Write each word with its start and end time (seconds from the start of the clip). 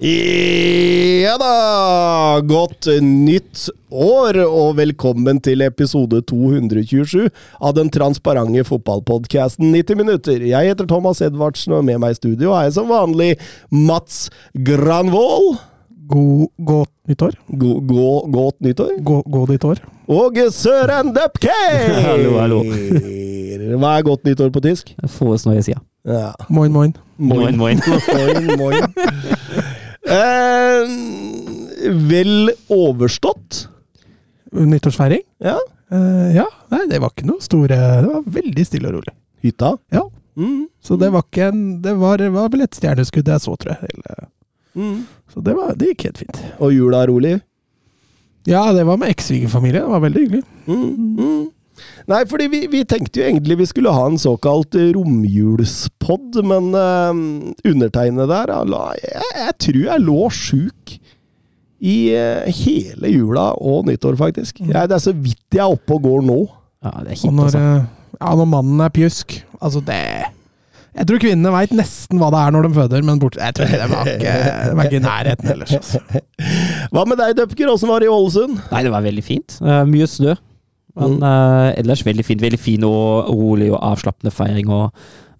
Ja 0.00 1.34
da! 1.36 2.40
Godt 2.48 2.86
nytt 3.04 3.66
år, 3.92 4.38
og 4.46 4.78
velkommen 4.78 5.42
til 5.44 5.60
episode 5.60 6.22
227 6.24 7.26
av 7.60 7.74
den 7.76 7.90
transparente 7.92 8.64
fotballpodkasten 8.64 9.74
90 9.74 9.98
minutter. 10.00 10.40
Jeg 10.48 10.70
heter 10.70 10.88
Thomas 10.88 11.20
Edvardsen, 11.20 11.74
og 11.76 11.84
med 11.84 12.00
meg 12.00 12.14
i 12.14 12.16
studio 12.16 12.54
er 12.56 12.70
jeg 12.70 12.78
som 12.78 12.88
vanlig 12.88 13.34
Mats 13.68 14.30
Granvoll. 14.56 15.58
God, 16.08 16.48
godt 16.64 16.94
nyttår. 17.12 17.36
Gå, 17.60 17.74
gå, 17.92 18.08
godt 18.32 18.56
nyttår. 18.64 18.96
Gå, 19.04 19.20
godt 19.28 19.52
nyttår. 19.52 19.84
år. 19.84 20.24
Og 20.24 20.40
Søren 20.48 21.12
Dupke! 21.12 21.60
Hallo, 22.08 22.38
hallo. 22.40 22.64
Hva 23.76 23.92
er 23.98 24.08
godt 24.08 24.24
nyttår 24.24 24.48
på 24.48 24.64
tysk? 24.64 24.96
Frohes 25.12 25.44
i 25.44 25.60
sida. 25.60 25.84
Ja. 26.08 26.32
Moin, 26.48 26.72
moin. 26.72 26.96
Moin, 27.18 27.52
moin. 27.60 27.84
moin, 27.84 28.56
moin. 28.64 29.39
Eh, 30.10 31.90
vel 32.10 32.50
overstått. 32.68 33.66
Nyttårsfeiring? 34.52 35.22
Ja. 35.38 35.58
Eh, 35.92 36.30
ja. 36.36 36.46
Nei, 36.72 36.84
det 36.90 36.98
var 37.02 37.10
ikke 37.14 37.26
noe 37.28 37.42
store 37.42 37.76
Det 38.02 38.08
var 38.10 38.22
veldig 38.38 38.64
stille 38.66 38.90
og 38.90 38.98
rolig. 39.00 39.14
Hytta. 39.44 39.72
Ja. 39.94 40.02
Mm. 40.38 40.68
Så 40.82 40.96
det 41.00 41.10
var 41.12 41.24
ikke 41.26 41.48
en 41.50 41.62
Det 41.82 41.94
var, 41.98 42.22
var 42.34 42.48
vel 42.52 42.62
et 42.64 42.76
stjerneskudd 42.78 43.26
jeg 43.28 43.40
så, 43.46 43.56
tror 43.56 43.76
jeg. 43.76 43.94
Eller- 43.94 44.28
Mm. 44.70 45.00
Så 45.34 45.40
det, 45.42 45.52
var, 45.56 45.72
det 45.74 45.88
gikk 45.88 46.04
helt 46.06 46.18
fint. 46.18 46.36
Og 46.62 46.70
jula 46.72 47.00
rolig? 47.10 47.40
Ja, 48.46 48.60
det 48.72 48.84
var 48.86 48.96
med 49.02 49.08
eks-svigerfamilie. 49.10 49.80
Det 49.82 49.90
var 49.90 50.00
veldig 50.04 50.20
hyggelig. 50.22 50.42
Mm. 50.68 51.50
Mm. 51.80 52.10
Nei, 52.14 52.20
fordi 52.30 52.48
vi, 52.52 52.60
vi 52.72 52.82
tenkte 52.88 53.20
jo 53.20 53.28
egentlig 53.28 53.58
vi 53.60 53.68
skulle 53.70 53.94
ha 53.94 54.06
en 54.08 54.18
såkalt 54.20 54.76
romjulspod, 54.96 56.40
men 56.46 56.72
uh, 56.74 57.12
undertegnede 57.66 58.28
der 58.30 58.54
jeg, 59.00 59.30
jeg 59.36 59.56
tror 59.66 59.82
jeg 59.86 60.06
lå 60.06 60.20
sjuk 60.34 60.96
i 61.80 61.96
uh, 62.12 62.48
hele 62.60 63.12
jula 63.14 63.50
og 63.56 63.86
nyttår, 63.88 64.18
faktisk. 64.20 64.60
Jeg, 64.60 64.90
det 64.90 64.96
er 64.96 65.02
så 65.02 65.14
vidt 65.16 65.56
jeg 65.56 65.64
er 65.64 65.78
oppe 65.78 65.96
og 65.96 66.04
går 66.04 66.26
nå. 66.26 66.40
Ja, 66.84 66.92
det 67.04 67.14
er 67.14 67.20
kjipt, 67.22 67.34
når, 67.36 67.48
altså. 67.50 67.60
eh, 67.60 68.20
ja, 68.20 68.34
når 68.40 68.46
mannen 68.48 68.78
er 68.80 68.92
pjusk 68.96 69.34
Altså, 69.60 69.82
det 69.84 69.98
Jeg 70.96 71.08
tror 71.10 71.20
kvinnene 71.20 71.50
veit 71.52 71.74
nesten 71.76 72.16
hva 72.16 72.30
det 72.32 72.38
er 72.40 72.54
når 72.54 72.64
de 72.66 72.70
føder, 72.78 73.04
men 73.04 73.20
bort, 73.20 73.36
jeg 73.36 73.56
tror 73.56 73.68
det 73.68 73.88
var 73.90 74.08
ikke, 74.08 74.36
det 74.64 74.76
var 74.78 74.88
ikke 74.88 74.98
i 74.98 75.04
nærheten 75.04 75.50
ellers. 75.52 75.74
Altså. 75.76 76.00
Hva 76.94 77.04
med 77.06 77.20
deg, 77.20 77.36
Dupker? 77.38 77.70
Åssen 77.70 77.92
var 77.92 78.02
det 78.02 78.08
i 78.08 78.12
Ålesund? 78.14 78.56
Nei, 78.72 78.80
det 78.86 78.90
var 78.90 79.04
veldig 79.04 79.22
fint. 79.22 79.54
Uh, 79.62 79.84
mye 79.88 80.08
snø. 80.10 80.34
Men 81.00 81.16
Mm. 81.18 81.24
uh, 81.24 81.72
ellers 81.80 82.04
veldig 82.06 82.24
fint. 82.24 82.42
Veldig 82.44 82.60
fin 82.60 82.84
og 82.84 83.28
rolig 83.32 83.70
og 83.72 83.80
avslappende 83.92 84.32
feiring. 84.34 84.68
Og 84.68 84.90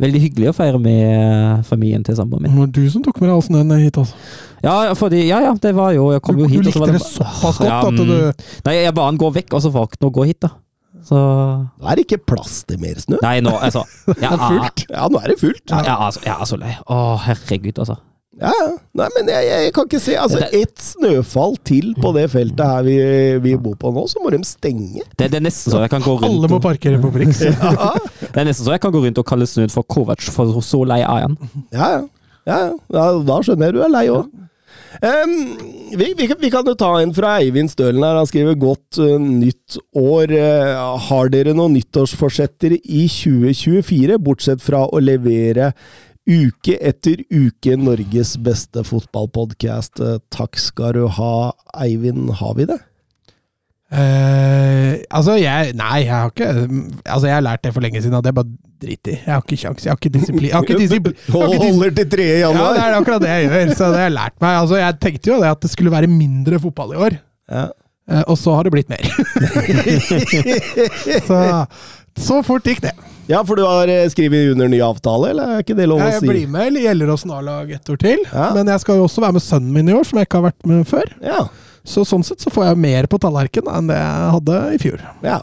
veldig 0.00 0.20
hyggelig 0.22 0.48
å 0.50 0.56
feire 0.56 0.78
med 0.80 1.02
eh, 1.12 1.62
familien 1.68 2.04
til 2.06 2.16
samboeren 2.16 2.48
Det 2.48 2.56
var 2.56 2.70
du 2.72 2.84
som 2.92 3.02
tok 3.04 3.20
med 3.20 3.28
deg 3.28 3.34
all 3.36 3.68
den 3.68 3.82
hit, 3.82 3.98
altså. 4.00 4.16
Ja, 4.64 4.94
fordi, 4.96 5.26
ja, 5.28 5.42
ja, 5.44 5.52
det 5.60 5.74
var 5.76 5.92
jo 5.92 6.10
Jeg 6.14 6.22
kom 6.24 6.38
Du, 6.38 6.42
jo 6.44 6.48
du 6.48 6.54
hit, 6.54 6.66
og 6.70 6.72
så 6.72 6.80
likte 6.80 6.80
var 6.80 6.92
det 6.94 7.02
såpass 7.04 7.60
godt 7.60 7.68
Ja, 7.68 7.78
at 7.84 7.98
du 7.98 8.04
mm. 8.08 8.44
Nei, 8.64 8.74
jeg 8.80 8.94
ba 8.96 9.06
han 9.10 9.20
gå 9.20 9.30
vekk, 9.36 9.56
og 9.58 9.64
så 9.66 9.72
valgte 9.74 10.00
han 10.00 10.08
å 10.08 10.14
gå 10.16 10.26
hit, 10.30 10.40
da. 10.46 10.50
Så 11.04 11.16
Nå 11.20 11.88
er 11.88 11.96
det 12.00 12.06
ikke 12.06 12.20
plass 12.32 12.62
til 12.68 12.80
mer 12.80 12.98
snø. 13.00 13.20
Nei, 13.24 13.36
nå, 13.44 13.52
altså 13.56 13.84
Det 14.08 14.24
er 14.24 14.40
fullt. 14.40 14.86
Ja, 14.88 15.06
nå 15.12 15.20
er 15.20 15.32
det 15.32 15.38
fullt. 15.40 15.64
Ja, 15.68 15.82
jeg, 15.84 15.96
altså, 16.08 16.24
jeg 16.24 16.34
er 16.34 16.50
så 16.50 16.58
lei. 16.60 16.72
Å, 16.88 16.98
herregud, 17.24 17.80
altså. 17.84 17.96
Ja, 18.40 18.50
ja. 18.56 18.68
Nei, 18.96 19.06
men 19.16 19.28
jeg, 19.28 19.48
jeg 19.50 19.72
kan 19.76 19.84
ikke 19.88 20.00
se 20.00 20.14
Altså, 20.16 20.38
Det- 20.40 20.62
ett 20.62 20.80
snøfall 20.80 21.58
til 21.68 21.90
på 22.00 22.12
det 22.16 22.26
feltet 22.32 22.62
her 22.64 22.82
vi, 22.86 22.96
vi 23.44 23.54
bor 23.60 23.74
på 23.76 23.92
nå, 23.92 24.06
så 24.08 24.22
må 24.24 24.30
de 24.32 24.40
stenge. 24.48 25.02
Det, 25.18 25.28
det 25.30 25.40
er 25.40 25.44
nesten 25.44 25.74
så 25.74 25.82
jeg 25.84 25.92
kan 25.92 26.00
gå 26.04 26.14
rundt 26.16 26.24
Alle 26.30 26.48
må 26.48 26.60
parkere 26.64 27.00
på 27.02 27.12
Brix. 27.12 27.42
Ja, 27.44 27.92
Det 28.20 28.36
er 28.40 28.48
nesten 28.48 28.64
så 28.64 28.72
jeg 28.76 28.80
kan 28.80 28.92
gå 28.94 29.02
rundt 29.04 29.20
og 29.20 29.26
kalle 29.28 29.44
snøen 29.50 29.70
for 29.72 29.84
Kovac, 29.84 30.24
for 30.32 30.56
så 30.64 30.80
lei 30.88 31.02
er 31.04 31.26
han. 31.28 31.36
ja. 31.72 31.90
ja. 31.98 32.00
ja, 32.48 32.60
ja. 32.96 33.08
Da 33.28 33.40
skjønner 33.44 33.68
jeg 33.68 33.76
du 33.76 33.82
er 33.84 33.92
lei 33.92 34.06
òg. 34.08 34.30
vi, 35.00 36.14
vi, 36.18 36.26
kan- 36.26 36.40
vi 36.40 36.50
kan 36.50 36.66
jo 36.66 36.74
ta 36.74 36.90
en 37.00 37.12
fra 37.14 37.36
Eivind 37.40 37.70
Stølen 37.70 38.02
her. 38.04 38.16
Han 38.18 38.26
skriver 38.26 38.56
'Godt 38.58 38.98
uh, 38.98 39.18
nytt 39.20 39.78
år'. 39.96 40.32
Uh, 40.34 40.98
har 41.08 41.28
dere 41.32 41.54
noen 41.54 41.74
nyttårsforsetter 41.76 42.74
i 42.80 43.06
2024, 43.08 44.18
bortsett 44.18 44.62
fra 44.64 44.86
å 44.88 44.98
levere 45.02 45.72
uke 46.28 46.76
etter 46.80 47.22
uke 47.32 47.76
Norges 47.80 48.36
beste 48.44 48.84
fotballpodkast? 48.84 50.00
takk 50.30 50.58
skal 50.60 50.92
du 50.98 51.06
ha, 51.08 51.52
Eivind. 51.80 52.30
Har 52.40 52.54
vi 52.58 52.66
det? 52.70 52.78
Eh, 53.90 55.00
altså, 55.10 55.34
jeg 55.40 55.72
Nei, 55.74 56.04
jeg 56.04 56.12
har 56.14 56.28
ikke 56.30 56.46
Altså, 57.10 57.24
jeg 57.26 57.34
har 57.34 57.42
lært 57.42 57.64
det 57.64 57.72
for 57.74 57.82
lenge 57.82 57.98
siden, 58.02 58.14
at 58.14 58.22
det 58.22 58.30
er 58.30 58.36
bare 58.38 58.52
drit 58.80 59.10
i. 59.10 59.16
Jeg 59.16 59.32
har 59.34 59.42
ikke 59.42 59.58
kjangs. 59.64 59.84
Jeg 59.84 59.90
har 59.90 59.98
ikke 59.98 60.12
disiplin. 60.14 60.46
Jeg 60.46 60.54
har 60.54 60.62
ikke 60.68 60.78
disiplin. 60.84 61.16
Holder 61.34 61.90
til 61.98 62.10
3. 62.14 62.28
Ja, 62.28 62.38
januar. 62.46 62.76
det 62.78 62.84
er 62.84 62.94
akkurat 63.00 63.24
det 63.24 63.32
jeg 63.34 63.48
gjør. 63.50 63.74
Så 63.74 63.90
det 63.90 63.98
har 63.98 64.06
jeg 64.06 64.14
lært 64.20 64.36
meg. 64.40 64.54
Altså, 64.62 64.78
jeg 64.78 65.00
tenkte 65.02 65.32
jo 65.32 65.40
det 65.42 65.50
at 65.50 65.62
det 65.66 65.70
skulle 65.74 65.92
være 65.96 66.06
mindre 66.12 66.60
fotball 66.62 66.94
i 66.94 67.00
år, 67.08 67.18
Ja. 67.50 67.64
eh, 68.10 68.22
og 68.30 68.38
så 68.38 68.54
har 68.54 68.62
det 68.68 68.72
blitt 68.76 68.88
mer. 68.88 69.02
så, 71.28 71.40
så 72.18 72.42
fort 72.44 72.64
gikk 72.66 72.80
det. 72.82 72.92
Ja, 73.30 73.44
for 73.46 73.54
du 73.56 73.62
har 73.62 73.86
eh, 73.88 74.08
skrevet 74.10 74.50
under 74.52 74.68
ny 74.68 74.80
avtale, 74.82 75.30
eller 75.30 75.54
er 75.56 75.62
ikke 75.62 75.76
det 75.78 75.86
lov 75.88 76.00
å 76.02 76.08
si? 76.10 76.26
Jeg 76.26 76.30
blir 76.32 76.48
med 76.50 76.76
i 76.76 76.82
Gjelleråsen 76.88 77.30
A-lag 77.30 77.70
et 77.70 77.90
år 77.92 77.96
til, 78.02 78.18
Ja. 78.32 78.50
men 78.54 78.66
jeg 78.66 78.80
skal 78.80 78.96
jo 78.96 79.04
også 79.06 79.20
være 79.22 79.32
med 79.38 79.42
sønnen 79.42 79.72
min 79.72 79.88
i 79.88 79.92
år, 79.94 80.04
som 80.04 80.18
jeg 80.18 80.26
ikke 80.26 80.40
har 80.40 80.50
vært 80.50 80.66
med 80.66 80.86
før. 80.86 81.12
Ja, 81.22 81.48
Så 81.86 82.02
sånn 82.04 82.22
sett 82.26 82.40
så 82.42 82.50
får 82.52 82.66
jeg 82.66 82.76
mer 82.76 83.06
på 83.06 83.18
tallerkenen 83.18 83.72
enn 83.78 83.86
det 83.88 83.96
jeg 83.96 84.30
hadde 84.34 84.58
i 84.74 84.78
fjor. 84.78 85.00
ja. 85.22 85.40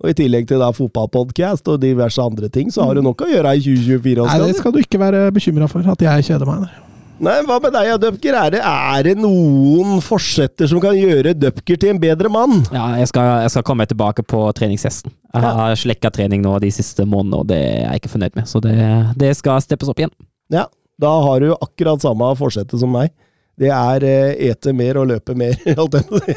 Og 0.00 0.08
i 0.08 0.14
tillegg 0.16 0.46
til 0.48 0.58
da 0.58 0.70
fotballpodcast 0.72 1.66
og 1.68 1.80
diverse 1.82 2.16
andre 2.24 2.48
ting, 2.48 2.70
så 2.72 2.86
har 2.86 2.94
du 2.94 3.02
nok 3.02 3.20
å 3.20 3.26
gjøre 3.28 3.50
i 3.52 3.60
2024. 3.60 4.24
Nei, 4.24 4.38
det 4.48 4.56
skal 4.56 4.72
du 4.72 4.78
ikke 4.80 4.98
være 4.98 5.30
bekymra 5.30 5.68
for, 5.68 5.80
at 5.84 6.00
jeg 6.00 6.24
kjeder 6.24 6.46
meg. 6.48 6.60
nei. 6.62 6.89
Nei, 7.20 7.34
hva 7.44 7.58
med 7.60 7.74
deg, 7.74 7.90
Dupker? 8.00 8.36
Er 8.40 8.52
det, 8.54 8.60
er 8.64 9.04
det 9.04 9.12
noen 9.20 9.98
forsetter 10.00 10.68
som 10.70 10.80
kan 10.80 10.96
gjøre 10.96 11.34
Dupker 11.36 11.76
til 11.76 11.92
en 11.92 12.00
bedre 12.00 12.30
mann? 12.32 12.62
Ja, 12.72 12.86
jeg 12.96 13.10
skal, 13.10 13.26
jeg 13.44 13.52
skal 13.52 13.64
komme 13.68 13.84
tilbake 13.88 14.24
på 14.24 14.40
treningshesten. 14.56 15.12
Jeg 15.34 15.52
har 15.58 15.76
slekka 15.76 16.10
trening 16.16 16.40
nå 16.40 16.54
de 16.64 16.70
siste 16.72 17.04
månedene, 17.04 17.42
og 17.42 17.50
det 17.50 17.58
er 17.60 17.82
jeg 17.84 18.00
ikke 18.00 18.12
fornøyd 18.14 18.38
med. 18.40 18.48
Så 18.48 18.62
det, 18.64 18.76
det 19.20 19.34
skal 19.36 19.60
steppes 19.60 19.90
opp 19.92 20.00
igjen. 20.00 20.14
Ja, 20.50 20.64
da 21.00 21.10
har 21.26 21.44
du 21.44 21.52
akkurat 21.58 22.00
samme 22.00 22.30
forsettet 22.40 22.80
som 22.80 22.96
meg. 22.96 23.12
Det 23.60 23.68
er 23.68 24.04
eh, 24.08 24.38
ete 24.48 24.72
mer 24.72 25.02
og 25.02 25.10
løpe 25.10 25.34
mer. 25.36 25.58
holdt 25.78 25.98
jeg 25.98 26.06
på 26.08 26.16
å 26.16 26.22
si. 26.24 26.36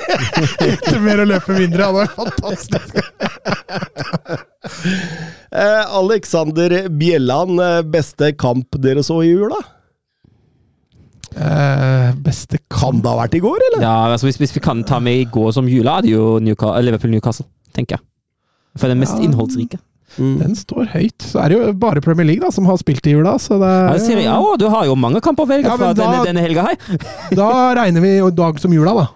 Litt 0.67 0.89
mer 1.05 1.23
og 1.23 1.29
løpe 1.31 1.55
mindre 1.55 1.87
det 1.95 2.03
er 2.03 2.17
fantastisk. 2.17 2.99
Eh, 5.53 5.95
Alexander 5.99 6.73
Bjelland, 6.89 7.59
eh, 7.61 7.81
beste 7.85 8.31
kamp 8.39 8.73
dere 8.81 9.03
så 9.05 9.19
i 9.21 9.27
jula? 9.29 9.59
Eh, 11.35 12.11
beste 12.23 12.59
Kan 12.69 13.01
det 13.01 13.09
ha 13.09 13.15
vært 13.23 13.35
i 13.37 13.41
går, 13.43 13.57
eller? 13.69 13.81
Ja, 13.85 13.95
altså 14.13 14.27
hvis, 14.29 14.37
hvis 14.41 14.53
vi 14.55 14.61
kan 14.63 14.83
ta 14.83 14.99
med 14.99 15.21
i 15.21 15.25
går 15.31 15.51
som 15.53 15.67
jula, 15.67 15.97
er 15.97 16.01
det 16.05 16.11
jo 16.13 16.39
Newca- 16.43 16.75
Liverpool-Newcastle, 16.83 17.45
tenker 17.73 17.97
jeg. 17.97 18.05
For 18.77 18.87
den 18.87 18.99
mest 18.99 19.17
Ja. 19.17 19.23
innholdsrike. 19.27 19.79
Mm. 20.17 20.37
Den 20.39 20.53
står 20.55 20.85
høyt. 20.93 21.17
Så 21.25 21.39
er 21.41 21.49
det 21.49 21.57
jo 21.57 21.73
bare 21.73 22.01
Premier 22.01 22.25
League 22.27 22.41
da, 22.43 22.51
som 22.53 22.65
har 22.69 22.77
spilt 22.77 23.05
i 23.07 23.15
jula, 23.15 23.33
så 23.41 23.57
det 23.57 23.65
Ja, 23.69 23.87
er, 23.89 23.93
det 23.97 24.01
sier 24.05 24.17
jeg, 24.21 24.25
ja, 24.29 24.55
du 24.61 24.67
har 24.69 24.85
jo 24.85 24.95
mange 24.95 25.21
kamper 25.25 25.43
å 25.45 25.49
velge 25.49 25.65
Ja, 25.65 25.75
fra 25.77 25.93
da- 25.93 26.03
denne, 26.03 26.25
denne 26.25 26.41
helga 26.45 26.67
her. 26.67 26.77
Da 27.33 27.73
regner 27.73 28.01
vi 28.01 28.17
jo 28.19 28.29
dag 28.29 28.59
som 28.61 28.71
jula, 28.71 28.93
da. 28.93 29.07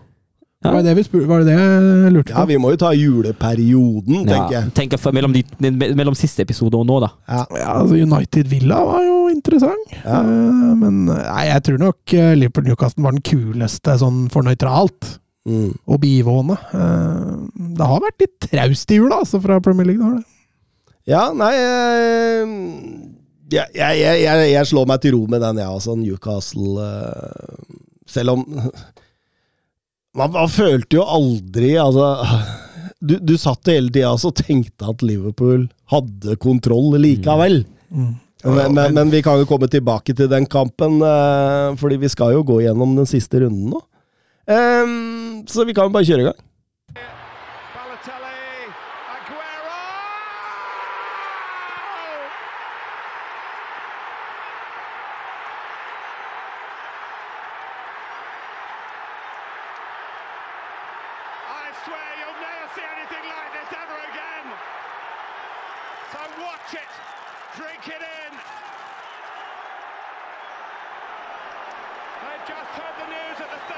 Ja. 0.67 0.73
Var 0.75 0.83
det 0.83 0.91
det, 0.91 0.95
vi 0.99 1.05
spur, 1.07 1.25
var 1.29 1.43
det, 1.43 1.53
det 1.53 1.57
jeg 1.57 2.13
lurte 2.15 2.31
på? 2.31 2.37
Ja, 2.37 2.45
vi 2.49 2.57
må 2.61 2.71
jo 2.73 2.79
ta 2.81 2.91
juleperioden, 2.95 4.23
tenker 4.27 4.53
Ja, 4.53 4.61
jeg. 4.61 4.73
Tenk 4.77 4.97
for, 5.01 5.15
mellom, 5.15 5.35
de, 5.35 5.43
mellom 5.97 6.17
siste 6.17 6.43
episode 6.45 6.77
og 6.79 6.87
nå, 6.89 6.99
da. 7.03 7.11
Ja. 7.29 7.43
Ja, 7.57 7.69
altså 7.79 7.99
United 7.99 8.51
Villa 8.51 8.81
var 8.87 9.05
jo 9.05 9.19
interessant. 9.31 9.95
Ja. 10.03 10.21
Eh, 10.21 10.73
men 10.83 11.05
nei, 11.09 11.45
jeg 11.49 11.65
tror 11.67 11.81
nok 11.87 12.17
eh, 12.17 12.33
Liverpool 12.37 12.67
Newcastle 12.67 13.07
var 13.07 13.15
den 13.15 13.25
kuleste 13.25 13.97
sånn 14.03 14.27
for 14.33 14.47
nøytralt. 14.47 15.17
Mm. 15.47 15.71
Og 15.87 16.01
bivående. 16.03 16.57
Eh, 16.75 17.35
det 17.77 17.85
har 17.87 18.01
vært 18.03 18.25
litt 18.25 18.49
traust 18.49 18.91
i 18.91 18.99
jula, 18.99 19.21
altså, 19.23 19.39
fra 19.43 19.61
Premier 19.63 19.87
League. 19.87 20.03
da 20.03 20.11
har 20.11 20.17
det. 20.19 20.33
Ja, 21.07 21.21
nei 21.31 21.53
eh, 21.55 22.49
jeg, 23.47 23.71
jeg, 23.77 23.99
jeg, 24.03 24.47
jeg, 24.51 24.67
slår 24.67 24.89
meg 24.89 24.99
til 25.03 25.15
ro 25.15 25.23
med 25.31 25.39
den, 25.39 25.61
jeg, 25.61 25.71
altså. 25.71 25.95
Newcastle 25.95 26.83
eh, 26.83 27.77
Selv 28.07 28.35
om 28.35 28.43
man, 30.17 30.31
man 30.33 30.49
følte 30.51 30.97
jo 30.97 31.05
aldri 31.05 31.75
Altså 31.81 32.07
Du, 32.99 33.17
du 33.21 33.35
satt 33.39 33.69
hele 33.69 33.91
tida 33.93 34.13
og 34.15 34.37
tenkte 34.37 34.89
at 34.89 35.03
Liverpool 35.05 35.67
hadde 35.93 36.35
kontroll 36.41 36.97
likevel. 36.97 37.61
Mm. 37.93 38.15
Men, 38.43 38.73
men, 38.73 38.95
men 38.95 39.11
vi 39.13 39.21
kan 39.25 39.37
jo 39.39 39.47
komme 39.49 39.69
tilbake 39.69 40.15
til 40.17 40.29
den 40.29 40.47
kampen, 40.49 40.97
eh, 41.05 41.75
fordi 41.77 41.99
vi 42.01 42.09
skal 42.09 42.33
jo 42.35 42.41
gå 42.45 42.59
gjennom 42.65 42.95
den 42.97 43.07
siste 43.09 43.43
runden 43.43 43.71
nå. 43.73 43.81
Um, 44.47 45.43
så 45.49 45.65
vi 45.67 45.75
kan 45.77 45.89
jo 45.89 45.93
bare 45.95 46.07
kjøre 46.07 46.23
i 46.23 46.27
gang. 46.29 46.41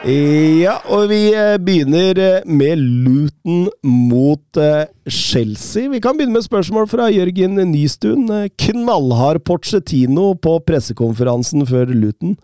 Ja, 0.10 0.80
og 0.90 1.10
vi 1.12 1.20
eh, 1.38 1.58
begynner 1.62 2.18
eh, 2.18 2.46
med 2.48 2.80
Luton 2.80 3.68
mot 3.86 4.58
eh, 4.58 4.88
Chelsea. 5.06 5.90
Vi 5.92 6.00
kan 6.02 6.18
begynne 6.18 6.38
med 6.38 6.46
spørsmål 6.48 6.88
fra 6.90 7.10
Jørgen 7.14 7.60
Nystuen. 7.70 8.26
Knallhard 8.58 9.44
Porcetino 9.46 10.32
på 10.42 10.56
pressekonferansen 10.66 11.68
før 11.70 11.94
Luton. 11.94 12.38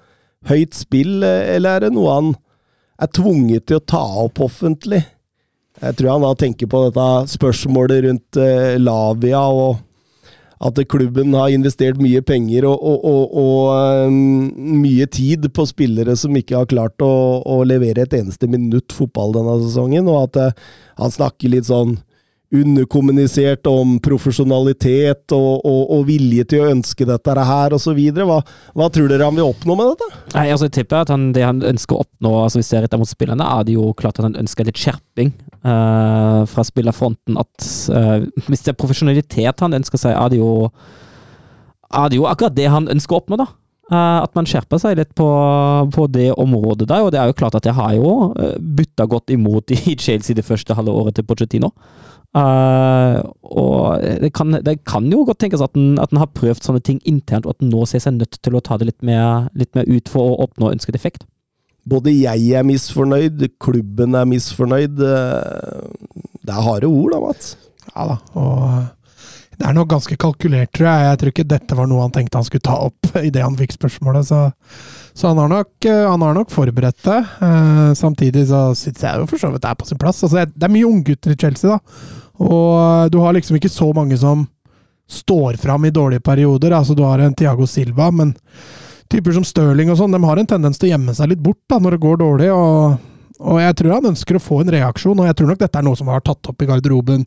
Høyt 0.45 0.77
spill, 0.77 1.23
eller 1.23 1.79
er 1.79 1.85
det 1.88 1.95
noe 1.95 2.13
han 2.13 2.31
er 3.01 3.09
tvunget 3.17 3.65
til 3.65 3.79
å 3.79 3.85
ta 3.95 4.03
opp 4.27 4.44
offentlig? 4.45 5.01
Jeg 5.81 5.97
tror 5.97 6.13
han 6.13 6.27
da 6.27 6.35
tenker 6.38 6.69
på 6.69 6.83
dette 6.85 7.07
spørsmålet 7.33 8.06
rundt 8.06 8.39
Lavia 8.83 9.41
og 9.50 9.81
at 10.63 10.79
klubben 10.87 11.33
har 11.35 11.51
investert 11.51 11.99
mye 12.01 12.21
penger 12.25 12.67
og, 12.69 12.79
og, 12.79 13.05
og, 13.05 13.37
og 13.41 14.07
um, 14.07 14.79
mye 14.81 15.07
tid 15.11 15.49
på 15.53 15.67
spillere 15.67 16.15
som 16.19 16.35
ikke 16.37 16.57
har 16.61 16.69
klart 16.71 17.03
å, 17.03 17.13
å 17.43 17.61
levere 17.67 18.05
et 18.05 18.15
eneste 18.15 18.47
minutt 18.47 18.95
fotball 18.95 19.35
denne 19.35 19.59
sesongen, 19.65 20.07
og 20.11 20.29
at 20.29 20.41
uh, 20.41 20.67
han 21.01 21.15
snakker 21.15 21.51
litt 21.51 21.67
sånn 21.67 21.97
underkommunisert 22.55 23.67
om 23.67 23.95
profesjonalitet 24.03 25.33
og, 25.35 25.65
og, 25.65 26.03
vilje 26.07 26.45
til 26.51 26.63
å 26.63 26.69
ønske 26.75 27.07
dette 27.07 27.35
her, 27.49 27.75
osv. 27.75 27.99
Hva, 28.15 28.39
hva 28.77 28.89
tror 28.93 29.09
dere 29.11 29.27
han 29.27 29.37
vil 29.37 29.49
oppnå 29.49 29.77
med 29.79 29.91
dette? 29.93 30.21
Nei, 30.35 30.45
altså 30.53 30.69
jeg 30.69 30.75
tipper 30.79 31.01
at 31.01 31.11
han, 31.13 31.31
Det 31.35 31.43
han 31.45 31.63
ønsker 31.65 31.97
å 31.97 32.05
oppnå, 32.05 32.35
altså 32.43 32.61
vi 32.61 32.67
ser 32.67 32.85
etter 32.85 33.01
mot 33.01 33.09
spillerne, 33.09 33.47
er 33.57 33.67
det 33.67 33.75
jo 33.75 33.89
klart 33.97 34.19
at 34.21 34.29
han 34.29 34.39
ønsker 34.39 34.69
litt 34.69 34.79
skjerping 34.79 35.33
eh, 35.65 36.41
fra 36.51 36.65
spillerfronten. 36.67 37.39
At 37.41 37.67
uh, 37.89 38.23
Hvis 38.47 38.65
det 38.65 38.73
er 38.73 38.79
profesjonalitet 38.79 39.65
han 39.65 39.77
ønsker 39.79 40.01
seg, 40.01 40.15
er 40.15 40.31
det 40.33 40.39
jo 40.41 40.69
er 41.95 42.09
det 42.09 42.17
jo 42.17 42.25
akkurat 42.27 42.56
det 42.56 42.65
han 42.71 42.89
ønsker 42.91 43.15
å 43.15 43.21
oppnå, 43.21 43.38
da. 43.39 43.45
Eh, 43.85 44.17
at 44.23 44.31
man 44.33 44.47
skjerper 44.50 44.79
seg 44.81 44.95
litt 44.97 45.12
på, 45.17 45.27
på 45.94 46.07
det 46.09 46.31
området 46.41 46.88
der. 46.89 47.06
Og 47.06 47.13
det 47.13 47.21
er 47.21 47.29
jo 47.29 47.38
klart 47.38 47.57
at 47.57 47.67
jeg 47.69 47.77
har 47.77 47.94
jo 47.97 48.31
uh, 48.33 48.56
butta 48.57 49.06
godt 49.09 49.33
imot 49.35 49.75
i 49.75 49.94
Chelsea 50.06 50.38
det 50.38 50.47
første 50.47 50.77
halve 50.77 50.95
året 50.95 51.17
til 51.17 51.27
Pochettino. 51.27 51.71
Uh, 52.35 53.21
og 53.47 54.01
det 54.19 54.33
kan, 54.35 54.57
det 54.65 54.79
kan, 54.83 55.06
jo 55.07 55.21
godt 55.23 55.39
tenkes 55.45 55.62
at 55.63 55.77
den 55.77 56.19
har 56.19 56.33
prøvd 56.35 56.65
sånne 56.65 56.81
ting 56.83 56.97
internt, 57.07 57.45
og 57.45 57.56
at 57.56 57.62
den 57.62 57.71
nå 57.71 57.85
ser 57.88 58.01
seg 58.03 58.17
nødt 58.17 58.41
til 58.44 58.57
å 58.57 58.63
ta 58.65 58.79
det 58.81 58.89
litt 58.89 59.06
mer, 59.06 59.47
litt 59.56 59.71
mer 59.77 59.88
ut 59.88 60.12
for 60.12 60.33
å 60.33 60.41
oppnå 60.50 60.73
ønsket 60.73 60.97
effekt. 60.97 61.23
Både 61.85 62.13
jeg 62.15 62.47
er 62.57 62.65
misfornøyd, 62.65 63.43
klubben 63.61 64.15
er 64.17 64.25
misfornøyd. 64.25 64.99
eh, 65.05 65.87
Det 66.45 66.53
er 66.53 66.61
harde 66.65 66.87
ord, 66.89 67.11
da, 67.13 67.19
Mats. 67.21 67.55
Ja 67.95 68.05
da, 68.09 68.17
og 68.35 68.85
det 69.55 69.63
er 69.69 69.73
nok 69.77 69.87
ganske 69.87 70.17
kalkulert, 70.19 70.71
tror 70.75 70.87
jeg. 70.89 71.03
Jeg 71.07 71.17
tror 71.21 71.31
ikke 71.31 71.47
dette 71.47 71.75
var 71.77 71.87
noe 71.87 72.01
han 72.03 72.11
tenkte 72.11 72.35
han 72.41 72.43
skulle 72.47 72.65
ta 72.65 72.75
opp 72.89 73.07
idet 73.27 73.43
han 73.45 73.55
fikk 73.55 73.71
spørsmålet. 73.77 74.25
Så, 74.27 74.39
så 75.15 75.29
han, 75.31 75.37
har 75.39 75.47
nok, 75.53 75.69
eh, 75.87 76.01
han 76.09 76.25
har 76.25 76.33
nok 76.35 76.51
forberedt 76.51 77.05
det. 77.05 77.21
Eh, 77.47 77.93
samtidig 77.95 78.47
så 78.49 78.65
syns 78.75 79.05
jeg 79.05 79.21
jo 79.21 79.29
for 79.31 79.39
så 79.39 79.53
vidt 79.53 79.63
det 79.63 79.71
er 79.71 79.79
på 79.79 79.88
sin 79.88 80.01
plass. 80.01 80.23
Altså, 80.25 80.43
det 80.49 80.67
er 80.67 80.73
mye 80.75 80.89
unggutter 80.89 81.31
i 81.31 81.39
Chelsea, 81.39 81.71
da. 81.77 81.79
Og 82.43 83.13
du 83.13 83.21
har 83.23 83.38
liksom 83.38 83.55
ikke 83.55 83.71
så 83.71 83.88
mange 83.95 84.17
som 84.19 84.43
står 85.07 85.55
fram 85.61 85.85
i 85.88 85.93
dårlige 85.93 86.19
perioder. 86.25 86.73
Altså, 86.75 86.97
du 86.97 87.05
har 87.07 87.21
en 87.23 87.33
Tiago 87.38 87.65
Silva, 87.69 88.09
men 88.11 88.33
typer 89.11 89.35
som 89.35 89.45
Stirling 89.47 89.91
og 89.93 89.99
sånn, 89.99 90.15
de 90.15 90.21
har 90.23 90.41
en 90.41 90.49
tendens 90.49 90.79
til 90.81 90.89
å 90.89 90.93
gjemme 90.95 91.13
seg 91.17 91.31
litt 91.31 91.43
bort 91.43 91.61
da, 91.69 91.79
når 91.81 91.97
det 91.97 92.05
går 92.05 92.23
dårlig. 92.23 92.53
og 92.53 93.11
og 93.43 93.59
jeg 93.59 93.75
tror 93.79 93.97
han 93.97 94.11
ønsker 94.13 94.37
å 94.37 94.43
få 94.43 94.61
en 94.63 94.71
reaksjon, 94.71 95.19
og 95.19 95.27
jeg 95.27 95.35
tror 95.35 95.49
nok 95.51 95.59
dette 95.59 95.79
er 95.79 95.83
noe 95.83 95.99
som 95.99 96.07
har 96.11 96.21
tatt 96.23 96.47
opp 96.51 96.61
i 96.63 96.67
garderoben. 96.69 97.25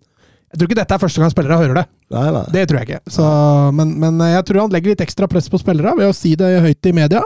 Jeg 0.49 0.61
tror 0.61 0.71
ikke 0.71 0.79
dette 0.79 0.97
er 0.97 1.03
første 1.03 1.21
gang 1.21 1.33
spillere 1.33 1.59
hører 1.61 1.81
det. 1.83 1.85
Nei, 2.15 2.29
nei. 2.33 2.45
Det 2.55 2.63
tror 2.69 2.79
jeg 2.79 2.89
ikke. 2.89 3.13
Så, 3.13 3.25
men, 3.77 3.93
men 4.01 4.23
jeg 4.31 4.47
tror 4.49 4.63
han 4.63 4.73
legger 4.73 4.95
litt 4.95 5.05
ekstra 5.05 5.29
press 5.29 5.51
på 5.53 5.61
spillere 5.61 5.93
ved 5.99 6.09
å 6.09 6.17
si 6.17 6.33
det 6.41 6.49
høyt 6.65 6.89
i 6.89 6.95
media. 6.97 7.21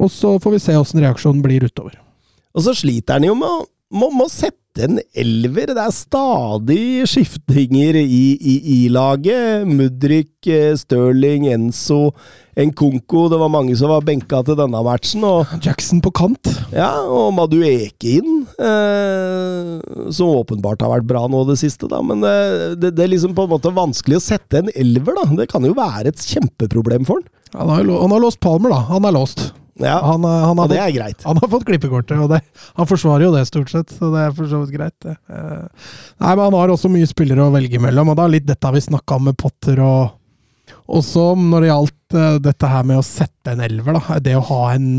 Og 0.00 0.08
så 0.12 0.38
får 0.40 0.54
vi 0.56 0.62
se 0.64 0.78
åssen 0.80 1.02
reaksjonen 1.04 1.42
blir 1.44 1.66
utover. 1.68 1.98
Og 2.56 2.64
så 2.64 2.72
sliter 2.78 3.18
han 3.18 3.28
jo 3.28 3.36
med 3.36 3.52
å, 3.52 4.30
sette 4.32 4.59
en 4.78 5.00
elver. 5.18 5.72
Det 5.74 5.82
er 5.82 5.94
stadig 5.94 7.06
skiftinger 7.10 7.98
i, 7.98 8.36
i, 8.38 8.54
i 8.74 8.78
laget. 8.92 9.66
Mudrik, 9.66 10.32
eh, 10.46 10.76
Stirling, 10.78 11.48
Enzo, 11.50 12.12
Nkunko. 12.54 13.24
Det 13.32 13.40
var 13.40 13.50
mange 13.50 13.74
som 13.78 13.90
var 13.90 14.04
benka 14.06 14.42
til 14.46 14.58
denne 14.60 14.82
matchen. 14.86 15.24
Og, 15.26 15.50
Jackson 15.64 16.02
på 16.04 16.12
kant. 16.14 16.52
ja, 16.76 16.90
og 17.02 17.32
Madueke 17.34 18.16
inn, 18.20 18.44
eh, 18.62 20.10
som 20.14 20.30
åpenbart 20.38 20.84
har 20.84 20.94
vært 20.94 21.08
bra 21.10 21.26
nå 21.26 21.42
det 21.50 21.58
siste. 21.62 21.90
da, 21.90 22.02
Men 22.06 22.22
eh, 22.22 22.76
det, 22.78 22.94
det 22.94 23.06
er 23.06 23.14
liksom 23.14 23.34
på 23.34 23.48
en 23.48 23.54
måte 23.56 23.74
vanskelig 23.74 24.20
å 24.20 24.26
sette 24.30 24.62
en 24.62 24.70
elver. 24.74 25.18
da. 25.18 25.26
Det 25.42 25.50
kan 25.50 25.66
jo 25.66 25.74
være 25.74 26.14
et 26.14 26.28
kjempeproblem 26.30 27.08
for 27.08 27.18
han. 27.18 27.28
Han 27.50 27.66
har, 27.72 27.88
han 28.04 28.12
har 28.14 28.22
låst 28.22 28.38
Palmer, 28.38 28.70
da. 28.70 28.84
Han 28.92 29.08
er 29.08 29.16
låst. 29.16 29.48
Ja, 29.80 29.96
Han, 30.04 30.24
han, 30.28 30.58
og 30.58 30.62
har, 30.64 30.68
det 30.70 30.76
fått, 30.76 30.86
er 30.86 30.94
greit. 30.96 31.22
han 31.24 31.40
har 31.40 31.50
fått 31.54 31.66
klippekortet, 31.68 32.18
og 32.20 32.30
det, 32.34 32.40
han 32.76 32.88
forsvarer 32.90 33.26
jo 33.26 33.32
det 33.34 33.46
stort 33.48 33.70
sett, 33.72 33.92
så 33.96 34.10
det 34.12 34.24
er 34.26 34.34
for 34.36 34.50
så 34.50 34.60
vidt 34.64 34.74
greit. 34.76 34.96
det. 35.06 35.16
Eh, 35.32 35.90
Nei, 36.20 36.32
men 36.34 36.44
Han 36.46 36.58
har 36.60 36.72
også 36.74 36.90
mye 36.92 37.08
spillere 37.08 37.46
å 37.46 37.54
velge 37.54 37.80
mellom, 37.82 38.12
og 38.12 38.18
det 38.18 38.26
er 38.26 38.34
litt 38.38 38.48
dette 38.50 38.72
vi 38.76 38.82
snakka 38.86 39.16
om 39.20 39.30
med 39.30 39.38
Potter. 39.40 39.80
og 39.80 40.16
Også 41.00 41.30
når 41.38 41.64
det 41.64 41.70
gjaldt 41.72 42.18
eh, 42.18 42.38
dette 42.50 42.72
her 42.74 42.84
med 42.90 43.00
å 43.00 43.06
sette 43.06 43.54
en 43.54 43.64
elver. 43.64 43.96
da, 43.98 44.18
Det 44.20 44.36
å 44.36 44.44
ha 44.52 44.62
en 44.74 44.90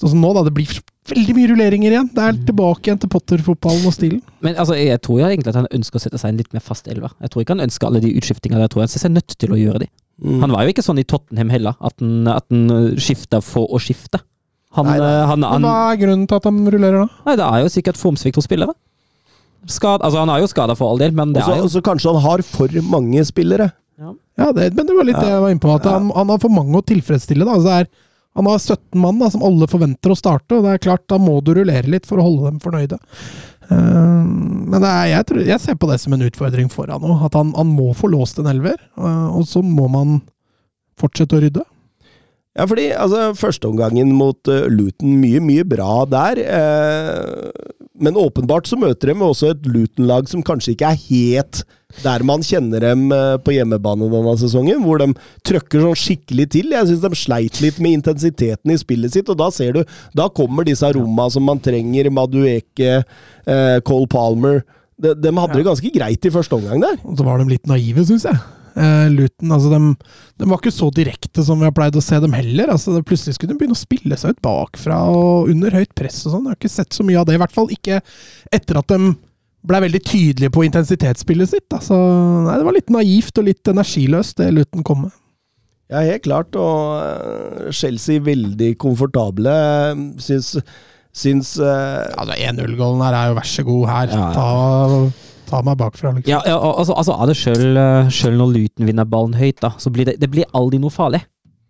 Sånn 0.00 0.16
som 0.16 0.22
nå, 0.24 0.32
da. 0.34 0.42
Det 0.42 0.50
blir 0.56 0.66
veldig 1.12 1.34
mye 1.36 1.48
rulleringer 1.52 1.92
igjen. 1.94 2.08
Det 2.10 2.22
er 2.26 2.38
tilbake 2.48 2.88
igjen 2.88 2.98
til 2.98 3.10
Potter-fotballen 3.12 3.84
og 3.86 3.92
stilen. 3.94 4.22
Men 4.42 4.56
altså, 4.58 4.74
jeg 4.74 4.98
tror 5.04 5.20
jo 5.20 5.26
egentlig 5.28 5.52
at 5.52 5.58
han 5.60 5.68
ønsker 5.70 6.00
å 6.00 6.02
sette 6.02 6.18
seg 6.18 6.32
en 6.32 6.40
litt 6.40 6.50
mer 6.56 6.64
fast 6.64 6.88
elver. 6.90 7.12
Jeg 7.22 7.30
tror 7.30 7.44
ikke 7.44 7.54
han 7.54 7.62
ønsker 7.68 7.86
alle 7.86 8.00
de 8.02 8.10
utskiftingene. 8.18 8.64
Jeg 8.64 8.72
tror 8.72 8.82
han 8.82 8.90
ser 8.90 9.04
seg 9.04 9.12
nødt 9.14 9.36
til 9.38 9.54
å 9.54 9.58
gjøre 9.60 9.84
de. 9.84 9.88
Mm. 10.22 10.40
Han 10.44 10.52
var 10.54 10.66
jo 10.66 10.72
ikke 10.74 10.84
sånn 10.84 11.00
i 11.00 11.06
Tottenham 11.08 11.50
heller, 11.50 11.74
at 11.80 11.94
han, 12.02 12.28
at 12.30 12.44
han 12.52 12.92
skifta 13.00 13.40
for 13.42 13.70
å 13.72 13.80
skifte. 13.82 14.20
Han, 14.76 14.86
Nei, 14.88 14.98
nei. 15.00 15.08
eh, 15.08 15.26
han, 15.28 15.42
han, 15.44 15.64
Hva 15.66 15.72
er 15.92 15.98
grunnen 16.00 16.26
til 16.30 16.38
at 16.38 16.46
han 16.48 16.60
rullerer 16.64 17.02
da? 17.02 17.08
nei, 17.26 17.34
det 17.40 17.44
er 17.48 17.64
jo 17.64 17.72
sikkert 17.74 17.98
formsvikt 18.00 18.38
hos 18.40 18.46
spillere. 18.48 18.72
Skad, 19.68 20.02
altså, 20.02 20.22
han 20.22 20.30
er 20.32 20.40
jo 20.42 20.48
skada 20.50 20.74
for 20.78 20.90
all 20.90 20.98
del, 21.02 21.12
men 21.14 21.34
det 21.34 21.42
også, 21.42 21.52
er 21.54 21.60
jo 21.60 21.66
også 21.68 21.82
kanskje 21.86 22.12
han 22.14 22.22
har 22.24 22.42
for 22.46 22.78
mange 22.90 23.22
spillere. 23.28 23.68
Ja, 24.00 24.48
det, 24.56 24.70
men 24.74 24.88
det 24.88 24.94
var 24.96 25.04
litt 25.06 25.18
det 25.20 25.28
jeg 25.28 25.42
var 25.44 25.52
inne 25.52 25.62
på. 25.62 25.70
At 25.76 25.84
han, 25.86 26.08
han 26.16 26.32
har 26.32 26.40
for 26.42 26.50
mange 26.50 26.80
å 26.80 26.82
tilfredsstille. 26.88 27.44
da. 27.46 27.54
Altså 27.58 27.68
det 27.68 27.76
er, 27.84 27.90
han 28.40 28.48
har 28.48 28.58
17 28.64 28.98
mann 29.02 29.20
da, 29.20 29.28
som 29.30 29.44
alle 29.46 29.68
forventer 29.70 30.14
å 30.14 30.16
starte, 30.18 30.56
og 30.56 30.64
det 30.64 30.72
er 30.72 30.82
klart, 30.88 31.04
da 31.12 31.18
må 31.20 31.36
du 31.44 31.52
rullere 31.58 31.92
litt 31.92 32.08
for 32.08 32.18
å 32.18 32.24
holde 32.26 32.48
dem 32.48 32.62
fornøyde. 32.64 32.98
Eh, 33.72 34.30
men 34.72 34.86
er, 34.86 35.10
jeg, 35.10 35.28
tror, 35.28 35.42
jeg 35.48 35.60
ser 35.64 35.76
på 35.80 35.88
det 35.90 35.98
som 36.02 36.14
en 36.16 36.24
utfordring 36.28 36.70
for 36.72 36.92
han 36.92 37.04
òg. 37.04 37.26
At 37.28 37.36
han, 37.38 37.52
han 37.56 37.72
må 37.72 37.90
få 37.96 38.12
låst 38.12 38.40
en 38.40 38.50
elver, 38.52 38.78
eh, 39.00 39.28
og 39.32 39.46
så 39.48 39.64
må 39.64 39.88
man 39.92 40.20
fortsette 41.00 41.38
å 41.38 41.42
rydde. 41.42 41.64
Ja, 42.52 42.66
fordi 42.68 42.90
altså, 42.92 43.30
førsteomgangen 43.36 44.10
mot 44.12 44.48
uh, 44.50 44.66
Luton, 44.68 45.14
mye, 45.22 45.40
mye 45.40 45.64
bra 45.64 46.02
der. 46.04 46.40
Eh, 46.44 47.70
men 48.02 48.18
åpenbart 48.20 48.68
så 48.68 48.76
møter 48.76 49.08
de 49.08 49.16
også 49.24 49.54
et 49.54 49.68
Luton-lag 49.68 50.28
som 50.28 50.44
kanskje 50.44 50.74
ikke 50.74 50.90
er 50.92 51.00
helt 51.06 51.62
der 52.02 52.24
man 52.26 52.44
kjenner 52.46 52.82
dem 52.84 53.06
eh, 53.14 53.36
på 53.42 53.54
hjemmebane 53.56 54.08
denne 54.12 54.34
sesongen, 54.40 54.80
hvor 54.84 55.02
de 55.02 55.10
trøkker 55.48 55.84
sånn 55.84 55.98
skikkelig 55.98 56.48
til. 56.56 56.72
Jeg 56.74 56.90
syns 56.90 57.04
de 57.04 57.18
sleit 57.18 57.60
litt 57.64 57.80
med 57.82 57.98
intensiteten 58.00 58.72
i 58.72 58.78
spillet 58.80 59.16
sitt, 59.16 59.28
og 59.32 59.40
da 59.40 59.50
ser 59.54 59.76
du 59.76 59.82
Da 60.16 60.28
kommer 60.32 60.64
disse 60.66 60.86
aroma 60.86 61.28
som 61.32 61.44
man 61.46 61.60
trenger. 61.62 62.10
Madueke, 62.12 63.02
eh, 63.46 63.76
Cole 63.84 64.08
Palmer. 64.10 64.62
De, 65.02 65.14
de 65.18 65.36
hadde 65.36 65.58
det 65.58 65.68
ganske 65.68 65.92
greit 65.94 66.26
i 66.26 66.32
første 66.32 66.56
omgang 66.56 66.82
der. 66.82 66.98
Og 67.04 67.16
så 67.18 67.26
var 67.26 67.40
de 67.40 67.52
litt 67.52 67.68
naive, 67.70 68.04
syns 68.06 68.26
jeg. 68.28 68.40
Eh, 68.72 69.08
Luton 69.12 69.52
altså 69.52 69.68
de, 69.68 69.80
de 70.40 70.46
var 70.48 70.60
ikke 70.60 70.72
så 70.72 70.88
direkte 70.94 71.44
som 71.44 71.60
vi 71.60 71.66
har 71.68 71.74
pleid 71.76 71.96
å 71.98 72.04
se 72.04 72.20
dem 72.22 72.36
heller. 72.36 72.72
altså 72.72 73.02
Plutselig 73.04 73.36
skulle 73.36 73.52
de 73.52 73.60
begynne 73.60 73.76
å 73.76 73.82
spille 73.82 74.18
seg 74.20 74.36
ut 74.36 74.44
bakfra 74.44 75.02
og 75.12 75.50
under 75.52 75.76
høyt 75.76 75.92
press 75.98 76.22
og 76.26 76.36
sånn. 76.36 76.46
Jeg 76.46 76.54
har 76.54 76.60
ikke 76.60 76.72
sett 76.78 76.96
så 76.96 77.06
mye 77.06 77.20
av 77.20 77.28
det, 77.28 77.36
i 77.36 77.42
hvert 77.42 77.54
fall 77.54 77.72
ikke 77.74 78.00
etter 78.52 78.80
at 78.80 78.94
de 78.94 79.14
ble 79.68 79.80
veldig 79.84 80.02
tydelig 80.04 80.50
på 80.54 80.64
intensitetsspillet 80.66 81.52
sitt. 81.52 81.68
Altså, 81.74 81.96
nei, 82.46 82.58
det 82.58 82.66
var 82.66 82.76
litt 82.76 82.92
naivt 82.92 83.38
og 83.38 83.46
litt 83.46 83.72
energiløst, 83.72 84.38
det 84.40 84.52
Luton 84.54 84.86
kom 84.86 85.04
med. 85.06 85.18
Ja, 85.92 86.00
helt 86.06 86.24
klart. 86.24 86.56
Og 86.56 87.02
eh, 87.04 87.72
Chelsea 87.76 88.22
veldig 88.24 88.72
komfortable. 88.80 89.52
Syns, 90.22 90.54
syns 91.12 91.56
uh... 91.60 92.00
Ja, 92.08 92.38
1-0-gålen 92.52 93.04
her 93.04 93.18
er 93.18 93.32
jo 93.32 93.36
vær 93.38 93.50
så 93.50 93.66
god 93.66 93.84
her. 93.90 94.14
Ja, 94.14 94.22
ja. 94.22 94.30
Ta, 94.38 95.26
ta 95.50 95.60
meg 95.66 95.76
bakfra, 95.82 96.14
liksom. 96.16 96.30
Ja, 96.32 96.40
ja 96.48 96.56
altså, 96.56 96.96
altså 96.96 97.18
er 97.18 97.28
det 97.28 97.36
selv, 98.16 98.38
når 98.40 98.56
Luton 98.56 98.88
vinner 98.88 99.08
ballen 99.08 99.36
høyt, 99.36 99.60
da, 99.62 99.74
så 99.78 99.92
blir 99.92 100.08
det, 100.08 100.16
det 100.22 100.30
blir 100.32 100.48
aldri 100.56 100.80
noe 100.82 100.94
farlig. 100.94 101.22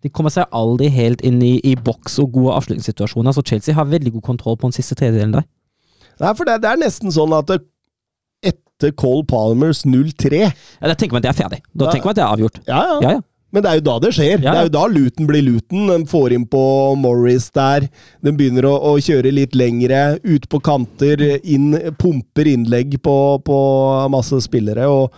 De 0.03 0.11
kommer 0.11 0.33
seg 0.33 0.49
aldri 0.51 0.89
helt 0.91 1.21
inn 1.23 1.37
i, 1.43 1.57
i 1.63 1.77
boks 1.79 2.17
og 2.19 2.33
gode 2.35 2.55
avslutningssituasjoner, 2.57 3.35
så 3.35 3.43
Chelsea 3.47 3.75
har 3.75 3.87
veldig 3.87 4.17
god 4.17 4.25
kontroll 4.33 4.57
på 4.59 4.67
den 4.67 4.75
siste 4.75 4.97
tredjedelen 4.99 5.37
der. 5.37 5.45
Nei, 6.21 6.33
for 6.37 6.47
det, 6.47 6.59
det 6.63 6.69
er 6.69 6.81
nesten 6.81 7.11
sånn 7.11 7.31
at 7.35 7.47
det, 7.49 7.61
etter 8.43 8.91
Cole 8.99 9.23
Palmers 9.29 9.83
0-3 9.87 10.39
Ja, 10.43 10.51
Da 10.89 10.95
tenker 10.95 11.15
man 11.15 11.23
at 11.23 11.29
det 11.29 11.33
er 11.35 11.43
ferdig. 11.43 11.61
Da 11.73 11.85
Ja. 11.85 11.91
tenker 11.93 12.05
man 12.09 12.15
at 12.15 12.19
det 12.19 12.25
er 12.25 12.33
avgjort. 12.35 12.59
ja, 12.67 12.81
ja. 12.89 12.99
Ja, 13.01 13.11
ja. 13.17 13.21
Men 13.53 13.61
det 13.61 13.69
er 13.69 13.75
jo 13.77 13.83
da 13.85 13.99
det 14.01 14.09
skjer. 14.15 14.39
Ja, 14.41 14.51
Det 14.51 14.57
er 14.59 14.63
jo 14.65 14.69
da 14.73 14.83
Luton 14.89 15.27
blir 15.29 15.43
Luton. 15.45 15.85
De 15.85 16.05
får 16.09 16.33
inn 16.33 16.45
på 16.49 16.61
Morris 16.97 17.51
der. 17.53 17.85
De 18.25 18.31
begynner 18.33 18.65
å, 18.65 18.71
å 18.81 18.95
kjøre 18.97 19.29
litt 19.31 19.53
lengre, 19.53 20.17
ut 20.25 20.47
på 20.49 20.57
kanter, 20.65 21.21
inn, 21.45 21.75
pumper 22.01 22.49
innlegg 22.49 22.97
på, 23.05 23.13
på 23.45 23.59
masse 24.09 24.39
spillere. 24.41 24.87
Og, 24.89 25.13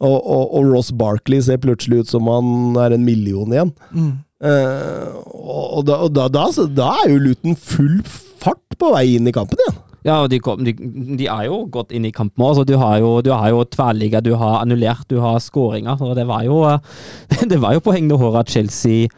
og, 0.00 0.16
og, 0.16 0.54
og 0.56 0.70
Ross 0.72 0.88
Barkley 0.90 1.42
ser 1.44 1.60
plutselig 1.60 1.98
ut 2.06 2.08
som 2.08 2.24
han 2.32 2.80
er 2.80 2.96
en 2.96 3.04
million 3.04 3.52
igjen. 3.52 3.74
Mm. 3.92 4.08
Eh, 4.40 5.12
og 5.36 5.84
da, 5.84 6.00
og 6.06 6.14
da, 6.16 6.28
da, 6.32 6.46
da 6.80 6.88
er 7.04 7.12
jo 7.12 7.20
Luton 7.28 7.56
full 7.60 8.00
fart 8.40 8.76
på 8.80 8.88
vei 8.96 9.04
inn 9.18 9.28
i 9.28 9.36
kampen 9.36 9.60
igjen. 9.60 9.82
Ja, 10.06 10.20
de, 10.30 10.38
kom, 10.38 10.60
de, 10.62 10.72
de 11.18 11.26
er 11.26 11.48
jo 11.48 11.64
gått 11.72 11.90
inn 11.96 12.04
i 12.06 12.12
kampen 12.14 12.44
òg. 12.46 12.60
Du 12.68 12.76
har 12.78 13.00
jo, 13.02 13.16
du 13.26 13.32
jo 13.32 13.64
tverrligger, 13.74 14.22
du 14.22 14.36
har 14.38 14.60
annullert, 14.60 15.06
du 15.10 15.18
har 15.22 15.40
skåringer. 15.42 15.98
Det 16.14 16.26
var 16.28 16.44
jo, 16.46 16.60
det 17.52 17.58
var 17.62 17.74
jo 17.74 17.82
på 17.82 17.94
hengende 17.96 18.20
håret 18.20 18.44
at 18.44 18.54
Chelsea 18.54 19.08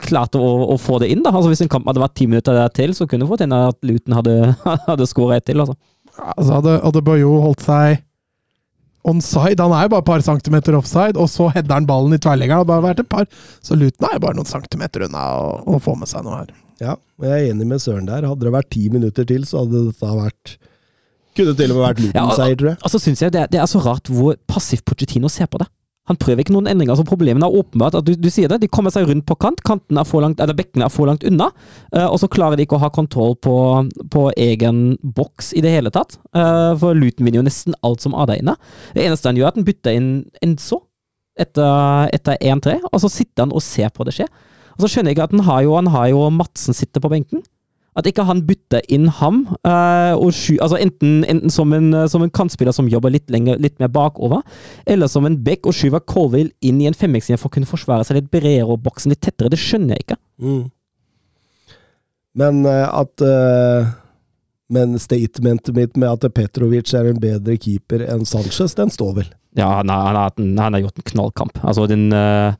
klarte 0.00 0.40
å, 0.40 0.50
å 0.74 0.76
få 0.80 1.00
det 1.02 1.10
inn. 1.12 1.24
da. 1.24 1.32
Altså 1.34 1.50
Hvis 1.52 1.64
en 1.64 1.72
kamp 1.72 1.88
hadde 1.90 2.02
vært 2.02 2.16
ti 2.20 2.28
minutter 2.30 2.56
der 2.56 2.70
til, 2.76 2.94
så 2.96 3.08
kunne 3.10 3.26
det 3.26 3.32
fått 3.32 3.44
inn 3.46 3.56
at 3.56 3.80
Luton 3.86 4.16
hadde, 4.20 4.36
hadde 4.90 5.10
skåra 5.10 5.40
ett 5.40 5.48
til. 5.50 5.62
altså. 5.62 5.76
Altså, 6.20 6.54
hadde 6.58 6.78
Adebayo 6.86 7.34
holdt 7.44 7.66
seg 7.66 8.00
onside 9.08 9.62
Han 9.64 9.72
er 9.72 9.86
jo 9.86 9.92
bare 9.94 10.02
et 10.02 10.08
par 10.10 10.22
centimeter 10.24 10.76
offside, 10.76 11.16
og 11.16 11.30
så 11.32 11.46
header 11.54 11.78
han 11.78 11.86
ballen 11.88 12.14
i 12.14 12.20
tverrleggeren. 12.20 13.30
Så 13.64 13.78
Luton 13.78 14.06
er 14.08 14.18
jo 14.18 14.24
bare 14.26 14.36
noen 14.36 14.50
centimeter 14.50 15.06
unna 15.06 15.22
å, 15.40 15.54
å 15.76 15.80
få 15.82 15.96
med 15.96 16.10
seg 16.10 16.26
noe 16.26 16.42
her. 16.42 16.52
Ja, 16.80 16.96
og 16.96 17.26
jeg 17.28 17.36
er 17.36 17.52
enig 17.52 17.66
med 17.68 17.82
Søren 17.82 18.08
der. 18.08 18.24
Hadde 18.28 18.46
det 18.46 18.54
vært 18.54 18.70
ti 18.72 18.86
minutter 18.92 19.26
til, 19.28 19.44
så 19.48 19.64
hadde 19.64 19.88
dette 19.90 20.14
vært 20.20 20.54
Kunne 21.36 21.52
til 21.54 21.70
og 21.70 21.76
med 21.78 21.84
vært 21.84 22.00
Luton-seier, 22.02 22.56
tror 22.58 22.72
jeg. 22.72 22.80
Altså 22.88 22.98
synes 23.02 23.20
jeg 23.22 23.34
det, 23.36 23.44
det 23.52 23.60
er 23.62 23.68
så 23.70 23.82
rart 23.84 24.08
hvor 24.10 24.34
passivt 24.50 24.86
Pochettino 24.88 25.28
ser 25.30 25.46
på 25.50 25.60
det. 25.62 25.68
Han 26.10 26.18
prøver 26.18 26.42
ikke 26.42 26.54
noen 26.56 26.66
endringer. 26.66 26.96
altså 26.96 27.06
Problemet 27.06 27.44
er 27.46 27.56
åpenbart 27.60 27.94
at 28.00 28.06
du, 28.08 28.16
du 28.18 28.26
sier 28.32 28.50
det, 28.50 28.58
de 28.64 28.70
kommer 28.72 28.90
seg 28.90 29.06
rundt 29.06 29.26
på 29.28 29.36
kant, 29.38 29.60
kanten 29.66 30.00
er 30.00 30.08
for 30.08 30.24
langt, 30.24 30.40
eller 30.42 30.56
bekkene 30.58 30.88
er 30.88 30.92
for 30.92 31.06
langt 31.06 31.22
unna, 31.28 31.50
eh, 31.94 32.06
og 32.06 32.18
så 32.18 32.28
klarer 32.32 32.58
de 32.58 32.66
ikke 32.66 32.80
å 32.80 32.82
ha 32.82 32.90
kontroll 32.90 33.36
på, 33.38 33.54
på 34.10 34.24
egen 34.40 34.96
boks 35.04 35.52
i 35.54 35.62
det 35.62 35.70
hele 35.76 35.92
tatt. 35.94 36.18
Eh, 36.34 36.72
for 36.80 36.98
Luton 36.98 37.28
vinner 37.28 37.44
jo 37.44 37.46
nesten 37.46 37.78
alt 37.86 38.02
som 38.02 38.16
er 38.18 38.32
der 38.32 38.42
inne. 38.42 38.56
Det 38.96 39.04
eneste 39.06 39.30
han 39.30 39.38
gjør, 39.38 39.52
er 39.52 39.54
at 39.54 39.60
han 39.60 39.68
bytter 39.68 40.00
inn 40.00 40.12
Enzo 40.42 40.82
etter, 41.40 42.10
etter 42.16 42.40
1-3, 42.42 42.80
og 42.90 43.04
så 43.04 43.12
sitter 43.12 43.46
han 43.46 43.54
og 43.54 43.62
ser 43.64 43.92
på 43.94 44.08
det 44.08 44.16
skje. 44.18 44.26
Og 44.76 44.84
så 44.84 44.92
skjønner 44.92 45.12
jeg 45.12 45.18
ikke 45.18 45.28
at 45.30 45.36
han 45.36 45.46
har 45.48 45.64
jo, 45.66 45.74
han 45.78 45.90
har 45.94 46.10
jo 46.12 46.26
Madsen 46.34 46.76
sitter 46.76 47.02
på 47.02 47.10
benken. 47.12 47.42
At 47.98 48.06
ikke 48.06 48.22
han 48.28 48.44
bytter 48.46 48.84
inn 48.94 49.08
ham, 49.18 49.42
eh, 49.66 50.14
og 50.14 50.30
sky, 50.36 50.60
altså 50.62 50.78
enten, 50.78 51.24
enten 51.26 51.50
som, 51.50 51.72
en, 51.74 51.88
eh, 51.92 52.06
som 52.08 52.22
en 52.22 52.30
kantspiller 52.30 52.72
som 52.72 52.88
jobber 52.88 53.10
litt, 53.10 53.26
lenger, 53.34 53.58
litt 53.58 53.80
mer 53.82 53.90
bakover, 53.90 54.44
eller 54.86 55.10
som 55.10 55.26
en 55.26 55.40
back 55.42 55.66
og 55.66 55.74
skyver 55.74 56.04
Colville 56.06 56.54
inn 56.62 56.78
i 56.80 56.86
en 56.86 56.94
femmekslinje 56.94 57.40
for 57.42 57.50
å 57.50 57.56
kunne 57.56 57.68
forsvare 57.68 58.06
seg 58.06 58.20
litt 58.20 58.30
bredere 58.30 58.70
og 58.70 58.84
boksen 58.84 59.10
litt 59.10 59.22
tettere. 59.26 59.50
Det 59.50 59.58
skjønner 59.58 59.98
jeg 59.98 60.06
ikke. 60.06 60.20
Mm. 60.38 60.62
Men 62.38 62.62
eh, 62.68 62.86
at 62.86 63.26
eh, 63.26 63.90
Men 64.70 64.94
statementet 65.02 65.74
mitt 65.74 65.96
med 65.98 66.12
at 66.12 66.34
Petrovic 66.34 66.92
er 66.94 67.08
en 67.10 67.18
bedre 67.18 67.56
keeper 67.58 68.04
enn 68.06 68.22
Sanchez, 68.22 68.76
den 68.78 68.92
står 68.94 69.16
vel. 69.16 69.30
Ja, 69.58 69.80
han 69.80 69.90
har, 69.90 70.12
han 70.12 70.16
har, 70.20 70.34
han 70.62 70.76
har 70.76 70.84
gjort 70.84 71.00
en 71.02 71.08
knallkamp. 71.10 71.58
Altså, 71.66 71.88
den, 71.90 72.12
eh, 72.14 72.54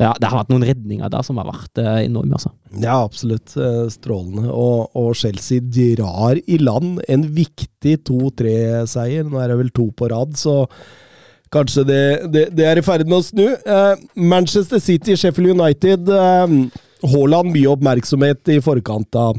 ja, 0.00 0.14
det 0.16 0.30
har 0.30 0.38
vært 0.40 0.50
noen 0.52 0.64
redninger 0.64 1.10
der 1.12 1.24
som 1.26 1.36
har 1.40 1.48
vært 1.50 1.80
eh, 1.82 2.06
enorme, 2.06 2.38
altså. 2.38 2.54
Ja, 2.80 2.96
absolutt. 3.04 3.52
eh, 3.60 3.82
Strålende. 3.92 4.46
Og, 4.48 4.88
og 4.96 5.12
Chelsea 5.20 5.60
drar 5.60 6.40
i 6.40 6.56
land 6.62 7.02
en 7.10 7.26
viktig 7.36 7.98
2-3-seier. 8.08 9.28
Nå 9.28 9.42
er 9.42 9.52
det 9.52 9.58
vel 9.60 9.72
to 9.76 9.90
på 9.96 10.08
rad, 10.12 10.38
så 10.40 10.62
kanskje 11.52 11.84
det, 11.84 12.02
det, 12.32 12.44
det 12.56 12.64
er 12.70 12.80
i 12.80 12.84
ferd 12.86 13.04
med 13.10 13.18
å 13.18 13.26
snu. 13.26 13.46
Eh, 13.52 14.04
Manchester 14.16 14.80
City, 14.80 15.18
Sheffield 15.20 15.52
United. 15.60 16.08
Eh, 16.08 16.54
Haaland 17.12 17.52
mye 17.52 17.70
oppmerksomhet 17.74 18.54
i 18.56 18.60
forkant 18.64 19.16
av, 19.20 19.38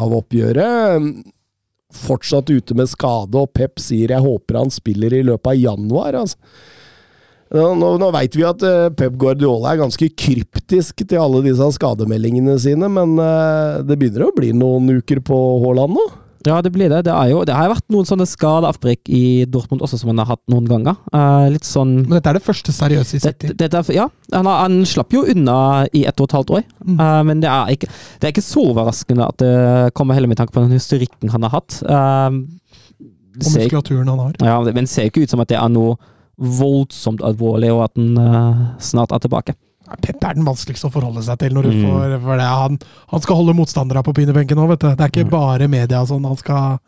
av 0.00 0.16
oppgjøret. 0.16 1.08
Fortsatt 2.00 2.52
ute 2.52 2.76
med 2.78 2.88
skade, 2.92 3.36
og 3.40 3.50
Pep 3.56 3.80
sier 3.82 4.12
jeg 4.14 4.24
håper 4.24 4.60
han 4.60 4.70
spiller 4.72 5.16
i 5.16 5.24
løpet 5.26 5.54
av 5.54 5.58
januar. 5.58 6.20
altså. 6.24 6.38
Nå, 7.50 7.64
nå, 7.74 7.86
nå 7.98 8.08
veit 8.14 8.36
vi 8.38 8.44
at 8.46 8.62
eh, 8.62 8.88
Pep 8.94 9.16
Guardiola 9.18 9.72
er 9.72 9.80
ganske 9.82 10.06
kryptisk 10.14 11.02
til 11.02 11.18
alle 11.18 11.40
disse 11.48 11.66
skademeldingene 11.74 12.54
sine, 12.62 12.86
men 12.94 13.16
eh, 13.18 13.80
det 13.88 13.96
begynner 13.98 14.28
å 14.28 14.34
bli 14.36 14.52
noen 14.54 14.86
uker 15.00 15.18
på 15.26 15.38
Haaland 15.64 15.96
nå. 15.98 16.04
Ja, 16.46 16.62
det 16.64 16.70
blir 16.72 16.88
det. 16.88 17.02
Det, 17.04 17.12
er 17.12 17.32
jo, 17.34 17.42
det 17.44 17.52
har 17.52 17.66
jo 17.66 17.72
vært 17.74 17.90
noen 17.92 18.06
sånne 18.08 18.24
skadeavbrekk 18.24 19.10
i 19.12 19.22
Dortmund 19.50 19.82
også, 19.84 19.98
som 20.00 20.08
han 20.08 20.22
har 20.22 20.30
hatt 20.30 20.40
noen 20.48 20.70
ganger. 20.70 20.94
Eh, 21.12 21.48
litt 21.52 21.66
sånn 21.68 21.90
Men 22.06 22.14
dette 22.14 22.30
er 22.32 22.38
det 22.38 22.44
første 22.46 22.72
seriøse 22.72 23.18
i 23.18 23.20
City. 23.26 23.50
det, 23.50 23.66
det, 23.66 23.82
er- 23.82 23.90
ja, 23.98 24.06
han, 24.32 24.48
har, 24.48 24.62
han 24.62 24.78
slapp 24.88 25.12
jo 25.18 25.26
unna 25.34 25.58
i 25.92 26.06
ett 26.08 26.22
og 26.22 26.30
et 26.30 26.36
halvt 26.38 26.54
år, 26.60 26.64
Mm. 26.80 26.96
Eh, 26.96 27.18
men 27.28 27.42
det 27.42 27.50
er, 27.50 27.74
ikke, 27.74 27.90
det 28.22 28.24
er 28.30 28.32
ikke 28.32 28.46
så 28.46 28.62
overraskende 28.70 29.26
at 29.26 29.42
det 29.42 29.92
kommer 29.98 30.16
heller 30.16 30.30
med 30.32 30.38
tanke 30.40 30.54
på 30.54 30.62
den 30.64 30.78
historikken 30.78 31.34
han 31.34 31.44
har 31.44 31.52
hatt. 31.58 31.76
Eh, 31.82 32.38
Og 33.36 33.52
muskulaturen 33.58 34.08
han 34.14 34.18
har. 34.24 34.32
ja, 34.40 34.56
men 34.70 34.86
det 34.86 34.94
ser 34.94 35.04
jo 35.10 35.12
ikke 35.12 35.26
ut 35.26 35.34
som 35.34 35.42
at 35.44 35.50
det 35.52 35.58
er 35.60 35.68
noe 35.76 35.98
voldsomt 36.40 37.20
alvorlig, 37.22 37.70
og 37.74 37.84
at 37.84 37.96
han 37.96 38.16
uh, 38.18 38.62
snart 38.80 39.12
er 39.12 39.18
tilbake. 39.20 39.54
Pep 40.00 40.22
er 40.22 40.34
den 40.38 40.44
vanskeligste 40.46 40.86
å 40.86 40.92
forholde 40.94 41.22
seg 41.26 41.38
til. 41.38 41.52
når 41.52 41.62
du 41.66 41.70
Mm. 41.70 41.82
får, 41.90 42.12
for 42.22 42.36
det, 42.38 42.46
han, 42.46 42.78
han 43.10 43.20
skal 43.20 43.36
holde 43.36 43.54
motstandere 43.58 44.02
på 44.06 44.14
pinebenken 44.14 44.56
nå, 44.56 44.68
vet 44.70 44.80
du. 44.80 44.88
Det 44.94 45.00
er 45.00 45.10
ikke 45.10 45.30
bare 45.30 45.66
media 45.68 46.04
sånn. 46.06 46.24
Han 46.24 46.36
skal 46.36 46.78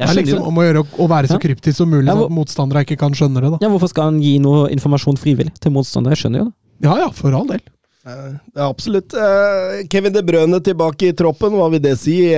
Det 0.00 0.08
er 0.08 0.14
liksom 0.18 0.42
om 0.48 0.56
å 0.58 0.64
gjøre 0.64 0.82
å 0.98 1.06
være 1.08 1.28
så 1.30 1.38
kryptisk 1.38 1.76
som 1.76 1.88
mulig, 1.90 2.06
Ja, 2.08 2.14
sånn 2.14 2.18
hvor- 2.24 2.30
at 2.32 2.36
motstandere 2.38 2.82
ikke 2.84 2.98
kan 2.98 3.12
skjønne 3.12 3.40
det. 3.40 3.50
da. 3.52 3.58
Ja, 3.60 3.68
Hvorfor 3.68 3.88
skal 3.88 4.04
han 4.10 4.20
gi 4.20 4.38
noe 4.40 4.68
informasjon 4.70 5.16
frivillig 5.20 5.54
til 5.60 5.70
motstandere? 5.72 6.16
Jeg 6.16 6.24
skjønner 6.24 6.38
jo 6.38 6.44
det. 6.46 6.54
Ja 6.82 6.96
ja, 6.96 7.10
for 7.10 7.32
all 7.34 7.46
del. 7.46 7.60
Eh, 8.06 8.32
Ja, 8.56 8.68
absolutt. 8.68 9.12
Eh, 9.14 9.86
Kevin 9.88 10.12
De 10.12 10.22
Brøne 10.22 10.60
tilbake 10.60 11.08
i 11.08 11.12
troppen, 11.12 11.52
hva 11.52 11.70
vil 11.70 11.80
det 11.80 11.98
si? 11.98 12.32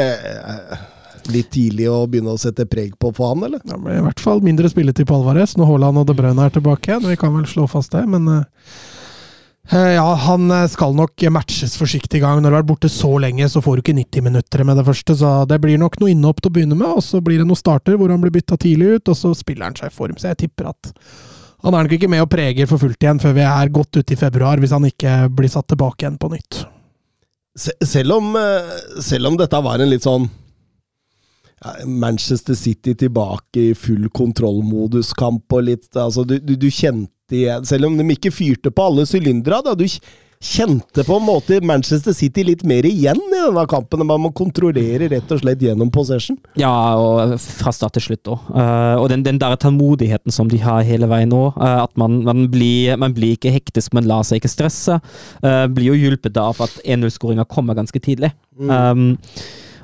Litt 1.31 1.53
tidlig 1.55 1.87
å 1.91 2.03
begynne 2.11 2.35
å 2.35 2.41
sette 2.41 2.65
preg 2.67 2.97
på 2.99 3.13
for 3.15 3.33
han, 3.33 3.45
eller? 3.47 3.61
Ja, 3.69 3.77
men 3.79 3.95
i 3.95 4.03
hvert 4.03 4.23
fall 4.23 4.43
mindre 4.43 4.71
spilletid 4.71 5.07
på 5.07 5.19
Alvarez 5.21 5.55
når 5.59 5.69
Haaland 5.71 6.01
og 6.01 6.09
De 6.09 6.17
Bruyne 6.19 6.49
er 6.49 6.55
tilbake 6.55 6.91
igjen. 6.91 7.07
Vi 7.07 7.19
kan 7.21 7.35
vel 7.37 7.47
slå 7.47 7.69
fast 7.71 7.95
det, 7.95 8.03
men 8.11 8.27
eh, 8.33 8.73
eh, 9.71 9.93
ja, 9.95 10.07
han 10.27 10.51
eh, 10.51 10.67
skal 10.73 10.97
nok 10.99 11.23
matches 11.31 11.77
forsiktig 11.79 12.19
i 12.19 12.25
gang. 12.25 12.41
Når 12.41 12.49
du 12.49 12.57
har 12.57 12.65
vært 12.65 12.73
borte 12.73 12.91
så 12.91 13.13
lenge, 13.23 13.47
så 13.53 13.63
får 13.63 13.79
du 13.79 13.85
ikke 13.85 13.97
90 14.01 14.27
minutter 14.27 14.67
med 14.67 14.81
det 14.81 14.87
første. 14.89 15.17
Så 15.21 15.31
det 15.51 15.61
blir 15.63 15.79
nok 15.81 16.01
noe 16.03 16.11
innhopp 16.11 16.43
til 16.43 16.51
å 16.51 16.57
begynne 16.59 16.81
med, 16.81 16.91
og 16.91 17.07
så 17.07 17.23
blir 17.23 17.39
det 17.39 17.47
noen 17.47 17.63
starter 17.63 18.01
hvor 18.01 18.11
han 18.11 18.25
blir 18.25 18.35
bytta 18.35 18.59
tidlig 18.67 18.97
ut, 18.97 19.15
og 19.15 19.21
så 19.23 19.33
spiller 19.39 19.71
han 19.71 19.79
seg 19.79 19.95
i 19.95 19.97
form. 20.01 20.19
Så 20.19 20.33
jeg 20.33 20.43
tipper 20.43 20.73
at 20.75 20.93
han 21.63 21.79
er 21.79 21.87
nok 21.87 21.95
ikke 21.95 22.11
med 22.11 22.25
og 22.25 22.31
preger 22.33 22.67
for 22.67 22.83
fullt 22.83 23.05
igjen 23.05 23.23
før 23.23 23.39
vi 23.39 23.47
er 23.47 23.71
godt 23.71 24.01
ute 24.01 24.17
i 24.17 24.19
februar, 24.19 24.59
hvis 24.59 24.75
han 24.75 24.91
ikke 24.91 25.29
blir 25.31 25.53
satt 25.53 25.71
tilbake 25.71 26.03
igjen 26.03 26.19
på 26.19 26.35
nytt. 26.35 26.65
Sel 27.55 27.77
Selv 27.87 28.17
om, 28.17 28.33
selv 29.05 29.29
om 29.29 29.37
dette 29.39 29.59
var 29.63 29.79
en 29.79 29.93
litt 29.93 30.03
sånn 30.03 30.25
Manchester 31.87 32.55
City 32.59 32.95
tilbake 32.99 33.69
i 33.71 33.75
full 33.79 34.09
kontrollmoduskamp 34.15 35.53
og 35.55 35.67
litt 35.69 35.97
altså 35.97 36.25
du, 36.27 36.39
du, 36.43 36.57
du 36.59 36.69
kjente 36.71 37.11
igjen 37.33 37.65
Selv 37.65 37.89
om 37.89 37.95
de 37.97 38.05
ikke 38.13 38.33
fyrte 38.35 38.69
på 38.75 38.85
alle 38.91 39.07
sylindere, 39.09 39.63
da. 39.65 39.73
Du 39.79 39.87
kjente 40.43 41.05
på 41.07 41.17
en 41.17 41.25
måte 41.25 41.61
Manchester 41.65 42.13
City 42.13 42.43
litt 42.45 42.65
mer 42.67 42.85
igjen 42.89 43.21
i 43.23 43.39
denne 43.39 43.63
kampen. 43.71 44.03
Man 44.05 44.25
må 44.25 44.33
kontrollere 44.35 45.07
rett 45.13 45.31
og 45.33 45.41
slett 45.41 45.63
gjennom 45.63 45.91
possession. 45.95 46.37
Ja, 46.59 46.73
og 46.99 47.37
fra 47.41 47.73
start 47.73 47.95
til 47.97 48.09
slutt 48.09 48.33
òg. 48.35 48.51
og 48.99 49.09
den, 49.13 49.23
den 49.25 49.39
der 49.41 49.57
tålmodigheten 49.63 50.35
som 50.35 50.51
de 50.51 50.59
har 50.61 50.83
hele 50.87 51.09
veien 51.11 51.31
nå. 51.33 51.45
eh, 51.55 51.79
at 51.85 51.95
man, 51.97 52.21
man, 52.27 52.49
blir, 52.53 52.97
man 53.01 53.15
blir 53.15 53.39
ikke 53.39 53.55
hektisk, 53.55 53.95
men 53.95 54.09
lar 54.11 54.27
seg 54.27 54.43
ikke 54.43 54.53
stresse. 54.53 54.99
eh, 55.47 55.67
blir 55.73 55.93
jo 55.93 56.01
hjulpet 56.01 56.37
av 56.37 56.59
at 56.67 56.81
1-0-skåringa 56.83 57.47
kommer 57.49 57.79
ganske 57.79 58.03
tidlig. 58.03 58.35
Um, 58.59 59.15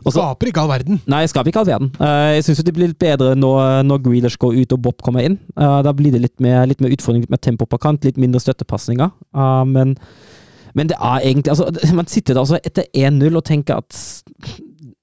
og 0.04 0.12
så- 0.12 0.20
Skaper 0.20 0.50
ikke 0.50 0.62
all 0.62 0.70
verden. 0.70 1.00
Nei, 1.06 1.24
skaper 1.26 1.50
ikke 1.52 1.60
all 1.62 1.68
verden. 1.68 1.90
Uh, 2.00 2.34
jeg 2.36 2.44
syns 2.46 2.62
det 2.64 2.74
blir 2.74 2.88
litt 2.92 2.98
bedre 2.98 3.34
når, 3.38 3.82
når 3.88 4.02
Grealish 4.04 4.38
går 4.38 4.60
ut 4.62 4.72
og 4.76 4.82
Bob 4.82 5.02
kommer 5.02 5.24
inn. 5.26 5.38
Uh, 5.56 5.82
da 5.82 5.92
blir 5.92 6.12
det 6.12 6.22
litt 6.22 6.40
mer, 6.40 6.66
litt 6.66 6.80
mer 6.80 6.94
utfordring, 6.94 7.24
litt 7.26 7.30
mer 7.34 7.42
tempo 7.42 7.66
på 7.66 7.78
kant, 7.82 8.04
litt 8.04 8.16
mindre 8.20 8.40
støttepasninger. 8.40 9.10
Uh, 9.34 9.64
men, 9.68 9.96
men 10.74 10.86
det 10.92 10.96
er 11.00 11.20
egentlig 11.26 11.54
altså, 11.54 11.70
Man 11.98 12.06
sitter 12.06 12.34
der 12.34 12.44
altså 12.44 12.60
etter 12.62 12.86
1-0 12.94 13.36
og 13.36 13.44
tenker 13.44 13.82
at 13.82 13.98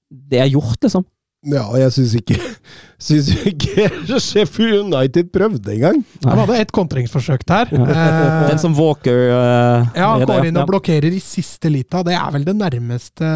det 0.10 0.40
er 0.42 0.50
gjort, 0.54 0.80
liksom. 0.82 1.06
Ja, 1.46 1.66
jeg 1.78 1.92
syns 1.94 2.14
ikke 2.18 2.38
Syns 3.06 3.28
ikke 3.46 3.90
Sheffield 4.24 4.88
United 4.88 5.30
prøvde 5.34 5.76
engang. 5.76 6.00
Han 6.26 6.40
hadde 6.42 6.58
ett 6.64 6.72
kontringsforsøk 6.74 7.44
der. 7.46 7.70
Ja. 7.76 7.86
Eh, 7.86 8.48
Den 8.50 8.62
som 8.64 8.74
Walker 8.78 9.20
uh, 9.30 9.92
Ja, 9.94 10.16
han 10.16 10.26
går 10.26 10.48
inn 10.50 10.58
og 10.58 10.64
ja. 10.64 10.70
blokkerer 10.72 11.14
i 11.14 11.22
siste 11.22 11.70
lita. 11.70 12.02
Det 12.08 12.16
er 12.18 12.32
vel 12.34 12.48
det 12.48 12.56
nærmeste 12.58 13.30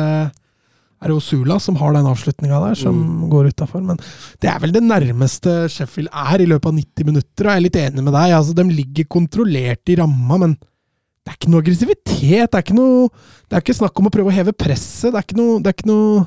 er 0.99 1.07
det 1.07 1.15
jo 1.15 1.23
Sula 1.23 1.55
som 1.63 1.77
har 1.79 1.93
den 1.95 2.07
avslutninga 2.09 2.59
der, 2.67 2.75
som 2.75 2.95
går 3.31 3.51
utafor. 3.53 3.83
Men 3.85 3.99
det 4.43 4.49
er 4.51 4.59
vel 4.59 4.73
det 4.75 4.81
nærmeste 4.83 5.53
Sheffield 5.71 6.09
er 6.11 6.43
i 6.43 6.47
løpet 6.49 6.67
av 6.71 6.75
90 6.75 7.07
minutter, 7.07 7.45
og 7.47 7.51
jeg 7.53 7.61
er 7.61 7.65
litt 7.65 7.79
enig 7.79 8.03
med 8.03 8.15
deg. 8.17 8.33
altså 8.35 8.55
De 8.57 8.65
ligger 8.67 9.07
kontrollert 9.07 9.91
i 9.93 9.95
ramma, 10.01 10.39
men 10.43 10.57
det 10.59 11.31
er 11.31 11.37
ikke 11.39 11.51
noe 11.53 11.63
aggressivitet. 11.63 12.49
Det 12.51 12.57
er 12.57 12.65
ikke 12.65 12.75
noe 12.79 13.07
Det 13.49 13.55
er 13.57 13.63
ikke 13.63 13.77
snakk 13.79 13.99
om 14.01 14.09
å 14.09 14.11
prøve 14.13 14.31
å 14.31 14.35
heve 14.35 14.53
presset. 14.55 15.11
Det 15.13 15.19
er 15.21 15.25
ikke 15.27 15.39
noe 15.39 15.59
Det 15.59 15.71
er, 15.71 15.77
ikke 15.77 15.89
noe, 15.89 16.25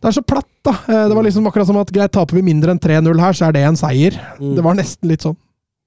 det 0.00 0.08
er 0.10 0.16
så 0.16 0.22
platt, 0.24 0.48
da. 0.64 0.74
Eh, 0.86 1.08
Det 1.10 1.16
var 1.18 1.26
liksom 1.26 1.46
akkurat 1.50 1.68
som 1.68 1.80
at 1.80 1.92
greit, 1.92 2.12
taper 2.14 2.38
vi 2.38 2.46
mindre 2.46 2.72
enn 2.72 2.80
3-0 2.80 3.20
her, 3.20 3.36
så 3.36 3.48
er 3.48 3.56
det 3.56 3.64
en 3.66 3.76
seier. 3.76 4.16
Mm. 4.40 4.54
Det 4.56 4.64
var 4.64 4.78
nesten 4.78 5.10
litt 5.10 5.26
sånn. 5.26 5.36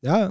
Ja, 0.06 0.28
ja. 0.28 0.30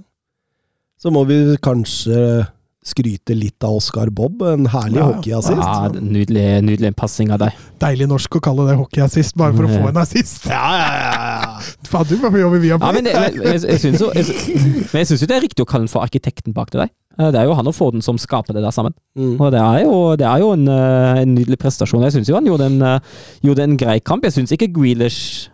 Så 0.99 1.11
må 1.15 1.23
vi 1.27 1.57
kanskje 1.63 2.47
skryte 2.89 3.35
litt 3.37 3.65
av 3.67 3.77
Oscar 3.79 4.11
Bob. 4.15 4.43
En 4.49 4.67
herlig 4.73 4.99
Ja, 4.99 5.05
ja. 5.05 5.09
hockeyassist. 5.13 5.63
Ja, 5.63 5.89
nydelig, 6.01 6.47
nydelig 6.67 6.93
passing 6.99 7.31
av 7.35 7.43
deg. 7.45 7.57
Deilig 7.83 8.09
norsk 8.11 8.39
å 8.39 8.43
kalle 8.43 8.67
det 8.71 8.77
hockeyassist, 8.81 9.37
bare 9.39 9.55
for 9.57 9.69
å 9.69 9.73
få 9.73 9.91
en 9.93 10.01
assist. 10.03 10.47
Ja, 10.51 10.63
ja, 10.79 10.89
ja, 10.99 11.67
Faen, 11.89 12.09
du 12.11 12.17
må 12.23 12.31
på 12.35 12.41
jobbe 12.43 12.59
via 12.65 12.77
Ja, 12.81 12.93
men, 12.97 13.07
jeg, 13.11 13.37
jeg, 13.39 13.61
jeg 13.69 13.83
syns 13.85 14.03
jo, 14.03 14.09
jeg, 14.17 14.27
jeg 14.99 15.11
synes 15.11 15.23
jo 15.23 15.29
det 15.31 15.37
er 15.39 15.45
riktig 15.47 15.65
å 15.65 15.69
kalle 15.69 15.87
den 15.87 15.93
for 15.93 16.03
arkitekten 16.05 16.57
bak 16.57 16.73
til 16.75 16.83
deg. 16.85 16.93
Eh, 17.19 17.31
Det 17.35 17.41
er 17.41 17.49
jo 17.51 17.55
han 17.59 17.67
og 17.71 17.75
Forden 17.77 18.03
som 18.05 18.19
skaper 18.21 18.57
det 18.57 18.63
der 18.65 18.75
sammen. 18.75 18.95
Mm. 19.19 19.37
Og 19.41 19.53
det 19.55 19.61
er 19.63 19.83
jo, 19.85 19.95
det 20.19 20.27
er 20.29 20.43
jo 20.43 20.53
en, 20.57 20.67
eh, 20.73 21.23
en 21.23 21.35
nydelig 21.37 21.59
prestasjon. 21.63 22.03
Jeg 22.09 22.17
syns 22.19 22.29
jo 22.33 22.39
han 22.39 22.47
gjorde 22.49 22.67
en, 22.73 22.81
eh, 22.83 23.01
gjorde 23.47 23.67
en 23.69 23.77
grei 23.81 23.99
kamp. 24.01 24.25
Jeg 24.27 24.37
syns 24.41 24.55
ikke 24.57 24.71
Grealish 24.75 25.49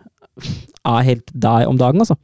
er 0.85 1.01
helt 1.07 1.29
der 1.33 1.67
om 1.69 1.77
dagen, 1.79 2.01
altså. 2.03 2.17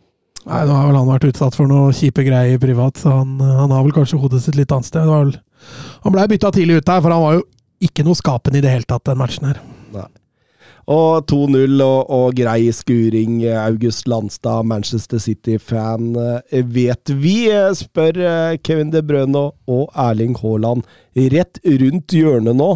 Nei, 0.47 0.61
nå 0.65 0.73
har 0.73 0.87
vel 0.89 0.97
han 0.97 1.09
vært 1.09 1.27
utsatt 1.29 1.57
for 1.57 1.69
noe 1.69 1.91
kjipe 1.93 2.23
greier 2.25 2.61
privat, 2.61 2.97
så 2.97 3.19
han, 3.19 3.35
han 3.41 3.73
har 3.73 3.83
vel 3.85 3.93
kanskje 3.93 4.17
hodet 4.21 4.41
sitt 4.41 4.57
litt 4.57 4.71
annet 4.73 4.89
sted. 4.89 5.05
Det 5.05 5.13
var 5.13 5.27
vel, 5.27 5.35
han 6.05 6.15
blei 6.15 6.29
bytta 6.31 6.53
tidlig 6.55 6.79
ut 6.79 6.87
der, 6.87 7.03
for 7.03 7.13
han 7.13 7.25
var 7.25 7.37
jo 7.37 7.43
ikke 7.85 8.05
noe 8.05 8.17
skapende 8.17 8.61
i 8.61 8.65
det 8.65 8.73
hele 8.73 8.89
tatt, 8.89 9.05
den 9.09 9.21
matchen 9.21 9.51
her. 9.51 9.61
Og 10.89 11.27
2-0 11.29 11.81
og, 11.85 12.09
og 12.09 12.35
grei 12.35 12.71
skuring. 12.73 13.41
August 13.61 14.07
Landstad, 14.09 14.65
Manchester 14.67 15.21
City-fan. 15.21 16.15
Vet 16.73 17.13
vi, 17.21 17.35
spør 17.77 18.17
eh, 18.17 18.55
Kevin 18.65 18.91
De 18.93 19.03
Brøno 19.05 19.51
og 19.69 19.91
Erling 19.93 20.33
Haaland. 20.41 20.83
Rett 21.15 21.61
rundt 21.63 22.17
hjørnet 22.17 22.57
nå. 22.57 22.73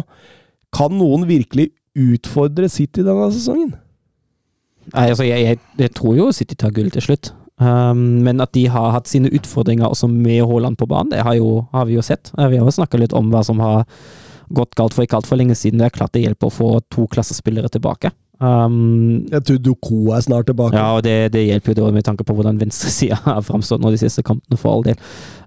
Kan 0.76 0.96
noen 1.00 1.26
virkelig 1.28 1.72
utfordre 1.98 2.70
City 2.72 3.02
denne 3.04 3.26
sesongen? 3.34 3.74
Nei, 4.94 5.08
altså, 5.10 5.26
jeg, 5.26 5.42
jeg, 5.42 5.60
jeg 5.82 5.94
tror 5.98 6.14
jo 6.16 6.30
City 6.32 6.56
tar 6.56 6.72
gull 6.76 6.92
til 6.94 7.04
slutt. 7.08 7.34
Um, 7.58 8.20
men 8.26 8.40
at 8.44 8.52
de 8.52 8.66
har 8.68 8.90
hatt 8.92 9.08
sine 9.08 9.30
utfordringer 9.32 9.88
også 9.88 10.10
med 10.12 10.42
Haaland 10.44 10.76
på 10.76 10.88
banen, 10.90 11.14
det 11.14 11.22
har, 11.24 11.38
jo, 11.38 11.62
har 11.72 11.86
vi 11.88 11.96
jo 11.96 12.02
sett. 12.04 12.28
Eh, 12.36 12.48
Vi 12.52 12.58
har 12.60 12.66
jo 12.68 12.74
snakka 12.74 12.98
litt 13.00 13.14
om 13.16 13.30
hva 13.32 13.40
som 13.46 13.60
har 13.64 13.86
gått 14.52 14.74
galt 14.78 14.92
for 14.94 15.02
ikke 15.06 15.16
altfor 15.18 15.40
lenge 15.40 15.56
siden. 15.56 15.80
Det 15.80 15.86
er 15.88 15.94
klart 15.96 16.12
det 16.12 16.22
hjelper 16.26 16.50
å 16.50 16.54
få 16.54 16.68
to 16.92 17.06
klassespillere 17.10 17.70
tilbake. 17.72 18.12
Um, 18.38 19.24
Jeg 19.32 19.42
tror 19.48 19.58
Doko 19.64 20.12
er 20.12 20.20
snart 20.20 20.46
tilbake. 20.50 20.76
ja, 20.76 20.90
og 20.98 21.02
det, 21.06 21.32
det 21.32 21.46
hjelper 21.46 21.80
jo 21.80 21.88
med 21.96 22.04
tanke 22.04 22.24
på 22.28 22.36
hvordan 22.36 22.60
venstresida 22.60 23.16
har 23.24 23.40
framstått 23.42 23.80
nå 23.80 23.90
de 23.94 24.02
siste 24.04 24.22
kampene, 24.22 24.58
for 24.60 24.74
all 24.76 24.84
del. 24.84 25.00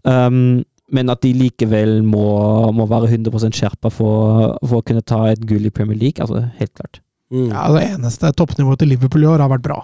Um, 0.03 0.63
men 0.89 1.13
at 1.13 1.21
de 1.21 1.35
likevel 1.37 1.99
må, 2.01 2.25
må 2.73 2.87
være 2.89 3.11
100 3.13 3.53
skjerpa 3.53 3.91
for, 3.93 4.57
for 4.65 4.79
å 4.81 4.85
kunne 4.85 5.05
ta 5.05 5.27
et 5.29 5.45
gull 5.45 5.69
i 5.69 5.69
Premier 5.69 5.99
League, 6.01 6.17
altså 6.17 6.47
helt 6.57 6.73
klart. 6.73 7.03
Mm. 7.29 7.51
Ja, 7.53 7.67
Det 7.75 7.85
eneste 7.91 8.33
toppnivået 8.33 8.81
til 8.81 8.89
Liverpool 8.95 9.21
i 9.27 9.29
år 9.29 9.43
har 9.45 9.51
vært 9.53 9.67
bra. 9.69 9.83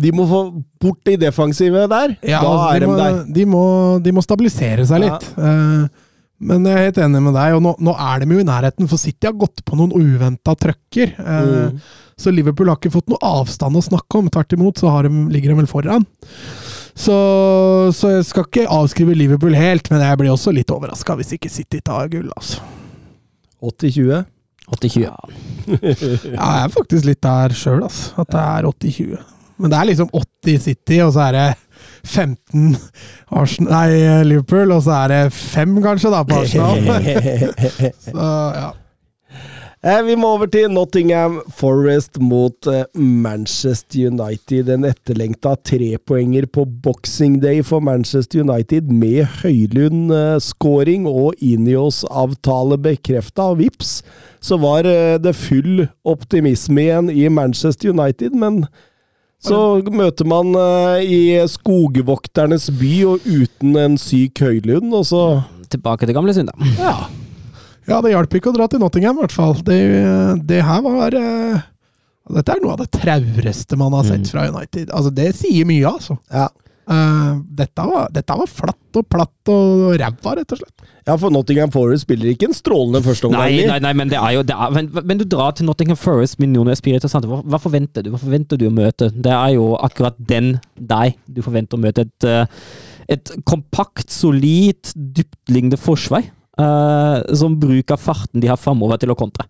De 0.00 0.10
må 0.12 0.26
få 0.28 0.40
bort 0.82 0.98
de 1.08 1.14
defensive 1.16 1.86
der. 1.88 2.16
Ja, 2.22 2.40
da 2.44 2.50
altså, 2.50 2.66
er 2.74 2.80
de, 2.80 2.86
de 2.86 2.88
må, 2.90 2.96
der. 3.00 3.20
de, 3.38 3.44
må, 3.48 3.62
de 4.04 4.12
må 4.12 4.24
stabilisere 4.24 4.84
seg 4.88 5.02
Ja. 5.06 5.14
litt. 5.16 5.30
Eh, 5.38 6.02
men 6.46 6.66
jeg 6.68 6.76
er 6.76 6.84
helt 6.90 6.98
enig 7.00 7.22
med 7.24 7.32
deg, 7.32 7.54
og 7.56 7.62
nå, 7.64 7.70
nå 7.80 7.94
er 7.96 8.20
de 8.20 8.26
jo 8.36 8.42
i 8.42 8.44
nærheten, 8.44 8.88
for 8.90 9.00
City 9.00 9.24
har 9.24 9.32
gått 9.40 9.62
på 9.64 9.78
noen 9.78 9.94
uventa 9.96 10.52
trøkker. 10.60 11.14
Uh, 11.16 11.70
Mm. 11.72 11.78
Så 12.16 12.30
Liverpool 12.32 12.68
har 12.68 12.76
ikke 12.78 12.92
fått 12.94 13.10
noe 13.12 13.18
avstand 13.20 13.76
å 13.76 13.82
snakke 13.84 14.16
om. 14.20 14.28
Tvert 14.32 14.52
imot 14.56 14.78
så 14.80 14.88
har 14.88 15.04
de, 15.04 15.10
ligger 15.32 15.52
de 15.52 15.56
vel 15.58 15.66
foran. 15.68 16.04
Så, 16.96 17.16
så 17.92 18.12
jeg 18.14 18.24
skal 18.24 18.46
ikke 18.48 18.64
avskrive 18.72 19.12
Liverpool 19.16 19.52
helt, 19.56 19.90
men 19.92 20.00
jeg 20.00 20.16
blir 20.22 20.32
også 20.32 20.52
litt 20.56 20.72
overraska 20.72 21.16
hvis 21.18 21.34
ikke 21.36 21.50
City 21.52 21.80
tar 21.84 22.08
gull, 22.12 22.30
altså. 22.36 22.60
80-20. 23.60 24.24
80-20. 24.76 25.04
Ja, 25.66 26.46
jeg 26.46 26.64
er 26.64 26.72
faktisk 26.72 27.04
litt 27.08 27.20
der 27.24 27.52
sjøl, 27.56 27.82
altså. 27.84 28.12
At 28.22 28.32
det 28.32 28.44
er 28.44 28.68
80-20. 28.70 29.20
Men 29.56 29.72
det 29.72 29.78
er 29.78 29.90
liksom 29.90 30.10
80 30.12 30.58
City, 30.68 31.00
og 31.04 31.12
så 31.16 31.28
er 31.28 31.36
det 31.36 31.46
15 32.06 32.76
Arsenal, 33.30 33.72
nei, 33.72 34.24
Liverpool, 34.28 34.72
og 34.76 34.82
så 34.86 35.02
er 35.02 35.14
det 35.14 35.20
5 35.36 35.78
kanskje 35.84 36.12
da 36.12 36.24
på 36.26 36.42
Arsenal. 36.42 36.82
Så 38.06 38.26
ja. 38.56 38.72
Eh, 39.86 40.02
Vi 40.02 40.16
må 40.18 40.32
over 40.34 40.48
til 40.50 40.70
Nottingham 40.72 41.36
Forest 41.54 42.18
mot 42.18 42.66
eh, 42.66 42.86
Manchester 42.96 44.08
United. 44.08 44.70
En 44.72 44.86
etterlengta 44.88 45.52
trepoenger 45.68 46.48
på 46.50 46.64
Boxing 46.82 47.36
Day 47.42 47.62
for 47.62 47.84
Manchester 47.84 48.42
United 48.42 48.88
med 48.90 49.28
Høylund-skåring 49.42 51.06
og 51.06 51.38
Inios-avtale 51.38 52.80
bekrefta. 52.82 53.52
Og 53.52 53.60
vips, 53.60 54.00
så 54.40 54.58
var 54.58 54.88
eh, 54.90 55.20
det 55.22 55.36
full 55.38 55.86
optimisme 56.08 56.88
igjen 56.88 57.12
i 57.12 57.28
Manchester 57.28 57.94
United, 57.94 58.34
men 58.34 58.64
så 59.46 59.60
møter 59.94 60.28
man 60.28 60.50
uh, 60.58 60.98
i 61.02 61.36
skogvokternes 61.50 62.68
by 62.80 62.92
og 63.12 63.26
uten 63.26 63.76
en 63.80 63.96
syk 64.00 64.42
Høylund, 64.44 64.92
og 64.96 65.06
så 65.08 65.22
Tilbake 65.66 66.06
til 66.06 66.14
gamle 66.14 66.30
synder. 66.30 66.54
Ja. 66.78 66.92
ja, 67.88 67.96
det 68.04 68.12
hjalp 68.12 68.34
ikke 68.38 68.52
å 68.52 68.54
dra 68.54 68.68
til 68.70 68.78
Nottingham, 68.78 69.16
i 69.18 69.24
hvert 69.24 69.34
fall. 69.34 69.56
Det, 69.66 69.78
det 70.46 70.60
her 70.62 70.84
var 70.84 71.16
uh, 71.18 71.64
Dette 72.36 72.54
er 72.54 72.62
noe 72.62 72.76
av 72.76 72.84
det 72.84 72.90
traureste 72.94 73.78
man 73.78 73.94
har 73.98 74.06
sett 74.06 74.22
Mm. 74.22 74.30
fra 74.30 74.44
United. 74.50 74.92
Altså, 74.94 75.10
det 75.14 75.32
sier 75.38 75.66
mye, 75.66 75.82
altså. 75.90 76.16
ja. 76.30 76.46
Eh, 76.86 77.38
dette, 77.58 77.82
var, 77.82 78.04
dette 78.14 78.34
var 78.38 78.46
flatt 78.46 78.98
og 78.98 79.06
platt 79.10 79.50
og 79.50 79.96
ræva, 79.98 80.34
rett 80.38 80.52
og 80.54 80.60
slett. 80.60 80.84
Ja, 81.06 81.16
for 81.18 81.34
Nottingham 81.34 81.72
Forest 81.74 82.06
spiller 82.06 82.30
ikke 82.30 82.46
en 82.46 82.54
strålende 82.54 83.00
førsteomgang. 83.02 83.42
Nei, 83.42 83.64
nei, 83.66 83.78
nei, 83.82 83.92
men 83.98 84.12
det 84.12 84.20
er 84.20 84.36
jo 84.36 84.44
det 84.46 84.54
er, 84.54 84.74
men, 84.74 84.90
men 84.94 85.18
du 85.18 85.24
drar 85.26 85.56
til 85.58 85.66
Nottingham 85.66 85.98
Forest 85.98 86.38
med 86.42 86.52
Nuno 86.54 86.70
Espirito 86.70 87.10
Santo. 87.10 87.32
Hva, 87.32 87.40
hva 87.42 87.60
forventer 87.62 88.06
du 88.06 88.12
Hva 88.14 88.22
forventer 88.22 88.60
du 88.60 88.68
å 88.68 88.74
møte? 88.74 89.10
Det 89.10 89.34
er 89.34 89.56
jo 89.56 89.72
akkurat 89.82 90.18
den 90.30 90.54
deg 90.78 91.18
du 91.26 91.42
forventer 91.46 91.78
å 91.78 91.82
møte. 91.82 92.06
Et, 92.06 92.28
eh, 92.30 92.70
et 93.16 93.34
kompakt, 93.46 94.06
solid, 94.14 94.94
dyptliggende 94.94 95.78
forsvar 95.78 96.24
uh, 96.58 97.22
som 97.38 97.58
bruker 97.60 97.98
farten 98.00 98.42
de 98.42 98.50
har 98.50 98.58
framover 98.58 99.02
til 99.02 99.12
å 99.14 99.18
kontre. 99.18 99.46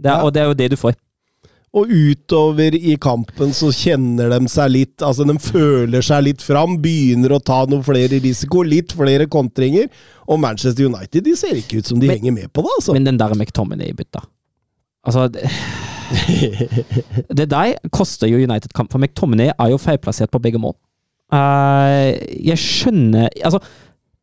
Det 0.00 0.10
er, 0.10 0.18
Ja. 0.18 0.26
Og 0.26 0.34
det 0.34 0.42
er 0.42 0.50
jo 0.50 0.58
det 0.58 0.70
du 0.74 0.78
får. 0.80 0.98
Og 1.78 1.86
utover 1.86 2.74
i 2.74 2.96
kampen 2.98 3.52
så 3.54 3.68
kjenner 3.70 4.32
de 4.32 4.48
seg 4.50 4.72
litt 4.74 5.04
Altså, 5.06 5.22
de 5.28 5.36
føler 5.38 6.02
seg 6.02 6.24
litt 6.26 6.42
fram, 6.42 6.74
begynner 6.82 7.36
å 7.36 7.38
ta 7.38 7.60
noe 7.70 7.84
flere 7.86 8.18
risiko, 8.22 8.64
litt 8.66 8.90
flere 8.98 9.28
kontringer. 9.30 9.86
Og 10.26 10.40
Manchester 10.42 10.88
United 10.90 11.28
de 11.28 11.36
ser 11.38 11.54
ikke 11.60 11.78
ut 11.78 11.86
som 11.92 12.00
de 12.02 12.08
Men- 12.10 12.18
henger 12.18 12.34
med 12.40 12.52
på 12.52 12.64
det, 12.66 12.74
altså. 12.80 12.92
Men 12.96 13.06
den 13.06 13.20
der 13.20 13.34
McTominay-bytta 13.38 14.24
Altså 15.06 15.28
det, 15.32 15.46
det 17.38 17.46
der 17.48 17.76
koster 17.94 18.28
jo 18.28 18.36
United-kamp, 18.42 18.90
for 18.92 18.98
McTominay 19.00 19.52
er 19.54 19.70
jo 19.70 19.78
feilplassert 19.80 20.30
på 20.34 20.42
begge 20.42 20.58
mål. 20.60 20.74
Uh, 21.30 22.10
jeg 22.42 22.58
skjønner 22.58 23.28
Altså 23.46 23.60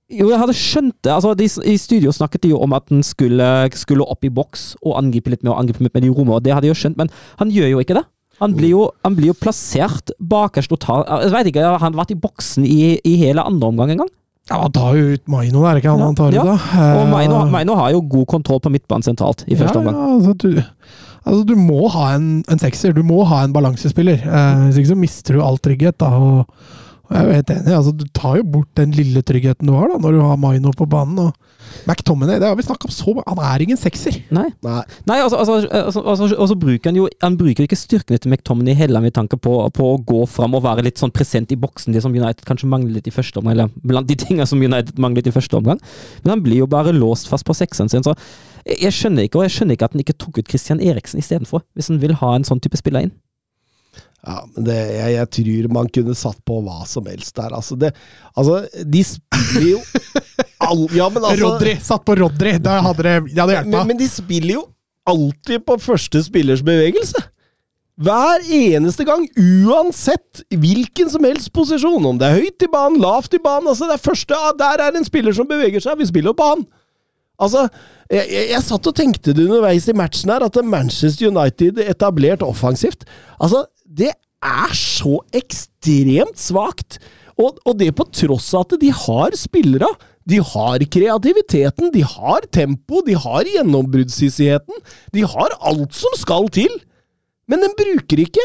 jo, 0.08 0.30
jeg 0.32 0.40
hadde 0.40 0.56
skjønt 0.56 0.96
det. 1.04 1.12
Altså, 1.12 1.34
de, 1.36 1.48
I 1.68 1.78
studio 1.82 2.14
snakket 2.16 2.46
de 2.46 2.54
jo 2.54 2.62
om 2.64 2.76
at 2.78 2.86
han 2.92 3.02
skulle, 3.04 3.48
skulle 3.76 4.06
opp 4.08 4.24
i 4.24 4.32
boks 4.32 4.70
og 4.82 4.96
angripe 5.02 5.34
litt 5.34 5.44
med 5.44 5.52
og 5.52 5.60
angripe 5.62 5.84
litt 5.84 5.98
med 5.98 6.06
de 6.08 6.12
rommene, 6.14 6.38
og 6.38 6.46
det 6.46 6.54
hadde 6.56 6.70
jeg 6.70 6.76
jo 6.76 6.82
skjønt, 6.84 7.02
men 7.02 7.12
han 7.42 7.52
gjør 7.52 7.74
jo 7.74 7.82
ikke 7.84 7.98
det. 8.00 8.06
Han 8.38 8.54
blir 8.54 8.70
jo, 8.70 8.84
han 9.02 9.16
blir 9.18 9.32
jo 9.32 9.40
plassert 9.40 10.12
bakerst 10.22 10.70
tar 10.84 11.08
Jeg 11.24 11.34
vet 11.34 11.48
ikke, 11.50 11.64
har 11.66 11.82
han 11.82 11.96
vært 11.98 12.14
i 12.14 12.20
boksen 12.22 12.68
i, 12.70 13.00
i 13.02 13.16
hele 13.18 13.42
andre 13.42 13.72
omgang 13.72 13.96
en 13.96 14.04
gang? 14.04 14.12
Ja, 14.48 14.62
Han 14.62 14.72
tar 14.72 14.94
jo 14.96 15.16
ut 15.18 15.26
Maino, 15.28 15.64
det 15.66 15.72
er 15.72 15.80
ikke 15.82 15.96
han 15.96 16.04
Ja, 16.04 16.10
han 16.12 16.20
tar 16.20 16.30
ut, 16.32 16.38
ja. 16.38 16.46
da. 16.46 16.56
Og 16.94 17.02
Eh, 17.02 17.12
Maino, 17.12 17.42
Maino 17.52 17.76
har 17.82 17.92
jo 17.96 18.06
god 18.14 18.28
kontroll 18.32 18.62
på 18.64 18.72
midtbanen 18.72 19.04
sentralt 19.04 19.44
i 19.48 19.58
første 19.60 19.76
ja, 19.76 19.82
omgang. 19.82 19.98
Ja, 19.98 20.14
altså, 20.16 20.34
du, 20.38 20.94
altså, 21.26 21.44
du 21.50 21.56
må 21.60 21.90
ha 21.98 22.14
en, 22.16 22.30
en 22.48 22.62
sekser. 22.62 22.96
Du 22.96 23.04
må 23.04 23.26
ha 23.28 23.42
en 23.44 23.56
balansespiller. 23.56 24.22
Eh, 24.24 24.62
hvis 24.68 24.80
ikke 24.80 24.94
så 24.94 25.00
mister 25.02 25.36
du 25.36 25.44
all 25.44 25.60
trygghet. 25.60 25.98
da, 26.00 26.14
og 26.16 26.46
jeg 27.08 27.20
er 27.20 27.28
jo 27.28 27.36
helt 27.38 27.52
enig. 27.54 27.74
altså 27.76 27.94
Du 27.96 28.06
tar 28.16 28.38
jo 28.40 28.48
bort 28.58 28.70
den 28.76 28.92
lille 28.96 29.22
tryggheten 29.24 29.70
du 29.70 29.74
har 29.76 29.92
da, 29.92 30.00
når 30.04 30.18
du 30.18 30.22
har 30.26 30.40
Maino 30.42 30.74
på 30.76 30.88
banen. 30.90 31.20
og 31.28 31.34
McTominay, 31.88 32.40
det 32.40 32.48
har 32.48 32.56
vi 32.56 32.64
om 32.68 32.92
så 32.92 33.14
Han 33.28 33.40
er 33.44 33.64
ingen 33.64 33.78
sekser! 33.78 34.18
Nei. 34.32 34.48
Nei. 34.64 34.82
Nei, 35.08 35.20
altså, 35.22 35.38
altså, 35.38 35.68
altså, 35.68 36.02
altså, 36.02 36.30
og 36.36 36.48
så 36.50 36.56
bruker 36.56 36.90
han 36.92 37.00
jo 37.00 37.08
Han 37.24 37.38
bruker 37.38 37.64
ikke 37.64 37.80
styrkene 37.80 38.18
til 38.18 38.32
McTominay 38.32 38.76
heller 38.76 39.04
med 39.04 39.14
tanke 39.16 39.38
på, 39.38 39.56
på 39.74 39.92
å 39.94 39.98
gå 40.00 40.26
fram 40.32 40.56
og 40.58 40.64
være 40.64 40.86
litt 40.88 41.00
sånn 41.00 41.14
present 41.14 41.52
i 41.52 41.60
boksen, 41.60 41.94
det 41.94 42.04
som 42.04 42.16
United 42.16 42.46
kanskje 42.48 42.70
mangler 42.72 42.98
litt 42.98 43.08
i 43.08 43.14
første 43.14 43.40
omgang, 43.40 43.56
eller 43.56 43.72
blant 43.84 44.10
de 44.10 44.18
tingene 44.20 44.48
som 44.48 44.62
United 44.62 45.00
mangler 45.00 45.22
litt 45.22 45.32
i 45.32 45.36
første 45.36 45.58
omgang. 45.60 45.80
Men 46.24 46.36
han 46.36 46.44
blir 46.46 46.64
jo 46.64 46.70
bare 46.72 46.96
låst 46.96 47.30
fast 47.32 47.48
på 47.48 47.56
sekseren 47.58 47.92
sin, 47.92 48.06
så 48.06 48.16
jeg 48.68 48.92
skjønner 48.92 49.28
ikke, 49.28 49.40
og 49.40 49.48
jeg 49.48 49.56
skjønner 49.56 49.78
ikke 49.78 49.88
at 49.88 49.96
han 49.96 50.04
ikke 50.04 50.18
tok 50.20 50.42
ut 50.42 50.50
Christian 50.52 50.84
Eriksen 50.84 51.22
istedenfor, 51.22 51.64
hvis 51.78 51.88
han 51.92 52.02
vil 52.04 52.18
ha 52.20 52.34
en 52.36 52.48
sånn 52.48 52.60
type 52.64 52.80
spiller 52.80 53.08
inn. 53.08 53.16
Ja, 54.26 54.42
men 54.56 54.66
det, 54.66 54.76
jeg, 54.76 55.12
jeg 55.14 55.30
tror 55.38 55.68
man 55.78 55.90
kunne 55.94 56.16
satt 56.18 56.40
på 56.48 56.58
hva 56.66 56.82
som 56.90 57.06
helst 57.08 57.36
der. 57.38 57.54
Altså, 57.56 57.78
det, 57.80 57.94
altså 58.34 58.64
de 58.84 59.04
spiller 59.06 59.70
jo 59.76 59.82
all, 60.68 60.84
Ja, 60.96 61.08
men 61.14 61.24
altså 61.24 61.54
Rodri! 61.54 61.78
Satt 61.84 62.04
på 62.08 62.18
Rodri! 62.20 62.58
Da 62.64 62.80
hadde 62.90 63.06
det, 63.06 63.16
det 63.30 63.40
hadde 63.40 63.62
men, 63.62 63.72
hjulpet. 63.72 63.90
men 63.92 64.02
de 64.02 64.10
spiller 64.12 64.58
jo 64.58 64.66
alltid 65.08 65.64
på 65.64 65.78
første 65.80 66.22
spillers 66.26 66.64
bevegelse. 66.66 67.22
Hver 67.98 68.44
eneste 68.54 69.08
gang, 69.08 69.24
uansett 69.66 70.44
hvilken 70.54 71.10
som 71.10 71.24
helst 71.26 71.50
posisjon. 71.56 72.04
Om 72.06 72.20
det 72.20 72.28
er 72.28 72.44
høyt 72.44 72.66
i 72.66 72.70
banen, 72.74 73.00
lavt 73.02 73.34
i 73.34 73.42
banen. 73.42 73.72
altså 73.72 73.88
det 73.90 73.96
er 73.96 74.04
første, 74.04 74.42
Der 74.60 74.84
er 74.84 74.98
en 74.98 75.08
spiller 75.08 75.34
som 75.34 75.48
beveger 75.50 75.82
seg, 75.82 75.98
vi 75.98 76.10
spiller 76.10 76.34
jo 76.34 76.38
på 76.38 76.52
han! 76.52 76.68
Altså, 77.38 77.68
jeg, 78.10 78.26
jeg, 78.34 78.46
jeg 78.50 78.66
satt 78.66 78.88
og 78.90 78.96
tenkte 78.98 79.34
det 79.38 79.44
underveis 79.46 79.86
i 79.90 79.94
matchen 79.94 80.32
her, 80.34 80.42
at 80.46 80.58
Manchester 80.66 81.30
United 81.30 81.78
etablert 81.86 82.42
offensivt 82.42 83.06
Altså, 83.38 83.68
det 83.88 84.12
er 84.44 84.76
så 84.78 85.20
ekstremt 85.36 86.40
svakt! 86.40 87.00
Og, 87.38 87.60
og 87.70 87.76
det 87.78 87.92
på 87.94 88.08
tross 88.10 88.50
av 88.58 88.66
at 88.66 88.80
de 88.82 88.90
har 88.90 89.36
spillere. 89.38 89.90
De 90.28 90.40
har 90.44 90.84
kreativiteten, 90.92 91.92
de 91.94 92.02
har 92.02 92.48
tempo, 92.52 93.04
de 93.06 93.14
har 93.14 93.48
gjennombruddshissigheten. 93.48 94.82
De 95.14 95.24
har 95.24 95.54
alt 95.62 95.94
som 95.96 96.18
skal 96.18 96.50
til! 96.54 96.74
Men 97.48 97.64
den 97.64 97.76
bruker 97.80 98.24
ikke! 98.26 98.44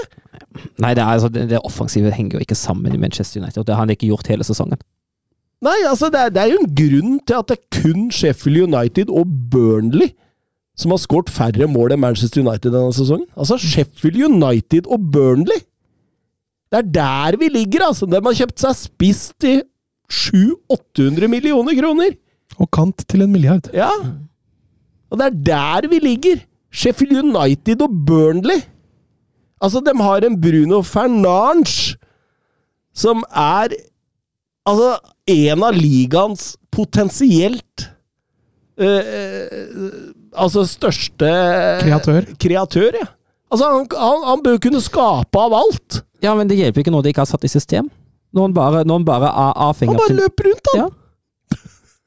Nei, 0.78 0.92
det, 0.94 1.02
er, 1.02 1.09
altså, 1.09 1.31
det, 1.33 1.48
det 1.50 1.62
offensive 1.66 2.12
henger 2.14 2.38
jo 2.38 2.44
ikke 2.44 2.59
sammen 2.59 2.94
i 2.94 3.00
Manchester 3.00 3.40
United, 3.40 3.64
og 3.64 3.66
det 3.66 3.74
har 3.74 3.83
han 3.87 3.94
ikke 3.94 4.11
gjort 4.12 4.28
hele 4.31 4.46
sesongen. 4.46 4.78
Nei, 5.62 5.78
altså, 5.88 6.11
det 6.12 6.20
er, 6.20 6.35
det 6.35 6.42
er 6.42 6.52
jo 6.52 6.61
en 6.61 6.74
grunn 6.78 7.16
til 7.26 7.40
at 7.40 7.50
det 7.50 7.57
er 7.59 7.81
kun 7.81 8.07
Sheffield 8.14 8.68
United 8.68 9.11
og 9.11 9.33
Burnley 9.50 10.12
som 10.78 10.94
har 10.94 11.00
skåret 11.02 11.30
færre 11.32 11.68
mål 11.68 11.94
enn 11.94 12.02
Manchester 12.02 12.42
United 12.42 12.72
denne 12.72 12.94
sesongen. 12.96 13.28
Altså, 13.37 13.58
Sheffield 13.61 14.18
United 14.30 14.88
og 14.88 15.04
Burnley! 15.12 15.61
Det 16.72 16.80
er 16.80 16.88
der 16.96 17.37
vi 17.40 17.50
ligger, 17.52 17.88
altså! 17.90 18.08
De 18.08 18.16
har 18.16 18.38
kjøpt 18.38 18.62
seg 18.64 18.78
spiss 18.78 19.26
til 19.42 19.62
700-800 20.08 21.28
millioner 21.28 21.76
kroner! 21.76 22.16
Og 22.61 22.68
kant 22.72 23.04
til 23.08 23.24
en 23.24 23.32
milliard. 23.32 23.68
Ja. 23.76 23.90
Og 25.12 25.20
det 25.20 25.28
er 25.28 25.38
der 25.52 25.88
vi 25.92 26.00
ligger! 26.00 26.42
Sheffield 26.72 27.20
United 27.20 27.85
og 27.85 27.98
Burnley! 28.08 28.62
Altså, 29.62 29.82
de 29.85 29.92
har 30.00 30.24
en 30.26 30.40
Bruno 30.40 30.80
Fernange 30.82 31.98
som 32.94 33.24
er 33.30 33.74
Altså, 34.62 34.92
en 35.26 35.62
av 35.66 35.74
ligaens 35.74 36.52
potensielt 36.70 37.88
uh, 38.78 40.12
Altså 40.32 40.64
største 40.68 41.28
Kreatør. 41.82 42.28
Kreatør, 42.40 42.96
ja. 43.02 43.08
Altså, 43.52 43.68
han, 43.68 43.86
han, 44.00 44.22
han 44.30 44.42
bør 44.44 44.56
kunne 44.64 44.80
skape 44.80 45.40
av 45.40 45.52
alt. 45.58 46.00
Ja, 46.24 46.32
men 46.38 46.48
det 46.48 46.56
hjelper 46.56 46.80
ikke 46.84 46.94
når 46.94 47.04
de 47.04 47.12
ikke 47.12 47.24
har 47.24 47.28
satt 47.28 47.44
i 47.44 47.50
system. 47.52 47.90
Når 48.32 48.48
han 48.48 48.54
bare, 48.56 48.84
når 48.88 49.00
han 49.02 49.04
bare 49.04 49.28
er 49.28 49.58
avhengig 49.66 49.92
Han 49.92 50.00
bare 50.00 50.20
løper 50.22 50.48
rundt, 50.48 50.70
han! 50.72 50.80
Ja. 50.80 50.90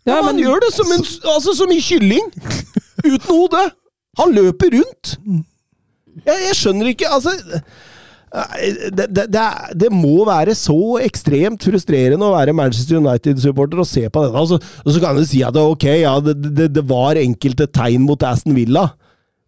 Ja, 0.05 0.19
han 0.21 0.37
gjør 0.37 0.61
det 0.61 0.69
som 0.73 0.89
en, 0.93 1.01
altså, 1.33 1.53
som 1.57 1.71
en 1.73 1.81
kylling! 1.81 2.27
Uten 3.05 3.29
hode! 3.29 3.61
Han 4.21 4.33
løper 4.33 4.73
rundt! 4.77 5.15
Jeg, 6.25 6.37
jeg 6.47 6.55
skjønner 6.55 6.87
ikke 6.93 7.09
Altså 7.11 7.33
det, 8.35 9.07
det, 9.15 9.25
det, 9.31 9.43
det, 9.79 9.89
må 9.93 10.25
være 10.27 10.55
så 10.57 10.97
ekstremt 11.03 11.63
frustrerende 11.63 12.27
å 12.27 12.33
være 12.33 12.55
Manchester 12.57 12.99
United-supporter 12.99 13.79
og 13.79 13.87
se 13.87 14.05
på 14.09 14.23
dette. 14.25 14.41
Altså, 14.41 14.59
og 14.59 14.91
så 14.91 15.01
kan 15.03 15.17
du 15.17 15.23
si 15.27 15.41
at 15.45 15.55
ok, 15.59 15.87
ja, 16.01 16.15
det, 16.19 16.83
var 16.89 17.19
enkelte 17.21 17.69
tegn 17.71 18.03
mot 18.07 18.25
Aston 18.27 18.55
Villa, 18.57 18.89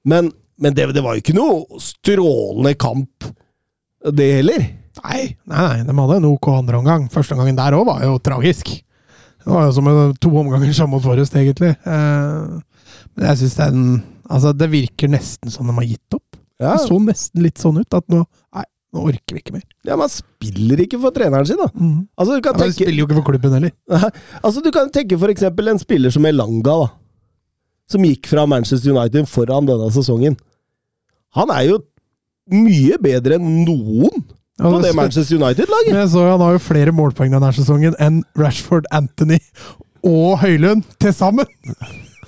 men, 0.08 0.32
men 0.62 0.78
det, 0.78 0.88
var 0.95 1.17
jo 1.17 1.23
ikke 1.23 1.36
noe 1.38 1.82
strålende 1.84 2.78
kamp, 2.80 3.28
det 4.15 4.30
heller. 4.39 4.67
Nei, 5.04 5.23
nei, 5.45 5.63
nei, 5.67 5.86
de 5.86 5.95
hadde 6.00 6.19
en 6.21 6.30
ok 6.32 6.52
andreomgang. 6.56 7.08
Første 7.13 7.36
omgangen 7.36 7.58
der 7.60 7.76
òg 7.78 7.88
var 7.89 8.06
jo 8.06 8.17
tragisk. 8.23 8.71
Det 9.43 9.52
var 9.52 9.67
jo 9.67 9.76
som 9.76 9.89
to 10.21 10.32
omganger 10.32 10.73
samme 10.76 11.00
Forrest, 11.04 11.36
egentlig. 11.38 11.76
Eh, 11.88 12.88
men 13.17 13.28
jeg 13.32 13.43
syns 13.43 13.58
den 13.60 13.82
Altså, 14.28 14.52
det 14.52 14.67
virker 14.67 15.08
nesten 15.08 15.47
som 15.47 15.69
de 15.69 15.73
har 15.78 15.86
gitt 15.88 16.15
opp. 16.17 16.36
Ja. 16.60 16.73
Det 16.73 16.88
så 16.89 16.97
nesten 17.00 17.45
litt 17.45 17.62
sånn 17.62 17.78
ut 17.80 17.95
at 17.95 18.04
nå 18.12 18.26
nå 18.95 19.04
orker 19.12 19.36
vi 19.36 19.41
ikke 19.41 19.56
mer. 19.58 19.65
Ja, 19.86 19.97
Man 20.00 20.12
spiller 20.12 20.80
ikke 20.86 21.00
for 21.02 21.15
treneren 21.15 21.47
sin, 21.50 21.60
da. 21.60 21.67
Mm. 21.76 22.06
Altså, 22.15 22.38
du 22.38 22.45
kan 22.45 22.56
ja, 22.56 22.63
tenke... 22.63 22.78
spiller 22.80 23.02
jo 23.02 23.08
ikke 23.10 23.19
for 23.19 23.28
klubben 23.32 23.58
heller. 23.58 23.73
altså, 24.45 24.63
Du 24.63 24.71
kan 24.73 24.93
tenke 24.93 25.19
for 25.19 25.34
eksempel 25.34 25.73
en 25.73 25.82
spiller 25.82 26.13
som 26.13 26.26
Elanga, 26.30 26.78
da. 26.86 26.88
Som 27.91 28.08
gikk 28.08 28.28
fra 28.32 28.47
Manchester 28.50 28.95
United 28.95 29.28
foran 29.32 29.67
denne 29.67 29.91
sesongen. 29.95 30.36
Han 31.36 31.52
er 31.54 31.69
jo 31.69 31.82
mye 32.52 32.97
bedre 33.04 33.38
enn 33.38 33.63
noen 33.67 34.26
på 34.58 34.80
det 34.82 34.93
Manchester 34.97 35.38
United-laget. 35.38 35.91
Men 35.93 36.02
jeg 36.02 36.12
så 36.15 36.23
Han 36.32 36.41
har 36.41 36.56
jo 36.56 36.63
flere 36.63 36.93
målpoeng 36.95 37.36
denne 37.36 37.52
sesongen 37.54 37.95
enn 38.02 38.23
Rashford, 38.39 38.88
Anthony 38.95 39.38
og 40.08 40.39
Høylund 40.41 40.86
til 41.02 41.13
sammen! 41.15 41.47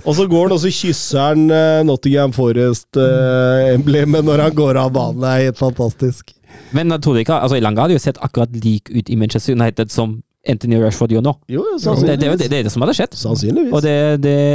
Og 0.07 0.15
så 0.15 0.25
går 0.31 0.47
han 0.47 0.55
og 0.55 0.61
så 0.61 0.71
kysser 0.71 1.19
han 1.19 1.49
uh, 1.51 1.81
Nottingham 1.87 2.31
Forest-emblemet 2.35 4.21
uh, 4.21 4.27
når 4.29 4.45
han 4.45 4.55
går 4.55 4.79
av 4.79 4.93
banen. 4.95 5.19
Det 5.23 5.31
er 5.31 5.47
helt 5.49 5.59
fantastisk. 5.59 6.31
Men 6.75 6.91
jeg 6.95 7.03
tror 7.05 7.19
ikke, 7.21 7.37
altså 7.43 7.59
Ilanga 7.59 7.85
hadde 7.85 7.97
jo 7.97 8.01
sett 8.03 8.19
akkurat 8.21 8.53
lik 8.63 8.91
ut 8.93 9.09
i 9.09 9.17
Manchester 9.19 9.55
United 9.57 9.93
som 9.93 10.19
Anthony 10.47 10.79
Rashford 10.79 11.11
gjør 11.11 11.23
nå. 11.25 11.33
Jo, 11.51 11.63
sannsynligvis. 11.81 12.21
det, 12.21 12.29
det, 12.39 12.47
det, 12.51 12.59
er 12.59 12.67
det 12.67 12.71
som 12.71 12.83
hadde 12.85 12.95
skjedd. 12.95 13.17
Sannsynligvis. 13.19 13.73
Og 13.75 13.83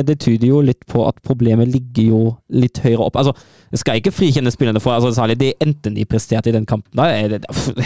det, 0.09 0.17
tyder 0.23 0.49
jo 0.49 0.63
litt 0.65 0.81
på 0.91 1.05
at 1.07 1.19
problemet 1.27 1.69
ligger 1.71 2.09
jo 2.09 2.23
litt 2.57 2.81
høyere 2.85 3.05
opp. 3.05 3.19
Altså, 3.21 3.35
Jeg 3.75 3.83
skal 3.83 4.01
ikke 4.01 4.15
frikjenne 4.15 4.53
spillerne 4.55 4.81
for 4.83 4.97
altså, 4.97 5.13
særlig 5.15 5.37
det 5.43 5.53
Anthony 5.63 6.07
presterte 6.09 6.51
i 6.51 6.57
den 6.57 6.67
kampen. 6.67 6.91
der, 6.97 7.39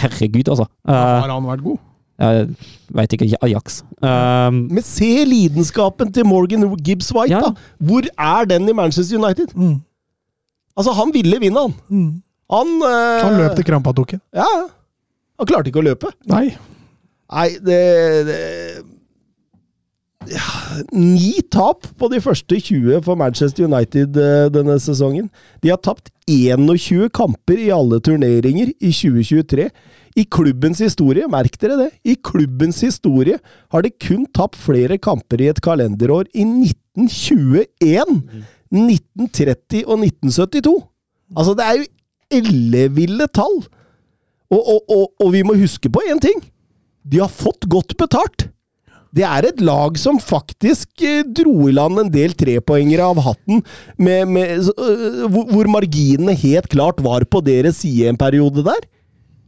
Herregud, 0.04 0.48
altså. 0.54 0.68
Uh, 0.86 0.94
har 0.94 1.34
han 1.34 1.50
vært 1.50 1.66
god? 1.66 1.82
Jeg 2.18 2.46
veit 2.94 3.12
ikke. 3.14 3.28
Ajax. 3.46 3.82
Um, 4.02 4.64
Men 4.74 4.82
se 4.82 5.10
lidenskapen 5.26 6.12
til 6.14 6.26
Morgan 6.26 6.66
Gibbs 6.82 7.12
White, 7.14 7.34
ja. 7.34 7.42
da! 7.44 7.52
Hvor 7.78 8.06
er 8.18 8.48
den 8.50 8.68
i 8.68 8.74
Manchester 8.74 9.18
United? 9.18 9.54
Mm. 9.54 9.76
Altså, 10.78 10.94
han 10.94 11.14
ville 11.14 11.38
vinne, 11.42 11.66
han. 11.66 11.74
Mm. 11.88 12.22
Han, 12.52 12.76
uh, 12.80 13.20
han 13.24 13.40
løp 13.42 13.56
til 13.58 13.66
krampa 13.68 13.92
tok 13.96 14.16
en. 14.16 14.22
Ja. 14.36 14.48
Han 15.38 15.48
klarte 15.48 15.70
ikke 15.70 15.82
å 15.82 15.88
løpe. 15.90 16.12
Nei. 16.30 16.46
Nei, 17.28 17.48
det, 17.60 17.80
det 18.28 18.38
ja, 20.28 20.44
Ni 20.92 21.38
tap 21.52 21.86
på 22.00 22.08
de 22.12 22.20
første 22.24 22.56
20 22.56 23.02
for 23.04 23.18
Manchester 23.20 23.68
United 23.68 24.16
uh, 24.16 24.48
denne 24.52 24.78
sesongen. 24.82 25.28
De 25.62 25.72
har 25.72 25.80
tapt 25.84 26.10
21 26.28 27.08
kamper 27.14 27.60
i 27.60 27.70
alle 27.74 28.00
turneringer 28.04 28.72
i 28.76 28.92
2023. 28.92 29.68
I 30.18 30.24
klubbens 30.26 30.80
historie, 30.82 31.28
merk 31.30 31.54
dere 31.62 31.76
det, 31.78 31.90
i 32.02 32.16
klubbens 32.16 32.80
historie 32.82 33.38
har 33.72 33.84
de 33.84 33.92
kun 33.92 34.24
tapt 34.34 34.58
flere 34.58 34.98
kamper 34.98 35.44
i 35.44 35.50
et 35.52 35.60
kalenderår 35.62 36.26
i 36.34 36.42
1921, 36.42 38.18
1930 38.74 39.84
og 39.86 40.02
1972. 40.02 40.74
Altså, 41.36 41.54
det 41.54 41.64
er 41.68 41.78
jo 41.78 41.86
elleville 42.32 43.28
tall! 43.34 43.62
Og, 44.48 44.60
og, 44.60 44.78
og, 44.88 45.08
og, 45.20 45.32
vi 45.34 45.42
må 45.44 45.56
huske 45.60 45.90
på 45.92 46.02
én 46.08 46.20
ting. 46.22 46.40
De 47.04 47.20
har 47.20 47.32
fått 47.32 47.68
godt 47.68 47.96
betalt. 48.00 48.48
Det 49.14 49.24
er 49.24 49.46
et 49.48 49.60
lag 49.64 49.96
som 50.00 50.18
faktisk 50.20 51.02
eh, 51.04 51.24
dro 51.24 51.68
i 51.68 51.72
land 51.72 52.00
en 52.00 52.10
del 52.12 52.34
trepoengere 52.36 53.06
av 53.08 53.22
hatten, 53.24 53.62
med, 53.96 54.28
med, 54.34 54.68
uh, 54.76 55.24
hvor, 55.32 55.68
marginene 55.72 56.36
helt 56.36 56.68
klart 56.72 57.00
var 57.04 57.24
på 57.24 57.40
deres 57.44 57.80
side 57.84 58.10
en 58.10 58.20
periode 58.20 58.64
der. 58.66 58.84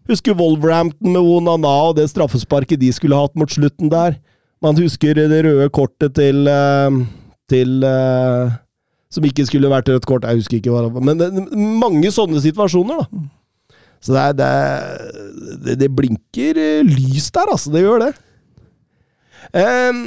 Husker 0.09 0.37
Wolverhampton 0.37 1.13
med 1.13 1.21
Onana 1.21 1.75
og 1.91 1.99
det 2.01 2.09
straffesparket 2.11 2.81
de 2.81 2.89
skulle 2.93 3.19
hatt 3.21 3.37
mot 3.39 3.53
slutten 3.53 3.93
der. 3.93 4.17
Man 4.65 4.81
husker 4.81 5.17
det 5.17 5.45
røde 5.45 5.69
kortet 5.73 6.17
til, 6.17 6.49
uh, 6.49 7.05
til 7.53 7.85
uh, 7.85 8.57
Som 9.11 9.27
ikke 9.27 9.47
skulle 9.49 9.71
vært 9.73 9.91
rødt 9.91 10.07
kort, 10.07 10.27
jeg 10.27 10.39
husker 10.39 10.61
ikke 10.61 10.73
hva 10.75 10.85
det 10.87 10.93
var. 10.95 11.07
Men 11.07 11.19
det, 11.19 11.31
mange 11.83 12.13
sånne 12.15 12.43
situasjoner, 12.43 13.03
da. 13.03 13.25
Så 14.01 14.15
det, 14.15 14.47
er, 14.47 15.09
det, 15.61 15.75
det 15.83 15.91
blinker 15.93 16.57
eh, 16.57 16.87
lys 16.87 17.29
der, 17.35 17.51
altså. 17.53 17.73
Det 17.75 17.83
gjør 17.83 18.07
det. 18.07 18.13
Um, 19.51 19.99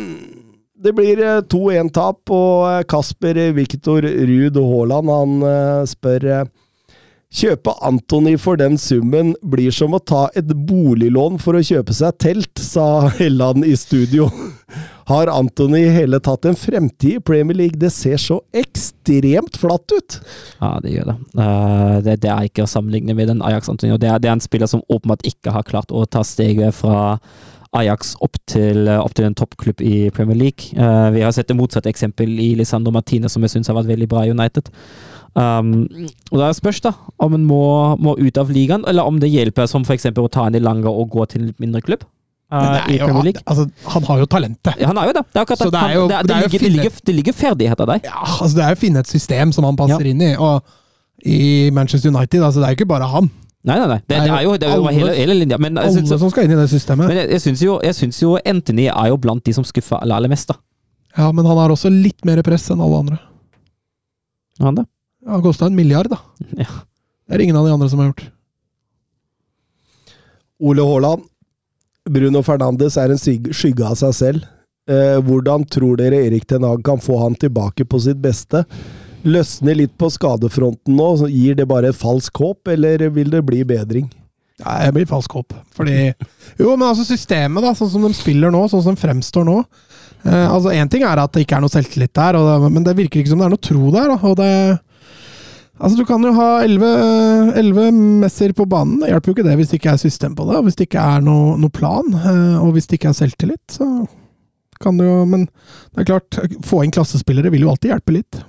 det 0.83 0.95
blir 0.95 1.19
2-1-tap, 1.51 2.31
og 2.33 2.87
Kasper 2.89 3.37
Viktor 3.55 4.07
Ruud 4.07 4.57
Haaland 4.57 5.11
han 5.13 5.85
spør 5.89 6.27
Kjøpe 7.33 7.73
Antony 7.81 8.35
for 8.37 8.59
den 8.61 8.75
summen 8.77 9.31
blir 9.41 9.73
som 9.73 9.95
å 9.97 9.99
ta 10.05 10.27
et 10.37 10.51
boliglån 10.53 11.39
for 11.41 11.57
å 11.57 11.63
kjøpe 11.65 11.95
seg 11.97 12.19
telt, 12.21 12.61
sa 12.61 13.07
Helland 13.17 13.65
i 13.65 13.73
studio. 13.79 14.27
Har 15.09 15.31
Antony 15.33 15.81
hele 15.95 16.19
tatt 16.23 16.45
en 16.45 16.55
fremtid 16.55 17.17
i 17.17 17.23
Premier 17.25 17.57
League? 17.57 17.79
Det 17.81 17.89
ser 17.91 18.21
så 18.21 18.37
ekstremt 18.53 19.57
flatt 19.57 19.95
ut! 19.95 20.19
Ja, 20.61 20.75
det 20.83 20.93
gjør 20.93 21.09
det. 21.09 21.15
Uh, 21.33 21.95
det, 22.05 22.19
det, 22.21 22.29
er 22.29 22.51
ikke 22.51 22.67
å 22.67 22.69
sammenligne 22.69 23.15
med 23.17 23.31
den 23.33 23.41
Ajax 23.41 23.71
Antony. 23.71 23.97
det 23.97 24.13
det 24.21 24.29
er 24.29 24.35
en 24.37 24.43
spiller 24.43 24.69
som 24.69 24.85
åpenbart 24.85 25.25
ikke 25.25 25.55
har 25.55 25.65
klart 25.65 25.91
å 25.91 26.05
ta 26.05 26.21
steget 26.21 26.77
fra 26.77 27.17
Ajax 27.73 28.13
opp 28.21 28.37
til, 28.45 28.85
opp 28.93 29.17
til 29.17 29.25
en 29.25 29.35
toppklubb 29.35 29.81
i 29.81 30.11
Premier 30.13 30.37
League. 30.37 30.69
Uh, 30.77 31.09
vi 31.17 31.25
har 31.25 31.33
sett 31.33 31.49
det 31.49 31.57
motsatte 31.57 31.89
eksempel 31.89 32.29
i 32.37 32.51
Lisandro 32.61 32.93
Martine, 32.93 33.25
som 33.25 33.41
jeg 33.41 33.55
syns 33.55 33.73
har 33.73 33.79
vært 33.81 33.89
veldig 33.89 34.09
bra 34.13 34.21
i 34.27 34.37
United. 34.37 34.69
Um, 35.33 35.87
og 36.31 36.37
Da 36.37 36.51
spørs 36.53 36.81
da 36.85 36.91
om 37.17 37.33
en 37.33 37.45
må, 37.49 37.61
må, 37.97 38.13
ut 38.19 38.37
av 38.37 38.51
ligaen, 38.53 38.83
eller 38.87 39.07
om 39.09 39.17
det 39.19 39.31
hjelper 39.33 39.65
som 39.69 39.81
f.eks. 39.81 40.05
å 40.13 40.27
ta 40.29 40.45
en 40.45 40.55
i 40.59 40.61
Langa 40.61 40.91
og 40.91 41.09
gå 41.15 41.25
til 41.31 41.47
en 41.47 41.55
mindre 41.57 41.81
klubb. 41.81 42.03
Uh, 42.53 42.77
eh, 42.85 42.99
jo, 42.99 43.07
han, 43.09 43.29
altså, 43.49 43.63
han 43.95 44.03
har 44.05 44.19
jo 44.21 44.25
talentet. 44.29 44.75
Ja, 44.77 44.91
han 44.91 44.97
har 45.01 45.07
jo 45.09 45.13
det. 45.17 45.23
Det, 45.31 45.39
er 45.39 45.41
akkurat 45.41 45.59
det. 45.63 45.71
det 45.73 45.79
er 45.79 45.87
Han- 45.87 45.95
jo- 45.95 46.07
det, 46.11 46.19
det 46.27 46.35
er 46.35 46.41
ligger, 46.43 46.59
finne- 46.59 46.75
ligger, 46.77 46.99
det 47.09 47.15
ligger 47.15 47.33
ferdigheter 47.33 47.85
der. 47.89 47.99
Ja, 48.05 48.19
altså 48.41 48.55
Det 48.59 48.63
er 48.65 48.69
jo 48.75 48.77
å 48.77 48.83
finne 48.83 48.99
et 49.01 49.09
system 49.09 49.51
som 49.51 49.65
han 49.65 49.75
passer 49.79 50.05
Ja. 50.05 50.11
inn 50.11 50.21
i. 50.21 50.35
Og 50.37 50.61
i 51.25 51.71
Manchester 51.73 52.11
United, 52.13 52.43
altså 52.43 52.61
det 52.61 52.67
er 52.67 52.75
jo 52.75 52.83
ikke 52.83 52.89
bare 52.93 53.09
han. 53.09 53.31
Nei, 53.63 53.79
nei, 53.79 53.87
nei. 53.87 53.97
Det, 54.05 54.19
det 54.19 54.29
er 54.29 54.43
jo, 54.43 54.53
det 54.59 54.67
er 54.69 54.75
jo 54.75 54.85
Alle- 54.85 54.93
hele, 54.99 55.15
hele 55.15 55.33
linja. 55.39 55.57
Men 55.57 55.73
jeg 55.79 55.83
Alle 55.87 55.97
syns, 56.03 56.19
som 56.19 56.29
skal 56.29 56.43
inn 56.45 56.51
i 56.51 56.61
det 56.61 56.69
systemet. 56.69 57.07
men 57.07 57.17
jeg, 57.17 57.29
jeg 57.31 57.41
syns 57.41 57.61
jo, 57.63 57.79
jeg 57.81 57.95
syns 57.95 58.21
jo 58.21 58.37
Anthony 58.45 58.85
er 58.91 59.07
jo 59.09 59.17
blant 59.17 59.43
de 59.43 59.53
som 59.53 59.63
skuffer 59.63 59.97
aller, 60.03 60.15
aller 60.15 60.29
mest, 60.29 60.47
da. 60.53 60.59
Ja, 61.17 61.31
Men 61.31 61.45
han 61.45 61.57
har 61.57 61.69
også 61.69 61.89
litt 61.89 62.23
mer 62.25 62.41
press 62.43 62.69
enn 62.69 62.81
alle 62.81 62.99
andre. 62.99 63.19
Han 64.61 64.75
det? 64.75 64.85
Ja, 65.23 65.35
har 65.37 65.43
kosta 65.45 65.69
en 65.69 65.75
milliard, 65.77 66.11
da. 66.11 66.19
Ja. 66.65 66.69
Det 67.23 67.37
er 67.37 67.41
ingen 67.45 67.55
av 67.55 67.65
de 67.65 67.71
andre 67.73 67.87
som 67.89 68.01
har 68.01 68.09
gjort. 68.11 68.25
Ole 70.59 70.83
Haaland. 70.83 71.23
Bruno 72.09 72.41
Fernandes 72.43 72.97
er 72.99 73.13
en 73.13 73.21
skygge 73.55 73.85
av 73.87 73.95
seg 73.95 74.11
selv. 74.17 74.49
Eh, 74.91 75.15
hvordan 75.23 75.63
tror 75.71 75.95
dere 76.01 76.19
Erik 76.27 76.43
Ten 76.49 76.65
Hag 76.67 76.83
kan 76.83 76.99
få 76.99 77.15
han 77.21 77.37
tilbake 77.39 77.85
på 77.87 78.01
sitt 78.03 78.19
beste? 78.19 78.65
Løsner 79.23 79.77
litt 79.79 79.93
på 79.95 80.09
skadefronten 80.11 80.97
nå, 80.99 81.07
så 81.21 81.29
gir 81.31 81.55
det 81.55 81.69
bare 81.71 81.93
falsk 81.95 82.43
håp, 82.43 82.67
eller 82.75 83.05
vil 83.15 83.31
det 83.31 83.39
bli 83.47 83.61
bedring? 83.67 84.09
Nei, 84.63 84.75
jeg 84.83 84.95
blir 84.97 85.07
falsk 85.09 85.39
håp. 85.39 85.55
Fordi 85.75 85.97
Jo, 86.59 86.75
men 86.75 86.89
altså 86.89 87.07
systemet, 87.07 87.63
da, 87.63 87.71
sånn 87.77 87.93
som 87.95 88.03
de 88.03 88.11
spiller 88.17 88.51
nå, 88.51 88.65
sånn 88.67 88.83
som 88.83 88.97
de 88.97 89.01
fremstår 89.01 89.47
nå 89.47 89.61
eh, 89.63 90.45
altså 90.45 90.75
Én 90.75 90.91
ting 90.91 91.07
er 91.07 91.23
at 91.23 91.31
det 91.33 91.47
ikke 91.47 91.57
er 91.57 91.63
noe 91.63 91.73
selvtillit 91.73 92.13
der, 92.19 92.37
og 92.37 92.49
det, 92.49 92.73
men 92.75 92.83
det 92.85 92.97
virker 92.99 93.23
ikke 93.23 93.31
som 93.31 93.41
det 93.41 93.47
er 93.47 93.55
noe 93.55 93.63
tro 93.71 93.87
der. 93.95 94.11
Da, 94.11 94.19
og 94.27 94.35
det 94.43 94.51
Altså, 95.81 95.97
Du 95.97 96.05
kan 96.05 96.21
jo 96.23 96.31
ha 96.37 96.49
elleve 96.63 97.87
messer 97.91 98.53
på 98.53 98.65
banen. 98.69 98.99
Det 99.01 99.09
hjelper 99.09 99.31
jo 99.31 99.35
ikke 99.37 99.47
det 99.47 99.55
hvis 99.57 99.71
det 99.71 99.79
ikke 99.81 99.93
er 99.95 100.01
system 100.03 100.35
på 100.37 100.45
det, 100.47 100.57
og 100.59 100.67
hvis 100.67 100.75
det 100.79 100.87
ikke 100.87 101.01
er 101.17 101.23
noe, 101.25 101.55
noe 101.59 101.73
plan, 101.73 102.13
eh, 102.13 102.57
og 102.61 102.73
hvis 102.75 102.87
det 102.87 102.99
ikke 102.99 103.09
er 103.09 103.17
selvtillit. 103.17 103.77
Så 103.79 103.87
kan 104.83 104.97
du 104.99 105.03
jo 105.05 105.25
Men 105.25 105.47
det 105.95 106.03
er 106.03 106.09
klart, 106.19 106.39
få 106.65 106.83
inn 106.83 106.91
klassespillere 106.93 107.51
vil 107.51 107.61
jo 107.65 107.69
alltid 107.73 107.91
hjelpe 107.93 108.13
litt. 108.19 108.41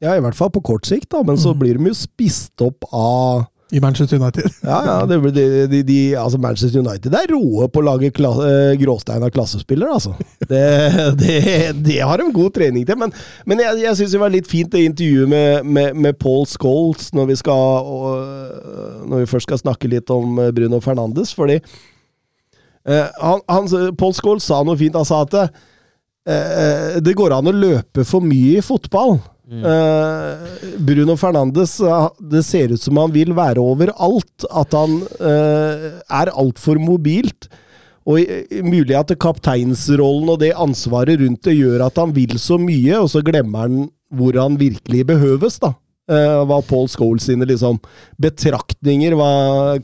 Ja, 0.00 0.14
i 0.16 0.20
hvert 0.24 0.34
fall 0.38 0.48
på 0.50 0.62
kort 0.64 0.86
sikt, 0.88 1.10
da, 1.12 1.22
men 1.22 1.36
så 1.36 1.52
Mm. 1.52 1.58
blir 1.60 1.76
de 1.78 1.90
jo 1.90 1.94
spist 1.94 2.60
opp 2.64 2.84
av 2.92 3.46
I 3.70 3.80
Manchester 3.80 4.18
United. 4.18 4.50
Ja, 4.62 4.78
ja, 4.86 5.06
det, 5.06 5.18
de, 5.34 5.66
de, 5.66 5.82
de, 5.82 5.98
altså 6.18 6.38
Manchester 6.38 6.80
United 6.80 7.14
er 7.14 7.30
roe 7.32 7.68
på 7.70 7.80
å 7.80 7.86
lage 7.86 8.10
kla, 8.14 8.30
eh, 8.46 8.72
gråstein 8.80 9.22
av 9.22 9.32
klassespillere, 9.34 9.94
altså. 9.94 10.14
Det, 10.50 11.72
det, 11.84 11.98
har 12.00 12.20
de 12.20 12.28
god 12.34 12.54
trening 12.56 12.84
til. 12.86 12.98
Men, 13.00 13.14
men 13.48 13.62
jeg, 13.62 13.80
jeg 13.84 13.98
syns 14.00 14.14
det 14.14 14.22
var 14.22 14.34
litt 14.34 14.50
fint 14.50 14.70
det 14.72 14.84
intervjuet 14.88 15.30
med, 15.30 15.66
med, 15.66 15.98
med 16.06 16.18
Paul 16.20 16.46
Scholes 16.50 17.12
når 17.16 17.30
vi, 17.30 17.38
skal, 17.40 17.90
når 19.06 19.22
vi 19.22 19.30
først 19.30 19.48
skal 19.48 19.62
snakke 19.62 19.90
litt 19.90 20.10
om 20.14 20.38
eh, 20.42 20.52
Bruno 20.56 20.82
Fernandes, 20.84 21.34
fordi 21.36 21.60
eh, 21.60 23.06
han, 23.22 23.44
han, 23.50 23.70
Paul 23.98 24.16
Scholes 24.18 24.46
sa 24.46 24.62
noe 24.66 24.78
fint. 24.80 24.98
Han 24.98 25.08
sa 25.08 25.22
at 25.26 25.38
eh, 25.40 26.98
det 27.02 27.16
går 27.18 27.38
an 27.38 27.50
å 27.50 27.56
løpe 27.56 28.06
for 28.08 28.24
mye 28.24 28.58
i 28.58 28.64
fotball. 28.64 29.18
Eh, 29.50 30.78
Bruno 30.78 31.16
Fernandes 31.18 31.80
eh, 31.80 32.08
Det 32.18 32.42
ser 32.46 32.70
ut 32.70 32.82
som 32.82 33.00
han 33.02 33.10
vil 33.14 33.34
være 33.34 33.62
overalt. 33.62 34.46
At 34.50 34.76
han 34.76 35.00
uh, 35.18 35.90
er 36.00 36.32
altfor 36.32 36.80
mobilt. 36.82 37.50
Og 38.10 38.24
mulig 38.64 38.96
at 38.96 39.12
kapteinsrollen 39.20 40.32
og 40.32 40.40
det 40.40 40.54
ansvaret 40.56 41.20
rundt 41.20 41.44
det 41.46 41.58
gjør 41.58 41.84
at 41.84 41.98
han 42.00 42.14
vil 42.16 42.38
så 42.40 42.56
mye, 42.58 42.96
og 42.96 43.10
så 43.12 43.20
glemmer 43.22 43.66
han 43.66 43.82
hvor 44.10 44.34
han 44.40 44.56
virkelig 44.58 45.04
behøves, 45.06 45.60
da. 45.62 45.74
Uh, 46.10 46.40
hva 46.48 46.56
Paul 46.66 46.88
Scholes 46.90 47.28
sine 47.28 47.46
liksom, 47.46 47.76
betraktninger 48.18 49.14
hva, 49.14 49.28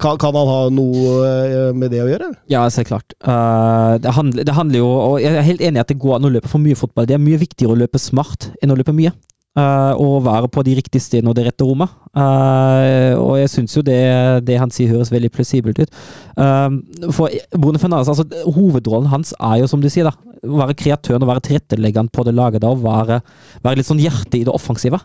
kan, 0.00 0.16
kan 0.18 0.34
han 0.34 0.48
ha 0.50 0.62
noe 0.74 1.12
uh, 1.22 1.68
med 1.76 1.92
det 1.94 2.00
å 2.02 2.08
gjøre? 2.08 2.32
Ja, 2.50 2.64
så 2.72 2.82
klart. 2.88 3.14
Uh, 3.20 3.94
det, 4.02 4.10
handler, 4.16 4.48
det 4.48 4.56
handler 4.56 4.82
jo 4.82 4.88
og 4.90 5.20
Jeg 5.22 5.36
er 5.36 5.46
helt 5.46 5.62
enig 5.62 5.78
i 5.78 5.84
at 5.84 5.92
det 5.92 6.00
går 6.02 6.16
an 6.16 6.26
å 6.26 6.32
løpe 6.34 6.50
for 6.50 6.64
mye 6.64 6.78
fotball. 6.78 7.06
Det 7.06 7.14
er 7.14 7.22
mye 7.22 7.38
viktigere 7.44 7.76
å 7.76 7.78
løpe 7.84 8.02
smart 8.02 8.48
enn 8.58 8.74
å 8.74 8.78
løpe 8.80 8.96
mye. 8.96 9.14
Eh, 9.56 9.92
og 9.96 10.24
være 10.26 10.50
på 10.52 10.60
de 10.66 10.74
riktige 10.76 11.00
stedene 11.00 11.32
og 11.32 11.36
det 11.38 11.46
rette 11.46 11.64
rommet. 11.64 11.92
Eh, 12.12 13.16
og 13.16 13.38
jeg 13.40 13.52
syns 13.54 13.76
jo 13.78 13.82
det, 13.86 13.96
det 14.44 14.58
han 14.60 14.72
sier 14.72 14.92
høres 14.92 15.08
veldig 15.12 15.30
plausibelt 15.32 15.80
ut. 15.80 16.00
Eh, 16.36 16.76
for 17.16 17.32
Bruno 17.56 17.80
Fernandes, 17.80 18.10
altså 18.12 18.26
hovedrollen 18.52 19.08
hans 19.12 19.32
er 19.40 19.62
jo 19.62 19.70
som 19.70 19.80
du 19.80 19.88
sier, 19.92 20.10
da. 20.10 20.34
Å 20.46 20.60
være 20.60 20.76
kreatøren 20.76 21.24
og 21.24 21.30
være 21.32 21.46
tilretteleggeren 21.48 22.12
på 22.12 22.26
det 22.26 22.36
laget. 22.36 22.60
da, 22.62 22.74
Og 22.74 22.84
være, 22.84 23.22
være 23.64 23.80
litt 23.80 23.88
sånn 23.88 24.02
hjertet 24.02 24.42
i 24.42 24.44
det 24.44 24.52
offensive. 24.52 25.00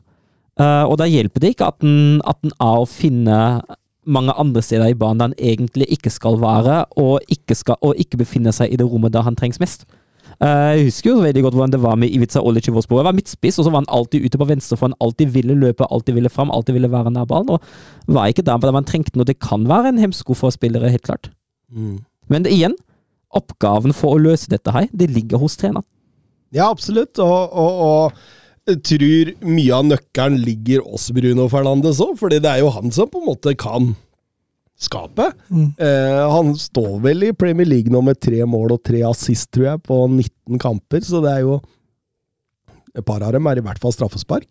Og 0.62 0.92
da 1.00 1.08
hjelper 1.08 1.42
det 1.42 1.54
ikke 1.56 1.70
at 1.72 1.80
den, 1.82 2.20
at 2.28 2.38
den 2.44 2.52
er 2.62 2.82
å 2.82 2.86
finne 2.86 3.38
mange 4.06 4.36
andre 4.38 4.62
steder 4.62 4.92
i 4.92 4.98
banen 5.00 5.22
der 5.22 5.30
han 5.32 5.38
egentlig 5.40 5.88
ikke 5.96 6.12
skal 6.14 6.38
være, 6.42 6.84
og 7.00 7.24
ikke, 7.32 7.56
skal, 7.58 7.80
og 7.82 7.98
ikke 7.98 8.20
befinne 8.22 8.54
seg 8.54 8.70
i 8.70 8.78
det 8.78 8.86
rommet 8.86 9.16
der 9.16 9.26
han 9.26 9.40
trengs 9.40 9.62
mest. 9.64 9.88
Eh, 10.42 10.70
jeg 10.74 10.88
husker 10.88 11.12
jo 11.12 11.22
veldig 11.22 11.44
godt 11.46 11.56
hvordan 11.58 11.74
det 11.76 11.80
var 11.84 11.98
med 12.02 12.10
Ivica 12.10 12.42
Olic 12.42 12.66
i 12.66 12.74
Wolfsburg. 12.74 13.04
Jeg 13.04 13.10
var 13.12 13.18
midtspiss, 13.18 13.60
og 13.62 13.68
så 13.68 13.74
var 13.74 13.84
han 13.84 13.92
alltid 13.94 14.26
ute 14.26 14.40
på 14.42 14.48
venstre, 14.50 14.78
for 14.80 14.90
han 14.90 14.98
alltid 15.04 15.36
ville 15.36 15.58
løpe, 15.58 15.86
alltid 15.86 16.18
ville 16.18 16.32
fram, 16.34 16.54
alltid 16.54 16.80
ville 16.80 16.90
være 16.90 17.14
nær 17.14 17.28
ballen. 17.30 17.52
Og 17.54 18.16
var 18.16 18.32
ikke 18.32 18.46
der 18.48 18.74
man 18.74 18.88
trengte 18.90 19.20
noe. 19.20 19.30
Det 19.30 19.38
kan 19.44 19.68
være 19.70 19.94
en 19.94 20.02
hemsko 20.02 20.34
for 20.38 20.54
spillere, 20.54 20.90
helt 20.90 21.06
klart. 21.06 21.30
Men 22.32 22.48
det, 22.48 22.56
igjen, 22.56 22.74
oppgaven 23.38 23.94
for 23.94 24.16
å 24.18 24.22
løse 24.22 24.50
dette 24.50 24.74
her, 24.74 24.90
det 24.92 25.12
ligger 25.14 25.42
hos 25.42 25.60
treneren. 25.62 25.86
Ja, 26.52 26.72
absolutt. 26.72 27.22
Og, 27.22 27.54
og, 27.54 28.18
og 28.68 28.82
tror 28.88 29.34
mye 29.46 29.78
av 29.78 29.86
nøkkelen 29.88 30.42
ligger 30.42 30.82
hos 30.88 31.12
Bruno 31.16 31.48
Fernandes 31.54 32.02
òg, 32.04 32.18
fordi 32.20 32.42
det 32.44 32.50
er 32.50 32.64
jo 32.66 32.74
han 32.74 32.92
som 32.92 33.10
på 33.12 33.22
en 33.22 33.30
måte 33.30 33.54
kan 33.60 33.94
skapet. 34.82 35.38
Mm. 35.54 35.70
Eh, 35.78 36.22
han 36.34 36.54
står 36.58 36.98
vel 37.04 37.28
i 37.30 37.36
Premier 37.38 37.70
League 37.70 37.94
nå 37.94 38.02
med 38.06 38.20
tre 38.22 38.42
mål 38.50 38.78
og 38.78 38.84
tre 38.88 39.04
assist, 39.08 39.52
tror 39.54 39.68
jeg, 39.70 39.84
på 39.86 40.04
19 40.08 40.62
kamper, 40.62 41.06
så 41.06 41.24
det 41.24 41.38
er 41.38 41.46
jo 41.48 41.62
Et 42.92 43.06
par 43.08 43.24
av 43.24 43.32
dem 43.32 43.46
er 43.48 43.56
i 43.56 43.62
hvert 43.64 43.80
fall 43.80 43.94
straffespark. 43.96 44.50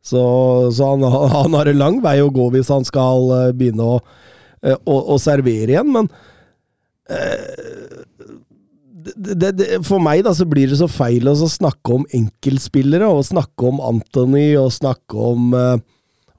Så, 0.00 0.20
så 0.72 0.86
han, 0.88 1.02
han 1.36 1.52
har 1.52 1.68
en 1.68 1.76
lang 1.82 1.98
vei 2.00 2.14
å 2.24 2.30
gå 2.32 2.46
hvis 2.54 2.70
han 2.72 2.86
skal 2.88 3.28
eh, 3.36 3.50
begynne 3.52 3.84
å, 3.84 3.98
eh, 4.62 4.78
å, 4.88 4.94
å 5.12 5.18
servere 5.20 5.74
igjen, 5.74 5.90
men 5.92 6.08
eh, 7.12 7.98
det, 9.08 9.34
det, 9.34 9.50
det, 9.58 9.68
for 9.84 10.00
meg 10.00 10.22
da, 10.24 10.32
så 10.32 10.46
blir 10.48 10.72
det 10.72 10.80
så 10.80 10.88
feil 10.88 11.28
å 11.28 11.36
snakke 11.36 11.98
om 11.98 12.08
enkeltspillere, 12.16 13.04
og 13.04 13.28
snakke 13.28 13.68
om 13.68 13.84
Anthony, 13.84 14.50
og 14.56 14.72
snakke 14.72 15.28
om, 15.34 15.52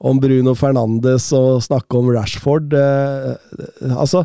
om 0.00 0.20
Bruno 0.20 0.54
Fernandes, 0.56 1.28
og 1.36 1.60
snakke 1.64 1.98
om 1.98 2.08
Rashford. 2.14 2.72
Eh, 2.72 3.92
altså, 3.92 4.24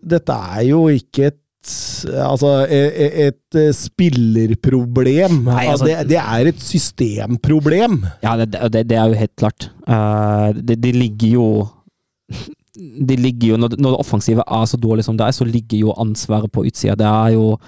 dette 0.00 0.34
er 0.34 0.66
jo 0.70 0.88
ikke 0.92 1.30
et 1.30 1.38
Altså, 1.60 2.64
et, 2.72 3.18
et 3.20 3.56
eh, 3.60 3.66
spillerproblem. 3.76 5.42
Nei, 5.44 5.66
altså- 5.68 5.84
det, 5.84 6.06
det 6.08 6.16
er 6.16 6.48
et 6.48 6.62
systemproblem. 6.64 7.98
Ja, 8.22 8.32
det, 8.40 8.54
det, 8.72 8.86
det 8.88 8.96
er 8.96 9.10
jo 9.12 9.18
helt 9.20 9.34
klart. 9.36 9.66
Uh, 9.84 10.56
det, 10.56 10.94
ligger 10.96 11.28
jo 11.28 11.66
Det 13.08 13.18
ligger 13.20 13.48
jo 13.52 13.58
når, 13.60 13.76
når 13.76 13.92
det 13.92 14.00
offensive 14.00 14.40
er 14.40 14.64
så 14.64 14.80
dårlig 14.80 15.04
som 15.04 15.18
det 15.20 15.26
er, 15.26 15.36
så 15.36 15.44
ligger 15.44 15.78
jo 15.84 15.92
ansvaret 16.00 16.48
på 16.48 16.64
utsida. 16.64 16.96
Det 16.96 17.06
er 17.06 17.36
jo 17.36 17.58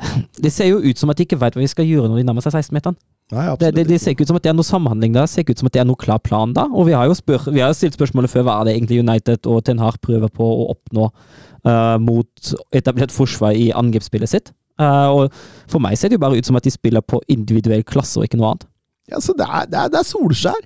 Det 0.42 0.52
ser 0.52 0.72
jo 0.72 0.80
ut 0.80 0.98
som 0.98 1.12
at 1.12 1.18
de 1.20 1.28
ikke 1.28 1.40
vet 1.40 1.60
hva 1.60 1.60
de 1.60 1.68
skal 1.68 1.84
gjøre 1.84 2.08
når 2.08 2.22
de 2.22 2.26
nærmer 2.30 2.40
seg 2.40 2.56
16-meteren. 2.56 2.96
Nei, 3.34 3.46
Det, 3.58 3.72
det, 3.74 3.86
det 3.88 3.96
ser 3.98 4.14
ikke 4.14 4.22
ut 4.22 4.30
som 4.30 4.36
at 4.38 4.44
det 4.44 4.52
er 4.52 4.54
noe 4.58 4.66
samhandling 4.66 5.16
der, 5.16 5.24
det 5.26 5.32
ser 5.32 5.42
ikke 5.42 5.56
ut 5.56 5.62
som 5.62 5.70
at 5.70 5.74
det 5.74 5.80
er 5.82 5.88
noe 5.88 5.98
klar 5.98 6.20
plan 6.22 6.52
da. 6.54 6.68
Og 6.70 6.86
vi 6.86 6.94
har 6.94 7.08
jo 7.08 7.16
spør, 7.18 7.48
vi 7.50 7.64
har 7.64 7.74
stilt 7.74 7.96
spørsmålet 7.98 8.30
før, 8.30 8.44
hva 8.46 8.60
er 8.60 8.68
det 8.68 8.76
egentlig 8.76 9.00
United 9.02 9.48
og 9.50 9.64
Ten 9.66 9.82
Hag 9.82 9.98
prøver 10.04 10.30
på 10.30 10.46
å 10.46 10.68
oppnå 10.76 11.08
uh, 11.10 11.96
mot 12.02 12.52
etablert 12.76 13.14
forsvar 13.14 13.58
i 13.58 13.72
angrepsspillet 13.74 14.30
sitt? 14.30 14.54
Uh, 14.78 15.08
og 15.10 15.42
for 15.72 15.82
meg 15.82 15.98
ser 15.98 16.12
det 16.12 16.20
jo 16.20 16.22
bare 16.26 16.38
ut 16.38 16.46
som 16.46 16.58
at 16.58 16.68
de 16.68 16.70
spiller 16.74 17.02
på 17.02 17.18
individuell 17.32 17.82
klasse 17.88 18.20
og 18.20 18.28
ikke 18.28 18.38
noe 18.38 18.52
annet. 18.52 18.70
Ja, 19.10 19.18
så 19.22 19.34
det 19.38 19.46
er, 19.48 19.66
det, 19.70 19.80
er, 19.80 19.90
det 19.90 20.00
er 20.02 20.06
Solskjær. 20.06 20.62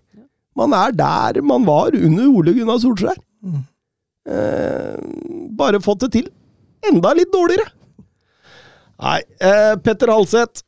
Man 0.61 0.77
er 0.77 0.93
der 0.93 1.41
man 1.47 1.65
var 1.65 1.97
under 1.97 2.29
Ole 2.29 2.53
Gunnar 2.57 2.81
Solskjær. 2.83 3.17
Mm. 3.41 3.65
Uh, 4.29 5.49
bare 5.57 5.81
fått 5.81 6.05
det 6.05 6.13
til. 6.19 6.29
Enda 6.91 7.17
litt 7.17 7.33
dårligere. 7.33 7.69
Nei, 9.01 9.21
eh, 9.41 9.75
Petter 9.81 10.13
Halseth. 10.13 10.61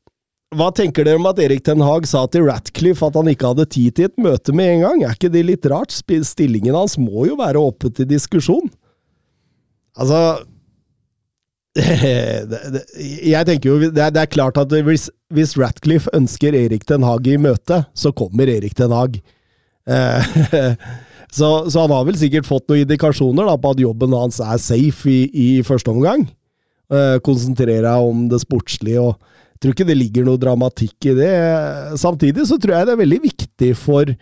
Hva 0.53 0.69
tenker 0.77 1.07
dere 1.07 1.17
om 1.17 1.27
at 1.31 1.41
Erik 1.41 1.63
Ten 1.65 1.81
Hag 1.81 2.07
sa 2.09 2.27
til 2.29 2.45
Ratcliffe 2.45 3.07
at 3.07 3.17
han 3.17 3.31
ikke 3.31 3.53
hadde 3.55 3.69
tid 3.73 3.97
til 3.97 4.11
et 4.11 4.19
møte 4.21 4.53
med 4.57 4.75
en 4.75 4.83
gang? 4.85 5.05
Er 5.07 5.17
ikke 5.17 5.33
det 5.33 5.45
litt 5.49 5.69
rart? 5.73 5.95
Stillingen 5.95 6.77
hans 6.77 6.99
må 7.01 7.27
jo 7.31 7.39
være 7.41 7.61
oppe 7.61 7.89
til 7.95 8.09
diskusjon. 8.11 8.69
Altså 9.97 10.43
Jeg 13.33 13.49
tenker 13.49 13.71
jo 13.71 13.93
det 13.97 14.05
er, 14.05 14.29
klart 14.29 14.59
at 14.61 14.75
hvis, 14.85 15.55
Ratcliffe 15.57 16.13
ønsker 16.13 16.57
Erik 16.59 16.85
Ten 16.89 17.05
Hag 17.07 17.29
i 17.29 17.39
møte, 17.41 17.85
så 17.97 18.13
kommer 18.13 18.51
Erik 18.53 18.77
Ten 18.77 18.93
Hag. 18.93 19.17
Eh, 19.89 20.37
så, 21.39 21.49
så 21.73 21.87
han 21.87 21.97
har 21.97 22.05
vel 22.09 22.21
sikkert 22.21 22.49
fått 22.49 22.69
noen 22.69 22.85
indikasjoner 22.85 23.49
da, 23.49 23.57
på 23.57 23.73
at 23.73 23.81
jobben 23.81 24.13
hans 24.17 24.43
er 24.45 24.61
safe 24.61 25.09
i, 25.09 25.23
i 25.33 25.49
første 25.65 25.95
omgang. 25.95 26.29
Eh, 26.93 27.17
konsentrere 27.25 27.87
deg 27.87 28.11
om 28.13 28.27
det 28.29 28.43
sportslige 28.45 29.01
og 29.01 29.32
tror 29.63 29.77
ikke 29.77 29.89
det 29.89 29.99
ligger 29.99 30.27
noe 30.27 30.41
dramatikk 30.41 31.11
i 31.13 31.17
det. 31.17 31.33
Samtidig 32.01 32.47
så 32.51 32.59
tror 32.61 32.77
jeg 32.77 32.89
det 32.89 32.95
er 32.97 33.03
veldig 33.05 33.23
viktig 33.31 33.73
for 33.79 34.15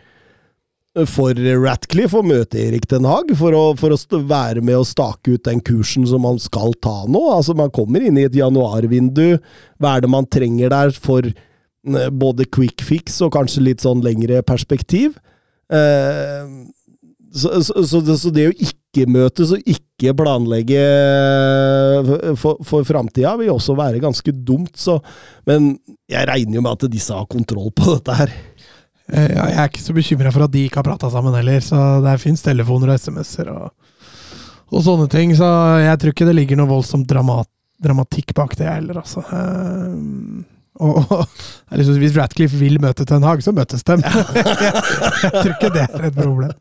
for 1.07 1.39
Ratcliffe 1.39 2.19
å 2.19 2.27
møte 2.27 2.59
Erik 2.59 2.89
Den 2.91 3.07
Haag, 3.07 3.31
for 3.39 3.55
å, 3.55 3.63
for 3.79 3.95
å 3.95 4.19
være 4.27 4.63
med 4.65 4.81
å 4.81 4.87
stake 4.87 5.37
ut 5.37 5.45
den 5.47 5.63
kursen 5.63 6.07
som 6.11 6.25
man 6.27 6.41
skal 6.43 6.75
ta 6.83 7.05
nå. 7.07 7.21
Altså, 7.31 7.55
man 7.55 7.71
kommer 7.71 8.03
inn 8.03 8.19
i 8.19 8.27
et 8.27 8.35
januarvindu. 8.35 9.39
Hva 9.79 9.95
er 9.95 10.03
det 10.03 10.11
man 10.11 10.27
trenger 10.27 10.73
der 10.75 10.91
for 10.91 11.29
eh, 11.31 12.11
både 12.11 12.49
quick 12.51 12.83
fix 12.83 13.21
og 13.23 13.37
kanskje 13.37 13.69
litt 13.69 13.87
sånn 13.87 14.03
lengre 14.03 14.43
perspektiv? 14.43 15.15
Eh, 15.71 16.51
så, 17.31 17.61
så, 17.63 17.87
så, 17.87 18.03
det, 18.03 18.19
så 18.19 18.35
det 18.35 18.51
å 18.51 18.57
ikke 18.59 18.80
møtes 19.07 19.53
og 19.55 19.63
ikke 19.71 20.13
planlegge 20.19 20.81
for, 22.09 22.25
for, 22.41 22.57
for 22.67 22.87
framtida 22.89 23.37
vil 23.39 23.53
også 23.53 23.77
være 23.79 24.01
ganske 24.03 24.33
dumt, 24.33 24.75
så 24.81 24.99
Men 25.47 25.77
jeg 26.11 26.27
regner 26.29 26.59
jo 26.59 26.63
med 26.65 26.73
at 26.73 26.91
disse 26.91 27.15
har 27.15 27.29
kontroll 27.31 27.71
på 27.77 27.95
dette 27.95 28.17
her. 28.19 28.33
Eh, 29.13 29.29
Jeg 29.37 29.55
er 29.57 29.69
ikke 29.71 29.83
så 29.85 29.95
bekymra 29.97 30.33
for 30.35 30.45
at 30.47 30.53
de 30.55 30.65
ikke 30.67 30.81
har 30.83 30.89
prata 30.91 31.11
sammen 31.11 31.35
heller, 31.39 31.61
så 31.63 32.01
det 32.05 32.17
fins 32.23 32.43
telefoner 32.43 32.91
og 32.93 32.99
SMS-er 33.01 33.51
og, 33.55 33.71
og 34.71 34.83
sånne 34.87 35.09
ting. 35.13 35.35
Så 35.39 35.47
jeg 35.85 35.99
tror 36.03 36.15
ikke 36.15 36.29
det 36.29 36.37
ligger 36.39 36.59
noe 36.61 36.71
voldsomt 36.71 37.07
dramat, 37.11 37.49
dramatikk 37.83 38.35
bak 38.37 38.57
det 38.59 38.69
heller, 38.71 39.01
altså. 39.05 39.23
Eh, 39.23 40.47
og, 40.81 41.03
og 41.13 41.77
liksom, 41.77 41.99
Hvis 42.01 42.15
Ratcliffe 42.17 42.57
vil 42.57 42.79
møte 42.81 43.05
Ten 43.05 43.23
Hag, 43.27 43.43
så 43.45 43.53
møtes 43.53 43.83
de. 43.85 43.99
jeg, 44.01 44.45
jeg 45.25 45.33
tror 45.35 45.53
ikke 45.55 45.75
det 45.75 45.83
er 45.87 46.07
et 46.09 46.17
problem. 46.17 46.55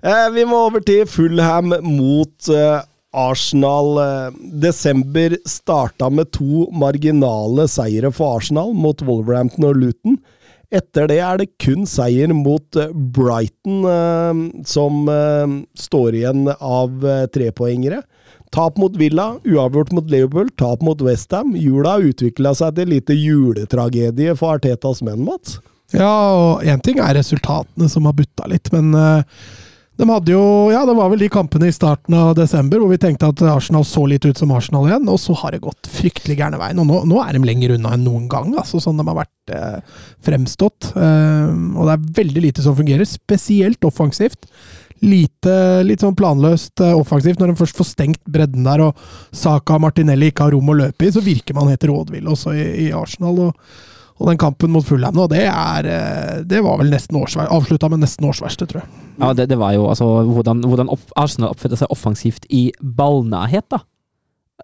Eh, 0.00 0.28
vi 0.32 0.46
må 0.48 0.62
over 0.70 0.80
til 0.84 1.04
Fulham 1.08 1.74
mot 1.84 2.48
eh, 2.48 2.80
Arsenal. 3.12 3.98
Eh, 4.00 4.38
desember 4.62 5.36
starta 5.48 6.08
med 6.12 6.32
to 6.32 6.66
marginale 6.72 7.66
seire 7.68 8.12
for 8.14 8.38
Arsenal 8.38 8.72
mot 8.72 9.02
Wolverhampton 9.04 9.68
og 9.68 9.80
Luton. 9.82 10.16
Etter 10.70 11.08
det 11.10 11.18
er 11.26 11.40
det 11.40 11.50
kun 11.60 11.82
seier 11.90 12.30
mot 12.30 12.76
Brighton 12.94 13.82
som 14.70 15.00
står 15.74 16.14
igjen 16.14 16.44
av 16.46 17.02
trepoengere. 17.34 18.04
Tap 18.54 18.78
mot 18.78 18.94
Villa, 18.94 19.32
uavgjort 19.42 19.90
mot 19.98 20.06
Liverpool, 20.14 20.46
tap 20.54 20.84
mot 20.86 21.02
Westham. 21.02 21.56
Jula 21.58 21.96
utvikla 22.06 22.54
seg 22.54 22.78
til 22.78 22.94
lite 22.94 23.16
juletragedie 23.18 24.36
for 24.38 24.60
Artetas 24.60 25.02
menn, 25.02 25.24
Mats. 25.26 25.58
Ja, 25.90 26.12
og 26.38 26.62
én 26.62 26.78
ting 26.86 27.02
er 27.02 27.18
resultatene 27.18 27.90
som 27.90 28.06
har 28.06 28.14
butta 28.14 28.46
litt, 28.50 28.70
men 28.70 28.94
eh, 28.94 29.26
de 30.00 30.08
hadde 30.08 30.32
jo 30.32 30.42
Ja, 30.72 30.82
det 30.88 30.96
var 30.96 31.10
vel 31.12 31.20
de 31.22 31.28
kampene 31.32 31.68
i 31.68 31.74
starten 31.74 32.16
av 32.16 32.32
desember 32.38 32.80
hvor 32.80 32.90
vi 32.92 33.00
tenkte 33.00 33.28
at 33.30 33.42
Arsenal 33.52 33.84
så 33.86 34.06
litt 34.08 34.24
ut 34.24 34.38
som 34.38 34.52
Arsenal 34.56 34.88
igjen, 34.88 35.08
og 35.12 35.20
så 35.20 35.36
har 35.42 35.54
det 35.54 35.62
gått 35.64 35.90
fryktelig 35.90 36.38
gærne 36.40 36.60
veien. 36.60 36.80
Og 36.80 36.88
nå, 36.88 37.02
nå 37.10 37.20
er 37.22 37.36
de 37.36 37.44
lenger 37.44 37.76
unna 37.76 37.94
enn 37.96 38.06
noen 38.06 38.28
gang, 38.30 38.52
altså 38.56 38.80
sånn 38.82 39.00
de 39.00 39.06
har 39.08 39.18
vært 39.20 39.54
eh, 39.56 39.98
fremstått. 40.26 40.92
Eh, 40.96 41.50
og 41.74 41.88
det 41.88 41.96
er 41.96 42.06
veldig 42.20 42.44
lite 42.48 42.64
som 42.64 42.78
fungerer, 42.78 43.08
spesielt 43.08 43.84
offensivt. 43.88 44.48
Lite, 45.00 45.52
litt 45.86 46.02
sånn 46.04 46.16
planløst 46.16 46.82
eh, 46.84 46.96
offensivt. 46.96 47.40
Når 47.40 47.52
de 47.52 47.60
først 47.60 47.78
får 47.80 47.92
stengt 47.92 48.24
bredden 48.28 48.66
der, 48.68 48.86
og 48.88 49.36
Saka 49.36 49.76
og 49.76 49.84
Martinelli 49.84 50.32
ikke 50.32 50.48
har 50.48 50.56
rom 50.56 50.72
å 50.72 50.80
løpe 50.80 51.08
i, 51.08 51.12
så 51.12 51.24
virker 51.24 51.56
man 51.56 51.72
helt 51.72 51.88
rådvill 51.88 52.28
også 52.32 52.56
i, 52.56 52.66
i 52.86 52.90
Arsenal. 52.96 53.48
og 53.50 53.88
og 54.20 54.28
den 54.28 54.40
kampen 54.40 54.72
mot 54.74 54.84
Fulham 54.84 55.16
nå, 55.16 55.26
det, 55.32 55.46
er, 55.48 55.86
eh, 55.88 56.40
det 56.44 56.60
var 56.64 56.80
vel 56.82 56.92
nesten 56.92 57.16
avslutta 57.16 57.88
med 57.88 58.02
nesten 58.04 58.28
årsverste, 58.28 58.68
tror 58.68 58.82
jeg. 58.82 58.90
Ja, 59.20 59.32
det, 59.36 59.48
det 59.48 59.56
var 59.60 59.72
jo 59.76 59.86
altså 59.88 60.08
hvordan, 60.28 60.60
hvordan 60.68 60.92
opp, 60.92 61.06
Arsenal 61.20 61.54
oppførte 61.54 61.80
seg 61.80 61.92
offensivt 61.92 62.44
i 62.52 62.68
ballnærhet, 62.80 63.66
da. 63.72 63.80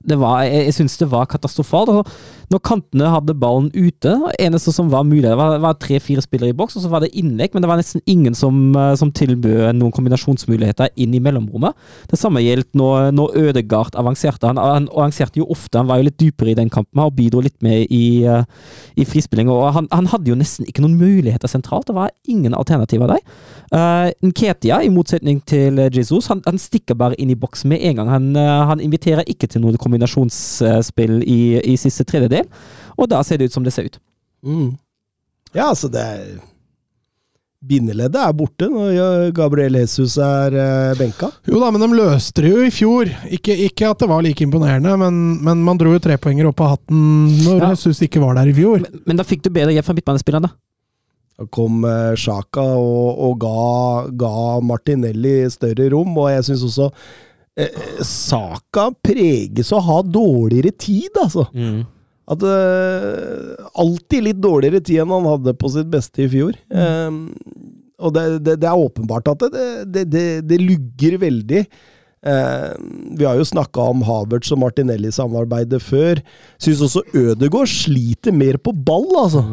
Var, 0.07 0.43
jeg 0.47 0.67
jeg 0.67 0.75
syns 0.81 0.99
det 1.01 1.11
var 1.11 1.29
katastrofalt. 1.31 1.93
Altså, 1.93 2.35
når 2.53 2.63
kantene 2.63 3.09
hadde 3.11 3.35
ballen 3.35 3.73
ute, 3.75 4.13
eneste 4.39 4.71
som 4.75 4.91
var 4.93 5.07
mulig, 5.07 5.25
det 5.25 5.35
var, 5.39 5.57
var 5.63 5.79
tre-fire 5.83 6.23
spillere 6.23 6.53
i 6.53 6.57
boks, 6.57 6.77
og 6.79 6.85
så 6.85 6.91
var 6.93 7.03
det 7.03 7.11
innlegg, 7.19 7.51
men 7.55 7.65
det 7.65 7.71
var 7.71 7.81
nesten 7.81 8.03
ingen 8.07 8.37
som, 8.39 8.55
eh, 8.79 8.93
som 8.99 9.11
tilbød 9.11 9.75
noen 9.75 9.95
kombinasjonsmuligheter 9.95 10.93
inn 11.03 11.17
i 11.17 11.23
mellomrommet. 11.23 11.75
Det 12.11 12.21
samme 12.21 12.45
gjelder 12.45 12.79
når, 12.79 13.11
når 13.17 13.35
Ødegard 13.43 13.99
avanserte. 13.99 14.47
Han, 14.47 14.61
han 14.63 14.87
avanserte 14.93 15.41
jo 15.43 15.49
ofte, 15.51 15.81
han 15.81 15.91
var 15.91 15.99
jo 15.99 16.07
litt 16.07 16.19
dypere 16.23 16.53
i 16.53 16.59
den 16.59 16.71
kampen 16.71 17.03
og 17.03 17.17
bidro 17.19 17.43
litt 17.43 17.59
med 17.67 17.91
i, 17.91 18.23
eh, 18.23 18.47
i 18.95 19.09
frispilling. 19.09 19.51
og 19.51 19.73
han, 19.75 19.91
han 19.91 20.11
hadde 20.13 20.31
jo 20.31 20.39
nesten 20.39 20.71
ikke 20.71 20.85
noen 20.85 20.99
muligheter 21.01 21.51
sentralt. 21.51 21.89
Det 21.91 21.99
var 21.99 22.15
ingen 22.31 22.55
alternativer 22.55 23.11
der. 23.11 23.23
Uh, 23.67 24.13
Nketia, 24.23 24.79
i 24.87 24.91
motsetning 24.93 25.41
til 25.49 25.81
Jesus, 25.91 26.29
han, 26.31 26.39
han 26.47 26.59
stikker 26.63 26.95
bare 26.95 27.19
inn 27.19 27.33
i 27.35 27.39
boks 27.39 27.65
med 27.67 27.83
en 27.83 27.99
gang. 27.99 28.13
Han, 28.13 28.29
han 28.71 28.83
inviterer 28.83 29.27
ikke 29.27 29.51
til 29.51 29.65
noe 29.65 29.75
kombinasjonsspill 29.87 31.23
i, 31.23 31.41
i 31.63 31.79
siste 31.81 32.05
tredjedel, 32.09 32.51
og 32.99 33.09
da 33.15 33.23
ser 33.25 33.41
det 33.41 33.49
ut 33.49 33.57
som 33.57 33.65
det 33.65 33.73
ser 33.75 33.89
ut. 33.89 33.99
Mm. 34.47 34.75
Ja, 35.55 35.71
altså 35.71 35.89
det 35.89 36.03
er 36.03 36.37
Bindeleddet 37.67 38.21
er 38.21 38.35
borte 38.37 38.67
når 38.71 39.31
Gabriel 39.35 39.79
Jesus 39.81 40.19
er 40.23 40.55
eh, 40.55 40.93
benka. 40.99 41.31
Jo 41.49 41.59
da, 41.59 41.71
men 41.73 41.83
de 41.83 41.89
løste 41.99 42.45
det 42.45 42.53
jo 42.53 42.61
i 42.63 42.71
fjor. 42.71 43.11
Ikke, 43.33 43.57
ikke 43.67 43.89
at 43.91 44.03
det 44.03 44.09
var 44.11 44.23
like 44.23 44.45
imponerende, 44.45 44.93
men, 45.01 45.17
men 45.43 45.65
man 45.67 45.81
dro 45.81 45.95
jo 45.97 46.03
trepoenger 46.05 46.47
opp 46.51 46.63
av 46.63 46.77
hatten 46.77 47.01
når 47.43 47.65
Ja. 47.65 47.73
Jesus 47.73 48.05
ikke 48.07 48.23
var 48.23 48.37
der 48.39 48.53
i 48.53 48.55
fjor. 48.55 48.85
Men, 48.85 49.03
men 49.09 49.19
da 49.19 49.27
fikk 49.27 49.43
du 49.43 49.51
bedre 49.51 49.75
hjelp 49.75 49.89
fra 49.89 49.97
midtbanespillerne. 49.97 50.53
Da 51.37 51.49
kom 51.53 51.83
eh, 51.89 52.15
Sjaka 52.21 52.63
og, 52.79 53.25
og 53.27 53.41
ga, 53.43 53.57
ga 54.21 54.35
Martinelli 54.65 55.39
større 55.53 55.91
rom, 55.97 56.13
og 56.13 56.31
jeg 56.37 56.47
syns 56.53 56.69
også 56.71 56.91
eh, 56.93 57.17
Saka 58.05 58.91
preges 59.05 59.71
av 59.73 59.79
å 59.81 59.87
ha 59.87 59.99
dårligere 60.05 60.75
tid, 60.77 61.15
altså. 61.23 61.47
At 62.27 62.43
eh, 62.43 63.67
Alltid 63.79 64.27
litt 64.27 64.41
dårligere 64.43 64.83
tid 64.85 65.05
enn 65.05 65.15
han 65.15 65.29
hadde 65.31 65.55
på 65.57 65.71
sitt 65.73 65.89
beste 65.93 66.25
i 66.25 66.31
fjor. 66.33 66.57
Eh, 66.69 67.21
og 67.97 68.13
det, 68.13 68.25
det, 68.45 68.57
det 68.61 68.69
er 68.69 68.87
åpenbart 68.87 69.31
at 69.33 69.45
det, 69.53 69.69
det, 69.93 70.07
det, 70.13 70.25
det 70.49 70.59
lugger 70.61 71.21
veldig. 71.23 71.63
Uh, 72.27 72.75
vi 73.15 73.27
har 73.27 73.37
jo 73.39 73.47
snakka 73.47 73.85
om 73.93 74.01
Havertz 74.07 74.51
og 74.55 74.59
Martinelli-samarbeidet 74.65 75.79
før. 75.85 76.21
Syns 76.63 76.83
også 76.83 77.05
Ødegaard 77.15 77.71
sliter 77.71 78.35
mer 78.35 78.59
på 78.59 78.75
ball, 78.75 79.07
altså. 79.21 79.45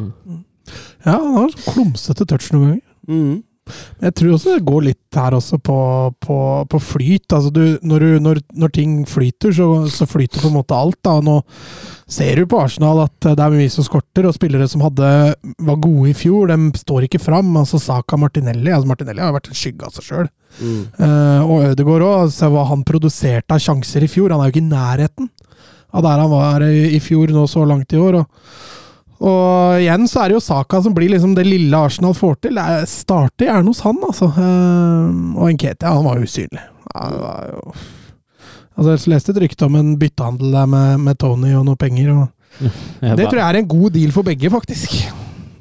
Ja, 1.06 1.20
han 1.20 1.36
har 1.38 1.58
klumsete 1.68 2.26
touch 2.28 2.50
noen 2.54 2.66
ganger. 2.66 2.84
Mm. 3.08 3.36
Men 3.66 4.10
jeg 4.10 4.16
tror 4.20 4.34
også 4.36 4.54
det 4.58 4.68
går 4.68 4.82
litt 4.90 5.18
her 5.18 5.36
også 5.38 5.58
på, 5.64 5.78
på, 6.24 6.38
på 6.70 6.80
flyt. 6.84 7.36
Altså 7.36 7.52
du, 7.54 7.62
når, 7.86 8.04
du, 8.04 8.24
når, 8.26 8.42
når 8.60 8.74
ting 8.76 8.96
flyter, 9.08 9.54
så, 9.56 9.68
så 9.92 10.08
flyter 10.10 10.44
på 10.44 10.50
en 10.52 10.58
måte 10.58 10.76
alt. 10.78 11.00
Da. 11.06 11.16
Nå 11.24 11.40
ser 12.12 12.42
du 12.42 12.50
på 12.50 12.60
Arsenal 12.60 13.06
at 13.06 13.30
det 13.30 13.38
er 13.38 13.56
mye 13.56 13.72
som 13.72 13.88
skorter, 13.88 14.28
og 14.28 14.36
spillere 14.36 14.68
som 14.70 14.84
hadde, 14.84 15.10
var 15.64 15.82
gode 15.84 16.12
i 16.12 16.18
fjor, 16.18 16.52
de 16.52 16.84
står 16.84 17.08
ikke 17.08 17.24
fram. 17.24 17.54
Altså 17.62 17.80
Saka 17.82 18.20
Martinelli 18.20 18.74
altså 18.74 18.92
Martinelli 18.92 19.24
har 19.24 19.36
vært 19.36 19.52
en 19.52 19.60
skygge 19.62 19.88
av 19.88 19.96
seg 19.96 20.10
sjøl. 20.10 20.32
Mm. 20.54 20.82
og 21.48 21.64
Ødegaard 21.72 22.06
òg. 22.06 22.34
Se 22.36 22.52
hva 22.52 22.68
han 22.70 22.86
produserte 22.86 23.56
av 23.56 23.64
sjanser 23.64 24.06
i 24.06 24.12
fjor. 24.12 24.36
Han 24.36 24.44
er 24.44 24.52
jo 24.52 24.58
ikke 24.58 24.66
i 24.66 24.70
nærheten 24.74 25.32
av 25.94 26.06
der 26.06 26.22
han 26.24 26.32
var 26.32 26.64
i, 26.66 26.96
i 26.98 27.02
fjor 27.04 27.32
nå 27.34 27.46
så 27.50 27.66
langt 27.70 27.94
i 27.94 28.02
år. 28.02 28.24
og 28.24 28.82
og 29.24 29.80
igjen 29.80 30.04
så 30.12 30.22
er 30.24 30.32
det 30.34 30.36
jo 30.38 30.44
Saka 30.44 30.82
som 30.84 30.94
blir 30.96 31.10
liksom 31.14 31.34
det 31.38 31.46
lille 31.48 31.80
Arsenal 31.80 32.14
får 32.18 32.36
til. 32.44 32.56
Det 32.60 32.64
er- 32.64 32.86
starter 32.92 33.48
gjerne 33.48 33.72
hos 33.72 33.80
han, 33.86 33.98
altså. 34.04 34.28
Eh, 34.36 35.40
og 35.40 35.52
Nketia, 35.56 35.94
han 35.96 36.04
var 36.08 36.20
usynlig. 36.24 36.64
Han 36.96 37.20
var 37.24 37.52
jo 37.54 37.74
Altså, 38.74 38.90
jeg 38.98 39.14
leste 39.14 39.30
et 39.36 39.38
rykte 39.44 39.66
om 39.68 39.76
en 39.78 39.92
byttehandel 40.02 40.52
der 40.52 40.66
med, 40.66 41.00
med 41.06 41.18
Tony 41.22 41.52
og 41.54 41.64
noe 41.68 41.76
penger. 41.78 42.10
Og 42.10 42.30
det 43.18 43.28
tror 43.30 43.38
jeg 43.38 43.46
er 43.54 43.60
en 43.60 43.68
god 43.70 43.92
deal 43.94 44.12
for 44.12 44.24
begge, 44.26 44.50
faktisk. 44.50 44.96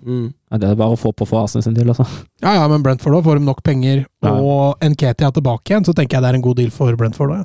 Mm. 0.03 0.33
Ja, 0.51 0.57
det 0.59 0.71
er 0.71 0.79
bare 0.81 0.97
å 0.97 0.99
få 0.99 1.13
på 1.15 1.27
for 1.29 1.43
Arsenal 1.45 1.63
sin 1.67 1.75
del, 1.77 1.93
altså. 1.93 2.07
Ja, 2.43 2.55
ja, 2.57 2.63
men 2.73 2.83
Brentford 2.83 3.19
òg. 3.19 3.27
Får 3.27 3.39
de 3.39 3.45
nok 3.45 3.61
penger 3.63 4.07
og 4.25 4.79
Ja. 4.81 4.89
Nketia 4.89 5.29
tilbake 5.31 5.71
igjen, 5.75 5.85
så 5.85 5.93
tenker 5.95 6.17
jeg 6.17 6.23
det 6.25 6.31
er 6.33 6.39
en 6.41 6.47
god 6.49 6.57
deal 6.57 6.71
for 6.73 6.97
Brentford 6.97 7.35
òg. 7.37 7.45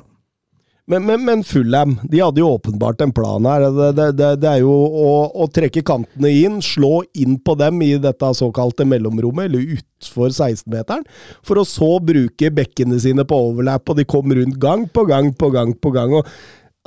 Men, 0.88 1.04
men, 1.04 1.24
men 1.24 1.42
Fulham 1.44 1.98
de 2.08 2.20
hadde 2.22 2.40
jo 2.40 2.48
åpenbart 2.54 3.02
en 3.04 3.12
plan 3.12 3.44
her. 3.44 3.66
Det, 3.76 3.88
det, 3.98 4.06
det, 4.16 4.28
det 4.40 4.52
er 4.54 4.62
jo 4.62 4.72
å, 4.72 5.10
å 5.44 5.48
trekke 5.52 5.84
kantene 5.84 6.30
inn, 6.32 6.62
slå 6.64 7.02
inn 7.12 7.36
på 7.44 7.58
dem 7.60 7.82
i 7.84 7.90
dette 8.00 8.30
såkalte 8.38 8.86
mellomrommet, 8.88 9.50
eller 9.50 9.74
utfor 9.76 10.32
16-meteren, 10.32 11.04
for 11.44 11.60
å 11.60 11.66
så 11.68 11.90
bruke 12.00 12.52
bekkene 12.56 12.96
sine 13.04 13.26
på 13.28 13.42
overlap, 13.50 13.84
og 13.84 14.00
de 14.00 14.08
kom 14.08 14.32
rundt 14.32 14.56
gang 14.62 14.86
på 14.88 15.04
gang 15.10 15.34
på 15.36 15.52
gang 15.52 15.76
på 15.76 15.92
gang. 15.92 16.16
og 16.16 16.32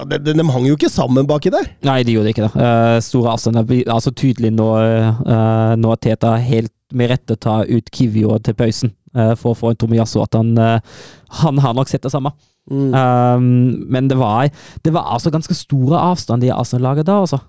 de, 0.01 0.17
de, 0.17 0.33
de 0.33 0.45
hang 0.49 0.65
jo 0.65 0.77
ikke 0.77 0.89
sammen 0.89 1.27
baki 1.29 1.51
der. 1.53 1.67
Nei, 1.85 2.01
de 2.07 2.15
gjorde 2.15 2.31
ikke 2.33 2.47
det. 2.47 2.53
Uh, 2.55 2.97
store 3.03 3.35
avstander 3.35 3.67
altså 3.91 4.13
tydelig 4.15 4.53
når, 4.55 4.87
uh, 5.27 5.73
når 5.77 5.99
Teta 6.01 6.35
helt 6.41 6.73
med 6.95 7.11
rette 7.11 7.37
tar 7.39 7.69
ut 7.69 7.91
Kivio 7.93 8.37
til 8.43 8.55
pausen 8.57 8.93
uh, 9.15 9.33
for 9.39 9.53
å 9.53 9.59
få 9.59 9.71
en 9.71 9.79
Tomiyasu. 9.79 10.19
At 10.23 10.35
han, 10.37 10.53
eh, 10.59 11.03
han 11.41 11.61
har 11.63 11.75
nok 11.77 11.91
sett 11.91 12.03
det 12.05 12.13
samme. 12.13 12.33
Mm. 12.71 12.91
Um, 12.93 13.45
men 13.91 14.09
det 14.11 14.17
var, 14.19 14.51
det 14.85 14.93
var 14.93 15.09
altså 15.15 15.31
ganske 15.33 15.55
store 15.57 15.99
avstander 16.11 16.49
i 16.49 16.53
Arsenal-laget 16.55 17.07
da, 17.09 17.21
altså. 17.23 17.41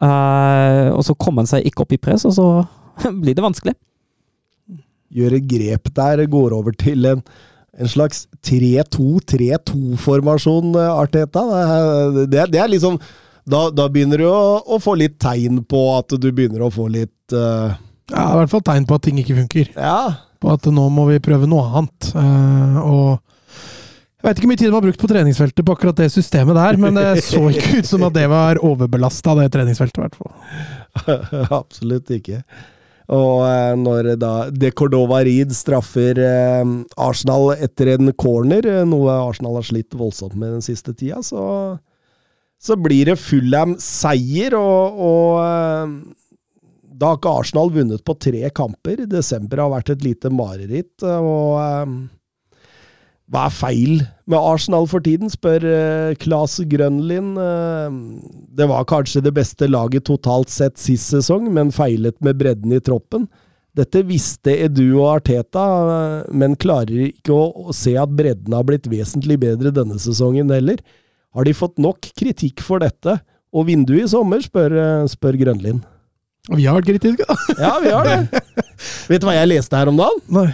Eh, 0.00 0.88
og 0.94 1.02
så 1.04 1.16
kom 1.20 1.40
han 1.40 1.48
seg 1.48 1.66
ikke 1.68 1.84
opp 1.84 1.94
i 1.96 2.00
press, 2.00 2.26
og 2.28 2.36
så 2.36 2.48
blir 3.22 3.36
det 3.36 3.44
vanskelig. 3.44 3.76
Gjøre 5.10 5.42
grep 5.50 5.90
der, 5.96 6.24
går 6.30 6.54
over 6.56 6.76
til 6.78 7.08
en, 7.08 7.24
en 7.78 7.88
slags 7.88 8.28
3-2-3-2-formasjon, 8.46 10.74
eh, 10.74 10.90
Arteta. 10.90 11.40
Det, 12.14 12.26
det, 12.32 12.46
det 12.54 12.60
er 12.62 12.68
liksom 12.72 12.98
da, 13.50 13.70
da 13.72 13.88
begynner 13.90 14.18
du 14.20 14.26
å, 14.28 14.60
å 14.62 14.78
få 14.82 14.94
litt 15.00 15.18
tegn 15.22 15.64
på 15.68 15.80
at 15.96 16.08
du 16.20 16.32
begynner 16.32 16.62
å 16.66 16.70
få 16.72 16.88
litt 16.92 17.32
uh... 17.34 17.70
Ja, 18.10 18.34
i 18.34 18.36
hvert 18.40 18.52
fall 18.52 18.64
tegn 18.66 18.86
på 18.88 18.94
at 18.98 19.04
ting 19.06 19.18
ikke 19.22 19.38
funker. 19.38 19.66
Ja, 19.76 20.00
på 20.42 20.46
at 20.54 20.64
nå 20.72 20.84
må 20.92 21.02
vi 21.10 21.22
prøve 21.22 21.46
noe 21.50 21.64
annet. 21.80 22.00
Uh, 22.14 22.76
og 22.82 23.10
jeg 24.20 24.26
veit 24.26 24.36
ikke 24.36 24.44
hvor 24.44 24.52
mye 24.52 24.60
tid 24.60 24.68
de 24.68 24.76
har 24.76 24.84
brukt 24.84 25.00
på 25.00 25.08
treningsfeltet 25.08 25.64
på 25.64 25.74
akkurat 25.76 25.98
det 26.02 26.10
systemet 26.12 26.54
der, 26.58 26.74
men 26.80 26.92
det 26.98 27.22
så 27.30 27.40
ikke 27.48 27.78
ut 27.80 27.88
som 27.88 28.00
at 28.08 28.14
det 28.18 28.26
var 28.28 28.60
overbelasta, 28.66 29.30
det 29.38 29.52
treningsfeltet, 29.54 29.96
i 29.96 30.02
hvert 30.04 30.18
fall. 30.20 30.32
Absolutt 31.62 32.06
ikke. 32.18 32.38
Og 33.10 33.42
eh, 33.42 33.72
når 33.78 34.12
da 34.20 34.32
De 34.54 34.70
Cordova 34.76 35.20
Reed 35.26 35.50
straffer 35.56 36.20
eh, 36.22 36.74
Arsenal 37.00 37.56
etter 37.56 37.96
en 37.96 38.12
corner, 38.14 38.66
eh, 38.66 38.86
noe 38.86 39.16
Arsenal 39.26 39.58
har 39.58 39.66
slitt 39.66 39.96
voldsomt 39.98 40.36
med 40.38 40.54
den 40.58 40.64
siste 40.64 40.94
tida, 40.94 41.22
så, 41.26 41.42
så 42.60 42.78
blir 42.78 43.10
det 43.10 43.18
Fulham 43.18 43.74
seier, 43.82 44.54
og, 44.58 45.02
og 45.10 45.98
da 47.00 47.10
har 47.10 47.18
ikke 47.18 47.34
Arsenal 47.42 47.74
vunnet 47.74 48.06
på 48.06 48.16
tre 48.20 48.44
kamper. 48.54 49.06
Desember 49.10 49.64
har 49.64 49.74
vært 49.78 49.94
et 49.96 50.06
lite 50.06 50.32
mareritt. 50.32 50.96
og... 51.02 52.08
Eh, 53.30 53.36
hva 53.36 53.46
er 53.46 53.54
feil 53.54 54.00
med 54.26 54.38
Arsenal 54.38 54.86
for 54.90 55.00
tiden, 55.00 55.30
spør 55.30 55.62
uh, 55.62 56.14
Claes 56.18 56.60
Grønlin. 56.66 57.36
Uh, 57.38 58.18
det 58.56 58.66
var 58.68 58.84
kanskje 58.84 59.22
det 59.22 59.34
beste 59.34 59.68
laget 59.68 60.04
totalt 60.04 60.50
sett 60.50 60.78
sist 60.78 61.10
sesong, 61.10 61.52
men 61.52 61.70
feilet 61.70 62.16
med 62.20 62.38
bredden 62.38 62.72
i 62.72 62.80
troppen. 62.80 63.28
Dette 63.76 64.02
visste 64.02 64.50
Edu 64.50 64.98
og 65.00 65.20
Arteta, 65.20 65.62
uh, 65.62 66.32
men 66.34 66.58
klarer 66.58 67.10
ikke 67.10 67.32
å, 67.32 67.68
å, 67.70 67.72
se 67.72 67.94
at 67.98 68.10
bredden 68.10 68.54
har 68.54 68.66
blitt 68.66 68.90
vesentlig 68.90 69.38
bedre 69.38 69.70
denne 69.70 69.98
sesongen 69.98 70.50
heller. 70.50 70.82
Har 71.34 71.46
de 71.46 71.54
fått 71.54 71.78
nok 71.78 72.10
kritikk 72.18 72.62
for 72.66 72.82
dette? 72.82 73.20
Og 73.54 73.66
vinduet 73.66 74.06
i 74.06 74.10
sommer, 74.10 74.42
spør, 74.42 74.74
spør 75.10 75.34
Grønlin. 75.38 75.80
Vi 76.54 76.66
har 76.66 76.76
vært 76.78 76.86
kritiske, 76.86 77.26
da. 77.26 77.54
ja, 77.58 77.72
vi 77.82 77.90
har 77.94 78.06
det. 78.06 78.42
Vet 79.10 79.22
du 79.22 79.26
hva 79.26 79.34
jeg 79.34 79.50
leste 79.50 79.78
her 79.78 79.90
om 79.90 79.98
dagen? 79.98 80.22
Nei. 80.34 80.48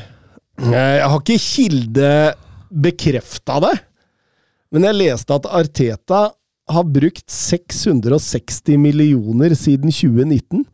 Jeg 0.57 1.05
har 1.05 1.21
ikke 1.21 1.37
kilde 1.41 2.11
bekrefta 2.77 3.61
det, 3.65 3.75
men 4.75 4.85
jeg 4.89 4.99
leste 4.99 5.37
at 5.37 5.49
Arteta 5.49 6.23
har 6.67 6.87
brukt 6.91 7.31
660 7.31 8.79
millioner 8.83 9.55
siden 9.55 9.93
2019. 9.95 10.65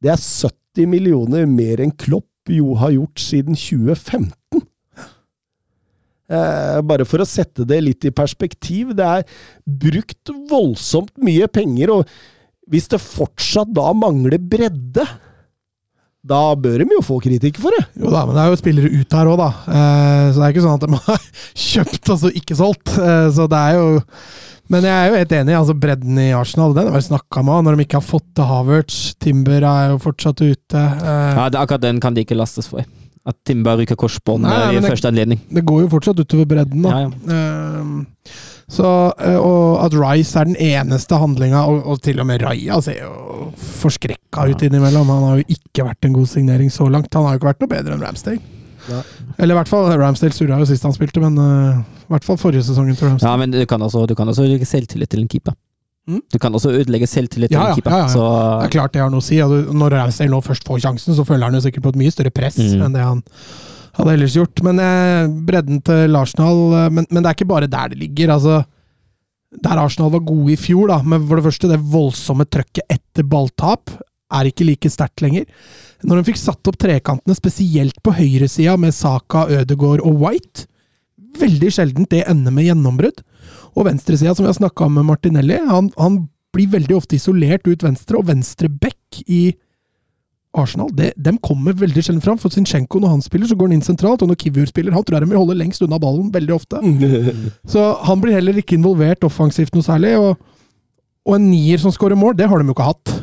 Det 0.00 0.12
er 0.12 0.20
70 0.20 0.86
millioner 0.88 1.48
mer 1.50 1.82
enn 1.82 1.92
Klopp 1.98 2.28
jo 2.50 2.76
har 2.78 2.94
gjort 2.94 3.22
siden 3.22 3.58
2015. 3.58 4.62
Eh, 6.30 6.78
bare 6.86 7.06
for 7.08 7.22
å 7.22 7.26
sette 7.26 7.66
det 7.66 7.80
litt 7.82 8.06
i 8.06 8.14
perspektiv. 8.14 8.94
Det 8.94 9.06
er 9.06 9.26
brukt 9.66 10.30
voldsomt 10.50 11.16
mye 11.26 11.48
penger, 11.50 11.90
og 11.90 12.70
hvis 12.70 12.86
det 12.92 13.02
fortsatt 13.02 13.72
da 13.74 13.90
mangler 13.98 14.38
bredde 14.38 15.06
da 16.20 16.40
bør 16.60 16.82
de 16.82 16.92
jo 16.92 17.00
få 17.04 17.16
kritikk 17.24 17.56
for 17.62 17.72
det. 17.72 17.86
Jo 18.02 18.10
da, 18.12 18.26
men 18.28 18.36
det 18.36 18.42
er 18.42 18.50
jo 18.52 18.58
spillere 18.60 18.90
ut 18.92 19.14
her 19.16 19.30
òg, 19.30 19.38
da. 19.40 19.48
Eh, 19.72 20.24
så 20.30 20.36
det 20.36 20.44
er 20.46 20.52
ikke 20.54 20.64
sånn 20.66 20.76
at 20.76 20.84
de 20.84 20.98
har 21.06 21.26
kjøpt 21.64 22.12
og 22.12 22.20
så 22.24 22.32
ikke 22.42 22.56
solgt. 22.58 22.92
Eh, 23.00 23.26
så 23.36 23.46
det 23.50 23.60
er 23.70 23.78
jo 23.78 23.86
Men 24.70 24.84
jeg 24.86 24.94
er 24.94 25.08
jo 25.10 25.16
helt 25.18 25.32
enig. 25.34 25.54
altså 25.58 25.74
Bredden 25.74 26.18
i 26.22 26.28
Arsenal 26.36 26.76
den 26.76 26.86
har 26.92 26.94
vi 27.00 27.06
snakka 27.08 27.42
med 27.42 27.64
når 27.66 27.76
de 27.80 27.86
ikke 27.88 27.98
har 27.98 28.06
fått 28.06 28.28
til 28.38 28.46
Havertz. 28.46 28.98
Timber 29.18 29.64
er 29.66 29.88
jo 29.94 29.98
fortsatt 30.04 30.44
ute. 30.44 30.84
Eh, 30.84 31.32
ja, 31.40 31.48
det, 31.50 31.58
Akkurat 31.58 31.82
den 31.88 31.98
kan 32.04 32.14
de 32.14 32.22
ikke 32.22 32.38
lastes 32.38 32.68
for. 32.70 32.84
At 33.26 33.36
Timber 33.44 33.76
ryker 33.80 33.98
korsbånd 34.00 34.46
i 34.46 34.78
første 34.84 35.10
anledning. 35.10 35.40
Det 35.50 35.64
går 35.66 35.82
jo 35.86 35.90
fortsatt 35.96 36.20
utover 36.22 36.46
bredden, 36.52 36.84
da. 36.86 37.00
Ja, 37.00 37.10
ja. 37.34 38.38
Så, 38.70 38.86
eh, 39.18 39.36
og 39.36 39.80
at 39.82 39.94
Rice 39.98 40.38
er 40.38 40.46
den 40.46 40.56
eneste 40.56 41.18
handlinga, 41.18 41.64
og, 41.66 41.82
og, 41.90 41.98
til 42.04 42.20
og 42.22 42.28
med 42.28 42.44
Raja 42.44 42.78
ser 42.84 43.00
jo 43.02 43.50
forskrekka 43.80 44.46
ut 44.52 44.62
innimellom. 44.62 45.10
Han 45.10 45.26
har 45.26 45.40
jo 45.40 45.56
ikke 45.56 45.88
vært 45.88 46.06
en 46.06 46.14
god 46.14 46.30
signering 46.30 46.70
så 46.70 46.86
langt. 46.86 47.10
Han 47.18 47.26
har 47.26 47.34
jo 47.34 47.40
ikke 47.40 47.50
vært 47.50 47.64
noe 47.64 47.72
bedre 47.72 47.96
enn 47.96 48.04
Ramsdale. 48.04 48.58
Ja. 48.86 49.00
Eller 49.36 49.54
i 49.54 49.58
hvert 49.58 49.70
fall 49.70 49.90
Ramsdale 49.90 50.34
surra 50.36 50.60
jo 50.60 50.68
sist 50.70 50.86
han 50.86 50.94
spilte, 50.94 51.22
men 51.22 51.34
uh, 51.36 51.80
i 51.82 52.14
hvert 52.14 52.26
fall 52.26 52.38
forrige 52.40 52.62
sesongen 52.68 52.94
til 52.94 53.10
Ramsdale. 53.10 53.32
Ja, 53.32 53.40
men 53.42 53.56
du 53.56 53.64
kan 53.68 53.82
også, 53.82 54.04
du 54.06 54.14
kan 54.18 54.30
også 54.30 54.46
ødelegge 54.46 54.70
selvtillit 54.70 55.10
til 55.10 55.24
en 55.24 55.32
keeper. 55.34 55.58
Mm? 56.08 56.22
Du 56.32 56.38
kan 56.42 56.54
også 56.54 56.70
ødelegge 56.70 57.10
selvtillit 57.10 57.50
til 57.50 57.58
ja, 57.58 57.72
en 57.72 57.80
keeper. 57.80 57.96
Ja, 57.96 58.06
ja, 58.06 58.12
så... 58.14 58.28
Det 58.62 58.70
er 58.70 58.76
klart 58.78 58.94
det 58.94 59.02
har 59.02 59.10
noe 59.10 59.22
å 59.22 59.26
si. 59.26 59.42
Når 59.42 59.98
Ramsdale 59.98 60.30
nå 60.30 60.40
først 60.46 60.70
får 60.70 60.84
sjansen, 60.86 61.18
så 61.18 61.26
føler 61.26 61.50
han 61.50 61.58
jo 61.58 61.64
sikkert 61.66 61.88
på 61.88 61.94
et 61.96 62.00
mye 62.04 62.14
større 62.14 62.34
press 62.34 62.62
mm. 62.62 62.86
enn 62.86 62.94
det 62.94 63.02
han 63.02 63.26
hadde 63.96 64.16
ellers 64.16 64.36
gjort. 64.38 64.62
Men 64.66 64.82
eh, 64.82 65.30
bredden 65.48 65.80
til 65.86 66.18
Arsenal 66.18 66.60
eh, 66.78 66.92
men, 66.92 67.08
men, 67.08 67.22
det 67.22 67.30
er 67.30 67.38
ikke 67.38 67.50
bare 67.52 67.70
der 67.70 67.92
det 67.92 68.00
ligger. 68.00 68.34
altså 68.36 68.60
Der 69.64 69.82
Arsenal 69.82 70.12
var 70.14 70.26
gode 70.28 70.54
i 70.54 70.60
fjor, 70.60 70.88
da, 70.92 71.00
men 71.02 71.26
for 71.26 71.40
det 71.40 71.48
første, 71.48 71.72
det 71.72 71.82
voldsomme 71.92 72.46
trøkket 72.48 72.86
etter 72.98 73.26
balltap 73.26 73.94
er 74.30 74.46
ikke 74.46 74.66
like 74.68 74.90
sterkt 74.92 75.22
lenger. 75.24 75.46
Når 76.06 76.20
de 76.20 76.28
fikk 76.30 76.38
satt 76.40 76.70
opp 76.70 76.78
trekantene, 76.80 77.34
spesielt 77.34 77.98
på 78.04 78.14
høyresida 78.14 78.76
med 78.78 78.94
Saka, 78.94 79.48
Ødegaard 79.50 80.04
og 80.06 80.20
White, 80.22 80.68
veldig 81.40 81.70
sjeldent 81.74 82.10
det 82.12 82.24
ender 82.30 82.54
med 82.54 82.68
gjennombrudd. 82.68 83.24
Og 83.76 83.86
venstresida, 83.86 84.34
som 84.34 84.46
vi 84.46 84.52
har 84.52 84.58
snakka 84.58 84.86
om 84.86 84.98
med 84.98 85.08
Martinelli, 85.10 85.58
han, 85.68 85.90
han, 85.98 86.26
blir 86.50 86.66
veldig 86.72 86.96
ofte 86.98 87.14
isolert 87.14 87.68
ut 87.68 87.84
venstre, 87.86 88.18
og 88.18 88.26
venstre 88.26 88.66
back 88.66 89.20
i 89.30 89.52
Arsenal 90.58 90.88
det, 90.98 91.12
de 91.14 91.32
kommer 91.38 91.76
veldig 91.78 92.02
sjelden 92.02 92.22
fram. 92.24 92.38
For 92.40 92.50
Zinchenko, 92.50 92.98
når 93.02 93.14
han 93.14 93.22
spiller, 93.22 93.46
så 93.46 93.56
går 93.58 93.70
han 93.70 93.76
inn 93.78 93.86
sentralt. 93.86 94.22
Og 94.24 94.30
når 94.30 94.38
Kivur 94.40 94.66
spiller, 94.66 94.94
han 94.94 95.04
tror 95.06 95.18
jeg 95.18 95.26
de 95.26 95.32
vil 95.32 95.42
holde 95.42 95.58
lengst 95.58 95.82
unna 95.86 96.00
ballen 96.02 96.30
veldig 96.34 96.56
ofte. 96.56 96.80
så 97.72 97.90
han 98.06 98.22
blir 98.22 98.38
heller 98.38 98.58
ikke 98.58 98.78
involvert 98.78 99.26
offensivt 99.26 99.76
noe 99.76 99.86
særlig. 99.86 100.16
Og, 100.18 100.40
og 101.28 101.36
en 101.36 101.50
nier 101.52 101.82
som 101.82 101.94
skårer 101.94 102.18
mål, 102.18 102.34
det 102.38 102.50
har 102.50 102.58
de 102.58 102.66
jo 102.66 102.76
ikke 102.76 102.88
hatt. 102.90 103.14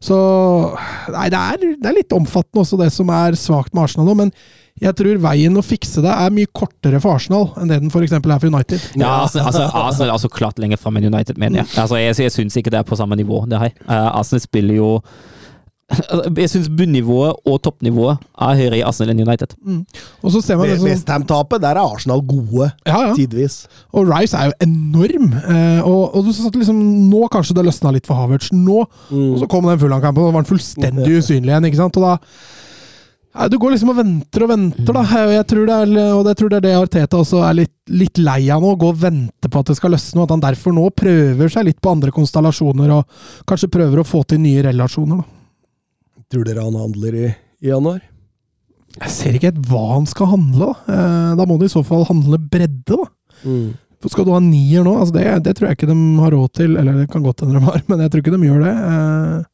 Så 0.00 0.16
Nei, 1.12 1.26
det 1.32 1.38
er, 1.38 1.60
det 1.82 1.90
er 1.90 1.96
litt 1.96 2.14
omfattende 2.14 2.62
også, 2.62 2.78
det 2.80 2.88
som 2.94 3.10
er 3.12 3.36
svakt 3.36 3.74
med 3.74 3.84
Arsenal 3.84 4.08
nå. 4.08 4.16
Men 4.22 4.32
jeg 4.78 4.94
tror 4.96 5.20
veien 5.22 5.58
å 5.58 5.64
fikse 5.64 6.02
det 6.04 6.12
er 6.12 6.34
mye 6.34 6.48
kortere 6.54 7.00
for 7.02 7.18
Arsenal 7.18 7.48
enn 7.58 7.70
det 7.70 7.80
den 7.82 7.90
f.eks. 7.90 8.14
er 8.14 8.22
for 8.28 8.48
United. 8.48 8.84
Ja, 8.94 9.24
altså, 9.24 9.42
altså, 9.42 9.64
Arsenal 9.66 10.10
er 10.10 10.14
altså 10.14 10.30
klart 10.32 10.60
lenger 10.62 10.80
fram 10.80 11.00
enn 11.00 11.08
United, 11.10 11.40
mener 11.40 11.62
jeg. 11.64 11.72
Altså, 11.82 11.98
jeg 11.98 12.14
jeg 12.28 12.34
syns 12.34 12.56
ikke 12.60 12.72
det 12.72 12.80
er 12.80 12.86
på 12.88 12.98
samme 12.98 13.18
nivå, 13.18 13.42
det 13.50 13.60
her. 13.60 13.74
Uh, 13.88 14.20
Arsenal 14.20 14.44
spiller 14.44 14.78
jo 14.78 14.92
Jeg 16.42 16.50
syns 16.52 16.68
bunnivået 16.68 17.38
og 17.48 17.62
toppnivået 17.64 18.20
er 18.44 18.58
høyere 18.58 18.78
i 18.80 18.84
Arsenal 18.84 19.14
enn 19.14 19.22
United. 19.24 19.54
Mm. 19.64 19.80
Og 20.20 20.34
så 20.34 20.42
ser 20.44 20.58
man 20.60 20.68
sånn- 20.68 20.84
Westham-tapet, 20.84 21.62
der 21.64 21.80
er 21.80 21.80
Arsenal 21.80 22.20
gode, 22.20 22.70
ja, 22.84 23.06
ja. 23.08 23.14
tidvis. 23.16 23.62
Og 23.96 24.08
Rice 24.10 24.36
er 24.36 24.50
jo 24.50 24.58
enorm. 24.66 25.32
Eh, 25.32 25.80
og, 25.80 26.14
og, 26.14 26.28
du 26.28 26.32
satt 26.36 26.58
liksom 26.60 26.76
Nå 27.08 27.24
kanskje 27.32 27.56
det 27.56 27.64
løsna 27.70 27.94
litt 27.94 28.06
for 28.08 28.20
Havertz. 28.20 28.52
Nå! 28.52 28.84
Mm. 29.08 29.32
Og 29.32 29.40
så 29.40 29.48
kom 29.48 29.64
den 29.64 29.80
Fulham-kampen, 29.80 30.22
og 30.26 30.34
var 30.34 30.42
han 30.42 30.50
fullstendig 30.50 31.08
usynlig 31.22 31.54
igjen. 31.54 31.68
ikke 31.70 31.80
sant? 31.80 31.96
Og 31.96 32.04
da 32.04 32.16
ja, 33.38 33.48
Du 33.48 33.58
går 33.60 33.72
liksom 33.72 33.92
og 33.92 33.98
venter 34.00 34.44
og 34.44 34.52
venter, 34.52 34.92
da. 34.92 35.06
Og 35.24 35.32
jeg 35.36 35.48
tror 35.52 35.66
det 35.68 35.78
er, 35.78 35.96
og 36.18 36.28
jeg 36.28 36.40
tror 36.40 36.52
det, 36.52 36.58
er 36.58 36.66
det 36.66 36.76
Arteta 36.82 37.22
også 37.22 37.42
er 37.48 37.58
litt, 37.62 37.74
litt 37.88 38.20
lei 38.20 38.42
av 38.52 38.60
nå. 38.64 38.74
Gå 38.76 38.92
og 38.92 39.00
vente 39.00 39.48
på 39.48 39.64
at 39.64 39.72
det 39.72 39.78
skal 39.78 39.94
løsne, 39.94 40.20
og 40.20 40.28
at 40.28 40.36
han 40.36 40.46
derfor 40.50 40.76
nå 40.76 40.88
prøver 40.92 41.52
seg 41.52 41.68
litt 41.70 41.80
på 41.80 41.96
andre 41.96 42.12
konstellasjoner. 42.12 42.92
Og 42.98 43.48
kanskje 43.48 43.72
prøver 43.72 44.02
å 44.02 44.08
få 44.08 44.24
til 44.28 44.42
nye 44.44 44.68
relasjoner. 44.68 45.22
da. 45.22 45.37
Tror 46.28 46.44
dere 46.44 46.64
han 46.64 46.76
handler 46.76 47.16
i, 47.16 47.26
i 47.64 47.70
januar? 47.70 48.00
Jeg 48.98 49.12
ser 49.14 49.36
ikke 49.36 49.50
helt 49.50 49.68
hva 49.70 49.84
han 49.94 50.08
skal 50.08 50.32
handle. 50.32 50.72
Da, 50.72 50.94
eh, 50.94 51.36
da 51.38 51.46
må 51.48 51.58
det 51.60 51.68
i 51.70 51.74
så 51.76 51.84
fall 51.86 52.06
handle 52.08 52.40
bredde, 52.40 52.96
da. 52.96 53.06
Mm. 53.44 53.68
For 53.98 54.12
skal 54.12 54.26
du 54.28 54.32
ha 54.34 54.40
nier 54.42 54.84
nå? 54.86 54.92
Altså 54.94 55.16
det, 55.16 55.24
det, 55.46 55.56
tror 55.58 55.68
jeg 55.68 55.78
ikke 55.78 55.90
de 55.90 55.96
har 56.22 56.34
råd 56.34 56.50
til. 56.54 56.76
Eller 56.78 57.00
det 57.00 57.08
kan 57.12 57.24
godt 57.24 57.42
hende 57.44 57.58
de 57.58 57.64
har, 57.66 57.80
men 57.90 58.04
jeg 58.04 58.12
tror 58.12 58.24
ikke 58.24 58.34
de 58.34 58.50
gjør 58.50 58.66
det. 58.66 58.74
Eh, 58.90 59.46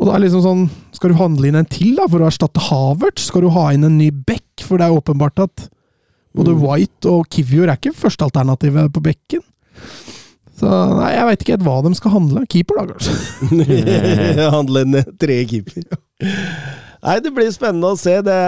og 0.00 0.08
da 0.08 0.14
er 0.16 0.22
liksom 0.22 0.40
sånn 0.40 0.62
Skal 0.96 1.12
du 1.12 1.18
handle 1.18 1.50
inn 1.50 1.58
en 1.60 1.68
til 1.68 1.98
da, 1.98 2.06
for 2.08 2.22
å 2.22 2.30
erstatte 2.30 2.62
Havertz? 2.70 3.26
Skal 3.28 3.44
du 3.44 3.50
ha 3.52 3.66
inn 3.74 3.84
en 3.88 3.98
ny 4.00 4.08
back? 4.14 4.64
For 4.64 4.80
det 4.80 4.88
er 4.88 4.96
åpenbart 4.96 5.42
at 5.44 5.66
både 6.36 6.54
mm. 6.54 6.62
White 6.62 7.10
og 7.10 7.26
Kivior 7.32 7.68
er 7.68 7.80
ikke 7.80 7.96
førstealternativet 7.96 8.92
på 8.94 9.02
bekken. 9.04 9.44
Så 10.60 10.68
nei, 10.68 11.14
jeg 11.14 11.28
veit 11.28 11.44
ikke 11.44 11.56
helt 11.56 11.66
hva 11.66 11.78
de 11.86 11.94
skal 11.96 12.14
handle. 12.18 12.44
Keeper, 12.52 12.80
da, 12.80 12.94
kanskje. 12.94 14.46
handle 14.58 14.84
en 14.84 15.00
tredje 15.20 15.48
keeper. 15.54 16.00
Nei, 17.00 17.14
det 17.24 17.30
blir 17.32 17.48
spennende 17.52 17.94
å 17.94 17.96
se. 17.96 18.18
Det 18.24 18.40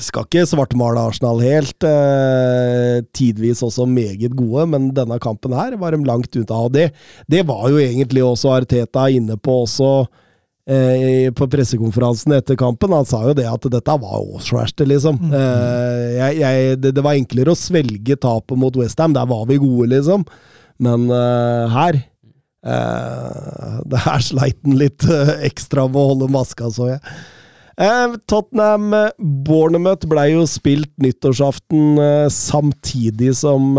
skal 0.00 0.24
ikke 0.24 0.46
svartmale 0.48 1.02
Arsenal 1.10 1.42
helt. 1.44 1.84
Eh, 1.84 3.02
tidvis 3.16 3.60
også 3.66 3.84
meget 3.88 4.32
gode, 4.38 4.64
men 4.72 4.88
denne 4.96 5.20
kampen 5.20 5.52
her 5.56 5.76
var 5.80 5.92
de 5.92 6.00
langt 6.06 6.32
unna. 6.40 6.62
Og 6.64 6.72
det, 6.72 6.90
det 7.28 7.44
var 7.48 7.68
jo 7.68 7.80
egentlig 7.82 8.24
også 8.24 8.54
Arteta 8.56 9.10
inne 9.12 9.36
på 9.36 9.58
også 9.66 9.90
eh, 10.70 11.28
på 11.36 11.48
pressekonferansen 11.52 12.38
etter 12.38 12.56
kampen. 12.60 12.96
Han 12.96 13.08
sa 13.08 13.20
jo 13.28 13.36
det 13.36 13.48
at 13.50 13.68
dette 13.68 13.98
var 14.00 14.22
årsverste, 14.22 14.88
liksom. 14.88 15.20
Mm. 15.20 15.36
Eh, 15.36 16.06
jeg, 16.16 16.40
jeg, 16.40 16.80
det, 16.80 16.94
det, 16.96 17.04
var 17.04 17.20
enklere 17.20 17.52
å 17.52 17.58
svelge 17.58 18.16
tapet 18.16 18.64
mot 18.64 18.80
Westham. 18.80 19.12
Der 19.16 19.28
var 19.28 19.44
vi 19.50 19.60
gode, 19.60 19.92
liksom. 19.92 20.24
Men 20.80 21.10
uh, 21.12 21.68
her 21.72 22.00
uh, 22.70 23.80
Det 23.88 24.00
her 24.06 24.24
sleit 24.24 24.58
han 24.64 24.78
litt 24.80 25.04
uh, 25.08 25.36
ekstra 25.46 25.86
med 25.88 26.00
å 26.00 26.08
holde 26.14 26.32
maska, 26.32 26.72
så 26.72 26.94
jeg. 26.94 27.20
Tottenham-Bournemouth 28.28 30.04
ble 30.10 30.26
jo 30.34 30.42
spilt 30.44 30.90
nyttårsaften 31.00 31.96
samtidig 32.28 33.30
som, 33.38 33.78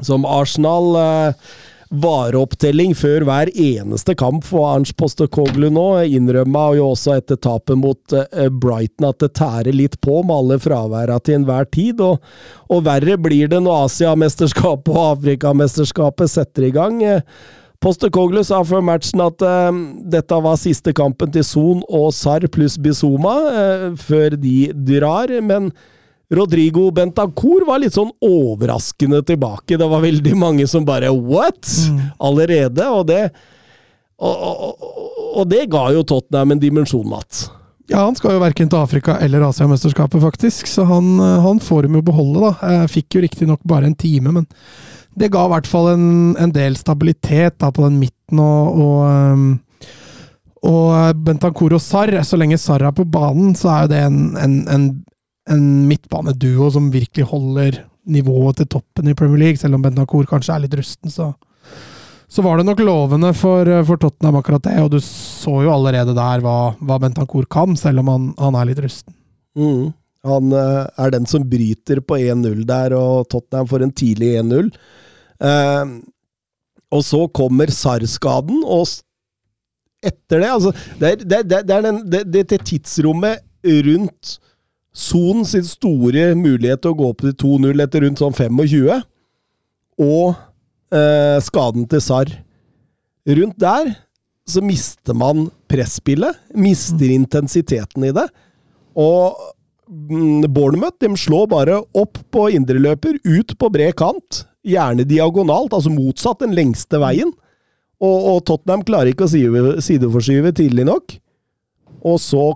som 0.00 0.24
Arsenal. 0.24 0.96
Vareopptelling 1.92 2.94
før 2.96 3.26
hver 3.28 3.50
eneste 3.52 4.14
kamp 4.18 4.46
for 4.48 4.70
Arns 4.70 4.94
Postekoglu 4.96 5.68
nå. 5.72 5.86
Innrømma 6.16 6.64
jo 6.78 6.88
også 6.94 7.18
etter 7.18 7.36
tapet 7.36 7.78
mot 7.78 8.16
eh, 8.16 8.48
Brighton 8.48 9.10
at 9.10 9.20
det 9.20 9.34
tærer 9.36 9.76
litt 9.76 9.98
på 10.04 10.22
med 10.24 10.36
alle 10.36 10.60
fraværa 10.62 11.18
til 11.20 11.40
enhver 11.40 11.68
tid. 11.72 12.00
Og, 12.00 12.22
og 12.72 12.84
verre 12.88 13.18
blir 13.20 13.52
det 13.52 13.60
når 13.64 13.88
Asiamesterskapet 13.88 14.92
og 14.94 15.10
Afrikamesterskapet 15.18 16.32
setter 16.32 16.70
i 16.70 16.72
gang. 16.74 17.02
Postekoglu 17.82 18.44
sa 18.46 18.60
før 18.64 18.84
matchen 18.86 19.20
at 19.24 19.42
uh, 19.42 19.72
dette 20.14 20.42
var 20.44 20.60
siste 20.60 20.94
kampen 20.94 21.32
til 21.34 21.44
Son 21.44 21.80
og 21.90 22.12
Sar 22.14 22.46
pluss 22.54 22.78
Bizuma 22.78 23.34
uh, 23.50 23.88
før 23.98 24.38
de 24.38 24.70
drar, 24.86 25.32
men 25.42 25.72
Rodrigo 26.32 26.86
Bentancour 26.94 27.66
var 27.68 27.82
litt 27.82 27.96
sånn 27.96 28.12
overraskende 28.24 29.20
tilbake. 29.28 29.76
Det 29.76 29.88
var 29.88 30.04
veldig 30.04 30.36
mange 30.38 30.68
som 30.70 30.86
bare 30.88 31.12
What?! 31.12 31.68
Mm. 31.92 31.98
Allerede. 32.28 32.86
Og 32.88 33.06
det, 33.10 33.22
og, 34.16 34.46
og, 34.46 34.86
og 35.42 35.50
det 35.50 35.66
ga 35.72 35.90
jo 35.92 36.06
Tottenham 36.08 36.56
en 36.56 36.62
dimensjon, 36.62 37.08
Mats. 37.08 37.50
Ja, 37.90 38.06
han 38.06 38.16
skal 38.16 38.36
jo 38.36 38.40
verken 38.40 38.70
til 38.70 38.80
Afrika 38.80 39.18
eller 39.20 39.44
Asiamesterskapet, 39.44 40.22
faktisk, 40.22 40.70
så 40.70 40.86
han, 40.88 41.18
han 41.18 41.58
får 41.60 41.88
dem 41.88 41.98
jo 41.98 42.06
beholde, 42.06 42.40
da. 42.46 42.72
Jeg 42.78 42.92
fikk 42.94 43.16
jo 43.16 43.24
riktignok 43.24 43.60
bare 43.68 43.90
en 43.90 43.98
time, 43.98 44.32
men 44.32 44.46
det 45.18 45.28
ga 45.34 45.44
i 45.44 45.52
hvert 45.52 45.68
fall 45.68 45.90
en, 45.92 46.06
en 46.40 46.54
del 46.54 46.78
stabilitet 46.78 47.58
da, 47.60 47.68
på 47.74 47.84
den 47.84 47.98
midten, 48.00 48.40
og, 48.40 48.78
og, 48.80 49.02
um, 49.04 49.50
og 50.70 51.20
Bentancour 51.26 51.74
og 51.76 51.82
Sarr, 51.84 52.14
så 52.24 52.38
lenge 52.40 52.60
Sarr 52.62 52.86
er 52.88 52.94
på 52.96 53.04
banen, 53.04 53.52
så 53.58 53.74
er 53.74 53.84
jo 53.84 53.92
det 53.92 54.04
en, 54.06 54.20
en, 54.40 54.56
en 54.72 54.86
en 55.50 55.64
midtbaneduo 55.88 56.68
som 56.70 56.90
virkelig 56.92 57.26
holder 57.30 57.80
nivået 58.06 58.58
til 58.60 58.68
toppen 58.76 59.10
i 59.10 59.16
Premier 59.18 59.40
League, 59.44 59.60
selv 59.60 59.76
om 59.76 59.82
Bentancour 59.82 60.26
kanskje 60.28 60.54
er 60.54 60.64
litt 60.64 60.76
rusten, 60.78 61.10
så, 61.12 61.30
så 62.30 62.44
var 62.44 62.58
det 62.58 62.66
nok 62.66 62.82
lovende 62.82 63.32
for, 63.36 63.68
for, 63.86 64.00
Tottenham 64.02 64.38
akkurat 64.40 64.64
det. 64.66 64.76
Og 64.82 64.92
du 64.94 64.98
så 65.04 65.62
jo 65.66 65.74
allerede 65.74 66.14
der 66.16 66.44
hva, 66.44 66.56
hva 66.80 66.98
Bentancour 67.02 67.46
kan, 67.50 67.76
selv 67.78 68.02
om 68.02 68.10
han, 68.12 68.30
han 68.40 68.58
er 68.58 68.70
litt 68.70 68.82
rusten. 68.82 69.14
Mm. 69.58 69.92
Han 70.26 70.54
uh, 70.54 70.86
er 71.02 71.14
den 71.14 71.26
som 71.26 71.46
bryter 71.50 72.02
på 72.06 72.18
1-0 72.20 72.62
der, 72.66 72.94
og 72.94 73.26
Tottenham 73.30 73.70
får 73.70 73.86
en 73.86 73.94
tidlig 74.02 74.36
1-0. 74.38 74.70
Uh, 75.42 75.48
eh, 75.48 75.94
og 76.92 77.02
så 77.02 77.24
kommer 77.34 77.72
SAR-skaden, 77.72 78.62
og 78.62 78.86
etter 80.02 80.42
det 80.42 80.50
Altså, 80.50 80.72
det 81.00 81.08
er, 81.08 81.22
det, 81.22 81.40
det, 81.50 81.60
det 81.66 81.74
er 81.74 81.84
den, 81.86 82.00
det 82.10 82.60
tidsrommet 82.68 83.42
rundt 83.86 84.36
Son 84.92 85.44
sin 85.48 85.64
store 85.64 86.32
mulighet 86.36 86.82
til 86.84 86.92
å 86.92 86.98
gå 86.98 87.10
opp 87.14 87.22
til 87.24 87.34
2-0 87.40 87.84
etter 87.84 88.04
rundt 88.04 88.20
sånn 88.20 88.34
25, 88.36 89.00
og 90.02 90.34
eh, 90.92 91.38
skaden 91.44 91.86
til 91.88 92.02
Sarr. 92.04 92.32
Rundt 93.28 93.58
der 93.62 93.94
så 94.48 94.62
mister 94.64 95.16
man 95.16 95.46
presspillet, 95.70 96.38
mister 96.58 97.08
mm. 97.08 97.16
intensiteten 97.22 98.08
i 98.08 98.12
det. 98.14 98.26
Og 98.98 99.38
mm, 99.88 100.48
Bournemouth 100.52 100.98
de 101.00 101.12
slår 101.16 101.46
bare 101.52 101.78
opp 101.96 102.20
på 102.34 102.48
indreløper, 102.56 103.20
ut 103.22 103.54
på 103.58 103.70
bred 103.72 103.94
kant, 103.96 104.42
gjerne 104.66 105.06
diagonalt, 105.08 105.72
altså 105.72 105.92
motsatt 105.94 106.42
den 106.42 106.56
lengste 106.58 107.00
veien. 107.02 107.32
Og, 108.02 108.18
og 108.34 108.44
Tottenham 108.48 108.82
klarer 108.86 109.12
ikke 109.12 109.28
å 109.28 109.80
sideforskyve 109.82 110.52
tidlig 110.58 110.88
nok. 110.88 111.16
Og 112.02 112.18
så 112.18 112.48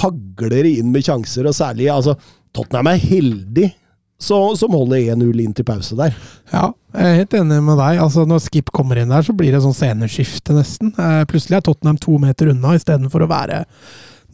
hagler 0.00 0.68
inn 0.68 0.92
med 0.94 1.06
sjanser, 1.06 1.48
og 1.48 1.56
særlig 1.56 1.90
altså, 1.92 2.16
Tottenham 2.56 2.92
er 2.92 3.02
heldig 3.02 3.70
så, 4.16 4.38
som 4.56 4.72
holder 4.72 5.12
1-0 5.12 5.40
inn 5.44 5.52
til 5.52 5.66
pause 5.68 5.96
der. 5.98 6.14
Ja, 6.48 6.70
jeg 6.96 7.04
er 7.04 7.18
helt 7.18 7.34
enig 7.36 7.58
med 7.66 7.76
deg. 7.76 7.98
Altså, 8.00 8.24
når 8.24 8.40
Skip 8.46 8.70
kommer 8.72 8.96
inn 8.96 9.12
der, 9.12 9.24
så 9.26 9.34
blir 9.36 9.52
det 9.52 9.60
sånn 9.60 9.76
sceneskifte, 9.76 10.56
nesten. 10.56 10.94
Eh, 10.96 11.22
plutselig 11.28 11.58
er 11.58 11.66
Tottenham 11.66 11.98
to 12.00 12.16
meter 12.22 12.48
unna, 12.54 12.72
istedenfor 12.78 13.26
å 13.26 13.28
være 13.30 13.64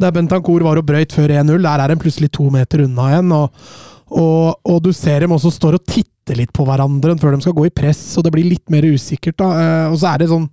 der 0.01 0.15
Bentancour 0.15 0.65
var 0.65 0.81
og 0.81 0.87
brøyt 0.89 1.15
før 1.15 1.33
1-0. 1.43 1.59
Der 1.63 1.83
er 1.85 1.93
de 1.93 2.01
plutselig 2.01 2.31
to 2.35 2.49
meter 2.53 2.85
unna 2.87 3.09
igjen. 3.13 3.33
Og, 3.37 3.65
og, 4.13 4.55
og, 4.65 4.79
du 4.85 4.93
ser 4.97 5.25
dem 5.25 5.35
også 5.37 5.53
står 5.53 5.79
og 5.79 5.87
titter 5.89 6.39
litt 6.39 6.53
på 6.55 6.67
hverandre 6.67 7.17
før 7.21 7.37
de 7.37 7.45
skal 7.45 7.57
gå 7.57 7.67
i 7.69 7.75
press, 7.75 8.01
og 8.17 8.27
det 8.27 8.33
blir 8.35 8.49
litt 8.49 8.73
mer 8.73 8.87
usikkert. 8.87 9.39
da. 9.43 9.51
Eh, 9.59 9.87
og 9.93 9.99
så 10.01 10.13
er 10.13 10.23
det 10.23 10.33
sånn 10.33 10.49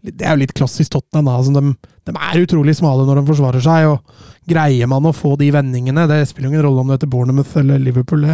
det 0.00 0.24
er 0.24 0.32
jo 0.32 0.40
litt 0.40 0.54
klassisk 0.56 0.94
Tottenham. 0.94 1.26
da, 1.28 1.36
altså, 1.36 1.52
de, 1.52 1.92
de, 2.08 2.12
er 2.16 2.40
utrolig 2.40 2.72
smale 2.78 3.04
når 3.04 3.20
de 3.20 3.26
forsvarer 3.28 3.64
seg. 3.64 3.90
og 3.90 4.28
Greier 4.48 4.88
man 4.90 5.06
å 5.06 5.12
få 5.14 5.34
de 5.40 5.50
vendingene, 5.52 6.06
det 6.08 6.22
spiller 6.30 6.50
ingen 6.50 6.64
rolle 6.64 6.82
om 6.82 6.88
det 6.88 6.98
heter 6.98 7.10
Bournemouth 7.12 7.58
eller 7.60 7.82
Liverpool, 7.82 8.24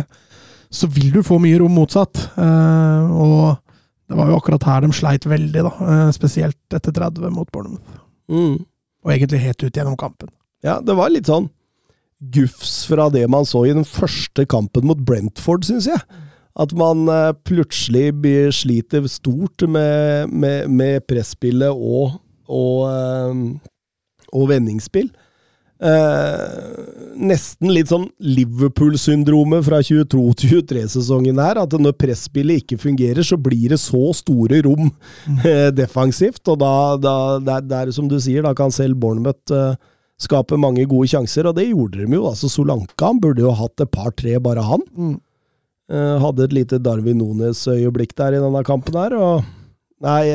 så 0.71 0.89
vil 0.91 1.11
du 1.15 1.23
få 1.27 1.39
mye 1.43 1.59
rom 1.61 1.75
motsatt. 1.77 2.29
Uh, 2.39 3.11
og 3.11 3.57
det 4.07 4.19
var 4.19 4.31
jo 4.31 4.39
akkurat 4.39 4.67
her 4.69 4.85
de 4.85 4.93
sleit 4.95 5.27
veldig, 5.29 5.67
da. 5.67 5.73
Uh, 5.81 6.09
spesielt 6.15 6.77
etter 6.77 6.95
30 6.95 7.35
mot 7.35 7.51
Bournemouth. 7.53 8.01
Mm. 8.31 8.63
Og 9.07 9.13
egentlig 9.15 9.43
helt 9.43 9.63
ut 9.67 9.77
gjennom 9.77 9.99
kampen. 9.99 10.31
Ja, 10.65 10.79
det 10.83 10.97
var 10.99 11.13
litt 11.13 11.31
sånn 11.31 11.51
gufs 12.33 12.87
fra 12.89 13.11
det 13.13 13.27
man 13.29 13.45
så 13.45 13.67
i 13.69 13.75
den 13.77 13.85
første 13.85 14.47
kampen 14.49 14.87
mot 14.89 15.01
Brentford, 15.05 15.67
syns 15.69 15.89
jeg. 15.91 16.01
At 16.57 16.73
man 16.79 17.05
uh, 17.11 17.35
plutselig 17.45 18.15
sliter 18.57 19.05
stort 19.13 19.67
med, 19.69 20.33
med, 20.33 20.71
med 20.73 21.05
presspillet 21.11 21.75
og, 21.75 22.17
og, 22.49 23.59
og 24.33 24.49
vendingsspill. 24.49 25.11
Eh, 25.77 27.17
nesten 27.21 27.69
litt 27.69 27.91
sånn 27.91 28.07
Liverpool-syndromet 28.17 29.67
fra 29.67 29.83
22-23-sesongen 29.85 31.41
her. 31.43 31.61
At 31.61 31.77
når 31.81 31.97
presspillet 32.01 32.65
ikke 32.65 32.81
fungerer, 32.81 33.23
så 33.27 33.39
blir 33.41 33.75
det 33.75 33.81
så 33.83 34.11
store 34.17 34.63
rom 34.67 34.89
mm. 34.89 35.43
eh, 35.43 35.69
defensivt. 35.77 36.43
Og 36.53 36.61
da, 36.63 36.73
da 37.01 37.17
det, 37.39 37.59
er, 37.59 37.69
det 37.69 37.83
er 37.83 37.95
som 37.97 38.09
du 38.11 38.19
sier, 38.23 38.47
da 38.47 38.55
kan 38.57 38.73
selv 38.75 38.99
Bournemouth 39.03 39.53
eh, 39.53 39.77
skape 40.23 40.57
mange 40.61 40.87
gode 40.89 41.11
sjanser, 41.13 41.51
og 41.51 41.59
det 41.59 41.69
gjorde 41.69 42.01
de 42.01 42.17
jo. 42.17 42.25
altså 42.31 42.49
Solanka 42.49 43.11
han 43.11 43.21
burde 43.21 43.45
jo 43.45 43.53
hatt 43.57 43.85
et 43.85 43.93
par-tre, 43.93 44.39
bare 44.41 44.65
han. 44.65 44.85
Mm. 44.97 45.17
Eh, 45.93 46.15
hadde 46.25 46.49
et 46.49 46.57
lite 46.57 46.81
Darwin 46.83 47.21
Nones-øyeblikk 47.21 48.17
der 48.19 48.39
i 48.39 48.43
denne 48.43 48.65
kampen 48.67 48.97
her, 48.99 49.17
og 49.21 49.55
Nei 50.05 50.29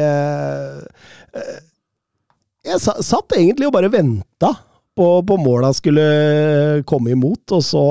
Jeg 2.66 2.80
satt 2.82 3.36
egentlig 3.38 3.68
og 3.68 3.76
bare 3.76 3.92
venta 3.94 4.50
på, 4.98 5.08
på 5.28 5.38
måla 5.39 5.72
skulle 5.74 6.84
komme 6.88 7.14
imot, 7.16 7.54
og 7.56 7.64
så 7.66 7.86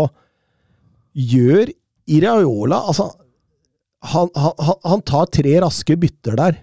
gjør 1.17 1.73
Iraola 2.11 2.83
Altså, 2.91 3.11
han, 4.11 4.31
han, 4.35 4.77
han, 4.85 5.03
tar 5.05 5.29
tre 5.33 5.59
raske 5.61 5.97
bytter 6.01 6.39
der. 6.39 6.59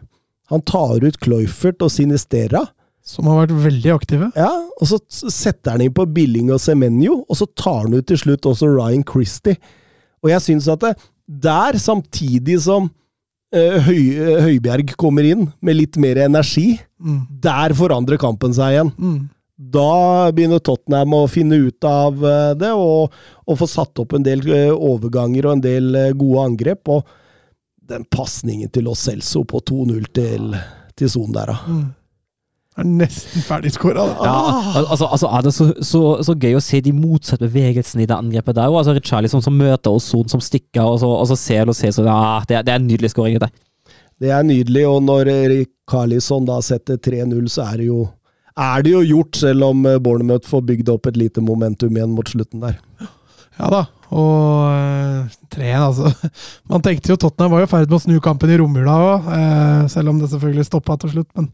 Han 0.49 0.63
tar 0.65 1.03
ut 1.03 1.19
Cloyfert 1.21 1.83
og 1.85 1.91
Sinistera. 1.93 2.63
Som 3.07 3.29
har 3.29 3.43
vært 3.43 3.59
veldig 3.67 3.91
aktive. 3.93 4.29
Ja, 4.35 4.49
og 4.49 4.89
så 4.89 4.97
setter 5.31 5.75
han 5.75 5.83
inn 5.85 5.93
på 5.95 6.07
Billing 6.11 6.49
og 6.51 6.59
Semenyo, 6.59 7.21
og 7.23 7.39
så 7.39 7.47
tar 7.55 7.85
han 7.85 7.95
ut 7.95 8.07
til 8.09 8.19
slutt 8.19 8.47
også 8.49 8.71
Ryan 8.73 9.05
Christie. 9.07 9.55
Og 10.25 10.33
jeg 10.33 10.43
syns 10.43 10.67
at 10.73 10.83
det, 10.83 10.95
der, 11.27 11.77
samtidig 11.79 12.57
som 12.65 12.89
uh, 12.89 13.77
Høy, 13.85 14.01
Høybjerg 14.47 14.95
kommer 14.99 15.27
inn 15.27 15.47
med 15.63 15.77
litt 15.77 15.99
mer 16.01 16.19
energi, 16.25 16.73
mm. 16.99 17.21
der 17.43 17.77
forandrer 17.77 18.19
kampen 18.19 18.55
seg 18.57 18.75
igjen. 18.75 18.91
Mm. 18.97 19.21
Da 19.57 20.29
begynner 20.37 20.61
Tottenham 20.61 21.15
å 21.17 21.23
finne 21.31 21.57
ut 21.57 21.85
av 21.89 22.21
eh, 22.21 22.51
det, 22.61 22.69
og, 22.77 23.13
og 23.49 23.57
få 23.57 23.67
satt 23.69 23.97
opp 24.03 24.13
en 24.13 24.25
del 24.25 24.43
eh, 24.53 24.69
overganger 24.69 25.47
og 25.47 25.55
en 25.55 25.63
del 25.63 25.95
eh, 25.97 26.11
gode 26.17 26.43
angrep. 26.45 26.91
Og 26.93 27.07
den 27.89 28.05
pasningen 28.13 28.69
til 28.69 28.85
Los 28.85 29.07
Celso 29.07 29.41
på 29.49 29.63
2-0 29.65 30.11
til, 30.13 30.51
til 30.93 31.09
Son 31.09 31.33
der, 31.33 31.49
da. 31.49 31.57
Mm. 31.65 31.87
Er 32.77 32.85
nesten 32.85 33.41
ferdigskåra. 33.41 34.03
Ja, 34.21 34.35
altså, 34.83 35.07
altså, 35.07 35.29
er 35.33 35.45
det 35.47 35.53
så, 35.55 35.65
så, 35.81 36.01
så, 36.21 36.35
gøy 36.37 36.59
å 36.59 36.61
se 36.61 36.77
de 36.85 36.91
motsatte 36.93 37.47
bevegelsene 37.47 38.03
i 38.03 38.09
det 38.09 38.13
angrepet 38.13 38.59
der. 38.59 38.69
Og 38.69 38.83
Altså, 38.83 38.93
Richarlison 38.93 39.41
som 39.41 39.57
møter 39.57 39.97
oss, 39.97 40.11
Son 40.11 40.29
som 40.29 40.43
stikker, 40.43 40.83
og 40.83 40.99
så, 41.01 41.09
og 41.09 41.25
så 41.31 41.39
ser 41.41 41.65
Lo 41.65 41.73
Celso 41.73 42.05
ja, 42.05 42.19
det, 42.45 42.61
det, 42.67 42.75
er 42.75 42.77
en 42.77 42.85
nydelig 42.85 43.15
skåring. 43.15 43.39
Det. 43.41 43.49
det 44.21 44.29
er 44.29 44.45
nydelig, 44.45 44.85
og 44.85 45.01
når 45.07 45.33
Rikarlison 45.55 46.45
da 46.45 46.59
setter 46.61 47.01
3-0, 47.01 47.49
så 47.49 47.65
er 47.71 47.81
det 47.81 47.89
jo 47.89 48.03
er 48.57 48.85
det 48.85 48.93
jo 48.93 49.03
gjort, 49.05 49.37
selv 49.37 49.69
om 49.69 49.85
eh, 49.85 49.99
Bournemouth 50.01 50.49
får 50.49 50.65
bygd 50.71 50.89
opp 50.93 51.09
et 51.09 51.19
lite 51.19 51.43
momentum 51.43 51.93
igjen 51.93 52.15
mot 52.15 52.29
slutten 52.29 52.63
der. 52.63 52.79
Ja 53.57 53.69
da, 53.73 53.83
og 54.13 54.69
uh, 54.69 55.37
tre, 55.49 55.71
altså. 55.73 56.11
Man 56.71 56.83
tenkte 56.85 57.09
jo 57.09 57.19
Tottenham 57.19 57.55
var 57.55 57.65
i 57.65 57.69
ferd 57.69 57.89
med 57.89 57.97
å 57.97 58.03
snu 58.03 58.17
kampen 58.23 58.53
i 58.53 58.59
romjula 58.61 58.97
òg, 59.01 59.29
eh, 59.33 59.83
selv 59.91 60.13
om 60.13 60.21
det 60.21 60.29
selvfølgelig 60.31 60.67
stoppa 60.69 60.97
til 61.01 61.15
slutt. 61.15 61.29
Men 61.37 61.49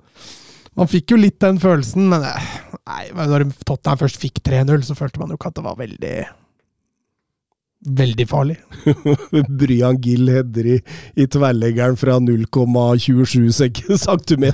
man 0.80 0.90
fikk 0.90 1.14
jo 1.14 1.20
litt 1.22 1.40
den 1.44 1.60
følelsen. 1.62 2.10
Men 2.12 2.26
nei, 2.26 3.04
når 3.16 3.48
Tottenham 3.64 4.02
først 4.02 4.20
fikk 4.22 4.42
3-0, 4.46 4.84
så 4.88 4.98
følte 4.98 5.22
man 5.22 5.32
jo 5.32 5.40
ikke 5.40 5.54
at 5.54 5.60
det 5.60 5.66
var 5.66 5.80
veldig 5.80 6.16
veldig 7.86 8.26
farlig. 8.30 8.58
Bryan 9.60 9.98
Gill 10.02 10.30
header 10.32 10.68
i, 10.76 10.78
i 11.20 11.26
tverrleggeren 11.28 11.98
fra 12.00 12.18
0,27 12.24 13.50
cm. 14.06 14.46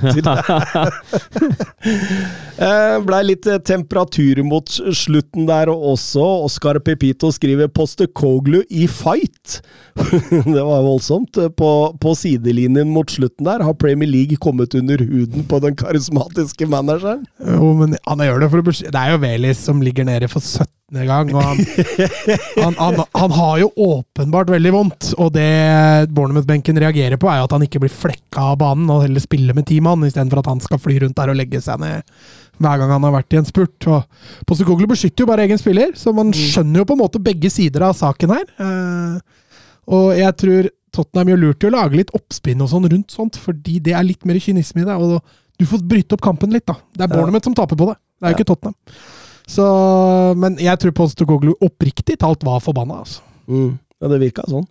Eh, 2.60 2.96
Blei 3.06 3.22
litt 3.24 3.46
eh, 3.48 3.56
temperatur 3.64 4.42
mot 4.44 4.68
slutten 4.68 5.46
der 5.48 5.70
og 5.72 5.94
også. 5.94 6.20
Oscar 6.44 6.76
Pepito 6.84 7.30
skriver 7.32 7.70
'Poste 7.72 8.04
Coglu 8.12 8.58
i 8.68 8.84
fight'. 8.84 9.62
det 9.96 10.60
var 10.60 10.84
voldsomt. 10.84 11.38
På, 11.56 11.70
på 11.96 12.12
sidelinjen 12.20 12.92
mot 12.92 13.08
slutten 13.10 13.48
der 13.48 13.64
har 13.64 13.78
Premier 13.80 14.10
League 14.10 14.36
kommet 14.36 14.76
under 14.76 15.00
huden 15.00 15.46
på 15.48 15.62
den 15.64 15.76
karismatiske 15.76 16.68
manageren. 16.68 17.24
Jo, 17.40 17.72
men 17.80 17.96
han 18.04 18.26
gjør 18.28 18.44
det 18.44 18.50
for 18.52 18.60
å 18.60 18.68
beskytte 18.68 18.92
Det 18.92 19.06
er 19.06 19.14
jo 19.16 19.22
Velis 19.24 19.64
som 19.64 19.80
ligger 19.80 20.04
nede 20.04 20.28
for 20.28 20.44
17. 20.44 20.68
gang, 20.90 21.30
og 21.34 21.42
han, 21.44 21.60
han, 22.56 22.74
han, 22.78 23.00
han 23.14 23.34
har 23.36 23.58
jo 23.62 23.70
åpenbart 23.76 24.50
veldig 24.50 24.72
vondt. 24.74 25.10
Og 25.22 25.32
det 25.34 25.46
Bournemouth-benken 26.10 26.80
reagerer 26.82 27.20
på, 27.20 27.30
er 27.30 27.40
jo 27.40 27.48
at 27.48 27.54
han 27.56 27.66
ikke 27.66 27.82
blir 27.84 27.94
flekka 27.94 28.50
av 28.52 28.58
banen 28.62 28.90
og 28.90 29.04
heller 29.04 29.22
spiller 29.22 29.56
med 29.56 29.68
ti 29.70 29.80
mann, 29.84 30.02
istedenfor 30.06 30.42
at 30.42 30.50
han 30.50 30.62
skal 30.64 30.82
fly 30.82 30.98
rundt 31.04 31.18
der 31.20 31.32
og 31.32 31.38
legge 31.38 31.62
seg 31.64 31.82
ned 31.82 32.02
hver 32.60 32.80
gang 32.80 32.90
han 32.92 33.06
har 33.06 33.14
vært 33.14 33.36
i 33.36 33.40
en 33.40 33.48
spurt. 33.48 33.88
Og 33.88 34.48
Postecoglou 34.48 34.90
beskytter 34.90 35.24
jo 35.24 35.30
bare 35.30 35.46
egen 35.46 35.60
spiller, 35.60 35.94
så 35.96 36.12
man 36.16 36.34
skjønner 36.36 36.82
jo 36.82 36.88
på 36.90 36.98
en 36.98 37.04
måte 37.04 37.22
begge 37.22 37.52
sider 37.52 37.86
av 37.86 37.96
saken 37.96 38.34
her. 38.34 38.48
Eh, 38.60 39.46
og 39.90 40.10
jeg 40.18 40.36
tror 40.42 40.68
Tottenham 40.90 41.30
gjør 41.32 41.44
lurt 41.44 41.64
i 41.64 41.70
å 41.70 41.76
lage 41.76 42.00
litt 42.00 42.12
oppspinn 42.18 42.60
og 42.64 42.68
sånn 42.72 42.90
rundt 42.90 43.14
sånt, 43.14 43.38
fordi 43.40 43.78
det 43.84 43.94
er 43.96 44.04
litt 44.04 44.26
mer 44.28 44.40
kynisme 44.42 44.82
i 44.82 44.88
det. 44.90 44.98
og 44.98 45.20
du 45.60 45.66
får 45.68 45.82
bryte 45.84 46.16
opp 46.16 46.22
kampen 46.24 46.54
litt, 46.56 46.64
da. 46.64 46.78
Det 46.96 47.04
er 47.04 47.10
Bournemouth 47.12 47.44
som 47.44 47.54
taper 47.56 47.76
på 47.76 47.90
det. 47.90 47.98
Det 48.16 48.26
er 48.26 48.32
jo 48.32 48.38
ikke 48.38 48.48
Tottenham. 48.48 48.76
Så, 49.50 49.64
men 50.38 50.58
jeg 50.62 50.78
tror 50.78 50.92
Postokoglu 50.94 51.54
oppriktig 51.64 52.18
talt 52.22 52.44
var 52.46 52.60
forbanna. 52.62 53.00
Altså. 53.02 53.22
Mm. 53.50 53.72
Ja, 54.00 54.08
det 54.12 54.20
virka 54.22 54.44
sånn. 54.48 54.66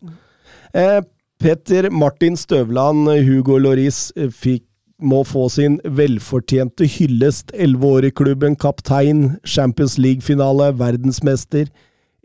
Eh, 0.78 1.02
Petter 1.40 1.90
Martin 1.92 2.38
Støvland, 2.40 3.10
Hugo 3.28 3.58
Loris, 3.60 4.10
eh, 4.16 4.30
fikk, 4.32 4.64
må 5.00 5.22
få 5.24 5.46
sin 5.52 5.78
velfortjente 5.96 6.84
hyllest. 6.92 7.54
Elleve 7.56 7.88
år 8.00 8.08
i 8.10 8.12
klubben, 8.12 8.58
kaptein, 8.60 9.38
Champions 9.48 9.98
League-finale, 9.98 10.74
verdensmester. 10.76 11.70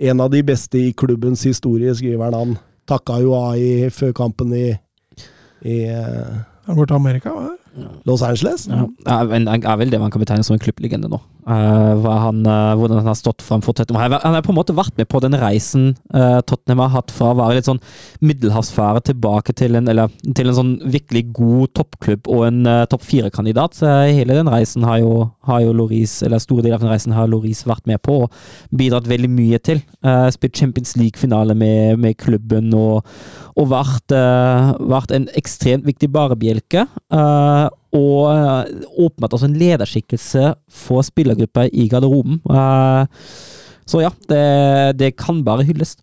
En 0.03 0.21
av 0.25 0.33
de 0.33 0.41
beste 0.43 0.81
i 0.81 0.93
klubbens 0.99 1.45
historie, 1.47 1.93
skriver 1.95 2.25
han. 2.25 2.35
Han 2.35 2.57
takka 2.91 3.21
jo 3.23 3.35
av 3.39 3.55
i, 3.63 3.89
før 3.95 4.11
kampen 4.19 4.51
i, 4.59 4.73
i 5.65 5.77
eh, 5.87 6.35
Han 6.67 6.77
går 6.81 6.91
til 6.91 6.97
Amerika, 6.99 7.31
hva? 7.35 7.53
Los 8.07 8.23
Angeles. 8.27 8.67
Ja, 8.71 8.85
er, 9.07 9.31
en- 9.39 9.49
er 9.55 9.77
vel 9.81 9.91
det 9.91 9.99
man 10.03 10.11
kan 10.11 10.23
betegne 10.23 10.45
som 10.47 10.55
en 10.55 10.63
klubblegende 10.63 11.09
nå. 11.11 11.19
Eh, 11.47 12.05
han, 12.25 12.39
eh, 12.47 12.75
hvordan 12.79 13.03
han 13.03 13.11
har 13.11 13.19
stått 13.19 13.43
fram 13.45 13.61
for 13.61 13.77
Tottenham. 13.77 14.13
Han 14.23 14.35
har- 14.35 14.43
på 14.43 14.49
en 14.53 14.57
måte 14.57 14.75
vært 14.75 14.97
med 14.97 15.09
på 15.09 15.21
den 15.21 15.33
reisen 15.33 15.97
eh, 16.15 16.41
Tottenham 16.41 16.79
har 16.81 16.89
hatt 16.89 17.11
fra 17.11 17.33
å 17.33 17.37
være 17.37 17.57
litt 17.57 17.69
sånn 17.69 17.81
middelhavsfære 18.23 19.03
tilbake 19.11 19.55
til 19.55 19.77
en, 19.77 19.89
eller, 19.89 20.09
til 20.35 20.49
en 20.49 20.55
sånn 20.55 20.73
virkelig 20.91 21.33
god 21.37 21.75
toppklubb 21.75 22.29
og 22.29 22.47
en 22.47 22.65
topp 22.89 23.03
fire-kandidat. 23.03 23.81
Hele 23.85 24.35
den 24.35 24.49
reisen 24.49 24.83
har 24.85 24.99
jo, 25.03 25.31
har 25.45 25.61
jo 25.61 25.73
Loris, 25.73 26.23
eller 26.23 26.39
store 26.39 26.63
deler 26.63 26.77
av 26.79 26.81
den 26.81 26.91
reisen 26.95 27.13
har 27.13 27.29
Loris 27.29 27.65
vært 27.65 27.87
med 27.87 28.01
på 28.03 28.23
og 28.25 28.31
bidratt 28.75 29.07
veldig 29.11 29.31
mye 29.31 29.59
til. 29.59 29.83
Uh, 30.05 30.31
spilt 30.31 30.57
Champions 30.57 30.97
League-finale 30.97 31.55
med, 31.55 31.99
med 31.99 32.17
klubben 32.17 32.73
og, 32.75 33.05
og 33.57 33.69
vært, 33.71 34.15
vært 34.81 35.13
en 35.15 35.29
ekstremt 35.37 35.85
viktig 35.87 36.09
barebjelke. 36.15 36.87
eh, 37.13 37.69
og 37.95 38.27
åpnet 38.27 38.89
åpenbart 39.07 39.37
også 39.37 39.49
en 39.51 39.59
lederskikkelse 39.59 40.55
for 40.67 41.05
spillergruppa 41.07 41.69
i 41.71 41.87
garderoben. 41.91 42.41
Eh, 42.51 43.29
så 43.87 44.03
ja, 44.03 44.11
det, 44.29 44.99
det 44.99 45.15
kan 45.21 45.45
bare 45.47 45.67
hylles. 45.67 45.97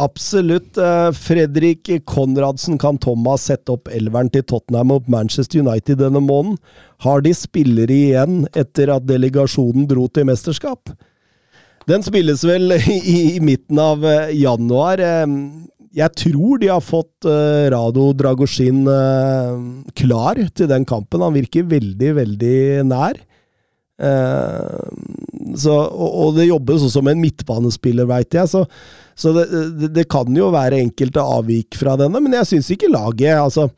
Absolutt. 0.00 0.78
Eh, 0.78 1.10
Fredrik 1.12 1.90
Konradsen 2.06 2.78
kan 2.78 2.98
Thomas 2.98 3.48
sette 3.50 3.74
opp 3.74 3.90
elveren 3.92 4.30
til 4.32 4.44
Tottenham 4.46 4.94
og 4.94 5.10
Manchester 5.10 5.64
United 5.64 6.00
denne 6.00 6.22
måneden. 6.22 6.58
Har 7.04 7.24
de 7.24 7.34
spillere 7.34 7.92
igjen 7.92 8.44
etter 8.54 8.92
at 8.94 9.08
delegasjonen 9.08 9.88
dro 9.90 10.06
til 10.08 10.28
mesterskap? 10.30 10.92
Den 11.90 12.04
spilles 12.06 12.44
vel 12.46 12.76
i, 12.78 13.00
i 13.36 13.42
midten 13.42 13.80
av 13.82 14.06
eh, 14.06 14.34
januar. 14.38 15.02
Jeg 15.90 16.14
tror 16.14 16.60
de 16.62 16.68
har 16.70 16.82
fått 16.84 17.26
uh, 17.26 17.66
Rado 17.72 18.12
Dragosjin 18.14 18.84
uh, 18.86 19.58
klar 19.98 20.38
til 20.54 20.70
den 20.70 20.86
kampen. 20.86 21.24
Han 21.24 21.34
virker 21.34 21.66
veldig, 21.66 22.12
veldig 22.20 22.60
nær. 22.86 23.18
Uh, 24.00 24.86
så, 25.58 25.74
og, 25.74 26.10
og 26.22 26.38
det 26.38 26.46
jobbes 26.46 26.86
også 26.86 27.02
med 27.04 27.18
en 27.18 27.24
midtbanespiller, 27.24 28.06
veit 28.06 28.38
jeg. 28.38 28.46
Så, 28.52 28.62
så 29.18 29.34
det, 29.34 29.48
det, 29.80 29.90
det 29.98 30.06
kan 30.12 30.30
jo 30.36 30.52
være 30.54 30.78
enkelte 30.78 31.24
avvik 31.26 31.74
fra 31.80 31.96
denne, 31.98 32.22
men 32.22 32.38
jeg 32.38 32.52
syns 32.52 32.70
ikke 32.76 32.92
laget 32.92 33.40
altså, 33.40 33.70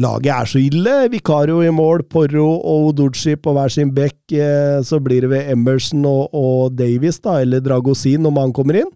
Laget 0.00 0.30
er 0.32 0.48
så 0.48 0.56
ille. 0.56 0.92
Vikario 1.12 1.58
i 1.60 1.68
mål, 1.68 2.06
Porro 2.08 2.46
og 2.56 2.86
Oduchi 2.88 3.34
på 3.36 3.52
hver 3.52 3.68
sin 3.68 3.90
bekk. 3.92 4.16
Uh, 4.32 4.80
så 4.88 4.96
blir 5.04 5.26
det 5.26 5.30
ved 5.34 5.50
Emerson 5.52 6.06
og, 6.08 6.32
og 6.32 6.72
Davies, 6.78 7.20
da, 7.20 7.36
eller 7.44 7.60
Dragosin 7.60 8.24
om 8.26 8.40
han 8.40 8.54
kommer 8.56 8.80
inn. 8.80 8.88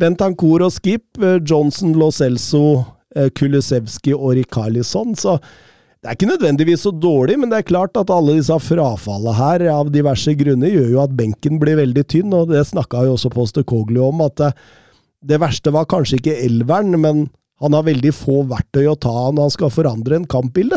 Bentancour 0.00 0.64
og 0.66 0.72
Skip, 0.74 1.06
eh, 1.22 1.38
Johnson, 1.40 1.94
Lo 1.98 2.10
Celso, 2.10 2.84
eh, 3.14 3.30
Kulusevski 3.30 4.14
og 4.14 4.34
Rikarlison. 4.38 5.14
Så 5.14 5.38
det 6.02 6.10
er 6.10 6.16
ikke 6.18 6.32
nødvendigvis 6.32 6.82
så 6.84 6.92
dårlig, 6.92 7.38
men 7.38 7.48
det 7.48 7.62
er 7.62 7.70
klart 7.70 7.96
at 7.96 8.10
alle 8.10 8.36
disse 8.36 8.52
frafallet 8.60 9.38
her, 9.38 9.68
av 9.72 9.90
diverse 9.90 10.34
grunner, 10.36 10.68
gjør 10.68 10.90
jo 10.90 11.00
at 11.00 11.14
benken 11.16 11.60
blir 11.62 11.78
veldig 11.80 12.04
tynn, 12.04 12.34
og 12.34 12.50
det 12.50 12.66
snakka 12.68 13.06
jo 13.06 13.14
også 13.14 13.32
Postekoglu 13.32 14.02
om, 14.04 14.20
at 14.20 14.36
det, 14.36 14.50
det 15.24 15.40
verste 15.40 15.72
var 15.72 15.88
kanskje 15.88 16.18
ikke 16.20 16.36
elveren, 16.44 17.00
men 17.00 17.30
han 17.62 17.72
har 17.72 17.86
veldig 17.86 18.12
få 18.12 18.42
verktøy 18.50 18.84
å 18.90 18.98
ta 19.00 19.30
når 19.30 19.46
han 19.46 19.54
skal 19.54 19.72
forandre 19.72 20.18
en 20.18 20.28
kampbilde. 20.28 20.76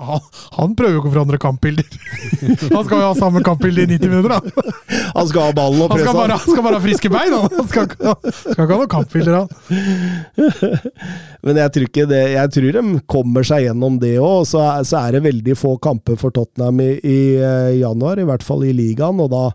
Han, 0.00 0.20
han 0.56 0.74
prøver 0.78 0.94
jo 0.94 1.00
ikke 1.02 1.10
å 1.10 1.12
forandre 1.12 1.38
kampbilder. 1.40 1.88
Han 2.74 2.84
skal 2.86 3.02
jo 3.02 3.04
ha 3.04 3.16
samme 3.18 3.42
kampbilde 3.44 3.84
i 3.84 3.88
90 3.90 4.12
minutter, 4.12 4.32
han. 4.32 4.70
Han 5.12 5.28
skal 5.28 5.44
ha 5.44 5.54
ballen 5.56 5.82
og 5.84 5.92
Han 5.92 6.00
skal 6.00 6.06
presse 6.06 6.16
bare, 6.16 6.38
han 6.40 6.54
skal 6.54 6.64
bare 6.64 6.78
ha 6.78 6.84
friske 6.84 7.10
bein, 7.12 7.34
han. 7.34 7.56
Han 7.58 7.68
skal, 7.68 7.88
skal 8.30 8.64
ikke 8.64 8.68
ha 8.70 8.78
noen 8.80 8.92
kampbilder, 8.94 9.38
han. 9.40 9.48
Men 11.44 11.60
jeg 11.60 11.74
tror, 11.74 11.88
ikke 11.90 12.06
det, 12.08 12.22
jeg 12.32 12.54
tror 12.56 12.78
de 12.78 12.84
kommer 13.16 13.46
seg 13.50 13.66
gjennom 13.66 13.98
det 14.00 14.14
òg. 14.22 14.48
Så, 14.48 14.64
så 14.88 15.02
er 15.02 15.18
det 15.18 15.24
veldig 15.28 15.58
få 15.58 15.76
kamper 15.82 16.16
for 16.20 16.32
Tottenham 16.36 16.80
i, 16.84 16.92
i 17.04 17.20
eh, 17.36 17.72
januar, 17.82 18.20
i 18.20 18.28
hvert 18.28 18.46
fall 18.46 18.64
i 18.68 18.74
ligaen. 18.76 19.20
Og 19.20 19.32
da 19.32 19.46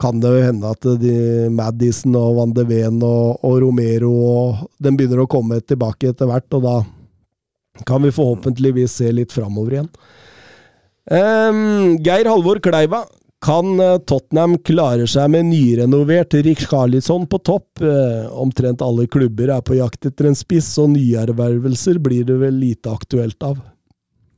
kan 0.00 0.18
det 0.22 0.32
jo 0.34 0.46
hende 0.48 0.70
at 0.74 0.86
de, 1.02 1.18
Madison 1.52 2.16
og 2.18 2.38
Van 2.40 2.54
de 2.56 2.64
Ven 2.66 3.02
og, 3.04 3.44
og 3.46 3.60
Romero 3.62 4.14
og 4.16 4.70
Den 4.82 4.96
begynner 4.98 5.22
å 5.22 5.30
komme 5.30 5.60
tilbake 5.60 6.10
etter 6.10 6.30
hvert, 6.30 6.48
og 6.56 6.66
da 6.66 6.80
kan 7.86 8.02
vi 8.02 8.10
forhåpentligvis 8.12 8.98
se 9.00 9.12
litt 9.12 9.32
framover 9.32 9.72
igjen. 9.78 9.88
Um, 11.10 11.96
Geir 12.04 12.28
Halvor 12.30 12.60
Kleiva. 12.62 13.04
Kan 13.40 13.80
eh, 13.80 13.94
Tottenham 14.04 14.58
klare 14.68 15.06
seg 15.08 15.30
med 15.32 15.46
nyrenovert 15.48 16.34
Rikarlisson 16.44 17.22
på 17.32 17.38
topp? 17.40 17.80
Eh, 17.80 18.26
omtrent 18.36 18.82
alle 18.84 19.06
klubber 19.08 19.48
er 19.56 19.62
på 19.64 19.78
jakt 19.78 20.04
etter 20.10 20.28
en 20.28 20.36
spiss, 20.36 20.68
og 20.82 20.90
nyervervelser 20.92 21.96
blir 22.04 22.26
det 22.28 22.36
vel 22.42 22.58
lite 22.60 22.92
aktuelt 22.92 23.40
av. 23.48 23.56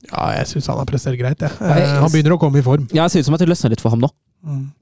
Ja, 0.06 0.28
jeg 0.38 0.46
syns 0.52 0.70
han 0.70 0.78
har 0.78 0.86
prestert 0.86 1.18
greit, 1.18 1.42
jeg. 1.42 1.50
jeg- 1.58 1.82
Eh, 1.82 1.98
Han 1.98 2.10
begynner 2.14 2.36
å 2.36 2.38
komme 2.38 2.58
i 2.58 2.62
form. 2.62 2.86
Ja, 2.94 3.02
Jeg 3.08 3.10
synes 3.16 3.24
som 3.26 3.34
at 3.34 3.40
det 3.40 3.48
løsner 3.50 3.70
litt 3.74 3.80
for 3.82 3.90
ham 3.90 4.00
nå. 4.06 4.10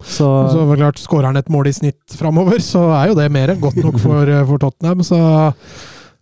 Så, 0.05 0.29
Så 0.53 0.67
var 0.67 0.77
det 0.77 0.81
klart, 0.85 0.99
Skårer 1.01 1.25
han 1.27 1.37
et 1.37 1.49
mål 1.49 1.67
i 1.69 1.73
snitt 1.73 2.05
framover, 2.17 2.61
så 2.61 2.93
er 3.01 3.09
jo 3.09 3.15
det 3.15 3.31
mer 3.33 3.49
enn 3.49 3.61
godt 3.61 3.77
nok 3.83 3.99
for, 4.01 4.27
for 4.47 4.59
Tottenham. 4.59 5.01
Så 5.01 5.17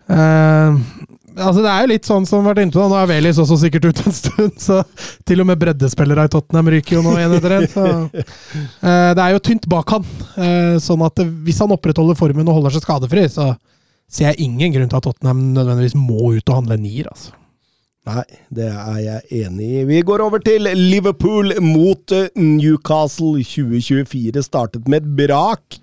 eh, 0.08 0.78
Altså 1.38 1.62
Det 1.64 1.70
er 1.70 1.84
jo 1.84 1.90
litt 1.92 2.08
sånn 2.08 2.26
som 2.28 2.42
har 2.42 2.52
vært 2.52 2.66
inne 2.66 2.74
på, 2.74 2.84
nå 2.90 2.98
er 2.98 3.08
Velis 3.10 3.38
også 3.40 3.58
sikkert 3.62 3.88
ute 3.90 4.04
en 4.10 4.16
stund. 4.16 4.58
Så 4.62 4.80
til 5.28 5.42
og 5.42 5.48
med 5.50 5.60
breddespillere 5.62 6.26
i 6.28 6.32
Tottenham 6.32 6.70
ryker 6.74 6.98
jo 6.98 7.04
nå 7.06 7.16
én 7.22 7.34
etter 7.38 7.56
én. 7.60 7.66
Eh, 8.78 9.10
det 9.14 9.22
er 9.24 9.34
jo 9.34 9.42
tynt 9.44 9.66
bak 9.70 9.90
han. 9.96 10.06
Eh, 10.38 10.76
sånn 10.82 11.02
at 11.06 11.20
hvis 11.44 11.58
han 11.62 11.74
opprettholder 11.74 12.18
formen 12.18 12.48
og 12.48 12.60
holder 12.60 12.76
seg 12.76 12.84
skadefri, 12.86 13.26
så 13.30 13.52
ser 14.08 14.30
jeg 14.32 14.48
ingen 14.48 14.72
grunn 14.74 14.90
til 14.90 15.00
at 15.00 15.06
Tottenham 15.08 15.42
nødvendigvis 15.56 15.96
må 15.98 16.32
ut 16.38 16.48
og 16.48 16.60
handle 16.62 16.78
nier. 16.80 17.10
altså. 17.12 17.34
Nei, 18.08 18.24
det 18.54 18.68
er 18.72 19.00
jeg 19.02 19.44
enig 19.44 19.66
i. 19.82 19.86
Vi 19.88 19.98
går 20.06 20.22
over 20.24 20.40
til 20.40 20.64
Liverpool 20.78 21.52
mot 21.64 22.14
eh, 22.16 22.30
Newcastle. 22.40 23.34
2024 23.44 24.44
startet 24.46 24.88
med 24.88 25.04
et 25.04 25.10
brak. 25.18 25.80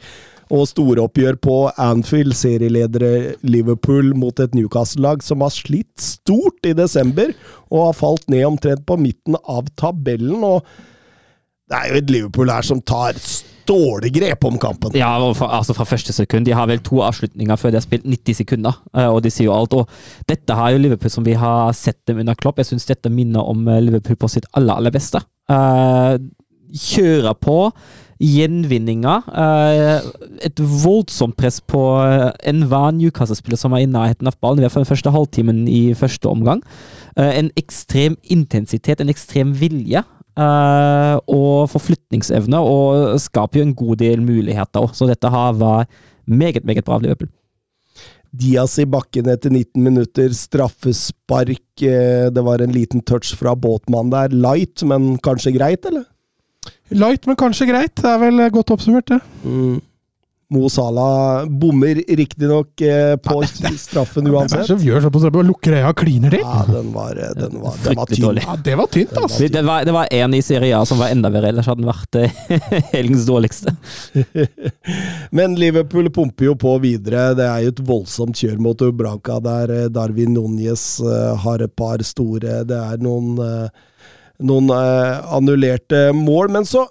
Og 0.53 0.67
storoppgjør 0.69 1.39
på 1.41 1.55
Anfield, 1.81 2.35
serieledere 2.37 3.35
Liverpool 3.47 4.13
mot 4.17 4.37
et 4.43 4.53
Newcastle-lag 4.57 5.23
som 5.25 5.41
har 5.41 5.53
slitt 5.53 6.01
stort 6.01 6.67
i 6.69 6.75
desember, 6.77 7.33
og 7.71 7.87
har 7.87 7.97
falt 7.97 8.29
ned 8.29 8.45
omtrent 8.45 8.85
på 8.85 8.99
midten 9.01 9.39
av 9.41 9.71
tabellen. 9.79 10.43
og 10.43 10.61
Det 11.69 11.79
er 11.79 11.89
jo 11.89 12.01
et 12.03 12.13
Liverpool 12.13 12.53
her 12.53 12.67
som 12.67 12.81
tar 12.81 13.17
stålegrep 13.65 14.45
om 14.45 14.59
kampen. 14.61 14.91
ja, 14.93 15.33
fra, 15.33 15.47
altså 15.57 15.73
fra 15.73 15.85
første 15.85 16.13
sekund. 16.13 16.45
De 16.45 16.53
har 16.53 16.67
vel 16.69 16.79
to 16.85 17.01
avslutninger 17.01 17.57
før 17.57 17.73
de 17.73 17.79
har 17.79 17.85
spilt 17.85 18.05
90 18.05 18.37
sekunder, 18.43 18.77
eh, 18.95 19.09
og 19.09 19.23
de 19.23 19.31
sier 19.33 19.49
jo 19.49 19.55
alt. 19.57 19.73
Og 19.73 19.89
dette 20.29 20.53
har 20.53 20.71
jo 20.71 20.77
Liverpool 20.83 21.09
som 21.09 21.25
vi 21.25 21.33
har 21.33 21.73
sett 21.73 22.05
dem 22.07 22.21
under 22.21 22.35
Klopp. 22.35 22.61
Jeg 22.61 22.69
syns 22.69 22.85
dette 22.85 23.09
minner 23.09 23.41
om 23.41 23.67
eh, 23.67 23.81
Liverpool 23.81 24.15
på 24.15 24.29
sitt 24.29 24.45
aller, 24.53 24.77
aller 24.77 24.93
beste. 24.93 25.21
Uh, 25.49 26.17
kjører 26.73 27.33
på. 27.41 27.57
Gjenvinninger. 28.21 29.27
Eh, 29.27 30.07
et 30.47 30.59
voldsomt 30.59 31.35
press 31.37 31.59
på 31.61 31.81
eh, 32.03 32.31
enhver 32.47 32.93
Newcastle-spiller 32.95 33.59
som 33.59 33.75
er 33.75 33.83
i 33.83 33.91
nærheten 33.91 34.29
av 34.29 34.37
ballen, 34.39 34.61
i 34.61 34.65
hvert 34.65 34.75
fall 34.75 34.85
den 34.85 34.91
første 34.91 35.13
halvtimen 35.13 35.65
i 35.67 35.93
første 35.97 36.31
omgang. 36.31 36.63
Eh, 37.17 37.31
en 37.41 37.51
ekstrem 37.59 38.17
intensitet, 38.23 39.01
en 39.01 39.13
ekstrem 39.13 39.55
vilje. 39.59 40.03
og 40.35 41.69
forflytningsevne, 41.71 42.59
og 42.59 43.21
skaper 43.23 43.61
jo 43.61 43.63
en 43.63 43.73
god 43.73 44.01
del 44.01 44.19
muligheter 44.19 44.83
òg. 44.83 44.91
Så 44.91 45.07
dette 45.07 45.29
har 45.31 45.53
vært 45.55 45.87
meget, 46.27 46.65
meget 46.65 46.83
bra 46.83 46.97
av 46.97 47.05
Liverpool. 47.05 47.29
Diaz 48.35 48.75
i 48.77 48.83
bakken 48.83 49.29
etter 49.31 49.49
19 49.49 49.79
minutter, 49.79 50.27
straffespark. 50.35 51.79
Det 51.79 52.43
var 52.43 52.59
en 52.59 52.75
liten 52.75 52.99
touch 52.99 53.31
fra 53.31 53.55
Båtmann 53.55 54.11
der. 54.11 54.35
Light, 54.35 54.83
men 54.83 55.15
kanskje 55.23 55.55
greit, 55.55 55.87
eller? 55.87 56.03
Light, 56.93 57.25
men 57.25 57.37
kanskje 57.39 57.69
greit. 57.71 57.95
Det 57.97 58.09
er 58.09 58.21
vel 58.21 58.45
godt 58.53 58.75
oppsummert, 58.75 59.09
det. 59.09 59.21
Mm. 59.43 59.81
Mo 60.53 60.69
Salah 60.69 61.45
bommer 61.49 61.95
riktignok 61.95 62.81
eh, 62.81 63.15
på 63.17 63.39
straffen 63.77 64.27
uansett. 64.29 64.67
Hvem 64.69 64.83
gjør 64.85 65.01
sånn 65.01 65.13
på 65.15 65.21
straffe 65.23 65.41
lukker 65.47 65.73
øya 65.79 65.87
og 65.89 65.97
kliner 65.97 66.35
til? 66.35 66.43
Ja, 66.43 66.59
den 66.69 66.91
var, 66.93 67.17
eh, 67.17 67.31
den 67.33 67.55
var, 67.63 67.79
den 67.81 67.97
var 67.97 68.11
tynn. 68.11 68.21
dårlig. 68.27 68.43
Ja, 68.45 68.57
det 68.67 68.75
var 68.77 68.91
tynt, 68.93 69.15
altså. 69.17 69.47
Det 69.55 69.63
var, 69.65 69.87
det 69.89 69.95
var 69.95 70.13
en 70.13 70.35
i 70.37 70.43
Serie 70.45 70.77
A 70.77 70.83
som 70.85 71.01
var 71.01 71.15
enda 71.15 71.31
verre, 71.33 71.49
ellers 71.49 71.65
hadde 71.71 71.81
den 71.81 71.89
vært 71.89 72.19
eh, 72.21 72.37
helgens 72.93 73.25
dårligste. 73.25 73.73
Men 75.39 75.57
Liverpool 75.57 76.11
pumper 76.13 76.51
jo 76.51 76.55
på 76.61 76.77
videre. 76.85 77.31
Det 77.33 77.49
er 77.49 77.65
jo 77.65 77.73
et 77.73 77.83
voldsomt 77.89 78.37
kjør 78.37 78.61
mot 78.67 78.85
Ubranca 78.85 79.39
der 79.49 79.73
eh, 79.79 79.89
Darwin 79.89 80.37
Núñez 80.37 80.85
har 81.41 81.61
et 81.63 81.73
par 81.73 82.03
store 82.05 82.61
Det 82.69 82.77
er 82.77 83.01
noen, 83.01 83.41
noen 84.43 84.71
eh, 84.75 85.21
annullerte 85.37 86.09
mål. 86.15 86.51
Men 86.55 86.67
så, 86.67 86.85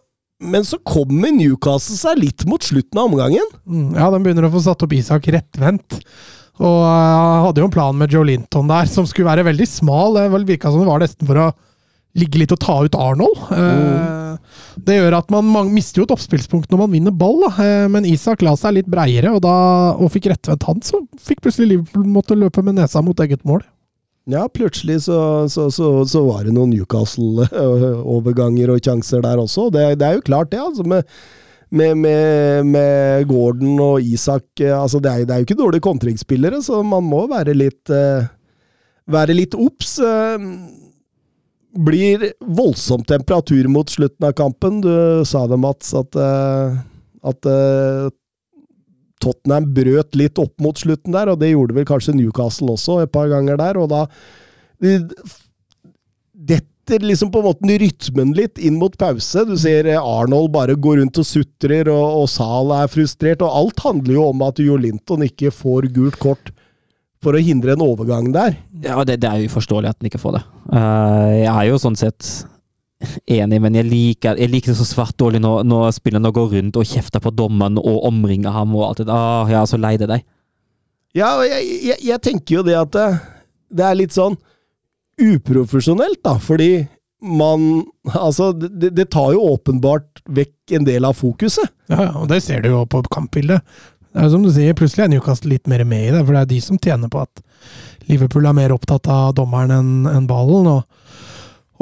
men 0.44 0.64
så 0.66 0.78
kommer 0.86 1.34
Newcastle 1.34 1.98
seg 1.98 2.22
litt 2.22 2.46
mot 2.50 2.62
slutten 2.64 3.00
av 3.00 3.10
omgangen. 3.10 3.50
Mm, 3.66 3.92
Ja, 3.98 4.08
de 4.12 4.22
begynner 4.24 4.48
å 4.48 4.54
få 4.54 4.64
satt 4.64 4.84
opp 4.86 4.96
Isak 4.96 5.28
rettvendt. 5.34 6.00
Og 6.62 6.80
uh, 6.86 7.48
hadde 7.48 7.58
jo 7.62 7.66
en 7.66 7.74
plan 7.74 7.96
med 7.98 8.12
Joe 8.14 8.26
Linton 8.28 8.68
der, 8.70 8.86
som 8.86 9.06
skulle 9.10 9.26
være 9.26 9.46
veldig 9.48 9.66
smal. 9.66 10.14
Det 10.20 10.44
virka 10.46 10.70
som 10.70 10.84
det 10.84 10.90
var 10.90 11.02
nesten 11.02 11.26
for 11.26 11.40
å 11.42 11.52
ligge 12.14 12.38
litt 12.38 12.52
og 12.54 12.60
ta 12.62 12.76
ut 12.86 12.94
Arnold. 12.94 13.40
Eh, 13.50 14.36
Det 14.86 14.96
gjør 15.00 15.16
at 15.18 15.32
man, 15.34 15.46
man 15.50 15.72
mister 15.74 16.00
jo 16.00 16.04
et 16.06 16.12
oppspillspunkt 16.14 16.70
når 16.70 16.80
man 16.84 16.92
vinner 16.94 17.14
ball, 17.14 17.40
da. 17.42 17.50
Uh, 17.58 17.86
men 17.90 18.06
Isak 18.06 18.42
la 18.46 18.54
seg 18.58 18.76
litt 18.78 18.90
breiere 18.90 19.32
og, 19.34 19.40
da, 19.42 19.54
og 19.98 20.12
fikk 20.14 20.30
rettvendt 20.30 20.66
han, 20.68 20.82
så 20.86 21.02
fikk 21.26 21.42
plutselig 21.42 21.72
Liverpool 21.72 22.06
måtte 22.10 22.38
løpe 22.38 22.62
med 22.62 22.78
nesa 22.78 23.02
mot 23.02 23.18
eget 23.24 23.42
mål. 23.46 23.64
Ja, 24.30 24.46
plutselig 24.48 25.02
så, 25.04 25.18
så, 25.52 25.66
så, 25.74 25.88
så 26.08 26.22
var 26.24 26.46
det 26.46 26.54
noen 26.56 26.70
Newcastle-overganger 26.72 28.72
og 28.72 28.80
sjanser 28.84 29.20
der 29.24 29.40
også. 29.42 29.68
Det, 29.74 29.98
det 30.00 30.06
er 30.06 30.14
jo 30.18 30.24
klart, 30.24 30.52
det. 30.54 30.62
altså 30.62 30.86
med 30.86 31.02
med, 31.74 31.96
med, 31.98 32.68
med 32.70 33.24
Gordon 33.26 33.80
og 33.82 34.04
Isak 34.04 34.60
eh, 34.62 34.70
altså 34.70 35.00
det, 35.02 35.10
er, 35.10 35.24
det 35.26 35.34
er 35.34 35.40
jo 35.42 35.46
ikke 35.48 35.58
dårlige 35.58 35.82
kontringsspillere, 35.82 36.60
så 36.62 36.84
man 36.86 37.02
må 37.02 37.24
være 37.26 37.50
litt 37.56 37.90
eh, 37.90 38.28
være 39.10 39.34
litt 39.36 39.56
obs. 39.58 39.98
Eh, 39.98 40.38
blir 41.74 42.30
voldsom 42.38 43.02
temperatur 43.04 43.66
mot 43.68 43.90
slutten 43.90 44.28
av 44.28 44.32
kampen. 44.38 44.80
Du 44.84 45.24
sa 45.26 45.48
det, 45.50 45.58
Mats, 45.58 45.90
at, 45.98 46.14
eh, 46.14 46.76
at 47.26 47.50
eh, 47.50 48.06
Tottenham 49.24 49.70
brøt 49.76 50.18
litt 50.18 50.40
opp 50.42 50.54
mot 50.62 50.78
slutten 50.78 51.16
der, 51.16 51.32
og 51.32 51.40
det 51.40 51.54
gjorde 51.54 51.78
vel 51.78 51.88
kanskje 51.88 52.16
Newcastle 52.18 52.76
også 52.76 53.00
et 53.04 53.14
par 53.14 53.30
ganger 53.32 53.58
der. 53.60 53.80
og 53.80 53.90
da 53.92 54.04
detter 56.34 57.04
liksom 57.06 57.30
på 57.32 57.40
en 57.40 57.48
måte 57.48 57.78
rytmen 57.80 58.34
litt 58.36 58.60
inn 58.60 58.76
mot 58.80 58.96
pause. 59.00 59.46
Du 59.48 59.56
ser 59.60 59.88
Arnold 59.96 60.52
bare 60.54 60.76
gå 60.76 60.98
rundt 61.00 61.20
og 61.20 61.28
sutrer, 61.28 61.88
og, 61.92 62.24
og 62.24 62.28
Sal 62.30 62.74
er 62.76 62.90
frustrert. 62.92 63.42
og 63.44 63.56
Alt 63.62 63.84
handler 63.86 64.18
jo 64.18 64.28
om 64.32 64.44
at 64.46 64.60
Jo 64.62 64.76
Linton 64.80 65.24
ikke 65.26 65.54
får 65.54 65.88
gult 65.94 66.20
kort 66.20 66.52
for 67.24 67.36
å 67.36 67.40
hindre 67.40 67.72
en 67.72 67.84
overgang 67.84 68.28
der. 68.34 68.58
Ja, 68.84 69.00
det, 69.08 69.22
det 69.22 69.30
er 69.30 69.40
jo 69.40 69.52
uforståelig 69.52 69.94
at 69.94 70.00
han 70.00 70.10
ikke 70.10 70.20
får 70.20 70.36
det. 70.36 70.42
Uh, 70.68 71.30
jeg 71.40 71.52
er 71.54 71.70
jo 71.70 71.80
sånn 71.80 71.96
sett 71.96 72.28
enig, 73.36 73.60
men 73.62 73.76
jeg 73.78 73.88
liker, 73.88 74.38
jeg 74.40 74.52
liker 74.52 74.72
det 74.72 74.78
så 74.78 74.86
svart 74.88 75.16
dårlig 75.20 75.40
når, 75.44 75.62
når 75.68 75.92
spillerne 75.96 76.32
går 76.34 76.50
rundt 76.56 76.80
og 76.80 76.88
kjefter 76.88 77.22
på 77.24 77.32
dommeren 77.34 77.78
og 77.80 78.08
omringer 78.10 78.54
ham 78.54 78.74
og 78.76 78.88
alt 78.88 79.02
det 79.02 79.08
der. 79.08 79.14
Ah, 79.14 79.52
jeg 79.52 79.60
er 79.60 79.70
så 79.70 79.80
lei 79.80 79.94
det 80.00 80.10
deg. 80.10 80.26
Ja, 81.14 81.36
og 81.38 81.46
jeg, 81.46 81.70
jeg, 81.90 82.00
jeg 82.08 82.22
tenker 82.24 82.58
jo 82.58 82.66
det 82.66 82.76
at 82.78 82.92
det, 82.96 83.06
det 83.74 83.86
er 83.86 83.98
litt 83.98 84.16
sånn 84.16 84.36
uprofesjonelt, 85.22 86.20
da, 86.26 86.38
fordi 86.42 86.72
man 87.24 87.84
Altså, 88.04 88.50
det, 88.52 88.90
det 88.92 89.06
tar 89.14 89.30
jo 89.32 89.46
åpenbart 89.54 90.20
vekk 90.28 90.74
en 90.76 90.84
del 90.84 91.06
av 91.08 91.16
fokuset. 91.16 91.70
Ja, 91.88 92.10
og 92.20 92.28
det 92.28 92.42
ser 92.44 92.60
du 92.60 92.68
jo 92.68 92.82
på 92.84 93.00
kampbildet. 93.08 93.64
Det 94.12 94.20
er 94.20 94.28
jo 94.28 94.34
som 94.34 94.44
du 94.44 94.50
sier, 94.52 94.76
Plutselig 94.76 95.06
er 95.06 95.14
Newcastle 95.14 95.54
litt 95.54 95.70
mer 95.70 95.86
med 95.88 96.10
i 96.10 96.12
det, 96.12 96.20
for 96.20 96.36
det 96.36 96.42
er 96.42 96.50
de 96.52 96.60
som 96.62 96.78
tjener 96.78 97.08
på 97.08 97.22
at 97.24 97.40
Liverpool 98.10 98.44
er 98.46 98.56
mer 98.56 98.74
opptatt 98.74 99.08
av 99.08 99.32
dommeren 99.38 99.72
enn 99.72 100.10
enn 100.10 100.28
ballen. 100.28 100.68
og 100.68 100.84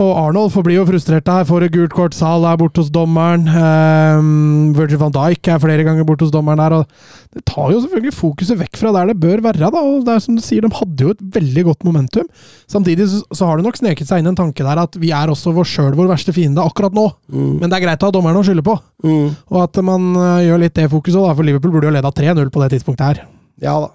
og 0.00 0.10
Arnold 0.16 0.54
forblir 0.54 0.78
jo 0.78 0.86
frustrert 0.88 1.26
der, 1.26 1.44
får 1.44 1.66
et 1.66 1.74
gult 1.74 1.92
kort. 1.92 2.14
Sal 2.16 2.46
er 2.48 2.56
borte 2.56 2.80
hos 2.80 2.88
dommeren. 2.92 3.44
Um, 3.44 4.70
Virgil 4.72 5.00
van 5.02 5.12
Dijk 5.12 5.50
er 5.52 5.60
flere 5.60 5.84
ganger 5.84 6.06
borte 6.08 6.24
hos 6.24 6.32
dommeren 6.32 6.62
der. 6.62 6.78
og 6.78 7.36
Det 7.36 7.44
tar 7.44 7.74
jo 7.74 7.82
selvfølgelig 7.82 8.14
fokuset 8.16 8.60
vekk 8.62 8.80
fra 8.80 8.94
der 8.96 9.12
det 9.12 9.18
bør 9.20 9.44
være. 9.44 9.60
da, 9.60 9.68
og 9.84 10.06
det 10.06 10.14
er 10.14 10.24
som 10.24 10.38
du 10.38 10.40
sier, 10.40 10.64
De 10.64 10.72
hadde 10.72 11.04
jo 11.04 11.12
et 11.12 11.22
veldig 11.36 11.66
godt 11.68 11.84
momentum. 11.84 12.24
Samtidig 12.66 13.10
så, 13.12 13.20
så 13.36 13.50
har 13.50 13.60
det 13.60 13.68
nok 13.68 13.76
sneket 13.76 14.08
seg 14.08 14.22
inn 14.22 14.32
en 14.32 14.40
tanke 14.40 14.64
der 14.64 14.80
at 14.80 14.96
vi 14.96 15.12
er 15.12 15.28
også 15.28 15.52
vår 15.52 15.68
sjøl 15.68 15.92
vår 15.98 16.08
verste 16.14 16.32
fiende 16.32 16.64
akkurat 16.64 16.96
nå. 16.96 17.10
Men 17.28 17.68
det 17.68 17.76
er 17.76 17.84
greit 17.84 18.02
å 18.02 18.08
ha 18.08 18.16
dommeren 18.16 18.40
å 18.40 18.46
skylde 18.48 18.64
på. 18.64 18.78
Mm. 19.04 19.34
Og 19.52 19.58
at 19.60 19.82
man 19.84 20.14
uh, 20.16 20.40
gjør 20.40 20.64
litt 20.64 20.78
det 20.80 20.88
fokuset, 20.88 21.20
da, 21.20 21.36
for 21.36 21.44
Liverpool 21.44 21.76
burde 21.76 21.92
jo 21.92 21.98
leda 22.00 22.08
3-0 22.08 22.48
på 22.48 22.64
det 22.64 22.78
tidspunktet 22.78 23.10
her. 23.10 23.26
Ja 23.60 23.76
da. 23.84 23.92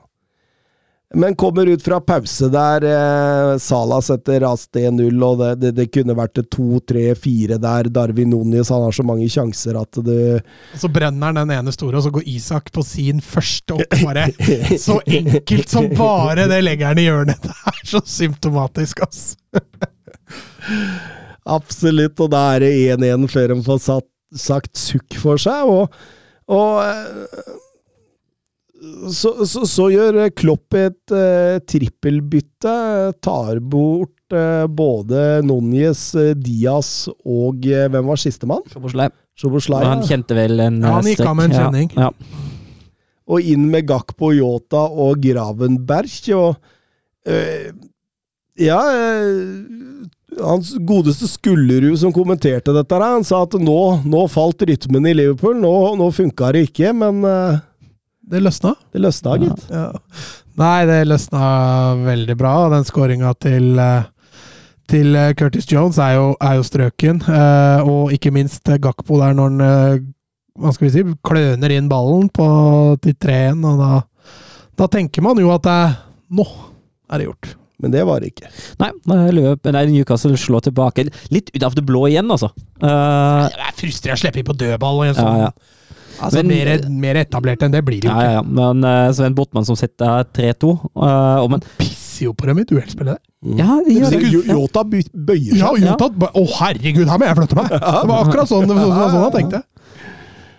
Men 1.16 1.36
kommer 1.36 1.66
ut 1.66 1.84
fra 1.84 2.02
pause 2.02 2.50
der. 2.52 2.84
Eh, 2.84 3.58
Salah 3.58 4.02
setter 4.04 4.44
Ast 4.44 4.76
1-0, 4.76 5.22
og 5.24 5.38
det, 5.40 5.52
det, 5.62 5.70
det 5.78 5.86
kunne 5.96 6.16
vært 6.18 6.42
2-3-4 6.52 7.56
der. 7.64 7.88
Darwin 7.96 8.34
Nunes 8.34 8.68
han 8.74 8.84
har 8.84 8.96
så 8.96 9.06
mange 9.08 9.30
sjanser 9.32 9.78
at 9.80 10.00
det 10.04 10.42
Og 10.42 10.82
så 10.82 10.90
brenner 10.92 11.32
han 11.32 11.40
den 11.40 11.54
ene 11.56 11.72
store, 11.72 12.02
og 12.02 12.04
så 12.04 12.12
går 12.12 12.28
Isak 12.28 12.74
på 12.76 12.84
sin 12.84 13.24
første 13.24 13.78
opp. 13.78 13.96
Bare 14.04 14.28
så 14.76 14.98
enkelt 15.06 15.72
som 15.72 15.88
bare 15.96 16.50
det 16.52 16.60
legger 16.66 16.92
han 16.92 17.00
i 17.00 17.08
hjørnet. 17.08 17.48
Det 17.48 17.56
er 17.56 17.80
så 17.94 18.04
symptomatisk, 18.04 19.06
ass. 19.08 19.38
Absolutt, 21.58 22.20
og 22.20 22.34
da 22.36 22.44
er 22.58 22.66
det 22.66 22.74
1-1 22.98 23.30
før 23.32 23.54
de 23.54 23.58
får 23.64 23.80
satt, 23.86 24.10
sagt 24.36 24.76
sukk 24.76 25.16
for 25.24 25.40
seg. 25.40 25.72
Og, 25.72 25.88
og 26.52 26.84
eh, 26.84 27.56
så, 29.12 29.32
så, 29.46 29.64
så 29.66 29.88
gjør 29.90 30.20
Klopp 30.38 30.76
et 30.78 31.14
uh, 31.14 31.58
trippelbytte. 31.66 32.76
Tar 33.24 33.62
bort 33.64 34.36
uh, 34.36 34.68
både 34.70 35.42
Núñez, 35.46 36.12
eh, 36.20 36.34
Diaz 36.38 37.08
og 37.26 37.66
uh, 37.66 37.88
hvem 37.90 38.12
var 38.12 38.22
sistemann? 38.22 38.66
Szoboszlai. 38.68 39.82
Han 39.86 40.06
kjente 40.06 40.38
vel 40.38 40.62
en 40.62 40.82
Ja, 40.82 40.98
han 40.98 41.10
gikk 41.10 41.26
av 41.26 41.38
med 41.40 41.50
en 41.50 41.58
kjenning. 41.58 41.92
Ja, 41.98 42.12
og 43.28 43.44
inn 43.44 43.66
med 43.68 43.90
Gakpo, 43.90 44.30
Yota 44.32 44.86
og 44.88 45.20
Gravenberg. 45.20 46.14
Og 46.38 46.56
Ja 48.56 48.78
Hans 50.38 50.70
godeste 50.88 51.28
Skullerud 51.28 51.98
som 52.00 52.14
kommenterte 52.16 52.72
dette, 52.72 53.00
han 53.02 53.26
sa 53.28 53.42
at 53.44 53.58
nå, 53.60 53.80
nå 54.08 54.22
falt 54.32 54.64
rytmen 54.70 55.10
i 55.12 55.16
Liverpool. 55.18 55.58
Nå, 55.60 55.74
nå 56.00 56.08
funka 56.16 56.54
det 56.56 56.70
ikke, 56.70 56.94
men 56.96 57.20
Det 58.28 58.42
løsna. 58.44 58.74
det 58.94 59.02
løsna, 59.02 59.38
gitt. 59.40 59.66
Ja. 59.72 59.86
Nei, 60.58 60.86
det 60.90 61.00
løsna 61.08 61.42
veldig 62.04 62.36
bra. 62.40 62.54
og 62.66 62.72
Den 62.76 62.84
skåringa 62.88 63.34
til 63.40 63.78
eh, 63.80 64.04
til 64.88 65.16
eh, 65.20 65.34
Curtis 65.36 65.68
Jones 65.72 65.98
er 66.00 66.14
jo, 66.16 66.28
er 66.42 66.56
jo 66.60 66.64
strøken. 66.68 67.22
eh, 67.28 67.88
og 67.88 68.12
ikke 68.16 68.32
minst 68.36 68.64
Gakpo 68.64 69.20
der 69.20 69.34
når 69.38 69.50
han 69.62 70.14
hva 70.58 70.72
skal 70.74 70.88
vi 70.88 70.94
si, 70.96 71.04
kløner 71.28 71.70
inn 71.76 71.90
ballen 71.92 72.30
på, 72.34 72.46
til 73.04 73.14
3-1. 73.14 73.62
Og 73.70 73.78
da, 73.78 74.02
da 74.82 74.88
tenker 74.90 75.22
man 75.22 75.38
jo 75.38 75.52
at 75.54 75.68
det, 75.68 75.80
nå 76.34 76.46
er 77.12 77.22
det 77.22 77.28
gjort. 77.28 77.52
Men 77.78 77.94
det 77.94 78.02
var 78.10 78.24
det 78.24 78.32
ikke. 78.32 78.50
Nei, 78.82 78.90
løp, 79.38 79.68
nei, 79.70 79.84
Newcastle 79.92 80.34
slår 80.42 80.64
tilbake. 80.66 81.06
Litt 81.30 81.52
ut 81.54 81.62
av 81.68 81.76
det 81.78 81.84
blå 81.86 82.08
igjen, 82.10 82.26
altså. 82.34 82.50
Uh, 82.82 83.46
Det 83.54 83.68
er 83.68 83.76
frustrerende 83.78 84.18
å 84.18 84.22
slippe 84.24 84.42
inn 84.42 84.48
på 84.48 84.56
dødball. 84.58 85.04
Og 85.04 85.06
en 85.06 85.14
Ja, 85.14 85.20
sånn, 85.20 85.44
ja. 85.44 85.52
Altså, 86.20 86.42
Men- 86.42 86.48
mer, 86.48 86.90
mer 86.90 87.20
etablert 87.22 87.62
enn 87.64 87.72
det 87.76 87.84
blir 87.86 88.02
det 88.02 88.10
jo 88.10 88.14
ja, 88.14 88.22
ja, 88.24 88.42
ikke. 88.42 88.58
ja. 88.58 88.72
Men 88.74 88.84
uh, 88.88 89.12
Sven 89.14 89.36
Botman 89.38 89.66
som 89.68 89.76
setter 89.80 90.24
3-2. 90.34 90.72
uh, 90.98 91.44
og 91.44 91.52
men 91.54 91.62
Pisser 91.78 92.26
jo 92.30 92.34
på 92.34 92.48
dem 92.50 92.60
i 92.64 92.66
duellspillet. 92.66 93.20
Ja, 93.58 93.78
de 93.86 93.94
gjør 94.00 94.10
det. 94.16 94.32
Jo- 94.34 94.44
Yota 94.56 94.84
bøyer 94.84 95.06
seg. 95.54 95.60
Ja, 95.62 95.72
Jota 95.78 96.10
ba- 96.10 96.32
Å, 96.34 96.44
herregud, 96.58 97.08
her 97.08 97.22
må 97.22 97.28
jeg 97.30 97.38
flytte 97.38 97.56
meg! 97.60 97.70
Det 97.70 98.08
var 98.10 98.24
akkurat 98.26 98.50
sånn, 98.50 98.66
sånn, 98.68 98.82
sånn, 98.82 99.12
sånn 99.14 99.26
jeg 99.28 99.36
tenkte. 99.38 99.64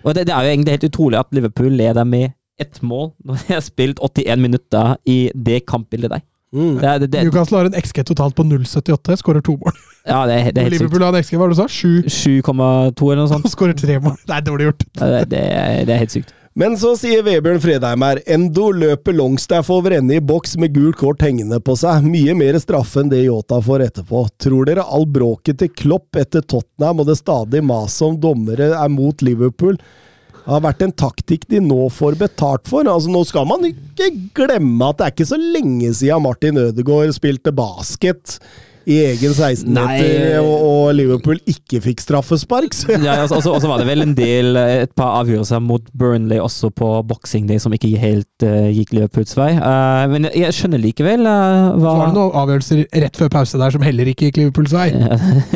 Og 0.07 0.15
det, 0.15 0.27
det 0.29 0.35
er 0.37 0.47
jo 0.47 0.53
egentlig 0.55 0.77
helt 0.77 0.87
utrolig 0.93 1.19
at 1.19 1.33
Liverpool 1.35 1.73
leder 1.75 2.07
med 2.07 2.33
ett 2.63 2.79
mål 2.83 3.11
når 3.27 3.43
de 3.47 3.55
har 3.57 3.63
spilt 3.67 3.99
81 4.03 4.41
minutter 4.43 4.95
i 5.11 5.19
det 5.35 5.65
kampbildet 5.67 6.11
der. 6.15 6.23
Mm. 6.55 6.79
Det, 6.81 6.93
det, 7.03 7.09
det, 7.13 7.23
Newcastle 7.27 7.59
har 7.61 7.67
en 7.69 7.77
XG 7.77 8.07
totalt 8.09 8.35
på 8.39 8.47
0,78, 8.47 9.19
skårer 9.21 9.43
to 9.45 9.59
mål. 9.61 9.75
Ja, 10.09 10.23
det, 10.27 10.35
er- 10.41 10.51
det 10.57 10.63
er 10.63 10.67
helt 10.69 10.75
sykt. 10.75 10.81
Liverpool 10.81 11.07
hadde 11.07 11.23
XG, 11.25 11.37
hva 11.37 11.45
var 11.45 11.53
det 11.53 11.59
du 11.59 11.63
sa? 11.63 11.69
7 11.69 12.43
7,2 12.43 13.13
eller 13.13 13.23
noe 13.23 13.31
sånt. 13.35 13.47
og 13.47 13.53
skårer 13.57 13.77
tre 13.79 14.01
mål. 14.03 14.17
Det 14.25 14.35
er 14.41 14.49
dårlig 14.49 14.69
gjort. 14.73 14.85
Ja, 14.99 15.07
Det, 15.15 15.23
det, 15.37 15.45
er- 15.61 15.87
det 15.89 15.95
er 15.99 16.03
helt 16.07 16.17
sykt. 16.19 16.35
Men 16.59 16.75
så 16.75 16.89
sier 16.99 17.21
Vebjørn 17.23 17.61
Fredheim 17.63 18.03
her 18.03 18.19
Endo 18.35 18.65
løper 18.75 19.15
Longstaff 19.15 19.69
over 19.71 19.95
ende 19.95 20.17
i 20.17 20.23
boks 20.25 20.57
med 20.59 20.73
gult 20.75 20.97
kort 20.99 21.21
hengende 21.23 21.61
på 21.63 21.77
seg. 21.79 22.03
Mye 22.11 22.35
mer 22.35 22.57
straffe 22.59 22.99
enn 23.05 23.13
det 23.13 23.21
Yota 23.29 23.61
får 23.63 23.85
etterpå. 23.85 24.25
Tror 24.43 24.67
dere 24.67 24.83
all 24.83 25.07
bråket 25.07 25.61
til 25.63 25.71
Klopp 25.71 26.19
etter 26.19 26.43
Tottenham 26.43 27.05
og 27.05 27.07
det 27.13 27.19
stadig 27.21 27.63
maset 27.63 28.09
om 28.09 28.19
dommere 28.25 28.73
er 28.75 28.91
mot 28.91 29.23
Liverpool 29.23 29.79
har 30.49 30.63
vært 30.65 30.81
en 30.83 30.95
taktikk 30.97 31.43
de 31.53 31.59
nå 31.61 31.91
får 31.93 32.15
betalt 32.25 32.67
for? 32.73 32.89
Altså 32.89 33.11
Nå 33.13 33.21
skal 33.29 33.47
man 33.47 33.67
ikke 33.69 34.09
glemme 34.41 34.89
at 34.89 34.99
det 34.99 35.07
er 35.07 35.15
ikke 35.15 35.31
så 35.31 35.39
lenge 35.39 35.91
siden 35.95 36.25
Martin 36.25 36.59
Ødegaard 36.63 37.13
spilte 37.15 37.53
basket 37.55 38.39
i 38.89 38.97
egen 39.11 39.35
16-meter, 39.37 40.39
og, 40.41 40.63
og 40.65 40.95
Liverpool 40.97 41.39
ikke 41.51 41.81
fikk 41.85 42.01
straffespark. 42.01 42.73
Ja, 43.05 43.19
og 43.27 43.29
så- 43.43 43.53
og 43.53 43.61
så 43.61 43.69
var 43.69 43.79
det 43.83 43.87
vel 43.89 44.03
en 44.03 44.15
del, 44.17 44.57
eh, 44.57 44.83
et 44.87 44.95
par 44.97 45.19
avgjørelser 45.23 45.61
mot 45.61 45.83
Burnley 45.93 46.39
også 46.41 46.71
på 46.73 46.89
Boxing 47.09 47.47
Day 47.51 47.59
som 47.61 47.73
ikke 47.77 47.91
helt 48.01 48.45
uh, 48.47 48.69
gikk 48.73 48.93
Liverpools 48.97 49.35
vei. 49.37 49.51
Uh, 49.61 50.07
men 50.13 50.25
jeg, 50.31 50.41
jeg 50.47 50.57
skjønner 50.57 50.81
likevel 50.83 51.27
uh, 51.29 51.75
Så 51.77 51.85
var 51.85 52.07
det 52.07 52.15
noen 52.17 52.39
avgjørelser 52.43 52.83
rett 53.05 53.21
før 53.21 53.29
pause 53.37 53.61
der 53.61 53.75
som 53.77 53.85
heller 53.85 54.09
ikke 54.13 54.29
gikk 54.31 54.41
Liverpools 54.41 54.73
vei. 54.73 54.89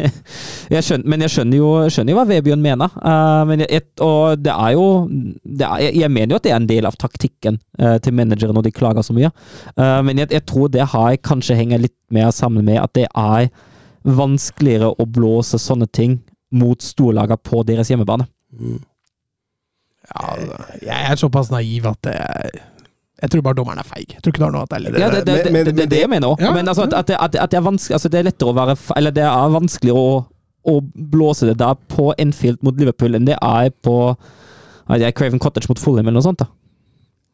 jeg 0.75 0.85
skjønner, 0.87 1.09
men 1.15 1.25
jeg 1.27 1.33
skjønner 1.37 1.61
jo, 1.63 1.71
skjønner 1.93 2.15
jo 2.15 2.19
hva 2.21 2.27
Vebjørn 2.29 2.65
mener. 2.65 2.93
Eh, 3.01 3.43
men 3.49 3.65
jeg, 3.65 3.81
et- 3.81 4.05
og 4.05 4.43
det 4.43 4.53
er 4.53 4.77
jo 4.77 4.87
det 5.09 5.67
er, 5.67 5.79
jeg, 5.87 5.97
jeg 6.03 6.11
mener 6.19 6.35
jo 6.37 6.41
at 6.43 6.47
det 6.47 6.53
er 6.53 6.61
en 6.61 6.69
del 6.71 6.89
av 6.89 6.97
taktikken 7.01 7.59
til 8.03 8.15
managere 8.15 8.55
når 8.55 8.67
de 8.69 8.71
klager 8.75 9.03
så 9.05 9.15
mye. 9.17 9.31
Eh, 9.77 9.99
men 10.07 10.21
jeg, 10.23 10.31
jeg 10.37 10.45
tror 10.49 10.69
det 10.73 10.85
har 10.93 11.17
kanskje 11.25 11.57
henger 11.59 11.83
litt 11.83 11.97
mer 12.15 12.33
sammen 12.35 12.67
med 12.67 12.81
at 12.83 12.93
det 12.99 13.07
er 13.09 13.49
vanskeligere 14.03 14.93
å 14.99 15.07
blåse 15.07 15.61
sånne 15.61 15.87
ting 15.87 16.19
mot 16.53 16.83
storlagene 16.83 17.39
på 17.39 17.63
deres 17.67 17.91
hjemmebane. 17.93 18.27
Ja, 20.13 20.35
jeg 20.83 21.11
er 21.13 21.17
såpass 21.17 21.51
naiv 21.53 21.87
at 21.89 22.01
det 22.05 22.17
Jeg 23.23 23.31
tror 23.31 23.43
bare 23.47 23.55
dommeren 23.55 23.79
er 23.79 23.87
feig. 23.87 24.11
Jeg 24.11 24.23
tror 24.23 24.33
ikke 24.33 24.43
det 24.43 24.47
har 24.49 24.55
noe 24.57 24.65
at 24.67 24.73
det 24.73 24.79
er 24.79 24.99
Ja, 24.99 25.11
det, 25.13 25.21
det, 25.27 25.35
det, 25.45 25.53
det, 25.53 25.75
det, 25.77 25.85
er 25.85 25.91
det 25.93 26.01
jeg 26.01 26.11
mener 26.11 26.33
òg. 26.35 26.41
Ja, 26.43 26.51
Men 26.53 26.69
altså, 26.69 26.89
at, 26.89 26.95
at, 26.99 27.09
det, 27.09 27.17
at, 27.23 27.51
det, 27.53 27.59
er 27.61 27.63
vanskelig 27.63 27.95
altså, 27.95 28.11
Det 28.11 28.19
er 28.19 28.27
lettere 28.27 28.51
å 28.51 28.57
være 28.57 28.75
Eller 28.97 29.15
det 29.15 29.23
er 29.23 29.53
vanskeligere 29.55 30.03
å, 30.03 30.17
å 30.67 30.75
blåse 31.15 31.47
det 31.47 31.55
der 31.63 31.79
på 31.95 32.11
Enfield 32.19 32.59
mot 32.67 32.81
Liverpool 32.81 33.15
enn 33.15 33.29
det 33.29 33.39
er 33.39 33.71
på 33.87 33.95
Craven 34.91 35.39
Cottage 35.39 35.71
mot 35.71 35.79
Fulham 35.79 36.09
eller 36.11 36.19
noe 36.19 36.27
sånt. 36.27 36.43
da 36.43 36.51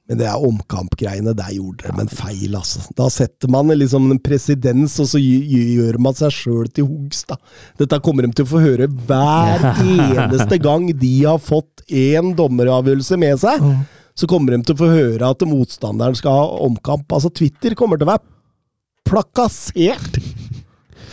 Men 0.08 0.20
det 0.22 0.28
er 0.30 0.44
omkampgreiene. 0.48 1.34
Der 1.36 1.52
gjorde 1.52 1.84
de 1.84 2.02
en 2.02 2.10
feil, 2.10 2.54
altså. 2.56 2.80
Da 2.96 3.10
setter 3.12 3.50
man 3.52 3.68
liksom 3.74 4.08
en 4.12 4.20
presedens, 4.24 4.96
og 5.02 5.10
så 5.10 5.20
gjør 5.20 5.98
man 6.02 6.16
seg 6.16 6.32
sjøl 6.32 6.70
til 6.72 6.88
hoggs, 6.88 7.26
da. 7.28 7.36
Dette 7.80 8.00
kommer 8.04 8.24
de 8.24 8.32
til 8.32 8.48
å 8.48 8.52
få 8.54 8.62
høre 8.64 8.88
hver 8.88 9.68
eneste 9.84 10.60
gang 10.64 10.88
de 10.96 11.14
har 11.26 11.42
fått 11.42 11.84
én 11.88 12.32
dommeravgjørelse 12.38 13.20
med 13.20 13.42
seg. 13.44 13.60
Mm. 13.62 13.84
Så 14.18 14.26
kommer 14.30 14.56
de 14.56 14.64
til 14.64 14.74
å 14.74 14.80
få 14.80 14.88
høre 14.90 15.28
at 15.28 15.44
motstanderen 15.46 16.16
skal 16.18 16.40
ha 16.40 16.46
omkamp. 16.64 17.06
Altså, 17.12 17.30
Twitter 17.30 17.76
kommer 17.78 18.00
til 18.00 18.08
å 18.08 18.14
være 18.14 18.24
plakassert! 19.08 20.18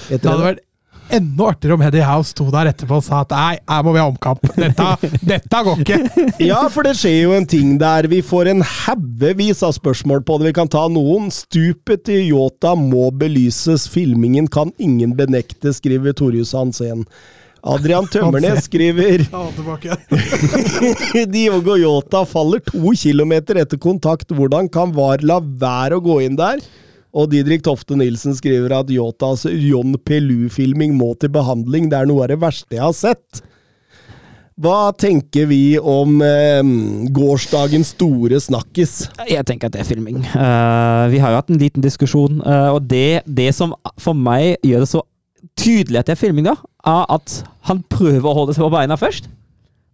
Det 0.06 0.22
hadde 0.22 0.41
vært 0.43 0.66
enda 1.14 1.49
artigere 1.51 1.76
om 1.78 1.84
Heddy 1.86 2.01
House 2.06 2.34
sto 2.34 2.47
der 2.53 2.72
etterpå 2.72 2.97
og 2.99 3.06
sa 3.06 3.22
at 3.24 3.34
nei, 3.36 3.53
her 3.70 3.86
må 3.86 3.93
vi 3.95 4.01
ha 4.01 4.08
omkamp. 4.10 4.43
Dette, 4.58 4.88
dette 5.22 5.62
går 5.68 5.84
ikke! 5.84 5.99
Ja, 6.49 6.62
for 6.72 6.88
det 6.88 6.95
skjer 6.99 7.22
jo 7.26 7.36
en 7.38 7.47
ting 7.49 7.78
der. 7.82 8.08
Vi 8.12 8.22
får 8.26 8.51
en 8.51 8.64
haugevis 8.66 9.64
av 9.66 9.76
spørsmål 9.78 10.24
på 10.28 10.39
det. 10.39 10.49
Vi 10.51 10.58
kan 10.60 10.70
ta 10.72 10.86
noen. 10.91 11.32
Stupet 11.34 12.06
til 12.10 12.28
Yota 12.30 12.76
må 12.80 13.08
belyses. 13.16 13.88
Filmingen 13.91 14.49
kan 14.51 14.74
ingen 14.82 15.16
benekte, 15.18 15.74
skriver 15.76 16.16
Torjus 16.18 16.53
Hansen. 16.58 17.06
Adrian 17.66 18.06
Tømmernes 18.14 18.68
skriver. 18.68 19.26
Diogo 21.34 21.78
Yota 21.82 22.26
faller 22.30 22.62
to 22.68 22.93
kilometer 22.99 23.62
etter 23.64 23.82
kontakt. 23.82 24.34
Hvordan 24.36 24.70
kan 24.72 24.93
VAR 24.95 25.26
la 25.26 25.39
være 25.41 25.97
å 25.97 26.06
gå 26.06 26.20
inn 26.28 26.38
der? 26.39 26.62
Og 27.16 27.32
Didrik 27.32 27.63
Tofte 27.63 27.95
Nilsen 27.95 28.36
skriver 28.36 28.74
at 28.82 28.91
Yotas 28.91 29.45
John 29.47 29.95
Pelu-filming 30.03 30.97
må 30.99 31.13
til 31.20 31.32
behandling. 31.32 31.88
Det 31.91 32.01
er 32.01 32.09
noe 32.09 32.26
av 32.26 32.34
det 32.34 32.41
verste 32.41 32.76
jeg 32.76 32.84
har 32.84 32.95
sett. 32.95 33.43
Hva 34.55 34.91
tenker 34.95 35.49
vi 35.49 35.76
om 35.76 36.22
eh, 36.24 36.61
gårsdagens 37.16 37.91
store 37.95 38.39
snakkis? 38.39 38.93
Jeg 39.28 39.43
tenker 39.47 39.68
at 39.68 39.76
det 39.76 39.82
er 39.84 39.89
filming. 39.89 40.22
Uh, 40.32 41.11
vi 41.11 41.20
har 41.20 41.34
jo 41.34 41.41
hatt 41.41 41.51
en 41.51 41.59
liten 41.59 41.84
diskusjon, 41.84 42.39
uh, 42.39 42.72
og 42.76 42.86
det, 42.88 43.26
det 43.28 43.49
som 43.55 43.76
for 43.99 44.16
meg 44.16 44.55
gjør 44.63 44.86
det 44.86 44.91
så 44.93 45.03
tydelig 45.59 45.99
at 45.99 46.07
det 46.07 46.16
er 46.16 46.22
filming, 46.24 46.47
da, 46.47 46.55
er 46.88 47.03
at 47.18 47.41
han 47.68 47.84
prøver 47.91 48.30
å 48.30 48.38
holde 48.39 48.55
seg 48.55 48.63
på 48.63 48.72
beina 48.78 48.95
først. 48.99 49.28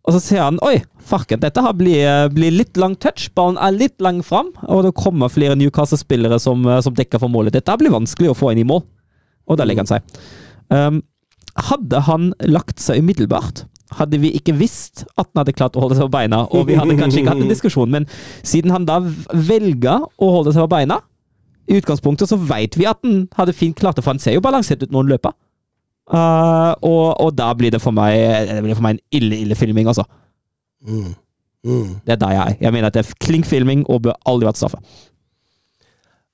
Og 0.01 0.15
så 0.15 0.21
ser 0.23 0.41
han 0.41 0.57
oi, 0.65 0.79
farken, 1.05 1.41
dette 1.43 1.61
har 1.61 1.75
blir, 1.77 2.29
blir 2.33 2.53
litt 2.55 2.79
lang 2.81 2.95
touch. 2.97 3.27
Ballen 3.37 3.59
er 3.61 3.75
litt 3.75 4.01
lang 4.01 4.23
fram, 4.25 4.49
og 4.65 4.85
det 4.87 4.95
kommer 4.97 5.29
flere 5.29 5.57
Newcastle-spillere 5.59 6.39
som, 6.41 6.65
eh, 6.65 6.81
som 6.81 6.95
dekker 6.97 7.21
for 7.21 7.29
målet. 7.29 7.53
Dette 7.53 7.77
blir 7.77 7.93
vanskelig 7.93 8.31
å 8.31 8.37
få 8.37 8.51
inn 8.51 8.63
i 8.63 8.67
mål, 8.67 8.81
og 9.47 9.59
da 9.59 9.67
legger 9.67 9.85
han 9.85 9.91
seg. 9.91 10.23
Um, 10.73 11.03
hadde 11.67 12.01
han 12.07 12.31
lagt 12.47 12.81
seg 12.81 13.03
umiddelbart, 13.03 13.65
hadde 13.99 14.21
vi 14.23 14.31
ikke 14.39 14.55
visst 14.55 15.03
at 15.19 15.27
han 15.27 15.43
hadde 15.43 15.53
klart 15.53 15.75
å 15.75 15.83
holde 15.83 15.99
seg 15.99 16.07
på 16.07 16.15
beina, 16.15 16.45
og 16.49 16.69
vi 16.69 16.79
hadde 16.79 16.95
kanskje 16.97 17.21
ikke 17.21 17.35
hatt 17.35 17.43
en 17.43 17.53
diskusjon, 17.55 17.91
men 17.91 18.07
siden 18.41 18.71
han 18.73 18.87
da 18.87 19.01
velger 19.03 20.07
å 20.17 20.33
holde 20.37 20.55
seg 20.55 20.65
på 20.65 20.73
beina, 20.77 21.01
i 21.69 21.77
utgangspunktet 21.77 22.31
så 22.31 22.39
vet 22.39 22.75
vi 22.79 22.87
at 22.89 23.03
han 23.05 23.27
hadde 23.37 23.55
fint 23.55 23.77
klart 23.77 23.99
det, 23.99 24.05
for 24.05 24.15
han 24.15 24.23
ser 24.23 24.33
jo 24.35 24.43
balansert 24.43 24.81
ut 24.81 24.89
når 24.89 25.03
han 25.03 25.13
løper. 25.13 25.35
Uh, 26.11 26.75
og, 26.83 27.05
og 27.23 27.29
da 27.37 27.53
blir 27.55 27.71
det 27.71 27.79
for 27.79 27.95
meg 27.95 28.17
Det 28.49 28.57
blir 28.65 28.75
for 28.75 28.83
meg 28.83 28.97
en 28.97 29.03
ille, 29.15 29.37
ille 29.45 29.55
filming, 29.55 29.87
altså. 29.87 30.03
Mm. 30.83 31.13
Mm. 31.63 31.93
Det 32.03 32.15
er 32.15 32.19
der 32.19 32.33
jeg 32.35 32.41
er. 32.41 32.57
Jeg 32.65 32.73
mener 32.73 32.89
at 32.89 32.97
det 32.97 33.05
er 33.05 33.15
klink 33.21 33.47
filming 33.47 33.85
og 33.87 34.01
bør 34.07 34.17
aldri 34.27 34.49
vært 34.49 34.59
straffa. 34.59 34.81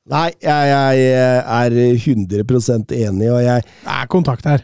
Nei, 0.08 0.32
jeg, 0.40 0.72
jeg 0.72 1.08
er 1.44 1.78
100 2.00 2.96
enig, 2.96 3.32
og 3.32 3.42
jeg, 3.44 3.64
Det 3.84 3.96
er 4.00 4.10
kontakt 4.12 4.48
her. 4.48 4.64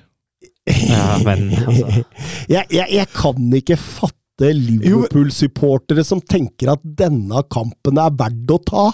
Ja, 0.63 1.17
men 1.25 1.49
altså 1.51 2.03
jeg, 2.55 2.63
jeg, 2.71 2.87
jeg 2.95 3.07
kan 3.11 3.55
ikke 3.57 3.77
fatte 3.77 4.53
Liverpool-supportere 4.55 6.05
som 6.07 6.23
tenker 6.23 6.71
at 6.73 6.83
denne 6.83 7.43
kampen 7.51 7.99
er 7.99 8.15
verdt 8.17 8.55
å 8.55 8.59
ta. 8.63 8.85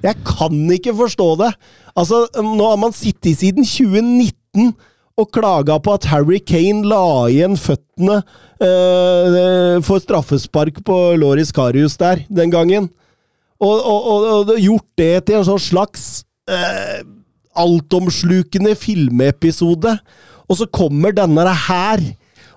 Jeg 0.00 0.22
kan 0.24 0.54
ikke 0.72 0.94
forstå 0.96 1.26
det! 1.42 1.50
Altså, 1.98 2.22
nå 2.38 2.70
har 2.70 2.78
man 2.80 2.94
sittet 2.96 3.42
siden 3.42 3.66
2019 3.66 4.70
og 5.20 5.30
klaga 5.34 5.76
på 5.82 5.94
at 5.96 6.08
Harry 6.10 6.40
Kane 6.42 6.86
la 6.88 7.28
igjen 7.30 7.56
føttene 7.60 8.20
eh, 8.62 9.76
for 9.84 10.02
straffespark 10.02 10.82
på 10.86 10.98
Loris 11.20 11.52
Karius 11.54 11.98
der 12.00 12.24
den 12.28 12.52
gangen. 12.52 12.88
Og, 13.60 13.76
og, 13.76 14.26
og 14.32 14.54
gjort 14.56 14.88
det 14.96 15.12
til 15.28 15.40
en 15.40 15.48
sånn 15.50 15.60
slags 15.60 16.04
eh, 16.48 17.02
altomslukende 17.60 18.72
filmepisode. 18.78 19.98
Og 20.48 20.58
så 20.58 20.68
kommer 20.72 21.12
denne 21.14 21.44
her. 21.66 22.02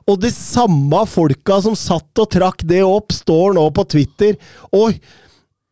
Og 0.08 0.20
de 0.20 0.32
samme 0.34 1.04
folka 1.08 1.60
som 1.64 1.76
satt 1.80 2.24
og 2.24 2.32
trakk 2.32 2.64
det 2.68 2.82
opp, 2.84 3.14
står 3.16 3.56
nå 3.58 3.68
på 3.76 3.86
Twitter 3.94 4.40
og 4.76 4.98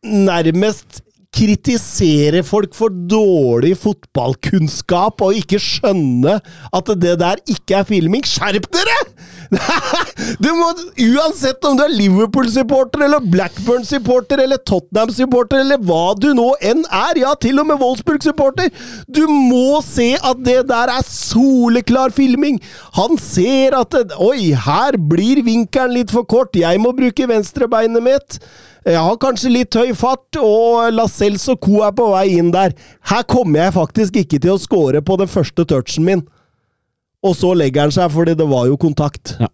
nærmest 0.02 1.02
kritiserer 1.32 2.44
folk 2.44 2.74
for 2.76 2.92
dårlig 2.92 3.72
fotballkunnskap 3.80 5.22
og 5.24 5.38
ikke 5.38 5.60
skjønne 5.62 6.38
at 6.76 6.92
det 7.00 7.14
der 7.22 7.40
ikke 7.48 7.80
er 7.80 7.88
filming. 7.88 8.26
Skjerp 8.28 8.68
dere! 8.74 8.98
Du 10.42 10.48
må, 10.56 10.68
uansett 11.02 11.64
om 11.68 11.76
du 11.76 11.82
er 11.84 11.92
Liverpool-supporter 11.92 13.04
eller 13.06 13.24
Blackburn-supporter 13.32 14.40
eller 14.44 14.60
Tottenham-supporter 14.68 15.60
eller 15.60 15.80
hva 15.82 16.14
du 16.18 16.30
nå 16.36 16.48
enn 16.64 16.84
er, 16.86 17.20
ja, 17.20 17.34
til 17.40 17.60
og 17.60 17.68
med 17.68 17.80
Wolfsburg-supporter, 17.82 18.70
du 19.08 19.22
må 19.28 19.82
se 19.84 20.12
at 20.16 20.40
det 20.46 20.58
der 20.70 20.92
er 20.94 21.06
soleklar 21.06 22.14
filming. 22.16 22.60
Han 22.98 23.18
ser 23.20 23.76
at 23.78 23.92
det, 23.92 24.16
Oi, 24.22 24.52
her 24.56 24.96
blir 24.96 25.42
vinkelen 25.46 25.98
litt 25.98 26.12
for 26.14 26.28
kort, 26.28 26.56
jeg 26.56 26.80
må 26.82 26.94
bruke 26.96 27.28
venstrebeinet 27.28 28.04
mitt. 28.04 28.38
Jeg 28.82 28.98
har 28.98 29.18
kanskje 29.22 29.52
litt 29.52 29.76
høy 29.78 29.92
fart, 29.94 30.38
og 30.42 30.90
Lascelles 30.96 31.44
og 31.52 31.60
co. 31.62 31.82
er 31.86 31.92
på 31.94 32.08
vei 32.10 32.38
inn 32.40 32.50
der. 32.54 32.74
Her 33.12 33.26
kommer 33.30 33.66
jeg 33.66 33.76
faktisk 33.76 34.16
ikke 34.24 34.40
til 34.42 34.56
å 34.56 34.62
score 34.62 35.02
på 35.06 35.18
den 35.20 35.30
første 35.30 35.66
touchen 35.70 36.06
min. 36.08 36.24
Og 37.22 37.36
så 37.38 37.52
legger 37.54 37.86
han 37.86 37.94
seg, 37.94 38.10
fordi 38.10 38.34
det 38.38 38.48
var 38.50 38.66
jo 38.66 38.80
kontakt. 38.80 39.36
Ja. 39.38 39.50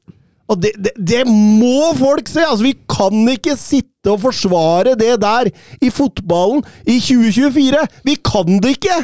Og 0.48 0.62
det, 0.62 0.72
det, 0.80 0.94
det 0.96 1.26
må 1.28 1.92
folk 1.98 2.30
se! 2.30 2.40
Altså, 2.40 2.64
Vi 2.64 2.74
kan 2.88 3.28
ikke 3.28 3.58
sitte 3.60 4.14
og 4.14 4.22
forsvare 4.24 4.96
det 4.96 5.18
der 5.20 5.50
i 5.84 5.92
fotballen 5.92 6.64
i 6.88 6.96
2024! 6.96 7.84
Vi 8.08 8.16
kan 8.24 8.56
det 8.64 8.78
ikke! 8.78 8.96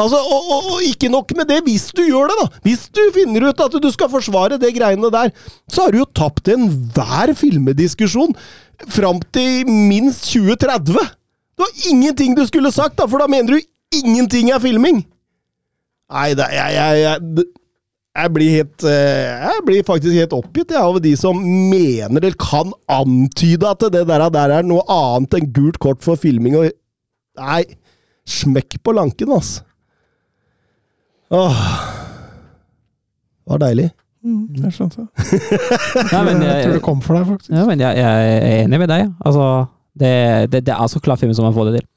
Altså, 0.00 0.16
og, 0.16 0.48
og, 0.48 0.70
og 0.72 0.86
ikke 0.88 1.10
nok 1.12 1.34
med 1.36 1.50
det, 1.52 1.60
hvis 1.66 1.90
du 1.92 2.00
gjør 2.06 2.32
det, 2.32 2.38
da! 2.40 2.60
Hvis 2.64 2.86
du 2.88 3.02
finner 3.12 3.50
ut 3.50 3.60
at 3.60 3.76
du 3.76 3.90
skal 3.92 4.08
forsvare 4.10 4.56
det 4.58 4.72
greiene 4.78 5.12
der, 5.12 5.34
så 5.70 5.84
har 5.84 5.92
du 5.92 6.00
jo 6.00 6.08
tapt 6.16 6.48
enhver 6.48 7.34
filmediskusjon 7.36 8.32
fram 8.90 9.20
til 9.34 9.68
minst 9.68 10.26
2030! 10.32 10.94
Det 11.52 11.62
var 11.62 11.88
ingenting 11.92 12.36
du 12.36 12.44
skulle 12.48 12.72
sagt, 12.74 12.96
da, 12.98 13.06
for 13.06 13.22
da 13.22 13.28
mener 13.30 13.56
du 13.56 13.98
ingenting 14.02 14.50
er 14.50 14.62
filming! 14.62 15.02
Nei, 16.12 16.30
det, 16.36 16.46
jeg, 16.52 16.76
jeg, 16.76 17.02
jeg, 17.02 17.44
jeg 18.12 18.32
blir 18.34 18.50
helt 18.52 18.84
eh, 18.84 19.44
Jeg 19.46 19.62
blir 19.64 19.84
faktisk 19.88 20.16
helt 20.18 20.34
oppgitt 20.36 20.74
jeg, 20.74 20.82
av 20.82 20.98
de 21.00 21.12
som 21.16 21.38
mener 21.40 22.18
eller 22.20 22.36
kan 22.36 22.74
antyde 22.92 23.70
at 23.70 23.86
det 23.94 24.02
der, 24.10 24.26
der 24.34 24.56
er 24.58 24.66
noe 24.66 24.84
annet 24.92 25.38
enn 25.38 25.48
gult 25.56 25.80
kort 25.80 26.02
for 26.04 26.20
filming. 26.20 26.58
Og, 26.60 26.68
nei, 27.40 27.62
smekk 28.28 28.76
på 28.84 28.92
lanken, 28.98 29.32
altså. 29.32 29.64
Åh. 31.32 31.64
Det 33.42 33.54
var 33.54 33.62
deilig. 33.64 33.88
Mm, 34.22 34.42
jeg 34.62 34.74
skjønte 34.76 35.02
det. 35.02 35.08
Nei, 36.12 36.20
jeg, 36.30 36.42
jeg, 36.46 36.64
tror 36.64 36.76
det 36.76 36.82
kom 36.86 37.00
for 37.02 37.18
deg, 37.18 37.24
faktisk. 37.26 37.50
ja, 37.50 37.64
men 37.66 37.80
jeg, 37.82 37.98
jeg 37.98 38.34
er 38.34 38.60
enig 38.62 38.78
med 38.84 38.92
deg. 38.92 39.08
Altså, 39.26 39.46
det, 39.98 40.12
det, 40.52 40.60
det 40.68 40.76
er 40.76 40.92
så 40.92 41.02
klar 41.02 41.18
film 41.18 41.34
som 41.34 41.48
man 41.48 41.56
får 41.56 41.70
det 41.70 41.80
til. 41.80 41.88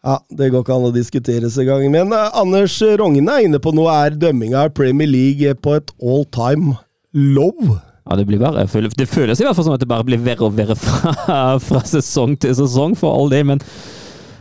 Ja, 0.00 0.16
Det 0.32 0.48
går 0.48 0.62
ikke 0.64 0.76
an 0.76 0.88
å 0.88 0.94
diskuteres 0.94 1.58
engang. 1.60 1.84
Men 1.92 2.12
uh, 2.16 2.30
Anders 2.40 2.78
Rogne 3.00 3.24
er 3.28 3.46
inne 3.46 3.60
på 3.60 3.72
noe. 3.76 3.92
Er 3.92 4.16
dømminga 4.16 4.66
av 4.66 4.74
Premier 4.76 5.08
League 5.08 5.54
på 5.60 5.76
et 5.76 5.92
all 6.00 6.24
time 6.32 6.76
low? 7.12 7.76
Ja, 8.08 8.16
det 8.16 8.24
blir 8.26 8.40
bare, 8.40 8.64
det 8.64 9.06
føles 9.06 9.40
i 9.40 9.44
hvert 9.46 9.54
fall 9.54 9.66
som 9.68 9.76
at 9.76 9.82
det 9.82 9.88
bare 9.90 10.06
blir 10.06 10.18
verre 10.24 10.48
og 10.48 10.56
verre 10.56 10.74
fra, 10.74 11.12
fra 11.66 11.82
sesong 11.86 12.32
til 12.40 12.56
sesong, 12.58 12.96
for 12.98 13.12
all 13.14 13.30
det, 13.30 13.44
men 13.46 13.60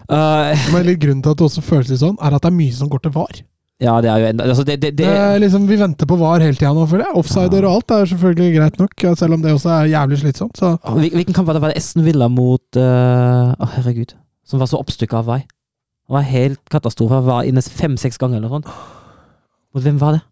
uh, 0.10 0.56
Men 0.74 0.88
litt 0.88 1.04
grunnen 1.04 1.22
til 1.22 1.36
at 1.36 1.42
det 1.42 1.50
også 1.52 1.64
føles 1.66 1.92
litt 1.92 2.02
sånn, 2.02 2.18
er 2.18 2.34
at 2.34 2.46
det 2.46 2.50
er 2.50 2.56
mye 2.56 2.76
som 2.76 2.90
går 2.90 3.04
til 3.04 3.14
VAR. 3.20 3.44
Ja, 3.80 3.94
det 4.04 4.10
er 4.12 4.20
jo 4.20 4.28
enda 4.34 4.44
altså 4.44 4.66
det, 4.68 4.76
det, 4.84 4.90
det, 4.98 5.06
Det 5.08 5.12
er 5.24 5.38
liksom, 5.40 5.64
Vi 5.70 5.78
venter 5.80 6.08
på 6.10 6.18
VAR 6.20 6.42
hele 6.44 6.58
tida 6.58 6.74
nå, 6.76 6.82
føler 6.92 7.06
jeg. 7.08 7.16
Offsider 7.22 7.64
og 7.64 7.78
alt 7.78 7.94
er 7.96 8.10
selvfølgelig 8.12 8.50
greit 8.58 8.80
nok, 8.82 9.06
selv 9.22 9.38
om 9.38 9.46
det 9.46 9.54
også 9.56 9.70
er 9.78 9.92
jævlig 9.94 10.18
slitsomt. 10.20 10.60
Så 10.60 10.74
Hvilken 10.98 11.38
kamp 11.38 11.48
var 11.48 11.56
det? 11.56 11.62
Var 11.64 11.72
det 11.72 11.80
Esten 11.80 12.04
Villa 12.04 12.28
mot 12.28 12.80
eh, 12.82 13.54
Å, 13.56 13.70
herregud. 13.78 14.18
Som 14.50 14.60
var 14.60 14.68
så 14.72 14.82
oppstykka 14.82 15.22
av 15.22 15.30
vei. 15.32 15.40
Det 15.46 16.16
var 16.18 16.28
helt 16.28 16.60
katastrofe. 16.74 17.22
Var 17.30 17.48
inne 17.48 17.64
fem-seks 17.64 18.20
ganger 18.20 18.42
eller 18.42 18.50
noe 18.50 18.60
sånt. 18.60 18.74
Mot 19.78 19.86
hvem 19.86 20.00
var 20.02 20.18
det? 20.18 20.26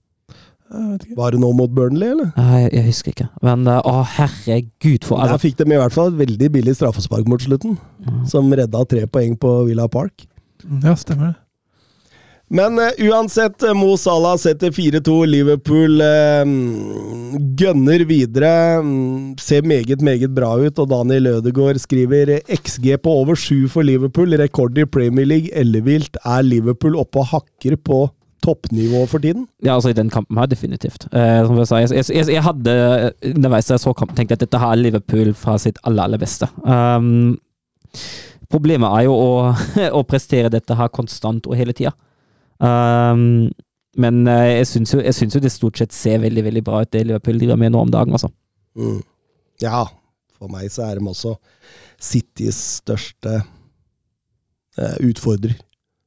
Var 1.15 1.31
det 1.31 1.39
nå 1.39 1.53
mot 1.55 1.71
Burnley, 1.71 2.09
eller? 2.11 2.33
Nei, 2.35 2.61
jeg, 2.65 2.71
jeg 2.75 2.85
husker 2.89 3.13
ikke. 3.13 3.27
Men 3.45 3.63
eh, 3.71 3.79
å, 3.87 4.01
herregud, 4.17 5.05
for 5.07 5.23
Der 5.23 5.39
fikk 5.39 5.55
de 5.61 5.69
i 5.71 5.79
hvert 5.79 5.95
fall 5.95 6.11
et 6.11 6.19
veldig 6.25 6.49
billig 6.57 6.75
straffespark 6.75 7.29
mot 7.31 7.39
slutten, 7.47 7.77
Mm. 8.07 8.21
som 8.29 8.51
redda 8.55 8.83
tre 8.87 9.01
poeng 9.11 9.33
på 9.39 9.49
Villa 9.67 9.87
Park. 9.91 10.27
Ja, 10.83 10.93
stemmer 10.99 11.31
det. 11.31 11.35
Men 12.47 12.79
uh, 12.79 12.93
uansett, 13.09 13.63
eh, 13.63 13.73
Mo 13.75 13.97
Salah 13.99 14.37
setter 14.39 14.71
4-2. 14.71 15.15
Liverpool 15.27 15.99
uh, 15.99 16.47
gønner 17.59 18.05
videre. 18.07 18.51
mm, 18.83 19.33
Ser 19.41 19.67
meget, 19.67 20.01
meget 20.01 20.31
bra 20.35 20.53
ut. 20.55 20.79
Og 20.79 20.87
Daniel 20.89 21.27
Ødegaard 21.37 21.81
skriver 21.83 22.37
XG 22.47 22.95
på 23.03 23.17
over 23.23 23.35
7 23.35 23.67
for 23.73 23.83
Liverpool. 23.83 24.37
Rekord 24.39 24.77
i 24.79 24.85
Premier 24.85 25.27
League. 25.27 25.51
Ellevilt 25.51 26.15
er 26.23 26.47
Liverpool 26.47 26.95
oppe 26.95 27.19
og 27.19 27.33
hakker 27.33 27.75
på 27.83 28.05
toppnivå 28.47 29.03
for 29.11 29.19
tiden. 29.19 29.47
Ja, 29.65 29.75
altså 29.75 29.91
i 29.91 29.97
den 29.97 30.09
kampen 30.13 30.37
her, 30.39 30.47
definitivt. 30.47 31.09
Eh, 31.11 31.41
som 31.43 31.57
jeg, 31.57 31.67
sa, 31.67 31.81
jeg, 31.83 32.05
jeg, 32.15 32.29
jeg 32.31 32.43
hadde 32.45 32.75
underveis 33.33 33.71
jeg 33.73 33.83
så 33.83 33.91
kampen, 33.97 34.15
tenkt 34.15 34.37
at 34.37 34.43
dette 34.45 34.61
her 34.61 34.71
er 34.71 34.79
Liverpool 34.85 35.33
fra 35.35 35.57
sitt 35.59 35.81
aller, 35.83 36.05
aller 36.05 36.21
beste. 36.21 36.47
Um, 36.63 37.35
problemet 38.47 38.87
er 38.93 39.07
jo 39.09 39.17
å, 39.17 39.31
å 39.99 40.03
prestere 40.07 40.53
dette 40.53 40.77
her 40.79 40.93
konstant 40.95 41.49
og 41.49 41.57
hele 41.59 41.75
tida. 41.75 41.91
Um, 42.57 43.49
men 43.97 44.27
eh, 44.29 44.59
jeg 44.59 44.67
syns 44.69 44.93
jo, 44.93 45.01
jo 45.01 45.41
det 45.41 45.53
stort 45.53 45.79
sett 45.81 45.95
ser 45.95 46.21
veldig 46.21 46.43
veldig 46.45 46.63
bra 46.65 46.83
ut, 46.83 46.91
det 46.93 47.05
Liverpool 47.07 47.39
driver 47.41 47.59
med 47.59 47.73
nå 47.73 47.85
om 47.85 47.93
dagen. 47.93 48.13
altså. 48.13 48.29
Mm. 48.77 49.01
Ja, 49.63 49.87
for 50.37 50.53
meg 50.53 50.69
så 50.73 50.85
er 50.85 50.99
de 50.99 51.09
også 51.09 51.33
Citys 51.97 52.59
største 52.83 53.39
eh, 54.77 54.97
utfordrer, 55.07 55.57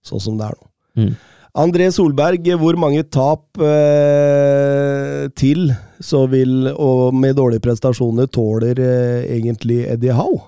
sånn 0.07 0.22
som 0.22 0.38
det 0.38 0.46
er 0.51 0.59
nå. 0.59 0.70
Mm. 1.01 1.12
André 1.61 1.88
Solberg, 1.90 2.46
hvor 2.62 2.78
mange 2.78 3.03
tap 3.11 3.59
eh, 3.59 5.26
til 5.34 5.72
så 5.98 6.22
vil, 6.30 6.70
og 6.70 7.11
med 7.14 7.34
dårlige 7.40 7.64
prestasjoner, 7.64 8.30
tåler 8.30 8.78
eh, 8.78 9.26
egentlig 9.34 9.82
Eddie 9.90 10.14
Howe? 10.14 10.44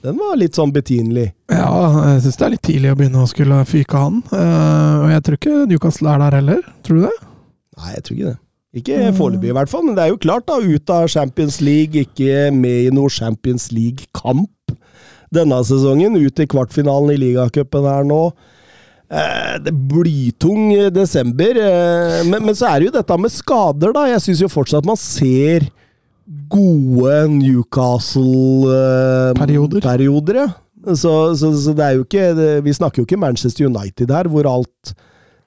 Den 0.00 0.16
var 0.16 0.36
litt 0.40 0.56
sånn 0.56 0.70
betimelig. 0.72 1.26
Ja, 1.52 1.72
jeg 2.14 2.22
syns 2.24 2.38
det 2.40 2.44
er 2.46 2.52
litt 2.54 2.64
tidlig 2.64 2.92
å 2.92 2.96
begynne 2.96 3.24
å 3.24 3.28
skulle 3.28 3.58
fyke 3.68 4.00
han. 4.00 4.22
Uh, 4.32 5.04
og 5.04 5.10
jeg 5.12 5.24
tror 5.26 5.36
ikke 5.36 5.56
Newcastle 5.68 6.14
er 6.14 6.22
der 6.22 6.36
heller. 6.38 6.62
Tror 6.86 7.00
du 7.00 7.04
det? 7.04 7.16
Nei, 7.76 7.90
jeg 7.96 8.06
tror 8.06 8.16
ikke 8.16 8.30
det. 8.30 8.38
Ikke 8.80 9.00
foreløpig, 9.18 9.50
i 9.50 9.56
hvert 9.58 9.72
fall. 9.72 9.82
Men 9.88 9.98
det 9.98 10.04
er 10.04 10.12
jo 10.12 10.22
klart, 10.22 10.46
da. 10.48 10.56
Ut 10.62 10.92
av 10.94 11.08
Champions 11.10 11.58
League, 11.64 12.06
ikke 12.06 12.48
med 12.54 12.86
i 12.86 12.94
noe 12.94 13.10
Champions 13.12 13.68
League-kamp 13.74 14.74
denne 15.34 15.58
sesongen. 15.66 16.16
Ut 16.16 16.40
i 16.40 16.48
kvartfinalen 16.48 17.12
i 17.12 17.18
ligacupen 17.20 17.88
her 17.90 18.06
nå. 18.06 18.22
Eh, 19.10 19.56
det 19.66 19.74
blytung 19.90 20.70
desember. 20.94 21.60
Eh, 21.60 22.20
men, 22.30 22.46
men 22.46 22.56
så 22.56 22.70
er 22.70 22.78
det 22.78 22.88
jo 22.88 22.96
dette 23.00 23.20
med 23.20 23.34
skader, 23.34 23.92
da. 23.96 24.06
Jeg 24.14 24.24
syns 24.26 24.44
jo 24.46 24.52
fortsatt 24.52 24.88
man 24.88 25.00
ser 25.00 25.66
gode 26.50 27.28
Newcastle-perioder. 27.34 29.80
Perioder. 29.84 30.34
ja. 30.44 30.48
Så, 30.96 31.36
så, 31.36 31.50
så 31.60 31.74
det 31.76 31.84
er 31.84 31.92
jo 31.98 32.06
ikke 32.06 32.24
Vi 32.64 32.72
snakker 32.72 33.02
jo 33.02 33.04
ikke 33.04 33.18
Manchester 33.20 33.66
United 33.68 34.08
her, 34.14 34.24
hvor 34.32 34.46
alt 34.48 34.94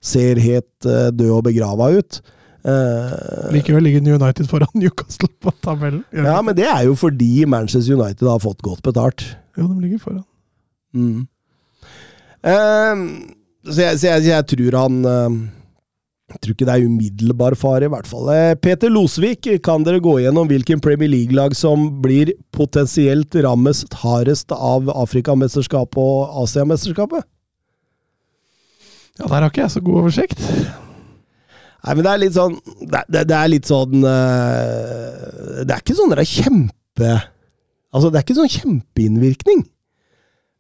ser 0.03 0.37
helt 0.43 0.85
eh, 0.85 1.09
død 1.15 1.31
og 1.39 1.43
begrava 1.47 1.87
ut. 1.97 2.19
Uh, 2.63 3.51
Likevel 3.51 3.83
ligger 3.83 4.15
United 4.15 4.47
foran 4.47 4.71
Newcastle 4.79 5.27
på 5.41 5.51
tabellen. 5.63 6.03
Ja, 6.15 6.41
men 6.41 6.55
det 6.55 6.67
er 6.69 6.83
jo 6.87 6.95
fordi 6.95 7.45
Manchester 7.49 7.95
United 7.97 8.27
har 8.27 8.39
fått 8.43 8.61
godt 8.63 8.83
betalt. 8.83 9.25
Jo, 9.57 9.67
de 9.67 9.81
ligger 9.83 9.99
foran. 10.03 10.23
Mm. 10.93 11.27
Uh, 12.43 12.95
så 13.67 13.81
jeg, 13.81 13.99
så 13.99 14.07
jeg, 14.07 14.23
jeg 14.27 14.45
tror 14.51 14.77
han 14.81 15.05
eh, 15.07 15.35
Jeg 16.31 16.39
tror 16.39 16.55
ikke 16.55 16.65
det 16.65 16.73
er 16.73 16.85
umiddelbar 16.87 17.53
fare, 17.59 17.85
i 17.85 17.91
hvert 17.91 18.07
fall. 18.07 18.29
Eh, 18.31 18.53
Peter 18.63 18.89
Losvik, 18.89 19.49
kan 19.65 19.83
dere 19.85 19.99
gå 20.01 20.15
gjennom 20.23 20.47
hvilken 20.49 20.79
Premier 20.81 21.11
League-lag 21.11 21.53
som 21.57 21.89
blir 22.01 22.31
potensielt 22.55 23.35
rammest 23.43 23.93
hardest 24.01 24.53
av 24.55 24.87
Afrikamesterskapet 24.95 25.99
og 25.99 26.39
Asiamesterskapet? 26.45 27.27
Ja, 29.19 29.27
der 29.27 29.35
har 29.43 29.51
ikke 29.51 29.61
jeg 29.65 29.75
så 29.75 29.83
god 29.83 29.99
oversikt. 30.05 30.39
Nei, 31.83 31.93
men 31.93 32.05
det 32.05 32.11
er 32.13 32.19
litt 32.21 32.35
sånn 32.37 32.53
Det, 32.79 33.01
det, 33.11 33.35
er 33.35 33.49
litt 33.51 33.67
sånn 33.67 34.05
eh, 34.07 35.63
Det 35.67 35.73
er 35.75 35.81
ikke 35.81 35.95
sånn 35.97 36.13
det 36.13 36.21
er 36.21 36.29
kjempe 36.29 37.09
Altså, 37.91 38.07
det 38.07 38.21
er 38.21 38.23
ikke 38.23 38.37
sånn 38.37 38.49
kjempeinnvirkning. 38.49 39.59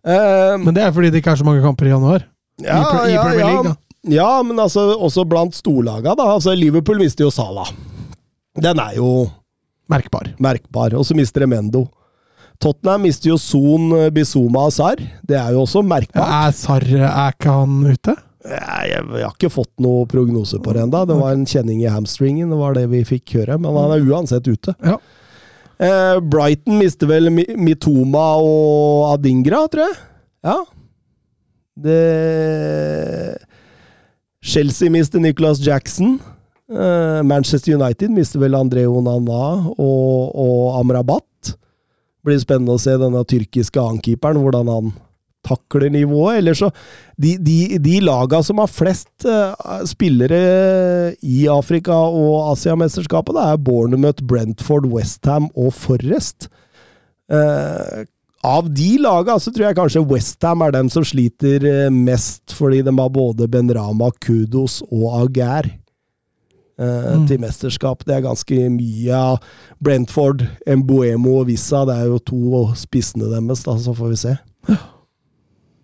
Eh, 0.05 0.55
Men 0.61 0.75
det 0.75 0.83
er 0.83 0.91
fordi 0.93 1.09
det 1.09 1.23
ikke 1.23 1.31
er 1.33 1.39
så 1.39 1.47
mange 1.47 1.63
kamper 1.63 1.87
i 1.87 1.93
januar. 1.95 2.27
ja, 2.61 2.81
I, 3.07 3.07
i 3.07 3.15
ja, 3.15 3.23
League, 3.39 3.55
ja. 3.55 3.71
Da. 3.71 3.92
Ja, 4.11 4.41
men 4.43 4.59
altså 4.59 4.97
også 4.99 5.23
blant 5.29 5.55
storlaga, 5.55 6.13
da. 6.19 6.25
Altså, 6.35 6.51
Liverpool 6.57 6.99
mister 6.99 7.23
jo 7.23 7.31
Salah. 7.31 7.69
Den 8.59 8.79
er 8.79 8.97
jo 8.97 9.29
Merkbar. 9.89 10.33
merkbar. 10.39 10.93
Og 10.97 11.05
så 11.05 11.15
mister 11.15 11.43
de 11.43 11.47
Mendo. 11.47 11.85
Tottenham 12.59 13.01
mister 13.03 13.29
jo 13.31 13.37
Son, 13.37 13.89
Bizuma 14.15 14.65
og 14.67 14.73
Sarr. 14.75 14.99
Det 15.27 15.35
er 15.39 15.51
jo 15.55 15.63
også 15.65 15.81
Ja, 15.81 15.87
merkbart. 15.93 16.29
er 16.47 16.51
Sarr 16.55 16.85
Er 16.95 17.31
ikke 17.33 17.51
han 17.51 17.79
ute? 17.91 18.15
Jeg, 18.43 18.89
jeg, 18.91 19.03
jeg 19.15 19.23
har 19.23 19.33
ikke 19.37 19.49
fått 19.51 19.71
noe 19.79 20.05
prognose 20.11 20.59
på 20.59 20.73
det 20.75 20.83
ennå. 20.83 21.05
Det 21.07 21.15
var 21.19 21.31
en 21.35 21.45
kjenning 21.47 21.81
i 21.83 21.87
hamstringen, 21.91 22.49
det 22.51 22.57
var 22.59 22.73
det 22.75 22.89
vi 22.91 23.03
fikk 23.07 23.35
høre. 23.39 23.57
Men 23.59 23.75
han 23.79 23.91
er 23.95 24.03
uansett 24.11 24.47
ute. 24.51 24.75
Ja. 24.83 24.97
Eh, 25.79 26.19
Brighton 26.19 26.77
mister 26.79 27.07
vel 27.07 27.29
Mitoma 27.31 28.25
og 28.43 29.13
Adingra, 29.15 29.63
tror 29.71 29.87
jeg. 29.87 29.95
Ja. 30.43 30.57
Det 31.79 33.37
Chelsea 34.43 34.91
mister 34.91 35.21
Nicholas 35.23 35.61
Jackson. 35.63 36.19
Eh, 36.69 37.21
Manchester 37.23 37.75
United 37.77 38.11
mister 38.11 38.41
vel 38.43 38.57
André 38.57 38.83
Onana 38.89 39.71
og, 39.71 40.35
og 40.35 40.79
Amrabat. 40.81 41.55
Blir 42.23 42.39
spennende 42.39 42.75
å 42.75 42.81
se 42.81 42.95
denne 42.99 43.23
tyrkiske 43.27 43.79
ankeeperen, 43.79 44.39
hvordan 44.43 44.69
han 44.71 44.93
takler 45.43 45.91
nivået. 45.91 46.39
Eller 46.39 46.55
så 46.55 46.69
De, 47.19 47.35
de, 47.37 47.77
de 47.83 47.97
laga 48.03 48.39
som 48.43 48.59
har 48.63 48.71
flest 48.71 49.27
eh, 49.27 49.71
spillere 49.87 50.41
i 51.21 51.45
Afrika 51.51 51.93
og 51.93 52.53
Asiamesterskapet, 52.53 53.35
det 53.37 53.47
er 53.47 53.63
Bournemouth, 53.63 54.23
Brentford, 54.27 54.87
Westham 54.91 55.49
og 55.55 55.71
Forrest. 55.77 56.49
Av 58.43 58.67
de 58.73 58.97
laga 58.99 59.37
så 59.39 59.53
tror 59.55 59.69
jeg 59.69 59.77
kanskje 59.77 60.01
Westham 60.09 60.61
er 60.65 60.73
dem 60.75 60.89
som 60.91 61.05
sliter 61.07 61.63
eh, 61.63 61.89
mest, 61.93 62.51
fordi 62.57 62.81
de 62.83 62.91
har 62.97 63.13
både 63.15 63.47
Benrama, 63.47 64.09
Kudos 64.19 64.81
og 64.89 65.05
Aguer 65.21 65.69
eh, 65.71 67.13
Mm. 67.13 67.27
til 67.29 67.39
mesterskap. 67.39 68.03
Det 68.03 68.15
er 68.17 68.25
ganske 68.25 68.57
mye 68.73 69.13
av 69.15 69.37
Brentford, 69.79 70.43
Mboemo 70.67 71.37
og 71.39 71.47
Vissa. 71.47 71.85
Det 71.87 71.95
er 71.95 72.09
jo 72.11 72.19
to 72.19 72.65
spissene 72.75 73.29
deres, 73.31 73.63
da, 73.63 73.77
så 73.79 73.93
får 73.95 74.09
vi 74.11 74.19
se. 74.25 74.35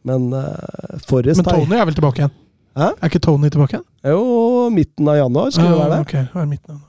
Men 0.03 0.33
uh, 0.33 0.99
Forrest 1.07 1.43
Men 1.43 1.45
Tony 1.45 1.75
er 1.77 1.85
vel 1.85 1.95
tilbake 1.95 2.23
igjen? 2.23 2.35
Hæ? 2.79 2.91
Er 2.95 3.09
ikke 3.11 3.19
Tony 3.23 3.49
tilbake 3.51 3.77
igjen? 3.77 3.87
jo 4.09 4.69
midten 4.73 5.07
av 5.11 5.17
januar, 5.19 5.51
skulle 5.51 5.71
det 5.75 5.79
være 5.79 5.89
det. 5.91 5.97
Ah, 5.99 6.05
ok, 6.07 6.13
er 6.43 6.47
midten 6.47 6.75
av 6.75 6.85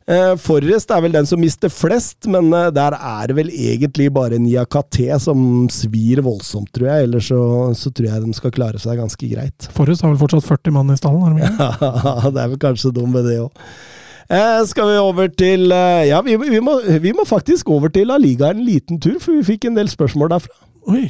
Forrest 0.41 0.91
er 0.91 1.03
vel 1.05 1.13
den 1.15 1.27
som 1.29 1.39
mister 1.41 1.71
flest, 1.71 2.27
men 2.31 2.49
eh, 2.57 2.69
der 2.75 2.95
er 2.97 3.29
det 3.29 3.37
vel 3.37 3.51
egentlig 3.51 4.09
bare 4.13 4.39
Niakate 4.41 5.19
som 5.23 5.69
svir 5.71 6.23
voldsomt, 6.25 6.71
tror 6.75 6.89
jeg. 6.89 7.07
Ellers 7.07 7.29
så, 7.31 7.41
så 7.77 7.93
tror 7.93 8.09
jeg 8.09 8.25
de 8.25 8.35
skal 8.37 8.55
klare 8.55 8.81
seg 8.81 8.99
ganske 8.99 9.31
greit. 9.31 9.69
Forrest 9.75 10.03
har 10.05 10.13
vel 10.13 10.21
fortsatt 10.21 10.47
40 10.47 10.75
mann 10.75 10.93
i 10.93 10.99
stallen? 10.99 11.21
har 11.21 11.35
de 11.37 11.47
ikke? 11.47 12.31
det 12.35 12.43
er 12.43 12.53
vel 12.53 12.63
kanskje 12.67 12.93
dumt 12.95 13.15
med 13.15 13.29
det 13.29 13.39
òg. 13.45 13.67
Eh, 14.31 14.61
skal 14.67 14.87
vi 14.87 14.99
over 15.01 15.27
til 15.27 15.73
eh, 15.75 16.07
Ja, 16.07 16.21
vi, 16.23 16.37
vi, 16.39 16.59
må, 16.63 16.77
vi 17.03 17.11
må 17.15 17.25
faktisk 17.27 17.69
over 17.69 17.91
til 17.91 18.07
La 18.07 18.19
Liga 18.21 18.51
en 18.51 18.63
liten 18.63 18.99
tur, 19.01 19.19
for 19.19 19.35
vi 19.35 19.43
fikk 19.53 19.67
en 19.67 19.79
del 19.79 19.91
spørsmål 19.91 20.31
derfra. 20.35 20.55
Oi. 20.91 21.09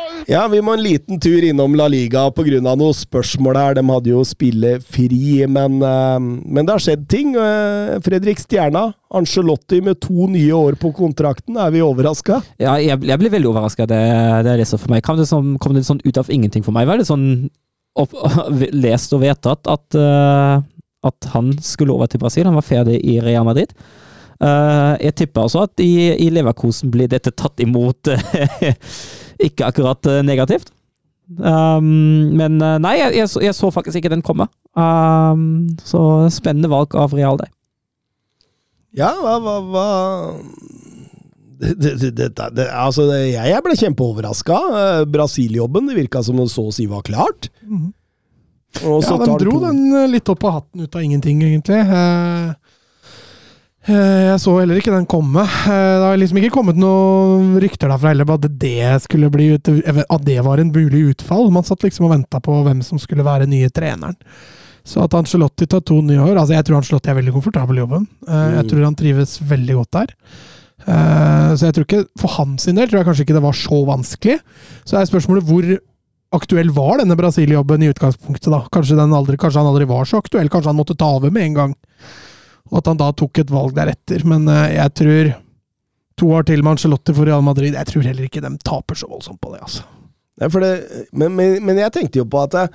Ja, 0.31 0.45
vi 0.47 0.61
må 0.63 0.71
en 0.77 0.83
liten 0.83 1.17
tur 1.19 1.43
innom 1.43 1.73
La 1.75 1.89
Liga 1.91 2.21
pga. 2.31 2.61
noen 2.63 2.95
spørsmål 2.95 3.57
her. 3.59 3.73
De 3.75 3.81
hadde 3.83 4.11
jo 4.13 4.21
spillefri, 4.23 5.45
men, 5.45 5.81
eh, 5.83 6.19
men 6.19 6.65
det 6.65 6.71
har 6.71 6.79
skjedd 6.79 7.03
ting. 7.09 7.35
Eh, 7.35 7.99
Fredrik 7.99 8.39
Stjerna, 8.39 8.93
Angelotti 9.11 9.81
med 9.83 9.99
to 9.99 10.29
nye 10.31 10.53
år 10.55 10.77
på 10.79 10.93
kontrakten. 10.95 11.57
Er 11.57 11.69
vi 11.71 11.81
overraska? 11.83 12.41
Ja, 12.57 12.77
jeg, 12.79 13.03
jeg 13.03 13.19
ble 13.19 13.29
veldig 13.29 13.49
overraska. 13.51 13.83
Det, 13.85 13.99
det 14.45 14.53
er 14.53 14.57
det 14.63 14.67
som 14.69 14.79
for 14.79 14.93
meg. 14.93 15.03
Kom 15.03 15.19
det, 15.19 15.27
sånn, 15.27 15.57
kom 15.59 15.75
det 15.75 15.83
sånn 15.83 15.99
ut 16.05 16.17
av 16.17 16.31
ingenting 16.31 16.63
for 16.63 16.71
meg? 16.71 16.87
Var 16.87 17.01
det 17.01 17.09
sånn 17.11 17.49
opp, 17.99 18.15
lest 18.87 19.11
og 19.11 19.25
vedtatt 19.25 19.67
at, 19.67 19.99
uh, 19.99 20.63
at 21.03 21.31
han 21.33 21.51
skulle 21.59 21.91
over 21.91 22.07
til 22.07 22.23
Brasil? 22.23 22.47
Han 22.47 22.55
var 22.55 22.63
ferdig 22.63 23.01
i 23.03 23.19
Real 23.19 23.43
Madrid. 23.43 23.75
Uh, 24.41 24.97
jeg 24.97 25.13
tipper 25.19 25.45
også 25.45 25.67
at 25.67 25.81
i, 25.83 26.15
i 26.17 26.31
Leverkosen 26.33 26.89
blir 26.89 27.09
dette 27.11 27.29
tatt 27.37 27.61
imot 27.61 28.09
ikke 29.47 29.67
akkurat 29.67 30.07
uh, 30.09 30.21
negativt. 30.25 30.71
Um, 31.37 32.33
men 32.35 32.57
nei, 32.59 32.95
jeg, 32.97 33.13
jeg, 33.21 33.29
så, 33.31 33.41
jeg, 33.45 33.55
så 33.55 33.69
faktisk 33.71 34.01
ikke 34.01 34.11
den 34.11 34.25
komme. 34.25 34.49
Um, 34.75 35.69
så 35.85 36.01
spennende 36.33 36.71
valg 36.73 36.97
av 36.97 37.13
Real 37.15 37.37
Day. 37.39 37.51
Ja, 38.97 39.13
hva, 39.21 39.37
hva, 39.39 39.55
hva 39.71 39.85
det, 41.61 41.93
det, 42.01 42.31
det, 42.33 42.65
altså, 42.73 43.05
jeg, 43.13 43.37
jeg 43.53 43.63
ble 43.63 43.77
kjempeoverraska. 43.77 44.57
Brasil-jobben 45.13 45.91
det 45.91 45.99
virka 45.99 46.23
som 46.25 46.41
det 46.41 46.49
så 46.49 46.65
å 46.71 46.73
si 46.73 46.87
var 46.89 47.05
klart. 47.05 47.51
Mm. 47.61 47.91
ja, 48.81 49.17
den 49.21 49.37
dro 49.43 49.59
den 49.67 49.83
litt 50.09 50.33
opp 50.33 50.47
av 50.49 50.57
hatten 50.57 50.87
ut 50.87 50.97
av 50.97 51.05
ingenting, 51.05 51.43
egentlig. 51.45 51.83
Uh, 53.89 54.27
jeg 54.27 54.39
så 54.43 54.51
heller 54.59 54.77
ikke 54.77 54.93
den 54.93 55.07
komme. 55.09 55.41
Det 55.41 56.05
har 56.05 56.19
liksom 56.21 56.37
ikke 56.37 56.53
kommet 56.53 56.77
noen 56.77 57.55
rykter 57.61 57.89
derfra 57.89 58.11
heller 58.11 58.27
på 58.29 58.37
at 58.37 58.47
det 58.61 58.91
skulle 59.07 59.31
bli 59.33 59.51
at 59.57 60.25
det 60.27 60.39
var 60.45 60.61
en 60.61 60.73
mulig 60.73 61.07
utfall. 61.15 61.49
Man 61.53 61.65
satt 61.65 61.85
liksom 61.87 62.05
og 62.07 62.13
venta 62.13 62.41
på 62.43 62.59
hvem 62.67 62.83
som 62.85 63.01
skulle 63.01 63.25
være 63.25 63.49
nye 63.49 63.71
treneren. 63.73 64.17
Så 64.85 65.03
at 65.03 65.13
Angelotti 65.13 65.67
tar 65.69 65.83
to 65.85 65.99
nye 66.01 66.17
år 66.17 66.39
altså 66.41 66.55
Jeg 66.55 66.65
tror 66.65 66.79
Angelotti 66.79 67.11
er 67.11 67.17
veldig 67.19 67.33
komfortabel 67.35 67.77
i 67.77 67.83
jobben. 67.83 68.07
Jeg 68.25 68.63
tror 68.69 68.87
han 68.87 68.97
trives 68.97 69.35
veldig 69.45 69.75
godt 69.77 69.97
der. 69.97 70.15
Så 71.53 71.67
jeg 71.67 71.75
tror 71.75 71.85
ikke 71.85 71.99
For 72.17 72.33
hans 72.39 72.65
del 72.65 72.79
tror 72.89 72.97
jeg 72.97 73.07
kanskje 73.11 73.27
ikke 73.27 73.35
det 73.37 73.43
var 73.45 73.59
så 73.59 73.81
vanskelig. 73.85 74.39
Så 74.89 74.97
er 74.97 75.05
spørsmålet 75.09 75.45
hvor 75.45 75.69
aktuell 76.33 76.71
var 76.73 77.01
denne 77.01 77.17
Brasil-jobben 77.19 77.83
i 77.83 77.91
utgangspunktet, 77.91 78.49
da? 78.49 78.63
Kanskje, 78.73 78.97
aldri, 79.03 79.37
kanskje 79.37 79.61
han 79.61 79.69
aldri 79.69 79.85
var 79.89 80.09
så 80.09 80.21
aktuell? 80.23 80.49
Kanskje 80.49 80.71
han 80.71 80.79
måtte 80.79 80.97
ta 80.97 81.11
over 81.17 81.33
med 81.33 81.49
en 81.49 81.57
gang? 81.57 81.77
Og 82.71 82.79
at 82.79 82.89
han 82.91 82.99
da 82.99 83.11
tok 83.11 83.41
et 83.43 83.51
valg 83.51 83.75
deretter. 83.75 84.23
Men 84.27 84.47
jeg 84.71 84.93
tror 84.95 85.33
to 86.21 86.31
år 86.37 86.47
til 86.47 86.63
med 86.63 86.75
Angelotti 86.75 87.15
for 87.17 87.27
Real 87.27 87.43
Madrid 87.43 87.75
Jeg 87.75 87.89
tror 87.89 88.05
heller 88.05 88.27
ikke 88.27 88.43
de 88.43 88.51
taper 88.63 88.99
så 88.99 89.09
voldsomt 89.09 89.41
på 89.41 89.53
det, 89.55 89.61
altså. 89.65 89.85
Det, 90.41 90.49
men, 91.11 91.35
men, 91.35 91.57
men, 91.65 91.77
jeg 91.77 91.93
tenkte 91.93 92.21
jo 92.21 92.25
på 92.29 92.39
at 92.41 92.55
jeg, 92.57 92.71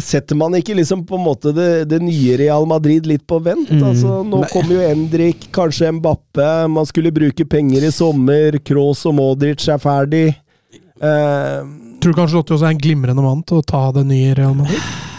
Setter 0.00 0.38
man 0.40 0.54
ikke 0.56 0.76
liksom 0.78 1.02
på 1.04 1.18
en 1.18 1.26
måte 1.26 1.52
det, 1.52 1.84
det 1.90 1.98
nye 2.00 2.38
Real 2.40 2.64
Madrid 2.68 3.04
litt 3.08 3.26
på 3.28 3.36
vent? 3.44 3.68
Mm. 3.68 3.82
Altså, 3.90 4.22
nå 4.24 4.40
kommer 4.48 4.78
jo 4.78 4.86
Endrik, 4.86 5.50
kanskje 5.52 5.92
Mbappe, 5.92 6.46
man 6.72 6.88
skulle 6.88 7.12
bruke 7.12 7.44
penger 7.44 7.84
i 7.84 7.92
sommer, 7.92 8.56
Kroos 8.64 9.04
og 9.10 9.18
Modric 9.18 9.68
er 9.68 9.82
ferdig. 9.82 10.26
Eh, 10.96 11.58
tror 12.00 12.14
du 12.14 12.16
kanskje 12.16 12.38
Lotti 12.38 12.56
også 12.56 12.70
er 12.70 12.76
en 12.78 12.80
glimrende 12.86 13.26
mann 13.26 13.44
til 13.44 13.60
å 13.60 13.66
ta 13.68 13.90
det 13.92 14.06
nye 14.08 14.32
Real 14.38 14.56
Madrid? 14.56 15.12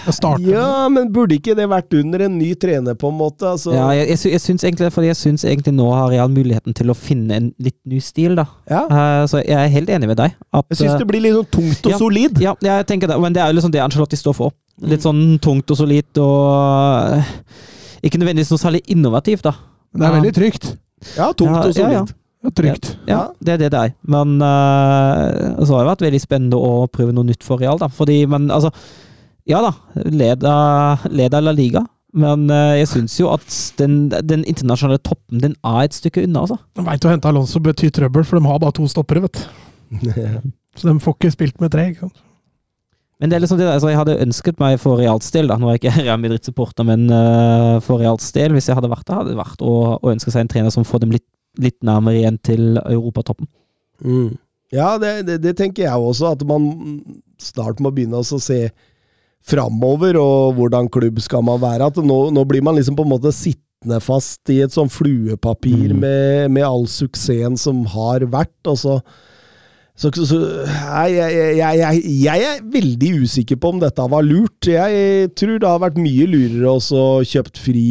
Ja, 0.46 0.88
men 0.92 1.10
burde 1.14 1.38
ikke 1.38 1.56
det 1.58 1.66
vært 1.70 1.94
under 1.98 2.26
en 2.28 2.36
ny 2.38 2.52
trener, 2.60 2.98
på 3.00 3.10
en 3.10 3.18
måte? 3.18 3.48
Altså. 3.56 3.74
Ja, 3.76 3.88
jeg, 3.98 4.10
jeg, 4.14 4.34
jeg 4.36 4.44
syns 4.44 4.66
egentlig, 4.66 4.90
fordi 4.94 5.10
jeg 5.10 5.20
syns 5.20 5.46
egentlig 5.48 5.74
nå 5.76 5.88
har 5.94 6.12
Real 6.14 6.32
muligheten 6.32 6.76
til 6.78 6.92
å 6.94 6.96
finne 6.98 7.40
en 7.40 7.48
litt 7.62 7.78
ny 7.90 8.02
stil, 8.04 8.36
da. 8.38 8.46
Ja. 8.70 8.84
Uh, 8.90 9.24
så 9.32 9.42
jeg 9.42 9.58
er 9.58 9.72
helt 9.74 9.92
enig 9.96 10.10
med 10.12 10.20
deg. 10.22 10.36
At, 10.52 10.68
jeg 10.74 10.84
syns 10.84 11.00
det 11.02 11.08
blir 11.10 11.24
litt 11.26 11.38
sånn 11.38 11.50
tungt 11.58 11.90
og 11.90 11.96
ja, 11.96 12.02
solid. 12.02 12.42
Ja, 12.44 12.54
jeg 12.66 12.88
tenker 12.90 13.12
det, 13.12 13.18
men 13.22 13.36
det 13.36 13.42
er 13.44 13.52
jo 13.52 13.60
liksom 13.60 13.74
det 13.74 13.82
Angelotti 13.84 14.20
står 14.20 14.38
for. 14.38 14.56
Litt 14.86 15.06
sånn 15.06 15.24
tungt 15.44 15.72
og 15.72 15.80
solid 15.80 16.20
og 16.20 17.16
uh, 17.16 17.36
Ikke 18.04 18.20
nødvendigvis 18.20 18.52
noe 18.52 18.62
særlig 18.62 18.84
innovativt, 18.92 19.48
da. 19.48 19.56
Men 19.94 20.04
det 20.04 20.08
er 20.08 20.16
veldig 20.20 20.36
trygt. 20.36 20.70
Ja, 21.16 21.32
tungt 21.32 21.62
og 21.62 21.74
solid. 21.74 22.14
Ja, 22.46 22.52
trygt. 22.54 22.92
Ja, 23.10 23.22
det 23.42 23.56
er 23.56 23.64
det 23.64 23.72
det 23.74 23.82
er. 23.88 23.96
Men 24.06 24.36
uh, 24.44 25.64
så 25.64 25.74
har 25.74 25.82
det 25.82 25.90
vært 25.94 26.06
veldig 26.06 26.22
spennende 26.22 26.60
å 26.62 26.86
prøve 26.92 27.16
noe 27.16 27.26
nytt 27.26 27.46
for 27.46 27.64
Real, 27.64 27.80
da. 27.82 27.90
Fordi, 27.90 28.20
men 28.30 28.52
altså 28.54 28.70
ja 29.50 29.62
da, 29.62 29.74
leder, 30.10 30.50
av 30.50 31.44
La 31.46 31.54
Liga. 31.56 31.86
Men 32.16 32.46
uh, 32.48 32.74
jeg 32.80 32.88
syns 32.94 33.18
jo 33.20 33.28
at 33.34 33.46
den, 33.80 34.06
den, 34.10 34.46
internasjonale 34.48 35.02
toppen 35.04 35.42
den 35.44 35.58
er 35.68 35.82
et 35.84 35.98
stykke 35.98 36.24
unna, 36.24 36.46
altså. 36.46 36.58
De 36.78 36.86
veit 36.86 37.06
å 37.06 37.12
hente 37.12 37.28
Alonso 37.28 37.60
betyr 37.64 37.92
trøbbel, 37.96 38.24
for 38.28 38.40
de 38.40 38.48
har 38.48 38.62
bare 38.64 38.78
to 38.78 38.88
stoppere, 38.92 39.26
vet 39.26 39.42
du. 39.42 40.06
Så 40.80 40.88
de 40.90 40.96
får 41.04 41.18
ikke 41.18 41.34
spilt 41.36 41.60
med 41.64 41.74
tre. 41.76 41.90
ikke 41.92 42.08
sant? 42.08 42.24
Men 43.20 43.32
det 43.32 43.38
er 43.38 43.44
liksom 43.46 43.60
det, 43.60 43.68
altså 43.72 43.92
jeg 43.92 44.00
hadde 44.00 44.18
ønsket 44.26 44.58
meg 44.60 44.80
for 44.82 45.00
Reals 45.00 45.30
del, 45.32 45.48
da. 45.52 45.56
Nå 45.60 45.70
er 45.70 45.78
jeg 45.78 45.84
ikke 45.84 46.02
Real 46.08 46.24
Madrid-supporter, 46.24 46.88
men 46.88 47.06
uh, 47.12 47.78
for 47.84 48.04
Reals 48.04 48.28
del, 48.36 48.56
hvis 48.56 48.68
jeg 48.72 48.80
hadde 48.80 48.92
vært 48.92 49.08
der, 49.08 49.22
hadde 49.22 49.36
det 49.36 49.40
vært 49.40 49.64
å, 49.64 49.76
å, 50.00 50.12
ønske 50.12 50.34
seg 50.34 50.44
en 50.44 50.52
trener 50.52 50.74
som 50.76 50.88
får 50.88 51.06
dem 51.06 51.16
litt, 51.16 51.28
litt 51.64 51.78
nærmere 51.88 52.20
igjen 52.20 52.40
til 52.44 52.80
europatoppen. 52.82 53.48
Mm. 54.04 54.34
Ja, 54.76 54.96
det, 55.00 55.14
det, 55.30 55.40
det, 55.44 55.56
tenker 55.60 55.86
jeg 55.86 56.10
også, 56.10 56.34
at 56.36 56.44
man 56.48 56.68
snart 57.40 57.80
må 57.84 57.94
begynne 57.96 58.20
å 58.20 58.28
se 58.44 58.66
framover, 59.46 60.18
og 60.20 60.58
hvordan 60.58 60.90
klubb 60.92 61.22
skal 61.24 61.46
man 61.46 61.62
være. 61.62 61.92
At 61.92 62.02
nå, 62.02 62.20
nå, 62.34 62.48
blir 62.50 62.66
man 62.66 62.78
liksom 62.78 62.98
på 62.98 63.06
en 63.06 63.14
måte 63.14 63.34
sittende 63.36 64.02
fast 64.02 64.50
i 64.54 64.62
et 64.66 64.74
sånn 64.74 64.90
fluepapir 64.90 65.94
mm. 65.94 66.02
med, 66.02 66.52
med, 66.58 66.66
all 66.66 66.88
suksessen 66.90 67.58
som 67.60 67.86
har 67.94 68.26
vært. 68.32 68.58
og 68.66 68.80
så 68.82 69.00
så, 69.96 70.10
så 70.12 70.38
jeg, 71.08 71.14
jeg, 71.16 71.52
jeg, 71.56 72.00
jeg, 72.20 72.42
er 72.44 72.64
veldig 72.68 73.12
usikker 73.24 73.56
på 73.56 73.70
om 73.72 73.78
dette 73.80 74.08
var 74.12 74.26
lurt. 74.28 74.68
Jeg 74.68 75.30
tror 75.40 75.56
det 75.56 75.70
har 75.70 75.80
vært 75.86 76.02
mye 76.04 76.26
lurere 76.28 76.74
å 76.74 77.06
kjøpt 77.24 77.62
fri 77.64 77.86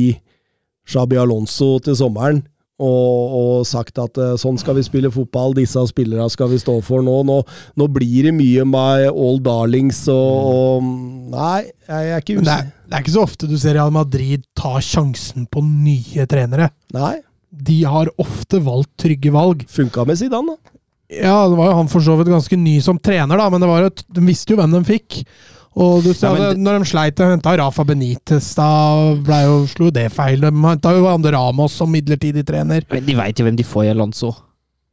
Shabi 0.85 1.17
Alonso 1.17 1.79
til 1.81 1.97
sommeren 1.97 2.43
og, 2.83 3.35
og, 3.39 3.67
sagt 3.69 4.01
at 4.03 4.19
uh, 4.19 4.33
sånn 4.41 4.57
skal 4.59 4.75
vi 4.79 4.83
spille 4.87 5.11
fotball, 5.15 5.55
disse 5.55 5.79
spillerne 5.91 6.27
skal 6.33 6.51
vi 6.51 6.59
stå 6.59 6.81
for 6.83 7.05
nå. 7.07 7.21
Nå, 7.29 7.37
nå 7.79 7.89
blir 7.95 8.29
det 8.29 8.35
mye 8.35 8.65
med 8.67 9.07
all 9.13 9.39
darlings 9.45 10.03
og, 10.11 10.49
og 10.51 10.89
Nei, 11.35 11.61
jeg, 11.87 12.11
er 12.11 12.25
ikke 12.25 12.39
usikker. 12.41 12.51
Det, 12.51 12.75
det, 12.89 12.97
er 12.97 13.05
ikke 13.05 13.15
så 13.15 13.27
ofte 13.29 13.51
du 13.51 13.57
ser 13.61 13.79
Real 13.79 13.95
Madrid 13.95 14.45
ta 14.59 14.77
sjansen 14.83 15.47
på 15.47 15.63
nye 15.63 16.27
trenere. 16.31 16.73
Nei. 16.97 17.17
De 17.55 17.81
har 17.87 18.11
ofte 18.19 18.59
valgt 18.65 18.97
trygge 19.05 19.31
valg. 19.35 19.63
Funka 19.71 20.07
med 20.09 20.19
Zidane, 20.19 20.57
da. 20.57 20.75
Ja, 21.15 21.45
det 21.47 21.59
var 21.59 21.69
jo 21.69 21.79
han 21.79 21.91
for 21.93 22.03
så 22.03 22.17
vidt 22.19 22.33
ganske 22.33 22.57
ny 22.59 22.79
som 22.83 22.99
trener, 22.99 23.39
da, 23.39 23.47
men 23.53 23.63
det 23.63 23.69
var 23.69 23.85
jo, 23.85 23.91
de 24.17 24.23
visste 24.25 24.55
jo 24.55 24.59
hvem 24.59 24.73
de 24.73 24.81
fikk. 24.89 25.21
Og 25.75 26.05
du 26.05 26.13
ser, 26.15 26.37
ja, 26.39 26.51
men, 26.53 26.61
når 26.63 26.83
de 26.83 26.89
sleit, 26.93 27.19
og 27.19 27.33
henta 27.33 27.57
Rafa 27.59 27.85
Benitez, 27.89 28.53
da 28.55 28.69
ble 29.27 29.41
jo, 29.43 29.57
slo 29.71 29.89
det 29.95 30.07
feil. 30.15 30.45
De 30.45 30.53
henta 30.53 30.93
jo 30.95 31.09
Ande 31.11 31.33
Ramos 31.35 31.75
som 31.81 31.91
midlertidig 31.91 32.45
trener. 32.47 32.87
Men 32.93 33.09
de 33.09 33.17
veit 33.19 33.41
jo 33.41 33.47
hvem 33.49 33.59
de 33.59 33.67
får 33.67 33.89
i 33.89 33.91
Alonso. 33.95 34.31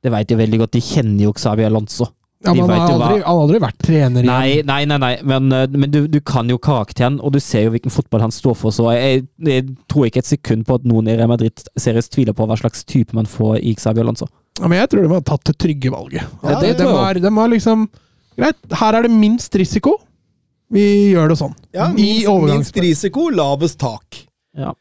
Det 0.02 0.10
veit 0.10 0.32
de 0.32 0.40
veldig 0.40 0.64
godt. 0.64 0.74
De 0.74 0.82
kjenner 0.82 1.28
jo 1.28 1.36
Xabi 1.38 1.68
Alonso. 1.68 2.10
Ja, 2.42 2.56
men 2.58 2.66
han 2.66 2.72
har, 2.72 2.90
aldri, 2.90 3.22
han 3.22 3.36
har 3.36 3.44
aldri 3.44 3.60
vært 3.62 3.84
trener 3.86 4.26
igjen. 4.26 4.32
Nei, 4.34 4.64
nei, 4.66 4.80
nei, 4.90 4.98
nei. 4.98 5.12
men, 5.30 5.52
eh, 5.54 5.68
men 5.78 5.92
du, 5.94 6.00
du, 6.10 6.18
kan 6.26 6.50
jo 6.50 6.58
karakteren, 6.58 7.20
og 7.22 7.36
du 7.36 7.40
ser 7.44 7.68
jo 7.68 7.74
hvilken 7.76 7.94
fotball 7.94 8.24
han 8.26 8.34
står 8.34 8.56
for. 8.58 8.74
Så 8.74 8.88
jeg, 8.96 9.28
jeg 9.46 9.68
tror 9.92 10.08
ikke 10.08 10.24
et 10.24 10.32
sekund 10.32 10.66
på 10.66 10.80
at 10.80 10.88
noen 10.90 11.12
i 11.12 11.20
Real 11.20 11.30
Madrid 11.30 11.62
seriøst 11.78 12.16
tviler 12.16 12.34
på 12.34 12.48
hva 12.50 12.58
slags 12.58 12.82
type 12.90 13.14
man 13.14 13.30
får 13.30 13.60
i 13.62 13.76
Xabi 13.78 14.02
Alonso. 14.02 14.26
Ja, 14.58 14.66
men 14.66 14.82
jeg 14.82 14.90
tror 14.90 15.06
de 15.06 15.14
har 15.14 15.28
tatt 15.30 15.52
det 15.52 15.60
trygge 15.62 15.94
valget. 15.94 16.26
Ja, 16.42 16.58
det, 16.58 16.74
de, 16.82 16.90
har, 16.90 17.22
de 17.22 17.34
har 17.38 17.54
liksom 17.54 17.92
Greit, 18.40 18.58
her 18.80 18.96
er 18.98 19.06
det 19.06 19.12
minst 19.14 19.54
risiko. 19.60 20.00
Vi 20.72 20.86
gjør 21.12 21.34
det 21.34 21.38
sånn. 21.42 21.56
Ja, 21.76 21.90
minst, 21.96 22.30
minst 22.48 22.78
risiko, 22.80 23.28
lavest 23.34 23.80
tak. 23.82 24.24
Ja. 24.58 24.72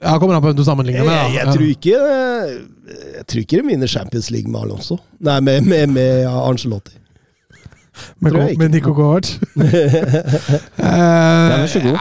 Ja, 0.00 0.14
kommer 0.16 0.38
an 0.38 0.40
på 0.40 0.48
hvem 0.48 0.56
du 0.56 0.64
sammenligner 0.64 1.04
med. 1.04 1.12
ja. 1.12 1.26
Jeg, 1.28 1.34
jeg, 1.36 1.46
tror 1.54 1.66
ikke 1.74 1.90
Jeg 3.18 3.26
tror 3.28 3.42
ikke 3.42 3.58
de 3.60 3.66
vinner 3.68 3.90
Champions 3.90 4.30
League 4.32 4.48
med 4.50 4.62
Alonso. 4.62 4.96
Nei, 5.20 5.40
med, 5.44 5.66
med, 5.68 5.92
med 5.92 6.24
Arncelotti. 6.30 6.96
med, 8.24 8.32
med 8.56 8.70
Nico 8.72 8.94
så 11.68 11.82
god. 11.84 11.98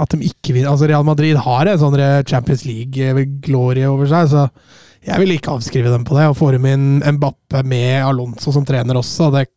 At 0.00 0.14
de 0.14 0.22
ikke 0.24 0.54
vinner 0.56 0.70
Altså, 0.70 0.88
Real 0.88 1.04
Madrid 1.04 1.36
har 1.36 1.68
en 1.68 1.82
sånn 1.82 1.98
Champions 2.30 2.64
League-glorie 2.64 3.90
over 3.90 4.08
seg, 4.08 4.30
så 4.32 4.48
jeg 5.04 5.20
vil 5.20 5.36
ikke 5.36 5.52
avskrive 5.58 5.92
dem 5.92 6.04
på 6.08 6.16
det. 6.16 6.30
Og 6.30 6.38
får 6.38 6.56
dem 6.56 6.66
inn 6.70 6.88
Mbappe 7.18 7.60
med 7.68 8.00
Alonso 8.06 8.52
som 8.56 8.64
trener 8.68 8.96
også, 9.00 9.28
det 9.36 9.50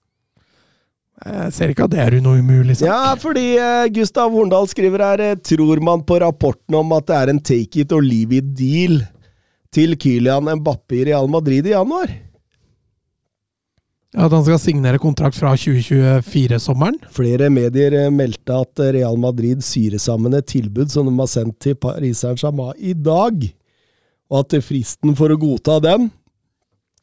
Jeg 1.22 1.54
ser 1.56 1.72
ikke 1.72 1.86
at 1.86 1.94
det 1.94 2.02
er 2.02 2.16
noe 2.24 2.42
umulig. 2.42 2.76
sak. 2.80 2.88
Ja, 2.90 3.14
fordi 3.20 3.54
eh, 3.62 3.88
Gustav 3.94 4.34
Horndal 4.34 4.66
skriver 4.68 5.04
her 5.06 5.22
eh, 5.24 5.36
Tror 5.40 5.80
man 5.86 6.02
på 6.04 6.18
rapporten 6.20 6.76
om 6.76 6.92
at 6.98 7.08
det 7.08 7.16
er 7.20 7.32
en 7.32 7.40
take 7.40 7.84
it 7.86 7.94
or 7.96 8.04
leave 8.04 8.36
it 8.42 8.50
deal 8.58 8.98
til 9.74 9.96
Kylian 9.98 10.50
Mbappé 10.60 11.00
i 11.00 11.06
Real 11.12 11.30
Madrid 11.32 11.70
i 11.70 11.76
januar? 11.76 12.12
At 14.14 14.34
han 14.34 14.44
skal 14.46 14.60
signere 14.62 15.00
kontrakt 15.02 15.40
fra 15.40 15.56
2024-sommeren. 15.58 17.00
Flere 17.14 17.48
medier 17.54 17.96
eh, 18.04 18.12
meldte 18.14 18.60
at 18.66 18.84
Real 18.98 19.18
Madrid 19.22 19.64
syrer 19.66 20.02
sammen 20.02 20.36
et 20.38 20.50
tilbud 20.50 20.92
som 20.94 21.08
de 21.08 21.14
har 21.18 21.30
sendt 21.32 21.62
til 21.64 21.78
Paris 21.80 22.26
Saint-Germain 22.26 22.76
i 22.78 22.98
dag, 22.98 23.48
og 24.34 24.44
at 24.44 24.58
fristen 24.66 25.16
for 25.18 25.32
å 25.34 25.40
godta 25.40 25.78
den 25.82 26.10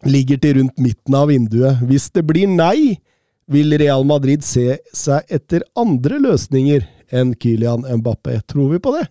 ligger 0.07 0.39
til 0.41 0.61
rundt 0.61 0.78
midten 0.81 1.16
av 1.16 1.28
vinduet. 1.31 1.81
Hvis 1.87 2.09
det 2.15 2.24
blir 2.28 2.49
nei, 2.51 2.99
vil 3.51 3.74
Real 3.81 4.06
Madrid 4.06 4.44
se 4.47 4.78
seg 4.94 5.27
etter 5.32 5.64
andre 5.78 6.20
løsninger 6.22 6.86
enn 7.10 7.35
Kylian 7.35 7.86
Mbappé. 7.98 8.39
Tror 8.47 8.70
vi 8.74 8.81
på 8.82 8.94
det? 8.94 9.09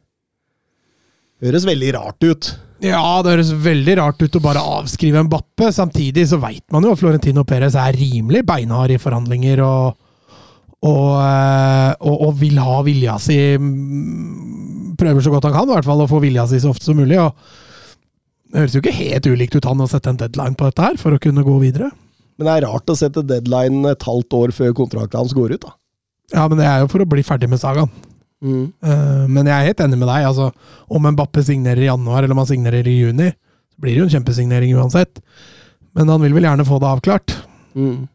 Høres 1.43 1.67
veldig 1.67 1.93
rart 1.95 2.23
ut. 2.23 2.51
Ja, 2.83 3.19
det 3.23 3.33
høres 3.33 3.51
veldig 3.51 3.95
rart 3.99 4.21
ut 4.23 4.37
å 4.39 4.43
bare 4.43 4.63
avskrive 4.79 5.23
Mbappé. 5.27 5.71
Samtidig 5.75 6.27
så 6.31 6.39
veit 6.39 6.63
man 6.71 6.87
jo 6.87 6.93
at 6.95 7.01
Florentino 7.01 7.43
Perez 7.47 7.75
er 7.79 7.95
rimelig 7.99 8.45
beinhard 8.47 8.91
i 8.95 8.99
forhandlinger 8.99 9.63
og, 9.65 9.97
og, 10.87 11.07
eh, 11.19 11.91
og, 11.99 12.15
og 12.29 12.37
vil 12.39 12.59
ha 12.63 12.79
vilja 12.87 13.17
si 13.19 13.39
mm, 13.59 14.95
Prøver 14.99 15.23
så 15.23 15.31
godt 15.31 15.45
han 15.47 15.55
kan, 15.55 15.69
i 15.69 15.75
hvert 15.77 15.87
fall, 15.87 16.01
å 16.03 16.11
få 16.11 16.19
vilja 16.19 16.43
si 16.47 16.59
så 16.59 16.73
ofte 16.73 16.89
som 16.89 16.97
mulig. 16.99 17.15
og 17.19 17.35
Det 18.51 18.63
høres 18.63 18.73
jo 18.75 18.81
ikke 18.83 18.97
helt 18.97 19.27
ulikt 19.31 19.55
ut 19.55 19.67
han 19.67 19.83
å 19.83 19.87
sette 19.87 20.11
en 20.11 20.19
deadline 20.19 20.59
på 20.59 20.67
dette 20.67 20.83
her, 20.83 20.97
for 20.99 21.15
å 21.15 21.21
kunne 21.23 21.45
gå 21.47 21.55
videre. 21.61 21.87
Men 22.39 22.47
det 22.47 22.53
er 22.55 22.67
rart 22.69 22.91
å 22.91 22.95
sette 22.95 23.25
deadline 23.27 23.83
et 23.91 24.05
halvt 24.07 24.35
år 24.37 24.53
før 24.55 24.75
kontrakten 24.77 25.19
hans 25.19 25.35
går 25.35 25.57
ut, 25.57 25.65
da. 25.65 25.73
Ja, 26.31 26.45
men 26.47 26.61
det 26.61 26.67
er 26.69 26.83
jo 26.85 26.91
for 26.91 27.03
å 27.03 27.09
bli 27.09 27.25
ferdig 27.25 27.49
med 27.51 27.59
sagaen. 27.59 27.89
Eh, 28.39 29.25
Men 29.27 29.49
jeg 29.49 29.51
er 29.51 29.67
helt 29.67 29.81
enig 29.83 29.97
med 29.99 30.07
deg. 30.07 30.27
altså 30.29 30.51
Om 30.87 31.09
en 31.09 31.17
Bappe 31.17 31.43
signerer 31.43 31.83
i 31.83 31.89
januar, 31.89 32.23
eller 32.23 32.31
om 32.31 32.39
han 32.39 32.47
signerer 32.47 32.87
i 32.87 32.99
juni, 33.01 33.33
så 33.73 33.81
blir 33.81 33.95
det 33.97 33.99
jo 33.99 34.07
en 34.07 34.13
kjempesignering 34.13 34.77
uansett. 34.77 35.19
Men 35.97 36.07
han 36.07 36.21
vil 36.23 36.37
vel 36.37 36.47
gjerne 36.47 36.67
få 36.67 36.79
det 36.79 36.87
avklart. 36.87 37.35
Mm. 37.75 38.07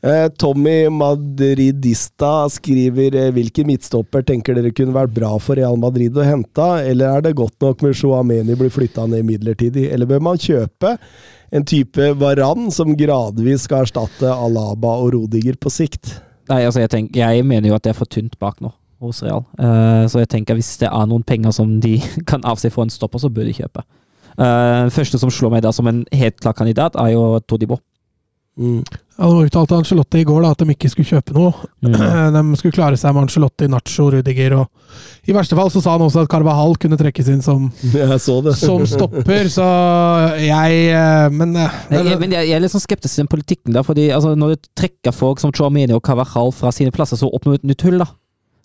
Eh, 0.00 0.28
Tommy 0.40 0.88
Madridista 0.88 2.48
skriver 2.48 3.18
hvilke 3.36 3.66
midtstopper 3.68 4.22
tenker 4.24 4.56
dere 4.56 4.72
kunne 4.72 4.94
vært 4.96 5.12
bra 5.12 5.34
for 5.42 5.58
Real 5.60 5.76
Madrid 5.76 6.16
å 6.16 6.24
hente, 6.24 6.68
eller 6.88 7.18
er 7.18 7.26
det 7.26 7.34
godt 7.36 7.58
nok 7.60 7.82
med 7.84 7.98
Chouameni 7.98 8.56
blir 8.56 8.72
flytta 8.72 9.04
ned 9.10 9.26
midlertidig, 9.28 9.90
eller 9.92 10.08
bør 10.08 10.22
man 10.30 10.40
kjøpe 10.40 10.94
en 11.50 11.64
type 11.66 12.10
Varan 12.20 12.70
som 12.74 12.92
gradvis 12.98 13.66
skal 13.66 13.86
erstatte 13.86 14.30
Alaba 14.30 14.96
og 15.02 15.14
Rodiger 15.16 15.58
på 15.60 15.72
sikt? 15.72 16.14
Nei, 16.50 16.64
altså 16.66 16.82
jeg, 16.82 16.90
tenker, 16.90 17.22
jeg 17.22 17.46
mener 17.46 17.70
jo 17.70 17.76
at 17.76 17.86
det 17.86 17.92
er 17.92 17.98
for 17.98 18.10
tynt 18.10 18.36
bak 18.42 18.58
nå 18.62 18.72
hos 19.00 19.22
Real. 19.24 19.44
Uh, 19.56 20.04
så 20.10 20.22
jeg 20.22 20.30
tenker 20.34 20.58
hvis 20.58 20.74
det 20.82 20.90
er 20.90 21.06
noen 21.08 21.24
penger 21.26 21.54
som 21.56 21.78
de 21.82 21.96
kan 22.30 22.44
avse 22.48 22.70
for 22.72 22.86
en 22.86 22.92
stopper, 22.92 23.22
så 23.22 23.30
bør 23.32 23.48
de 23.48 23.56
kjøpe. 23.56 23.84
Uh, 24.40 24.88
første 24.92 25.18
som 25.20 25.32
slår 25.32 25.54
meg 25.56 25.64
da 25.64 25.72
som 25.74 25.88
en 25.90 26.04
helt 26.16 26.38
klar 26.40 26.56
kandidat, 26.56 26.98
er 27.00 27.14
jo 27.14 27.40
Todibo. 27.48 27.80
Mm. 28.60 28.82
Ja, 29.20 29.28
Nå 29.28 29.42
uttalte 29.44 29.76
Angelotti 29.76 30.22
i 30.22 30.24
går 30.24 30.40
da, 30.40 30.50
at 30.54 30.62
de 30.62 30.72
ikke 30.72 30.88
skulle 30.88 31.08
kjøpe 31.10 31.34
noe. 31.36 31.50
Mm. 31.84 31.96
De 32.38 32.56
skulle 32.56 32.72
klare 32.72 32.96
seg 32.96 33.12
med 33.12 33.26
Angelotti, 33.26 33.66
Nacho, 33.68 34.06
Rudiger 34.14 34.54
og 34.56 35.28
I 35.28 35.34
verste 35.36 35.58
fall 35.58 35.68
så 35.72 35.82
sa 35.84 35.96
han 35.98 36.04
også 36.06 36.22
at 36.24 36.30
Carvahal 36.32 36.72
kunne 36.80 36.96
trekkes 37.00 37.28
inn 37.28 37.42
som, 37.44 37.66
så 38.24 38.38
som 38.56 38.86
stopper, 38.88 39.50
så 39.52 39.66
jeg 40.40 40.78
eh, 40.96 41.26
Men, 41.36 41.52
eh, 41.52 41.76
Nei, 41.92 42.00
jeg, 42.08 42.20
men 42.22 42.32
jeg, 42.38 42.48
jeg 42.48 42.56
er 42.56 42.64
litt 42.64 42.72
sånn 42.72 42.86
skeptisk 42.86 43.18
til 43.18 43.26
den 43.26 43.30
politikken 43.34 43.76
da, 43.76 43.84
fordi 43.84 44.08
altså, 44.16 44.32
når 44.40 44.56
du 44.56 44.72
trekker 44.80 45.14
folk 45.14 45.44
som 45.44 45.52
Chouameni 45.52 45.92
og 45.96 46.02
Carvajal 46.06 46.56
fra 46.56 46.72
sine 46.72 46.94
plasser, 46.94 47.20
så 47.20 47.28
åpner 47.28 47.58
du 47.58 47.60
et 47.60 47.70
nytt 47.74 47.86
hull, 47.90 48.00
da. 48.00 48.08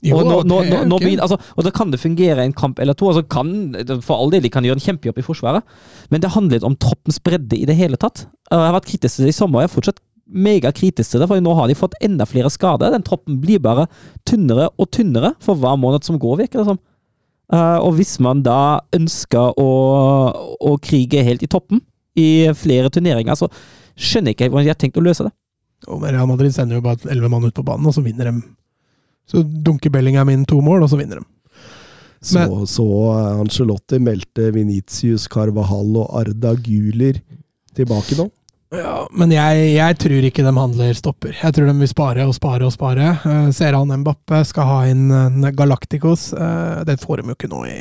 jo, 0.08 0.22
og, 0.22 0.32
nå, 0.32 0.40
nå, 0.48 0.64
nå, 0.72 0.82
nå 0.88 1.04
begynner, 1.04 1.28
altså, 1.28 1.42
og 1.60 1.68
da 1.68 1.76
kan 1.76 1.92
det 1.92 2.00
fungere 2.00 2.48
en 2.48 2.56
kamp 2.56 2.80
eller 2.80 2.96
to. 2.96 3.12
Altså 3.12 3.28
kan, 3.28 3.52
for 4.00 4.16
all 4.16 4.32
del, 4.32 4.48
de 4.48 4.56
kan 4.56 4.64
gjøre 4.64 4.80
en 4.80 4.88
kjempejobb 4.88 5.20
i 5.20 5.28
Forsvaret, 5.28 5.78
men 6.16 6.24
det 6.24 6.32
handler 6.38 6.64
om 6.64 6.80
troppens 6.80 7.20
bredde 7.20 7.60
i 7.60 7.68
det 7.68 7.76
hele 7.76 8.00
tatt. 8.00 8.30
Jeg 8.48 8.70
har 8.70 8.76
vært 8.80 8.94
kritisk 8.94 9.20
til 9.20 9.28
det 9.28 9.36
i 9.36 9.42
sommer, 9.44 9.60
og 9.60 9.66
jeg 9.66 9.74
er 9.74 9.78
fortsatt 9.78 10.06
megakritisk 10.26 11.14
til 11.14 11.22
det, 11.22 11.30
for 11.30 11.42
nå 11.44 11.54
har 11.58 11.70
de 11.70 11.78
fått 11.78 11.98
enda 12.04 12.26
flere 12.28 12.50
skader. 12.54 12.94
Den 12.94 13.06
troppen 13.06 13.38
blir 13.42 13.62
bare 13.64 13.88
tynnere 14.28 14.72
og 14.82 14.90
tynnere 14.96 15.36
for 15.44 15.60
hver 15.60 15.78
måned 15.80 16.06
som 16.08 16.20
går, 16.22 16.40
virker 16.44 16.62
det 16.62 16.70
som. 16.72 16.82
Uh, 17.54 17.78
og 17.86 18.00
hvis 18.00 18.16
man 18.26 18.42
da 18.46 18.82
ønsker 18.96 19.54
å, 19.62 19.70
å 20.58 20.72
krige 20.82 21.22
helt 21.28 21.44
i 21.46 21.50
toppen 21.52 21.84
i 22.18 22.48
flere 22.58 22.90
turneringer, 22.90 23.38
så 23.38 23.52
skjønner 23.94 24.34
jeg 24.34 24.40
ikke 24.40 24.50
hvordan 24.50 24.66
de 24.66 24.74
har 24.74 24.82
tenkt 24.82 24.98
å 24.98 25.06
løse 25.06 25.28
det. 25.28 25.34
Og 25.92 26.02
Real 26.02 26.30
Madrid 26.30 26.56
sender 26.56 26.80
jo 26.80 26.86
bare 26.86 27.12
elleve 27.12 27.30
mann 27.30 27.46
ut 27.46 27.56
på 27.56 27.66
banen, 27.66 27.86
og 27.86 27.94
så 27.94 28.02
vinner 28.02 28.32
de. 28.32 28.42
Så 29.30 29.44
dunker 29.46 29.94
Bellingham 29.94 30.32
inn 30.34 30.46
to 30.50 30.58
mål, 30.64 30.86
og 30.86 30.90
så 30.90 30.98
vinner 30.98 31.22
de. 31.22 31.28
Så, 32.26 32.42
så 32.66 32.86
eh, 33.14 33.42
Angelotti 33.44 34.00
meldte 34.02 34.50
Venitius, 34.56 35.28
Carvahall 35.30 36.00
og 36.02 36.10
Arda 36.18 36.56
Guler 36.58 37.20
tilbake 37.78 38.18
nå. 38.18 38.26
Ja, 38.74 39.06
men 39.14 39.30
jeg, 39.34 39.66
jeg 39.76 39.98
tror 40.02 40.26
ikke 40.26 40.44
de 40.46 40.54
handler 40.58 40.96
stopper. 40.98 41.36
Jeg 41.38 41.54
tror 41.54 41.70
de 41.70 41.76
vil 41.80 41.92
spare 41.92 42.26
og 42.26 42.34
spare 42.36 42.66
og 42.66 42.74
spare. 42.74 43.12
Uh, 43.22 43.52
ser 43.54 43.78
han 43.78 43.94
Mbappe 44.02 44.42
skal 44.50 44.70
ha 44.70 44.80
inn 44.90 45.06
en 45.14 45.46
Galacticos. 45.56 46.32
Uh, 46.34 46.82
det 46.88 46.98
får 47.04 47.22
de 47.22 47.30
jo 47.30 47.38
ikke 47.38 47.52
nå 47.52 47.62
i, 47.70 47.78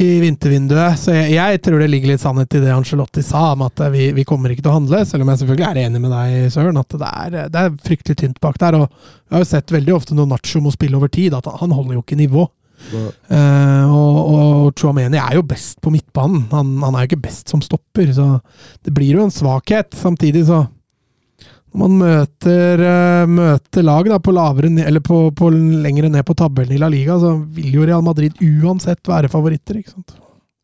i 0.00 0.06
vintervinduet. 0.24 0.98
Så 0.98 1.14
jeg, 1.14 1.36
jeg 1.36 1.62
tror 1.66 1.84
det 1.84 1.90
ligger 1.92 2.14
litt 2.14 2.24
sannhet 2.24 2.56
i 2.56 2.64
det 2.64 2.72
Angelotti 2.74 3.22
sa, 3.26 3.50
om 3.52 3.66
at 3.68 3.84
vi, 3.92 4.08
vi 4.16 4.26
kommer 4.28 4.54
ikke 4.54 4.64
til 4.64 4.72
å 4.72 4.78
handle. 4.80 5.04
Selv 5.06 5.26
om 5.26 5.34
jeg 5.34 5.44
selvfølgelig 5.44 5.68
er 5.68 5.82
enig 5.84 6.02
med 6.02 6.16
deg, 6.16 6.50
Søren, 6.56 6.80
at 6.80 6.98
det 7.04 7.12
er, 7.12 7.38
det 7.52 7.64
er 7.66 7.78
fryktelig 7.84 8.20
tynt 8.24 8.42
bak 8.44 8.58
der. 8.64 8.80
Og 8.80 8.88
jeg 8.88 9.36
har 9.36 9.44
jo 9.44 9.52
sett 9.52 9.78
veldig 9.78 9.98
ofte 10.00 10.16
når 10.16 10.32
Nacho 10.32 10.64
må 10.64 10.72
spille 10.74 10.98
over 10.98 11.12
tid, 11.12 11.36
at 11.36 11.50
han 11.60 11.76
holder 11.76 12.00
jo 12.00 12.06
ikke 12.06 12.22
nivå. 12.24 12.48
Eh, 12.92 13.84
og, 13.90 14.18
og 14.34 14.78
Chouameni 14.78 15.18
er 15.20 15.38
jo 15.38 15.44
best 15.48 15.80
på 15.82 15.92
midtbanen. 15.94 16.46
Han, 16.52 16.76
han 16.82 16.94
er 16.94 17.04
jo 17.04 17.12
ikke 17.12 17.24
best 17.26 17.50
som 17.52 17.62
stopper, 17.64 18.12
så 18.14 18.38
det 18.84 18.94
blir 18.94 19.18
jo 19.18 19.24
en 19.24 19.34
svakhet. 19.34 19.94
Samtidig 19.98 20.46
så 20.50 20.64
Når 21.74 21.80
man 21.80 21.96
møter, 21.98 22.82
uh, 22.86 23.24
møter 23.26 23.82
lag 23.82 24.06
da, 24.06 24.20
på 24.22 24.30
lavere, 24.36 24.68
eller 24.86 25.02
på, 25.02 25.32
på 25.34 25.48
lengre 25.50 26.06
ned 26.12 26.22
på 26.26 26.36
tabellen 26.38 26.76
i 26.76 26.78
La 26.78 26.86
Liga, 26.92 27.16
så 27.18 27.32
vil 27.56 27.80
jo 27.80 27.86
Real 27.88 28.04
Madrid 28.06 28.38
uansett 28.38 29.02
være 29.10 29.30
favoritter. 29.32 29.80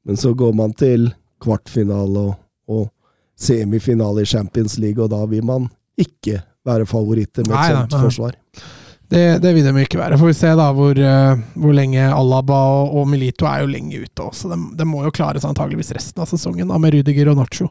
Men 0.06 0.16
så 0.20 0.30
går 0.38 0.54
man 0.54 0.76
til 0.78 1.08
kvartfinale 1.42 2.28
og, 2.28 2.36
og 2.70 2.86
semifinale 3.40 4.22
i 4.22 4.30
Champions 4.30 4.78
League, 4.78 5.02
og 5.02 5.10
da 5.10 5.24
vil 5.26 5.42
man 5.48 5.66
ikke 5.98 6.44
være 6.68 6.86
favoritter 6.86 7.42
med 7.48 7.56
et 7.56 7.58
Nei, 7.58 7.72
nei, 7.74 7.88
nei. 7.90 8.04
forsvar. 8.04 8.38
Det, 9.10 9.22
det 9.42 9.50
vil 9.56 9.66
de 9.66 9.82
ikke 9.82 9.98
være. 9.98 10.18
Får 10.20 10.30
vi 10.30 10.36
se 10.38 10.50
da 10.58 10.68
hvor, 10.76 10.94
eh, 10.94 11.40
hvor 11.58 11.74
lenge 11.74 12.04
Alaba 12.14 12.58
og, 12.76 12.92
og 13.00 13.08
Milito 13.10 13.48
er 13.50 13.64
jo 13.64 13.72
lenge 13.72 14.04
ute 14.04 14.22
også. 14.22 14.52
De, 14.52 14.58
de 14.78 14.86
må 14.86 15.02
jo 15.02 15.14
klare 15.14 15.42
seg 15.42 15.50
antageligvis 15.50 15.90
resten 15.96 16.22
av 16.22 16.30
sesongen 16.30 16.70
da, 16.70 16.78
med 16.78 16.94
Rydiger 16.96 17.32
og 17.34 17.42
Nacho 17.42 17.70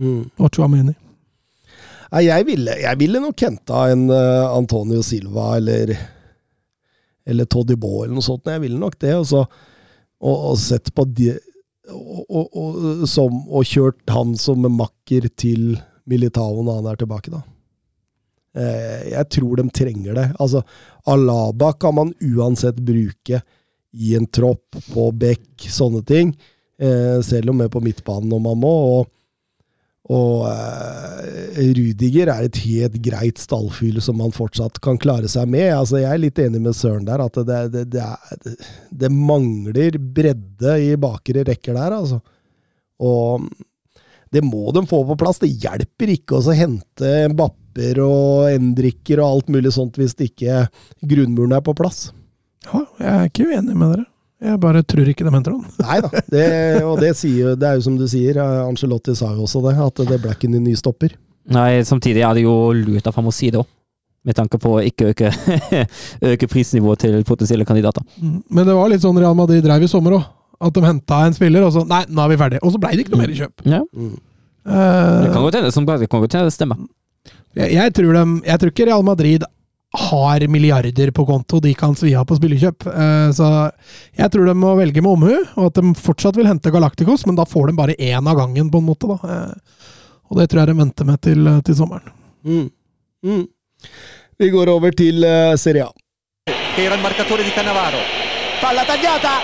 Mm. 0.00 0.30
Nacho. 0.38 0.64
Nei, 0.64 2.20
jeg 2.24 2.44
ville, 2.46 2.72
jeg 2.80 2.98
ville 3.02 3.20
nok 3.20 3.42
henta 3.44 3.82
en 3.92 4.06
uh, 4.08 4.46
Antonio 4.54 5.02
Silva 5.04 5.58
eller 5.58 5.92
eller 7.30 7.46
Todibo 7.50 8.02
eller 8.02 8.16
noe 8.16 8.24
sånt. 8.24 8.48
Jeg 8.48 8.62
ville 8.64 8.80
nok 8.80 8.96
det. 9.02 9.14
Og, 9.18 9.26
så, 9.28 9.44
og, 10.20 10.46
og 10.50 10.58
sett 10.60 10.90
på 10.96 11.04
de, 11.06 11.34
og, 11.92 12.24
og, 12.26 12.48
og, 12.48 13.06
som, 13.10 13.42
og 13.48 13.66
kjørt 13.68 14.02
han 14.10 14.34
som 14.40 14.66
makker 14.66 15.28
til 15.38 15.74
Militao 16.10 16.62
når 16.64 16.80
han 16.80 16.90
er 16.90 17.00
tilbake, 17.02 17.32
da. 17.34 17.44
Eh, 18.56 19.12
jeg 19.12 19.28
tror 19.36 19.60
de 19.60 19.68
trenger 19.74 20.16
det. 20.18 20.26
Altså, 20.42 20.62
Alaba 21.10 21.72
kan 21.78 21.96
man 21.96 22.12
uansett 22.20 22.80
bruke 22.82 23.42
i 23.90 24.14
en 24.14 24.26
tropp, 24.30 24.78
på 24.92 25.08
bekk, 25.18 25.68
sånne 25.70 26.02
ting. 26.06 26.34
Eh, 26.80 27.18
selv 27.26 27.52
om 27.52 27.60
er 27.60 27.72
på 27.72 27.82
midtbanen 27.84 28.30
når 28.30 28.46
man 28.50 28.62
må. 28.62 28.76
og 28.98 29.16
og 30.10 30.46
eh, 30.48 31.68
Rudiger 31.76 32.32
er 32.32 32.46
et 32.48 32.58
helt 32.64 32.96
greit 33.04 33.38
stallfyll 33.38 34.00
som 34.02 34.16
man 34.18 34.32
fortsatt 34.34 34.80
kan 34.82 34.98
klare 34.98 35.28
seg 35.30 35.46
med. 35.52 35.68
Altså, 35.70 36.00
jeg 36.00 36.10
er 36.10 36.22
litt 36.24 36.40
enig 36.42 36.62
med 36.64 36.74
Søren 36.74 37.06
der, 37.06 37.22
at 37.22 37.38
det, 37.46 37.60
det, 37.74 37.84
det, 37.94 38.02
er, 38.02 38.70
det 38.90 39.10
mangler 39.14 40.00
bredde 40.00 40.74
i 40.82 40.96
bakre 40.98 41.44
rekker 41.46 41.78
der, 41.78 41.94
altså. 42.00 42.18
Og 43.00 43.46
det 44.34 44.42
må 44.46 44.72
de 44.74 44.82
få 44.88 45.04
på 45.06 45.18
plass. 45.20 45.38
Det 45.42 45.52
hjelper 45.62 46.14
ikke 46.16 46.40
å 46.40 46.58
hente 46.58 47.14
Bapper 47.70 48.00
og 48.02 48.50
Endrikker 48.50 49.20
og 49.22 49.36
alt 49.36 49.50
mulig 49.50 49.72
sånt 49.72 49.96
hvis 49.98 50.14
det 50.18 50.30
ikke 50.32 50.66
grunnmuren 51.06 51.52
er 51.54 51.62
på 51.62 51.74
plass. 51.74 52.10
Ja, 52.66 52.84
jeg 52.98 53.10
er 53.12 53.28
ikke 53.30 53.46
uenig 53.48 53.76
med 53.76 53.94
dere. 53.94 54.06
Jeg 54.40 54.60
bare 54.60 54.82
tror 54.82 55.08
ikke 55.08 55.24
de 55.26 55.32
henter 55.34 55.52
han. 55.52 55.64
Nei 55.84 55.98
da. 56.00 56.10
Det, 56.32 56.46
og 56.84 57.00
det, 57.00 57.12
sier, 57.16 57.54
det 57.60 57.68
er 57.68 57.76
jo 57.76 57.84
som 57.84 57.96
du 57.98 58.06
sier, 58.08 58.38
eh, 58.40 58.62
Angelotti 58.64 59.14
sa 59.14 59.34
jo 59.34 59.44
også 59.44 59.60
det, 59.66 59.74
at 59.84 60.00
det 60.08 60.20
ble 60.22 60.32
ikke 60.32 60.48
en 60.48 60.62
ny 60.64 60.74
stopper. 60.78 61.12
Nei, 61.50 61.82
samtidig 61.84 62.24
er 62.24 62.38
det 62.38 62.46
jo 62.46 62.54
lurt 62.76 63.06
av 63.08 63.16
ham 63.16 63.28
å 63.28 63.34
si 63.34 63.50
det 63.52 63.60
òg. 63.60 63.68
Med 64.24 64.36
tanke 64.36 64.58
på 64.60 64.74
å 64.76 64.80
ikke 64.84 65.12
øke, 65.14 65.30
øke 66.32 66.48
prisnivået 66.48 67.00
til 67.06 67.20
potensielle 67.28 67.64
kandidater. 67.68 68.04
Mm. 68.20 68.40
Men 68.52 68.68
det 68.68 68.76
var 68.76 68.90
litt 68.92 69.04
sånn 69.04 69.16
Real 69.20 69.36
Madrid 69.36 69.64
drev 69.64 69.84
i 69.84 69.88
sommer 69.88 70.18
òg. 70.18 70.26
At 70.60 70.76
de 70.76 70.82
henta 70.84 71.22
en 71.24 71.36
spiller, 71.36 71.64
og 71.64 71.72
så 71.72 71.86
Nei, 71.88 72.02
nå 72.12 72.20
er 72.24 72.32
vi 72.34 72.40
ferdige. 72.40 72.60
Og 72.64 72.74
så 72.74 72.80
blei 72.80 72.92
det 72.96 73.06
ikke 73.06 73.14
noe 73.14 73.22
mer 73.22 73.32
i 73.32 73.38
kjøp. 73.38 73.64
Ja, 73.68 73.84
Mm. 73.96 74.18
Det 74.60 75.30
kan 75.32 75.40
godt 75.40 75.56
hende 75.56 75.70
det 75.72 76.08
kan 76.12 76.20
godt 76.20 76.34
hende 76.36 76.50
det 76.50 76.52
stemmer. 76.52 76.76
Jeg, 77.58 77.72
jeg, 77.74 77.94
tror 77.96 78.16
de, 78.16 78.24
jeg 78.46 78.62
tror 78.62 78.72
ikke 78.72 78.86
Real 78.88 79.06
Madrid 79.06 79.46
har 79.90 80.44
milliarder 80.46 81.10
på 81.10 81.24
konto 81.26 81.58
de 81.60 81.72
kan 81.74 81.96
svi 81.98 82.12
av 82.14 82.28
på 82.30 82.36
spillekjøp. 82.38 82.86
Eh, 82.86 83.30
så 83.34 83.48
jeg 84.18 84.30
tror 84.30 84.46
de 84.46 84.54
må 84.58 84.74
velge 84.78 85.02
med 85.02 85.10
omhu, 85.10 85.38
og 85.56 85.70
at 85.70 85.80
de 85.80 85.94
fortsatt 85.98 86.38
vil 86.38 86.46
hente 86.50 86.70
Galacticos, 86.70 87.26
men 87.26 87.38
da 87.38 87.48
får 87.48 87.70
de 87.70 87.78
bare 87.80 87.98
én 87.98 88.22
av 88.22 88.38
gangen, 88.38 88.70
på 88.70 88.78
en 88.78 88.86
måte. 88.86 89.10
da. 89.10 89.18
Eh, 89.34 89.88
og 90.30 90.38
det 90.38 90.46
tror 90.50 90.62
jeg 90.62 90.70
de 90.70 90.78
venter 90.78 91.08
med 91.08 91.18
til, 91.26 91.50
til 91.66 91.78
sommeren. 91.80 92.14
Mm. 92.46 92.68
Mm. 93.26 93.42
Vi 94.40 94.52
går 94.54 94.70
over 94.70 94.94
til 94.94 95.26
eh, 95.26 95.56
Serie 95.58 95.88
A. 95.88 95.90
era 96.76 96.94
il 96.94 97.00
marcatore 97.00 97.42
di 97.42 97.50
Cannavaro. 97.50 97.98
Palla 98.60 98.84
tagliata, 98.84 99.40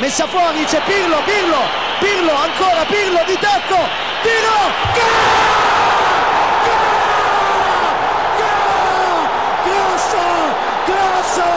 messa 0.00 0.26
fuori, 0.26 0.64
c'è 0.64 0.80
Pirlo, 0.84 1.22
Pirlo, 1.24 1.62
Pirlo, 2.00 2.32
ancora 2.32 2.84
Pirlo 2.84 3.20
di 3.26 3.36
tacco, 3.40 3.78
tiro, 4.22 4.56
Grosso, 4.96 5.63
grosso, 11.24 11.48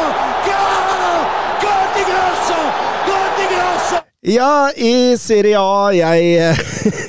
Grosso, 2.07 2.60
gol 3.06 3.30
di 3.35 3.45
Grosso. 3.52 3.98
Ja, 4.22 4.72
i 4.76 5.18
Serie 5.18 5.57
A 5.60 5.91
Jeg, 5.91 6.56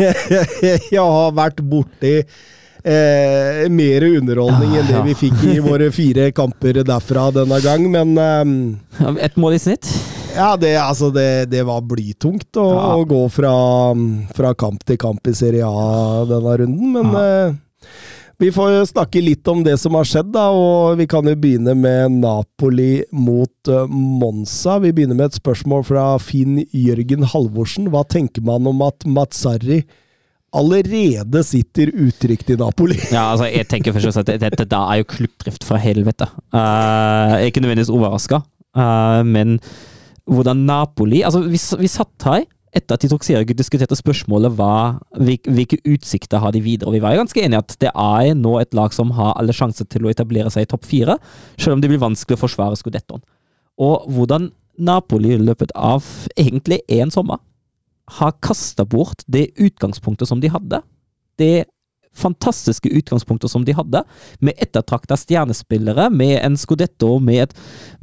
jeg 0.90 0.98
har 0.98 1.32
vært 1.36 1.60
borti 1.62 2.14
eh, 2.18 3.66
mer 3.70 4.06
underholdning 4.08 4.74
enn 4.78 4.88
det 4.90 4.96
ja. 4.96 5.04
vi 5.06 5.14
fikk 5.18 5.44
i 5.52 5.58
våre 5.62 5.90
fire 5.98 6.30
kamper 6.34 6.82
derfra 6.82 7.28
denne 7.36 7.60
gang, 7.64 7.86
men 7.94 8.16
eh, 8.18 9.22
Et 9.28 9.38
mål 9.38 9.54
i 9.58 9.62
snitt. 9.62 9.86
Ja, 10.34 10.52
det, 10.60 10.74
altså 10.78 11.10
det, 11.14 11.48
det 11.50 11.62
var 11.66 11.82
blytungt 11.86 12.58
å, 12.58 12.66
Ja. 12.74 12.90
å 12.98 13.06
gå 13.08 13.22
fra, 13.32 13.54
fra 14.34 14.52
kamp 14.58 14.84
til 14.86 14.98
kamp 15.00 15.26
i 15.30 15.34
Serie 15.34 15.66
A 15.66 16.26
denne 16.28 16.58
runden, 16.64 16.92
men 16.98 17.18
eh, 17.22 17.56
vi 18.38 18.52
får 18.54 18.84
snakke 18.92 19.20
litt 19.20 19.48
om 19.50 19.64
det 19.66 19.74
som 19.82 19.96
har 19.98 20.06
skjedd, 20.06 20.28
da, 20.34 20.46
og 20.54 20.98
vi 21.00 21.08
kan 21.10 21.26
jo 21.26 21.34
begynne 21.34 21.74
med 21.74 22.20
Napoli 22.20 23.00
mot 23.10 23.70
eh, 23.70 23.88
Monza. 23.90 24.76
Vi 24.84 24.92
begynner 24.94 25.18
med 25.18 25.32
et 25.32 25.38
spørsmål 25.40 25.82
fra 25.88 26.04
Finn 26.22 26.60
Jørgen 26.70 27.26
Halvorsen. 27.32 27.90
Hva 27.90 28.04
tenker 28.06 28.44
man 28.46 28.68
om 28.70 28.84
at 28.86 29.02
Mazzarri 29.10 29.80
allerede 30.54 31.42
sitter 31.44 31.90
utrygt 31.90 32.54
i 32.54 32.58
Napoli? 32.60 33.00
Ja, 33.16 33.32
altså, 33.32 33.48
jeg 33.50 33.66
tenker 33.72 33.96
først 33.96 34.12
og 34.12 34.14
fremst 34.20 34.30
at 34.30 34.46
dette 34.46 34.68
da 34.70 34.84
er 34.86 35.02
jo 35.02 35.10
klubbdrift 35.16 35.66
fra 35.66 35.82
helvete. 35.82 36.30
Uh, 36.54 37.42
ikke 37.42 37.64
nødvendigvis 37.64 37.90
overraska, 37.90 38.44
men 39.26 39.58
hvordan 40.28 40.60
Napoli 40.68 41.24
Altså, 41.26 41.40
vi, 41.42 41.58
vi 41.58 41.90
satt 41.90 42.26
her 42.28 42.44
etter 42.76 42.96
at 42.96 43.04
de 43.04 43.08
tok 43.10 43.24
serien 43.26 43.46
og 43.46 43.58
diskuterte 43.58 43.96
spørsmålet 43.98 44.54
hva, 44.58 44.98
hvil- 45.16 45.48
hvilke 45.48 45.78
utsikter 45.88 46.42
har 46.42 46.52
de 46.52 46.60
videre. 46.64 46.88
Og 46.90 46.96
vi 46.98 47.02
var 47.04 47.14
jo 47.14 47.22
ganske 47.22 47.42
enige 47.42 47.62
at 47.64 47.76
det 47.80 47.92
er 47.94 48.34
nå 48.38 48.58
et 48.60 48.74
lag 48.76 48.92
som 48.92 49.10
har 49.16 49.34
alle 49.38 49.54
sjanser 49.56 49.88
til 49.88 50.06
å 50.06 50.12
etablere 50.12 50.50
seg 50.52 50.66
i 50.66 50.70
topp 50.70 50.84
fire, 50.88 51.18
selv 51.56 51.78
om 51.78 51.82
det 51.84 51.90
blir 51.92 52.02
vanskelig 52.02 52.38
å 52.38 52.44
forsvare 52.44 52.78
skudettoen. 52.80 53.24
Og 53.78 54.08
hvordan 54.12 54.50
Napoli 54.78 55.34
i 55.34 55.42
løpet 55.42 55.72
av 55.74 56.06
egentlig 56.38 56.80
én 56.88 57.10
sommer 57.10 57.40
har 58.18 58.36
kasta 58.40 58.86
bort 58.88 59.24
det 59.28 59.50
utgangspunktet 59.58 60.28
som 60.30 60.40
de 60.40 60.48
hadde. 60.52 60.80
Det 61.38 61.66
fantastiske 62.18 62.90
utgangspunktet 63.00 63.52
som 63.52 63.64
de 63.66 63.76
hadde, 63.78 64.02
med 64.44 64.58
ettertrakta 64.62 65.16
stjernespillere, 65.18 66.08
med 66.10 66.36
en 66.42 66.58
Scudetto, 66.58 67.14
med 67.22 67.46
et, 67.46 67.54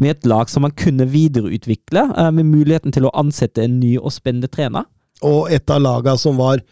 med 0.01 0.15
et 0.15 0.29
lag 0.31 0.49
som 0.51 0.65
man 0.65 0.73
kunne 0.75 1.07
videreutvikle, 1.11 2.07
eh, 2.15 2.31
med 2.31 2.47
muligheten 2.49 2.95
til 2.95 3.09
å 3.09 3.13
ansette 3.19 3.65
en 3.67 3.79
ny 3.83 3.97
og 3.99 4.15
spennende 4.15 4.51
trener. 4.51 4.87
Og 5.25 5.51
et 5.53 5.69
av 5.71 5.79
laga 5.83 6.17
som 6.19 6.39
var 6.39 6.63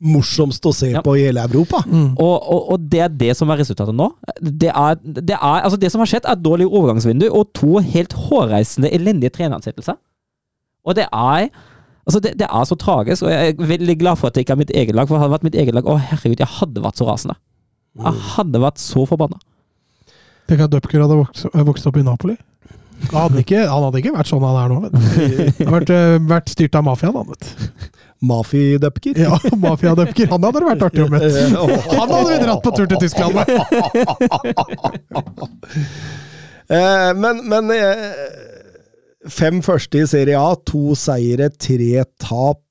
morsomst 0.00 0.64
å 0.64 0.72
se 0.72 0.90
Ja. 0.94 1.02
på 1.04 1.12
i 1.18 1.26
hele 1.26 1.42
Europa. 1.44 1.82
Mm. 1.86 2.14
Og, 2.16 2.36
og, 2.48 2.60
og 2.72 2.84
det 2.92 3.00
er 3.04 3.08
det 3.08 3.34
som 3.36 3.50
er 3.52 3.60
resultatet 3.60 3.94
nå. 3.96 4.06
Det, 4.40 4.70
er, 4.72 4.96
det, 5.04 5.36
er, 5.36 5.60
altså 5.60 5.76
det 5.80 5.90
som 5.92 6.00
har 6.00 6.08
skjedd, 6.08 6.24
er 6.24 6.38
et 6.38 6.44
dårlig 6.44 6.68
overgangsvindu 6.70 7.26
og 7.28 7.50
to 7.56 7.82
helt 7.84 8.16
hårreisende 8.16 8.88
elendige 8.96 9.34
treneransettelser. 9.36 9.98
Og 10.88 10.96
det 10.96 11.04
er 11.12 11.50
Altså 12.10 12.18
det, 12.24 12.32
det 12.40 12.48
er 12.50 12.64
så 12.66 12.74
tragisk, 12.74 13.22
og 13.22 13.30
jeg 13.30 13.52
er 13.54 13.68
veldig 13.70 13.94
glad 14.00 14.18
for 14.18 14.26
at 14.26 14.34
det 14.34 14.42
ikke 14.42 14.56
er 14.56 14.58
mitt 14.64 14.72
eget 14.74 14.96
lag. 14.98 15.06
For 15.06 15.20
hadde 15.20 15.28
det 15.30 15.36
vært 15.36 15.44
mitt 15.46 15.58
eget 15.62 15.76
lag, 15.76 15.86
å 15.86 15.94
herregud, 15.94 16.40
jeg 16.42 16.52
hadde 16.58 16.82
vært 16.82 16.98
så 16.98 17.06
rasende. 17.06 17.36
Jeg 18.00 18.22
hadde 18.32 18.62
vært 18.64 18.82
så 18.82 19.04
forbanna. 19.06 19.38
Tenk 20.50 20.64
at 20.66 20.72
Dupker 20.72 21.04
hadde 21.04 21.18
vokst, 21.20 21.46
vokst 21.68 21.86
opp 21.86 22.00
i 22.00 22.02
Napoli. 22.02 22.34
Han 23.12 23.20
hadde 23.28 23.44
ikke, 23.44 23.62
han 23.62 23.86
hadde 23.86 24.02
ikke 24.02 24.16
vært 24.16 24.32
sånn 24.32 24.42
han 24.42 24.58
er 24.58 24.74
nå. 24.74 24.80
Vet. 24.82 24.92
Han 24.98 25.06
hadde 25.54 25.70
vært, 25.76 25.92
eh, 25.94 26.16
vært 26.34 26.50
styrt 26.52 26.74
av 26.80 26.84
mafiaen, 26.90 27.16
han, 27.16 27.30
vet 27.30 27.46
du. 27.46 27.94
Mafidupker. 28.30 29.16
Ja, 29.22 29.38
mafiadupker. 29.62 30.28
Han 30.34 30.44
hadde 30.44 30.60
det 30.60 30.66
vært 30.72 30.82
artig 30.90 31.06
å 31.06 31.08
møte. 31.14 31.30
Han 32.02 32.10
hadde 32.10 32.26
vi 32.26 32.40
dratt 32.42 32.66
på 32.66 32.74
tur 32.76 32.90
til 32.90 33.00
Tyskland 33.06 33.38
med! 33.38 33.46
Eh, 36.70 37.10
men 37.18 37.40
men 37.50 37.72
eh, 37.74 38.04
fem 39.28 39.58
første 39.64 40.00
i 40.00 40.08
Serie 40.08 40.38
A, 40.38 40.54
to 40.64 40.94
seire, 40.98 41.50
tre 41.60 42.04
tap. 42.22 42.62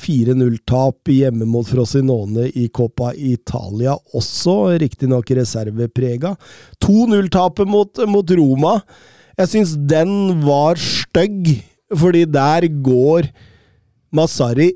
Fire 0.00 0.34
4-0-tap 0.34 1.10
hjemme 1.12 1.46
mot 1.48 1.66
Frosinone 1.68 2.48
i 2.56 2.66
Coppa 2.74 3.12
Italia, 3.14 3.94
også 4.16 4.76
riktignok 4.82 5.30
reserveprega. 5.36 6.34
To 6.82 7.06
nulltapet 7.10 7.68
mot, 7.68 8.02
mot 8.08 8.34
Roma. 8.38 8.78
Jeg 9.36 9.52
syns 9.52 9.74
den 9.76 10.40
var 10.44 10.80
stygg, 10.80 11.52
fordi 11.94 12.24
der 12.24 12.66
går 12.82 13.28
Masari 14.16 14.72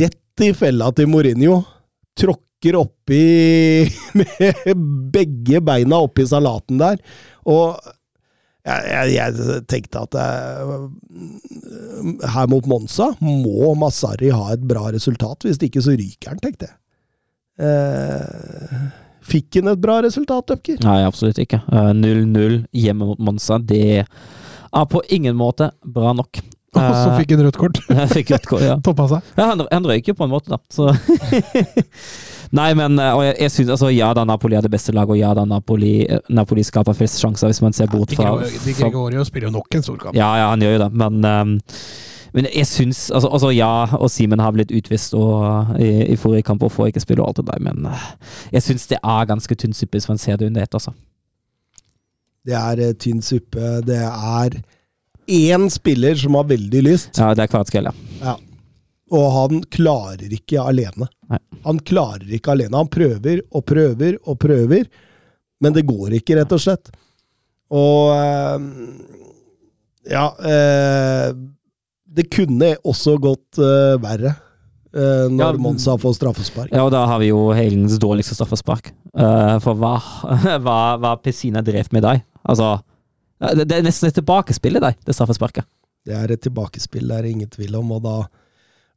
rett 0.00 0.42
i 0.42 0.52
fella 0.56 0.90
til 0.96 1.08
Mourinho. 1.12 1.60
Tråkker 2.18 2.80
oppi 2.80 3.22
med 4.18 4.86
begge 5.14 5.62
beina 5.64 6.02
oppi 6.02 6.26
salaten 6.28 6.80
der. 6.82 6.98
Og 7.46 7.78
jeg, 8.62 8.82
jeg, 8.92 9.14
jeg 9.16 9.62
tenkte 9.70 10.04
at 10.06 10.16
jeg, 10.18 10.90
her 12.34 12.50
mot 12.50 12.66
Monza 12.70 13.08
må 13.20 13.72
Masari 13.78 14.30
ha 14.30 14.52
et 14.54 14.62
bra 14.68 14.88
resultat. 14.94 15.46
Hvis 15.46 15.58
ikke 15.66 15.82
så 15.82 15.96
ryker 15.98 16.34
han, 16.34 16.42
tenkte 16.42 16.68
jeg. 16.70 16.76
Eh, 17.62 18.86
fikk 19.26 19.58
han 19.60 19.72
et 19.74 19.82
bra 19.82 19.98
resultat, 20.06 20.46
Dupker? 20.50 20.78
Nei, 20.86 21.02
absolutt 21.06 21.42
ikke. 21.42 21.62
Eh, 21.68 21.92
0-0 21.98 22.62
hjemme 22.84 23.10
mot 23.12 23.20
Monza, 23.22 23.58
det 23.58 23.82
er 24.02 24.86
på 24.88 25.02
ingen 25.12 25.36
måte 25.38 25.72
bra 25.82 26.14
nok. 26.16 26.42
Og 26.72 26.80
så 26.80 27.08
Eh, 27.10 27.16
fikk 27.18 27.34
han 27.34 27.42
rødt 27.44 27.58
kort. 27.60 27.82
jeg 27.90 28.08
fikk 28.14 28.30
rødt 28.36 28.46
kort, 28.48 28.64
ja. 28.64 28.78
Toppa 28.86 29.08
seg. 29.10 29.32
Ja, 29.36 29.50
han, 29.52 29.66
han 29.68 29.90
røyker 29.90 30.14
jo 30.14 30.20
på 30.22 30.28
en 30.28 30.32
måte, 30.32 30.54
da. 30.54 30.62
Så 30.72 30.88
Nei, 32.52 32.68
men 32.76 32.98
eh, 33.00 33.14
og 33.16 33.22
jeg, 33.24 33.36
jeg 33.46 33.52
synes, 33.54 33.72
altså, 33.76 33.88
Ja 33.92 34.10
da, 34.16 34.26
Napoli 34.28 34.56
er 34.58 34.64
det 34.64 34.72
beste 34.72 34.92
laget, 34.92 35.14
og 35.14 35.20
ja 35.20 35.32
da, 35.36 35.44
Napoli, 35.48 35.92
eh, 36.04 36.20
Napoli 36.28 36.64
skaper 36.66 36.96
flest 36.96 37.22
sjanser, 37.22 37.48
hvis 37.48 37.62
man 37.64 37.72
ser 37.76 37.88
bort 37.92 38.12
fra, 38.16 38.34
Di 38.64 38.74
Gregorio 38.76 39.24
spiller 39.24 39.48
jo 39.48 39.56
nok 39.56 39.78
en 39.78 39.84
stor 39.86 40.00
kamp. 40.02 40.16
Ja, 40.16 40.28
ja, 40.36 40.50
han 40.52 40.64
gjør 40.64 40.76
jo 40.76 40.82
det, 40.84 40.90
men 41.00 41.24
um, 41.24 41.54
men 42.32 42.46
jeg 42.48 42.64
syns 42.64 43.10
altså, 43.12 43.28
altså 43.28 43.50
ja, 43.52 43.70
og 43.98 44.08
Simen 44.08 44.40
har 44.40 44.54
blitt 44.56 44.70
utvist 44.72 45.12
og, 45.12 45.74
i, 45.76 46.14
i 46.14 46.16
forrige 46.16 46.46
kamp 46.48 46.62
og 46.64 46.72
får 46.72 46.88
ikke 46.88 47.02
spille 47.04 47.20
og 47.20 47.28
alt 47.28 47.42
det 47.42 47.48
der, 47.50 47.60
men 47.60 47.90
jeg 48.54 48.64
syns 48.64 48.86
det 48.88 49.00
er 49.00 49.28
ganske 49.28 49.56
tynn 49.60 49.76
suppe 49.76 50.00
hvis 50.00 50.08
man 50.08 50.20
ser 50.20 50.40
det 50.40 50.48
under 50.48 50.64
ett, 50.64 50.72
altså. 50.76 50.94
Det 52.48 52.56
er 52.56 52.80
uh, 52.88 52.94
tynn 52.98 53.20
suppe. 53.24 53.74
Det 53.84 54.00
er 54.00 54.56
én 55.32 55.68
spiller 55.72 56.16
som 56.20 56.40
har 56.40 56.48
veldig 56.48 56.84
lyst, 56.88 57.20
Ja, 57.20 57.34
det 57.36 57.44
er 57.44 57.52
Kvaratskhelia. 57.52 57.92
Og 59.12 59.24
han 59.36 59.62
klarer 59.72 60.32
ikke 60.32 60.62
alene. 60.62 61.08
Nei. 61.30 61.38
Han 61.66 61.80
klarer 61.84 62.30
ikke 62.32 62.54
alene. 62.54 62.78
Han 62.80 62.90
prøver 62.92 63.42
og 63.52 63.64
prøver 63.68 64.16
og 64.24 64.38
prøver, 64.40 64.86
men 65.62 65.74
det 65.76 65.84
går 65.88 66.16
ikke, 66.18 66.38
rett 66.40 66.54
og 66.56 66.62
slett. 66.62 66.92
Og 67.72 68.12
eh, 68.16 68.64
Ja 70.12 70.24
eh, 70.44 71.28
Det 72.04 72.26
kunne 72.34 72.74
også 72.84 73.14
gått 73.22 73.60
eh, 73.62 73.94
verre. 74.02 74.34
når 74.92 75.54
Ja, 75.54 75.60
Monza 75.62 75.94
får 75.96 76.18
straffespark. 76.18 76.72
Ja, 76.72 76.82
og 76.84 76.90
da 76.92 77.06
har 77.08 77.20
vi 77.22 77.30
jo 77.30 77.46
helgens 77.56 77.96
dårligste 78.02 78.36
straffespark. 78.36 78.90
For 79.12 79.76
hva, 79.76 79.94
hva, 80.64 80.78
hva 81.00 81.14
Pessina 81.22 81.62
drev 81.64 81.88
med 81.92 82.04
deg? 82.04 82.24
Altså 82.42 82.74
det, 83.42 83.66
det 83.66 83.78
er 83.78 83.86
nesten 83.86 84.10
et 84.10 84.16
tilbakespill 84.18 84.78
i 84.78 84.82
deg, 84.82 84.98
det 85.06 85.16
straffesparket. 85.16 85.66
Det 86.06 86.14
er 86.18 86.34
et 86.34 86.42
tilbakespill, 86.42 87.08
det 87.10 87.18
er 87.18 87.28
ingen 87.30 87.50
tvil 87.50 87.76
om, 87.78 87.90
og 87.96 88.02
da, 88.04 88.16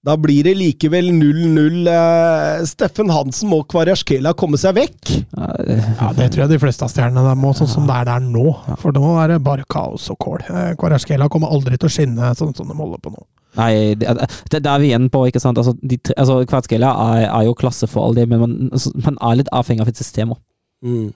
Da 0.05 0.13
blir 0.21 0.45
det 0.45 0.53
likevel 0.59 1.07
0-0. 1.09 1.87
Eh, 1.89 2.65
Steffen 2.69 3.09
Hansen 3.09 3.49
må 3.49 3.63
Kvarasjkela 3.65 4.35
komme 4.37 4.59
seg 4.61 4.75
vekk. 4.77 5.13
Ja, 5.33 6.11
det- 6.13 6.27
tror 6.35 6.43
jeg 6.43 6.51
de 6.51 6.59
fleste 6.61 6.85
av 6.85 6.91
stjernene 6.93 7.23
der 7.25 7.39
må, 7.39 7.55
sånn 7.57 7.71
som 7.71 7.87
det 7.87 7.95
er 7.95 8.05
der 8.05 8.19
nå. 8.19 8.53
For 8.77 8.93
nå 8.93 9.15
er 9.23 9.33
det 9.33 9.43
bare 9.43 9.65
kaos 9.65 10.09
og 10.13 10.19
kål. 10.19 10.45
Eh, 10.45 10.75
kommer 10.75 11.49
aldri 11.49 11.77
til 11.77 11.89
å 11.89 11.95
skinne 11.95 12.35
sånn 12.37 12.55
som 12.55 12.67
de 12.67 12.73
holder 12.73 13.01
på 13.01 13.15
nå. 13.15 13.25
Nei, 13.55 13.95
det, 13.95 14.05
det, 14.51 14.61
det 14.61 14.69
er 14.69 14.79
vi 14.79 14.91
igjen 14.91 15.09
på, 15.09 15.25
ikke 15.25 15.41
sant. 15.41 15.57
Altså, 15.57 15.73
de, 15.81 15.97
altså, 16.17 16.41
er, 16.43 17.25
er 17.25 17.43
jo 17.47 17.55
klasse 17.55 17.87
for 17.87 18.05
all 18.05 18.13
det, 18.13 18.27
men 18.29 18.39
man, 18.39 18.69
altså, 18.71 18.91
man 19.05 19.17
er 19.21 19.37
litt 19.39 19.49
avhengig 19.51 19.81
av 19.81 19.87
et 19.87 19.97
system 19.97 20.35
òg. 20.35 20.41
Mm. 20.85 21.13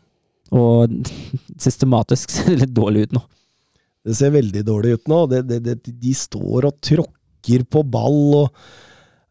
Og 0.51 0.97
systematisk 1.65 2.29
ser 2.33 2.49
det 2.55 2.61
litt 2.63 2.73
dårlig 2.73 3.09
ut 3.09 3.19
nå. 3.19 3.21
Det 4.07 4.15
ser 4.15 4.31
veldig 4.31 4.65
dårlig 4.65 4.97
ut 4.97 5.07
nå. 5.11 5.25
Det, 5.29 5.43
det, 5.45 5.59
det, 5.67 5.95
de 6.01 6.13
står 6.15 6.65
og 6.71 6.79
tråkker 6.81 7.18
på 7.69 7.83
ball 7.87 8.35
og 8.43 8.49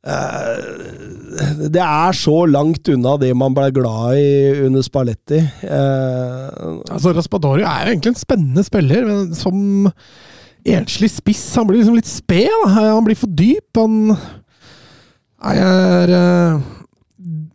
uh, 0.09 1.67
Det 1.69 1.83
er 1.83 2.17
så 2.17 2.47
langt 2.47 2.89
unna 2.89 3.17
det 3.21 3.35
man 3.37 3.55
ble 3.57 3.69
glad 3.77 4.17
i 4.19 4.65
under 4.67 4.83
Spalletti. 4.83 5.43
Uh, 5.65 6.81
Altså, 6.89 7.13
Raspadori 7.13 7.63
er 7.63 7.85
jo 7.87 7.93
egentlig 7.93 8.15
en 8.15 8.23
spennende 8.25 8.65
spiller, 8.65 9.05
men 9.07 9.35
som 9.35 9.91
enslig 10.69 11.11
spiss 11.15 11.45
Han 11.57 11.69
blir 11.69 11.81
liksom 11.81 11.97
litt 11.99 12.11
sped. 12.11 12.67
Han 12.75 13.05
blir 13.07 13.19
for 13.19 13.31
dyp. 13.31 13.71
Han 13.79 14.17
Nei, 15.39 15.55
jeg 15.55 15.67
er 16.03 16.13
uh, 16.19 16.61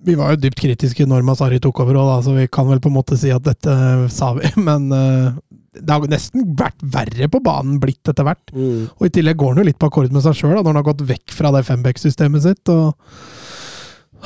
Vi 0.07 0.15
var 0.19 0.33
jo 0.33 0.43
dypt 0.43 0.61
kritiske 0.61 1.07
når 1.07 1.25
Masari 1.27 1.59
tok 1.63 1.81
over 1.83 1.99
òg, 1.99 2.13
så 2.23 2.35
vi 2.35 2.47
kan 2.51 2.67
vel 2.69 2.81
på 2.83 2.91
en 2.91 2.97
måte 2.97 3.17
si 3.19 3.31
at 3.33 3.43
dette 3.43 3.73
sa 4.13 4.33
vi. 4.37 4.51
Men 4.67 4.89
eh, 4.91 5.35
det 5.73 5.89
har 5.89 6.05
nesten 6.11 6.45
vært 6.57 6.81
verre 6.81 7.29
på 7.31 7.41
banen 7.43 7.79
blitt 7.81 8.09
etter 8.09 8.27
hvert. 8.27 8.53
mm. 8.53 8.99
Og 8.99 9.07
i 9.07 9.13
tillegg 9.13 9.39
går 9.41 9.53
han 9.53 9.63
jo 9.63 9.67
litt 9.69 9.79
på 9.81 9.89
akkord 9.89 10.13
med 10.13 10.25
seg 10.25 10.37
sjøl, 10.37 10.57
når 10.59 10.69
han 10.69 10.81
har 10.81 10.89
gått 10.91 11.05
vekk 11.09 11.33
fra 11.33 11.53
det 11.55 11.63
femback-systemet 11.67 12.45
sitt. 12.45 12.73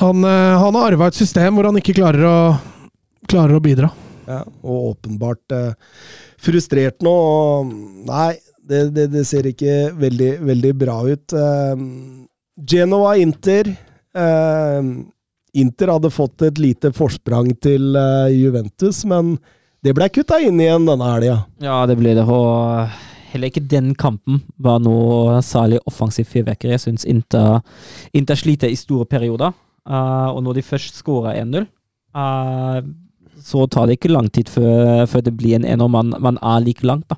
han, 0.02 0.24
eh, 0.24 0.58
han 0.64 0.78
har 0.78 0.92
arva 0.92 1.08
et 1.08 1.18
system 1.18 1.56
hvor 1.56 1.70
han 1.70 1.80
ikke 1.80 1.96
klarer 1.96 2.28
å, 2.28 2.38
klarer 3.28 3.56
å 3.56 3.64
bidra. 3.64 3.92
Ja, 4.28 4.42
og 4.60 4.92
åpenbart 4.92 5.56
eh, 5.56 5.72
frustrert 6.40 7.00
nå. 7.04 7.12
og 7.12 7.72
Nei, 8.08 8.34
det, 8.68 8.90
det, 8.96 9.08
det 9.14 9.24
ser 9.28 9.48
ikke 9.48 9.94
veldig, 9.96 10.32
veldig 10.44 10.74
bra 10.76 10.98
ut. 11.08 11.32
Eh, 11.32 11.86
Genoa 12.68 13.16
Inter. 13.22 13.70
Eh, 14.18 14.90
Inter 15.58 15.94
hadde 15.94 16.12
fått 16.12 16.44
et 16.44 16.60
lite 16.60 16.92
forsprang 16.94 17.54
til 17.62 17.96
eh, 17.96 18.34
Juventus, 18.36 19.00
men 19.08 19.38
det 19.84 19.94
ble 19.94 20.08
kutta 20.10 20.40
inn 20.42 20.58
igjen 20.60 20.86
denne 20.88 21.06
helga. 21.12 21.36
Ja, 21.62 21.76
det 21.86 21.96
ble 22.00 22.14
det. 22.18 22.24
Og 22.26 22.88
heller 23.32 23.50
ikke 23.52 23.62
den 23.70 23.92
kampen 23.98 24.40
var 24.58 24.80
noe 24.82 25.38
særlig 25.44 25.78
offensivt 25.86 26.30
fyrverkeri. 26.32 26.74
Jeg 26.74 26.82
syns 26.86 27.06
Inter, 27.08 27.60
Inter 28.16 28.38
sliter 28.40 28.72
i 28.72 28.78
store 28.78 29.06
perioder. 29.06 29.52
Uh, 29.88 30.28
og 30.34 30.42
når 30.44 30.58
de 30.58 30.62
først 30.66 30.98
skårer 31.00 31.38
1-0, 31.44 31.64
uh, 32.18 32.80
så 33.40 33.62
tar 33.70 33.86
det 33.88 33.96
ikke 34.00 34.10
lang 34.12 34.26
tid 34.34 34.50
før, 34.52 35.06
før 35.08 35.22
det 35.24 35.32
blir 35.38 35.54
en 35.56 35.64
1-0 35.64 35.88
man, 35.94 36.10
man 36.20 36.40
er 36.42 36.64
like 36.66 36.84
langt, 36.84 37.06
da. 37.08 37.16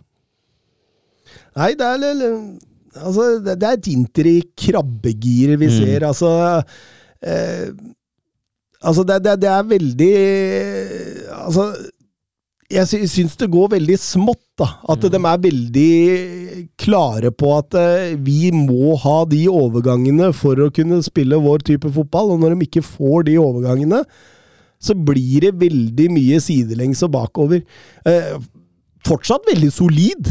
Nei, 1.58 1.72
det 1.74 1.86
er, 1.86 2.04
altså, 3.00 3.24
det 3.42 3.56
det 3.58 3.66
er 3.70 3.78
et 3.80 3.88
Inter 3.90 4.28
i 4.30 4.36
krabbegir 4.54 5.56
vi 5.58 5.66
Mm. 5.66 5.74
ser. 5.80 6.06
Altså 6.06 6.30
eh, 7.22 7.72
Altså, 8.80 9.02
det, 9.04 9.18
det, 9.24 9.34
det 9.42 9.48
er 9.50 9.66
veldig 9.68 10.14
Altså 11.36 11.64
jeg 12.70 12.86
sy 12.86 12.98
syns 13.10 13.34
det 13.40 13.48
går 13.50 13.72
veldig 13.72 13.96
smått, 13.98 14.44
da. 14.60 14.68
At 14.92 15.02
de 15.02 15.18
er 15.18 15.42
veldig 15.42 15.94
klare 16.78 17.32
på 17.34 17.50
at 17.56 17.74
eh, 17.78 18.12
vi 18.20 18.52
må 18.54 18.94
ha 19.02 19.24
de 19.28 19.42
overgangene 19.50 20.30
for 20.36 20.60
å 20.60 20.70
kunne 20.74 21.00
spille 21.02 21.40
vår 21.42 21.64
type 21.66 21.90
fotball, 21.94 22.34
og 22.34 22.44
når 22.44 22.54
de 22.54 22.68
ikke 22.68 22.84
får 22.86 23.26
de 23.26 23.38
overgangene, 23.42 24.04
så 24.80 24.94
blir 24.96 25.48
det 25.48 25.56
veldig 25.60 26.08
mye 26.14 26.38
sidelengs 26.40 27.02
og 27.06 27.12
bakover. 27.16 27.64
Eh, 28.08 28.36
fortsatt 29.06 29.50
veldig 29.50 29.72
solid. 29.74 30.30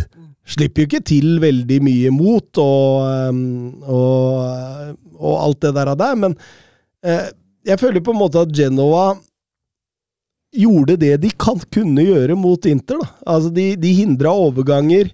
Slipper 0.49 0.85
jo 0.85 0.89
ikke 0.89 1.05
til 1.05 1.37
veldig 1.43 1.77
mye 1.85 2.13
mot 2.13 2.61
og, 2.63 3.03
ehm, 3.05 3.43
og, 3.83 4.95
og 5.19 5.35
alt 5.43 5.59
det 5.65 5.75
der, 5.75 5.91
der 5.99 6.15
men 6.17 6.33
eh, 7.05 7.27
jeg 7.67 7.77
føler 7.81 8.01
på 8.01 8.15
en 8.15 8.21
måte 8.23 8.41
at 8.41 8.55
Genoa 8.55 9.11
gjorde 10.55 10.97
det 10.99 11.15
de 11.23 11.31
kan 11.37 11.59
kunne 11.73 12.05
gjøre 12.05 12.37
mot 12.39 12.65
Inter. 12.69 13.01
Da. 13.01 13.09
Altså, 13.35 13.51
de, 13.53 13.73
de 13.79 13.93
hindra 14.01 14.33
overganger. 14.33 15.11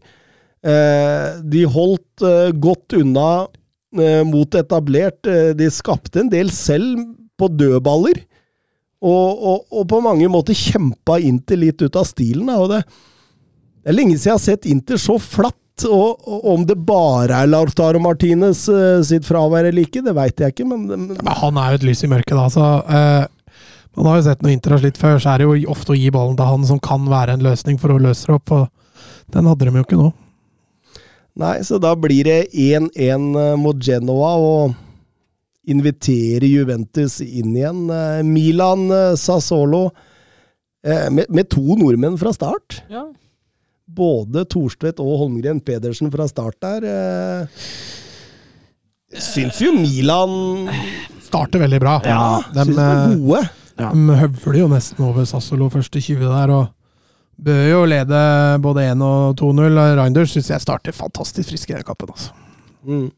Eh, 0.65 1.27
de 1.43 1.65
holdt 1.69 2.25
eh, 2.25 2.53
godt 2.57 2.95
unna 2.97 3.29
eh, 3.99 4.23
mot 4.27 4.55
etablert. 4.55 5.21
Eh, 5.27 5.51
de 5.57 5.69
skapte 5.73 6.23
en 6.23 6.31
del 6.31 6.53
selv 6.55 7.03
på 7.39 7.51
dødballer. 7.51 8.23
Og, 9.05 9.43
og, 9.51 9.67
og 9.69 9.83
på 9.91 9.99
mange 10.01 10.29
måter 10.31 10.57
kjempa 10.57 11.19
Inter 11.21 11.59
litt 11.61 11.83
ut 11.83 11.99
av 11.99 12.07
stilen. 12.09 12.47
Da. 12.49 12.79
Det, 12.79 12.81
er 13.85 13.97
lenge 13.99 14.15
siden 14.17 14.31
jeg 14.31 14.37
har 14.39 14.45
sett 14.47 14.71
Inter 14.71 15.01
så 15.01 15.19
flatt. 15.21 15.59
Og, 15.83 16.21
og 16.23 16.45
om 16.53 16.61
det 16.63 16.77
bare 16.87 17.35
er 17.35 17.49
Lautaro 17.51 17.99
Martinez 17.99 18.61
eh, 18.71 19.01
sitt 19.03 19.25
fravær 19.27 19.67
eller 19.67 19.83
ikke, 19.83 19.99
det 20.05 20.13
veit 20.15 20.39
jeg 20.39 20.53
ikke, 20.53 20.67
men, 20.69 20.85
men 20.87 21.09
Men 21.19 21.33
han 21.35 21.59
er 21.59 21.73
jo 21.73 21.79
et 21.81 21.87
lys 21.89 22.03
i 22.07 22.09
mørket, 22.13 22.31
da. 22.31 22.45
Så, 22.53 22.67
eh, 22.95 23.25
man 23.95 24.09
har 24.11 24.19
jo 24.19 24.25
sett 24.27 24.41
når 24.43 24.53
Inter 24.55 24.75
har 24.75 24.81
slitt 24.83 24.97
før, 24.99 25.17
så 25.23 25.33
er 25.33 25.41
det 25.41 25.47
jo 25.47 25.71
ofte 25.71 25.93
å 25.93 25.97
gi 25.97 26.09
ballen 26.13 26.35
til 26.39 26.49
han 26.49 26.65
som 26.67 26.79
kan 26.83 27.05
være 27.11 27.35
en 27.37 27.45
løsning 27.45 27.77
for 27.81 27.93
å 27.95 27.99
løse 28.01 28.27
det 28.27 28.35
opp. 28.35 28.51
Og 28.51 29.33
den 29.35 29.47
hadde 29.49 29.67
de 29.69 29.75
jo 29.79 29.85
ikke 29.85 29.99
nå. 29.99 30.09
Nei, 31.35 31.57
så 31.67 31.79
da 31.83 31.91
blir 31.99 32.23
det 32.27 32.39
1-1 32.53 33.57
mot 33.59 33.79
Genoa, 33.83 34.33
og 34.39 34.75
inviterer 35.67 36.45
Juventus 36.47 37.17
inn 37.25 37.55
igjen. 37.57 37.85
Eh, 37.89 38.21
Milan, 38.23 38.85
eh, 38.93 39.15
Sassolo 39.19 39.87
eh, 40.85 41.09
med, 41.11 41.25
med 41.33 41.49
to 41.51 41.63
nordmenn 41.79 42.19
fra 42.21 42.31
start. 42.35 42.83
Ja. 42.91 43.07
Både 43.85 44.45
Thorstvedt 44.49 45.01
og 45.03 45.17
Holmgren 45.23 45.59
Pedersen 45.65 46.11
fra 46.13 46.27
start 46.29 46.59
der. 46.63 46.85
eh. 46.85 47.65
Syns 49.15 49.59
jo 49.63 49.71
Milan 49.75 50.67
Starter 51.23 51.61
veldig 51.63 51.79
bra. 51.81 51.99
ja, 52.05 52.23
de, 52.51 52.63
syns 52.65 52.75
de 52.75 52.81
er 52.83 53.03
eh, 53.41 53.51
gode. 53.79 53.91
de 53.91 54.17
høvler 54.21 54.59
jo 54.61 54.71
nesten 54.71 55.05
over 55.05 55.27
Sassolo 55.27 55.69
første 55.73 55.99
20 55.99 56.23
der, 56.23 56.53
og 56.55 57.45
bør 57.45 57.61
jo 57.67 57.83
lede 57.89 58.23
både 58.63 58.87
1 58.93 59.03
og 59.03 59.35
2-0. 59.41 59.79
Reinders 59.99 60.33
syns 60.35 60.49
jeg 60.53 60.63
starter 60.63 60.95
fantastisk 60.95 61.51
frisk 61.51 61.69
i 61.69 61.77
den 61.77 61.87
kampen. 61.87 62.13
Altså. 62.13 62.31
Mm. 62.87 63.09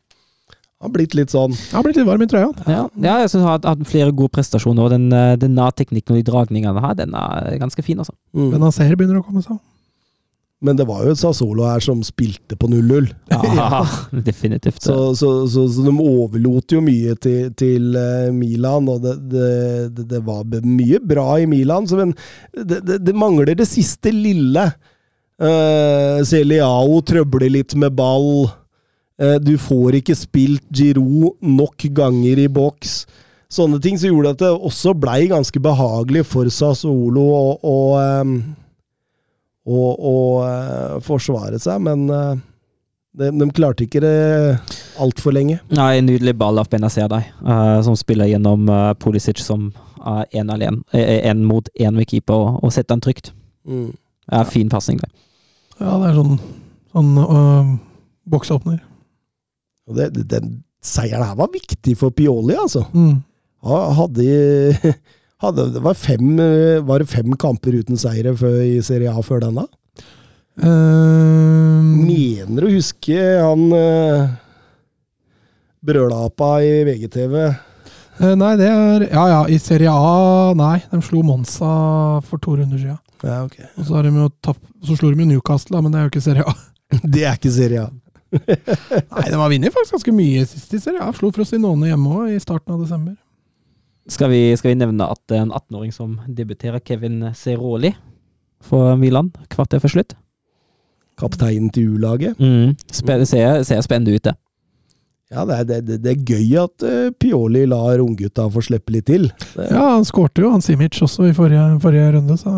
Har 0.77 0.93
blitt 0.93 1.15
litt 1.17 1.33
sånn. 1.33 1.55
Jeg 1.57 1.73
har 1.73 1.85
blitt 1.85 1.97
litt 1.97 2.05
varm 2.05 2.21
i 2.21 2.29
trøya. 2.29 2.51
Ja, 2.69 2.83
ja 3.01 3.15
jeg 3.23 3.31
syns 3.31 3.41
han 3.43 3.49
har 3.49 3.63
hatt 3.65 3.87
flere 3.89 4.13
gode 4.13 4.33
prestasjoner, 4.35 4.85
og 4.85 4.93
den, 4.93 5.07
eh, 5.13 5.37
den 5.41 5.55
nærteknikken 5.57 6.13
og 6.13 6.19
de 6.21 6.27
dragningene 6.27 6.83
her, 6.83 6.93
den 6.97 7.15
er 7.17 7.57
ganske 7.61 7.81
fin, 7.85 7.97
altså. 7.97 8.13
Mm. 8.33 8.51
Men 8.51 8.61
Naser 8.65 8.93
begynner 8.97 9.21
å 9.21 9.25
komme 9.25 9.41
seg. 9.45 9.57
Men 10.65 10.77
det 10.77 10.87
var 10.89 11.03
jo 11.05 11.13
et 11.13 11.19
Sassolo 11.21 11.67
her 11.67 11.83
som 11.85 11.99
spilte 12.05 12.57
på 12.57 12.69
0-0. 12.71 13.11
Ja, 13.29 13.83
definitivt. 14.29 14.81
Så, 14.81 15.13
så, 15.15 15.31
så, 15.45 15.67
så 15.69 15.85
de 15.85 15.93
overlot 15.93 16.73
jo 16.73 16.81
mye 16.81 17.13
til, 17.21 17.51
til 17.57 17.93
eh, 17.99 18.31
Milan, 18.33 18.89
og 18.89 19.03
det, 19.05 19.17
det, 19.29 20.05
det, 20.09 20.21
var 20.25 20.47
mye 20.65 21.01
bra 21.03 21.27
i 21.43 21.45
Milan, 21.49 21.85
så 21.85 22.01
men 22.01 22.15
det, 22.57 22.81
det, 22.87 23.03
det 23.05 23.15
mangler 23.15 23.53
det 23.53 23.69
siste 23.69 24.13
lille. 24.13 24.65
Uh, 25.37 26.25
Celiao 26.25 26.97
trøbler 27.05 27.51
litt 27.53 27.75
med 27.77 27.93
ball. 27.93 28.47
Uh, 29.21 29.37
du 29.37 29.53
får 29.61 29.99
ikke 29.99 30.17
spilt 30.17 30.65
Giroud 30.73 31.37
nok 31.45 31.85
ganger 31.93 32.41
i 32.41 32.49
boks. 32.49 33.03
Sånne 33.53 33.77
ting 33.79 33.99
som 34.01 34.09
gjorde 34.09 34.33
at 34.33 34.41
det 34.41 34.49
også 34.51 34.95
blei 34.97 35.27
ganske 35.29 35.59
behagelig 35.63 36.25
for 36.27 36.49
Sassolo 36.51 37.27
ehm, 37.95 38.33
å, 39.67 39.79
og 39.95 40.45
eh, 40.47 40.99
forsvare 41.03 41.59
seg, 41.61 41.81
men 41.83 42.07
eh, 42.13 42.39
de, 43.17 43.31
de 43.35 43.47
klarte 43.55 43.87
ikke 43.87 44.01
det 44.03 44.15
altfor 45.01 45.35
lenge. 45.35 45.59
Nei, 45.73 45.89
en 45.99 46.07
nydelig 46.07 46.35
ball 46.39 46.61
av 46.61 46.69
Benazer 46.71 47.09
der, 47.11 47.29
eh, 47.43 47.77
som 47.85 47.97
spiller 47.99 48.29
gjennom 48.31 48.69
uh, 48.71 48.93
Pulisic 49.01 49.41
som 49.43 49.71
én 50.31 50.51
alene. 50.53 50.85
Én 50.95 51.41
mot 51.43 51.67
én 51.75 51.97
med 51.97 52.07
keeper, 52.07 52.37
og, 52.37 52.61
og 52.63 52.71
setter 52.71 52.95
den 52.95 53.03
trygt. 53.03 53.33
Mm. 53.67 53.89
Ja, 54.31 54.43
fin 54.47 54.69
pasning 54.71 55.01
der. 55.01 55.11
Ja, 55.81 55.97
det 55.99 56.11
er 56.11 56.15
sånn, 56.17 56.37
sånn 56.95 57.11
uh, 57.19 57.73
boksåpner. 58.29 58.79
Og 59.87 59.97
det, 59.99 60.11
det, 60.15 60.27
den 60.31 60.61
seieren 60.83 61.25
her 61.27 61.37
var 61.39 61.51
viktig 61.51 61.95
for 61.99 62.15
Pioli, 62.15 62.55
altså. 62.55 62.85
Mm. 62.93 63.19
Han 63.67 63.95
Hadde, 63.97 64.93
hadde, 65.43 65.69
det 65.75 65.83
var, 65.85 65.97
fem, 65.97 66.39
eh, 66.39 66.81
var 66.85 67.03
det 67.03 67.11
fem 67.11 67.35
kamper 67.39 67.77
uten 67.77 67.99
seire 67.99 68.33
i 68.65 68.77
Serie 68.85 69.13
A 69.13 69.23
før 69.25 69.43
denne? 69.45 69.67
Eh, 70.57 71.81
Mener 72.07 72.65
å 72.65 72.71
huske 72.71 73.17
han 73.37 73.67
uh, 73.69 74.29
brølapa 75.85 76.55
i 76.65 76.71
VGTV. 76.87 77.35
Uh, 78.17 78.33
nei, 78.39 78.55
det 78.57 78.69
er 78.71 79.05
Ja 79.11 79.25
ja, 79.29 79.41
i 79.45 79.59
Serie 79.61 79.91
A 79.93 80.55
Nei, 80.57 80.79
de 80.89 81.01
slo 81.05 81.21
Monza 81.25 81.69
for 82.25 82.41
to 82.41 82.55
runder 82.57 82.81
siden. 82.81 82.97
Ja, 83.21 83.43
okay. 83.43 83.67
Og 83.77 83.85
så, 83.85 83.97
har 83.97 84.07
de 84.07 84.13
jo 84.13 84.31
tapp, 84.45 84.57
så 84.85 84.97
slo 84.97 85.11
de 85.13 85.21
jo 85.21 85.29
Newcastle, 85.29 85.77
da, 85.77 85.83
men 85.85 85.93
det 85.93 86.01
er 86.01 86.07
jo 86.07 86.13
ikke 86.15 86.25
Serie 86.25 86.47
A. 86.47 86.57
Det 87.13 87.23
er 87.27 87.37
ikke 87.37 87.53
Serie 87.53 87.85
A. 87.85 87.93
Nei, 88.31 89.27
de 89.29 89.37
har 89.37 89.51
vunnet 89.51 89.73
faktisk 89.73 89.97
ganske 89.97 90.13
mye 90.15 90.43
sist 90.49 90.73
i 90.73 90.81
Serie 90.81 91.05
A. 91.05 91.13
slo 91.15 91.29
Frosinone 91.35 91.91
hjemme 91.91 92.13
òg, 92.23 92.33
i 92.33 92.41
starten 92.41 92.73
av 92.73 92.81
desember. 92.81 93.15
Skal 94.07 94.31
vi, 94.31 94.41
skal 94.55 94.71
vi 94.71 94.79
nevne 94.79 95.09
at 95.11 95.19
det 95.27 95.41
en 95.41 95.51
18-åring 95.51 95.91
som 95.91 96.17
debuterer, 96.27 96.79
Kevin 96.79 97.19
Seroli 97.35 97.91
for 98.63 98.95
Milan, 98.99 99.33
kvarter 99.51 99.81
før 99.83 99.97
slutt? 99.97 100.15
Kapteinen 101.17 101.71
til 101.73 101.97
U-laget. 101.97 102.37
Mm. 102.39 102.77
Ser, 102.93 103.63
ser 103.67 103.81
spennende 103.83 104.15
ut, 104.15 104.23
det. 104.23 104.35
Ja, 105.27 105.43
det 105.43 105.55
er, 105.57 105.65
det, 105.83 105.97
det, 106.05 106.11
er 106.13 106.21
gøy 106.23 106.53
at 106.61 106.83
eh, 106.87 107.09
Pioli 107.19 107.65
lar 107.67 107.99
unggutta 107.99 108.45
få 108.51 108.63
slippe 108.63 108.93
litt 108.95 109.09
til. 109.09 109.27
Det, 109.57 109.65
Ja, 109.73 109.97
han 109.97 110.07
skårte 110.07 110.45
jo, 110.45 110.53
han 110.53 110.63
Simic, 110.63 111.01
også 111.03 111.27
i 111.27 111.33
forrige, 111.35 111.65
forrige 111.83 112.13
runde, 112.15 112.37
så 112.39 112.53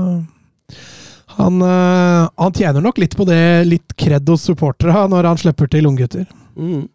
han, 1.39 1.61
eh, 1.65 2.27
han 2.29 2.53
tjener 2.53 2.85
nok 2.85 3.01
litt 3.01 3.17
på 3.17 3.25
det, 3.25 3.41
litt 3.65 3.97
kred 3.97 4.29
hos 4.29 4.45
supportere, 4.45 5.07
når 5.09 5.31
han 5.31 5.41
slipper 5.41 5.71
til 5.71 5.89
unggutter. 5.89 6.29
Mm. 6.59 6.85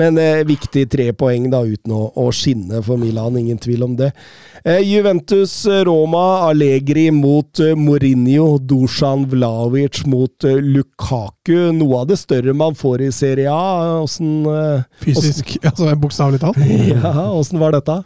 Men 0.00 0.18
eh, 0.20 0.40
viktig 0.48 0.86
tre 0.92 1.10
poeng 1.16 1.50
da, 1.52 1.62
uten 1.68 1.92
å, 1.94 2.06
å 2.16 2.30
skinne 2.34 2.80
for 2.84 3.00
Milan, 3.00 3.36
ingen 3.38 3.60
tvil 3.60 3.84
om 3.84 3.96
det. 3.98 4.12
Eh, 4.64 4.80
Juventus 4.86 5.54
eh, 5.66 5.82
Roma, 5.88 6.48
Allegri 6.48 7.08
mot 7.14 7.60
eh, 7.60 7.74
Mourinho, 7.78 8.56
Dusan 8.58 9.26
Vlavic 9.32 10.04
mot 10.08 10.48
eh, 10.48 10.60
Lukaku. 10.62 11.72
Noe 11.76 12.02
av 12.02 12.10
det 12.12 12.20
større 12.20 12.54
man 12.56 12.76
får 12.78 13.06
i 13.08 13.12
Serie 13.14 13.52
A. 13.52 14.00
Åssen 14.02 14.46
eh, 14.48 14.84
Fysisk, 15.02 15.56
altså 15.68 15.92
bokstavelig 16.00 16.42
talt. 16.44 16.60
ja, 16.92 17.28
åssen 17.32 17.60
var 17.62 17.76
dette? 17.76 18.00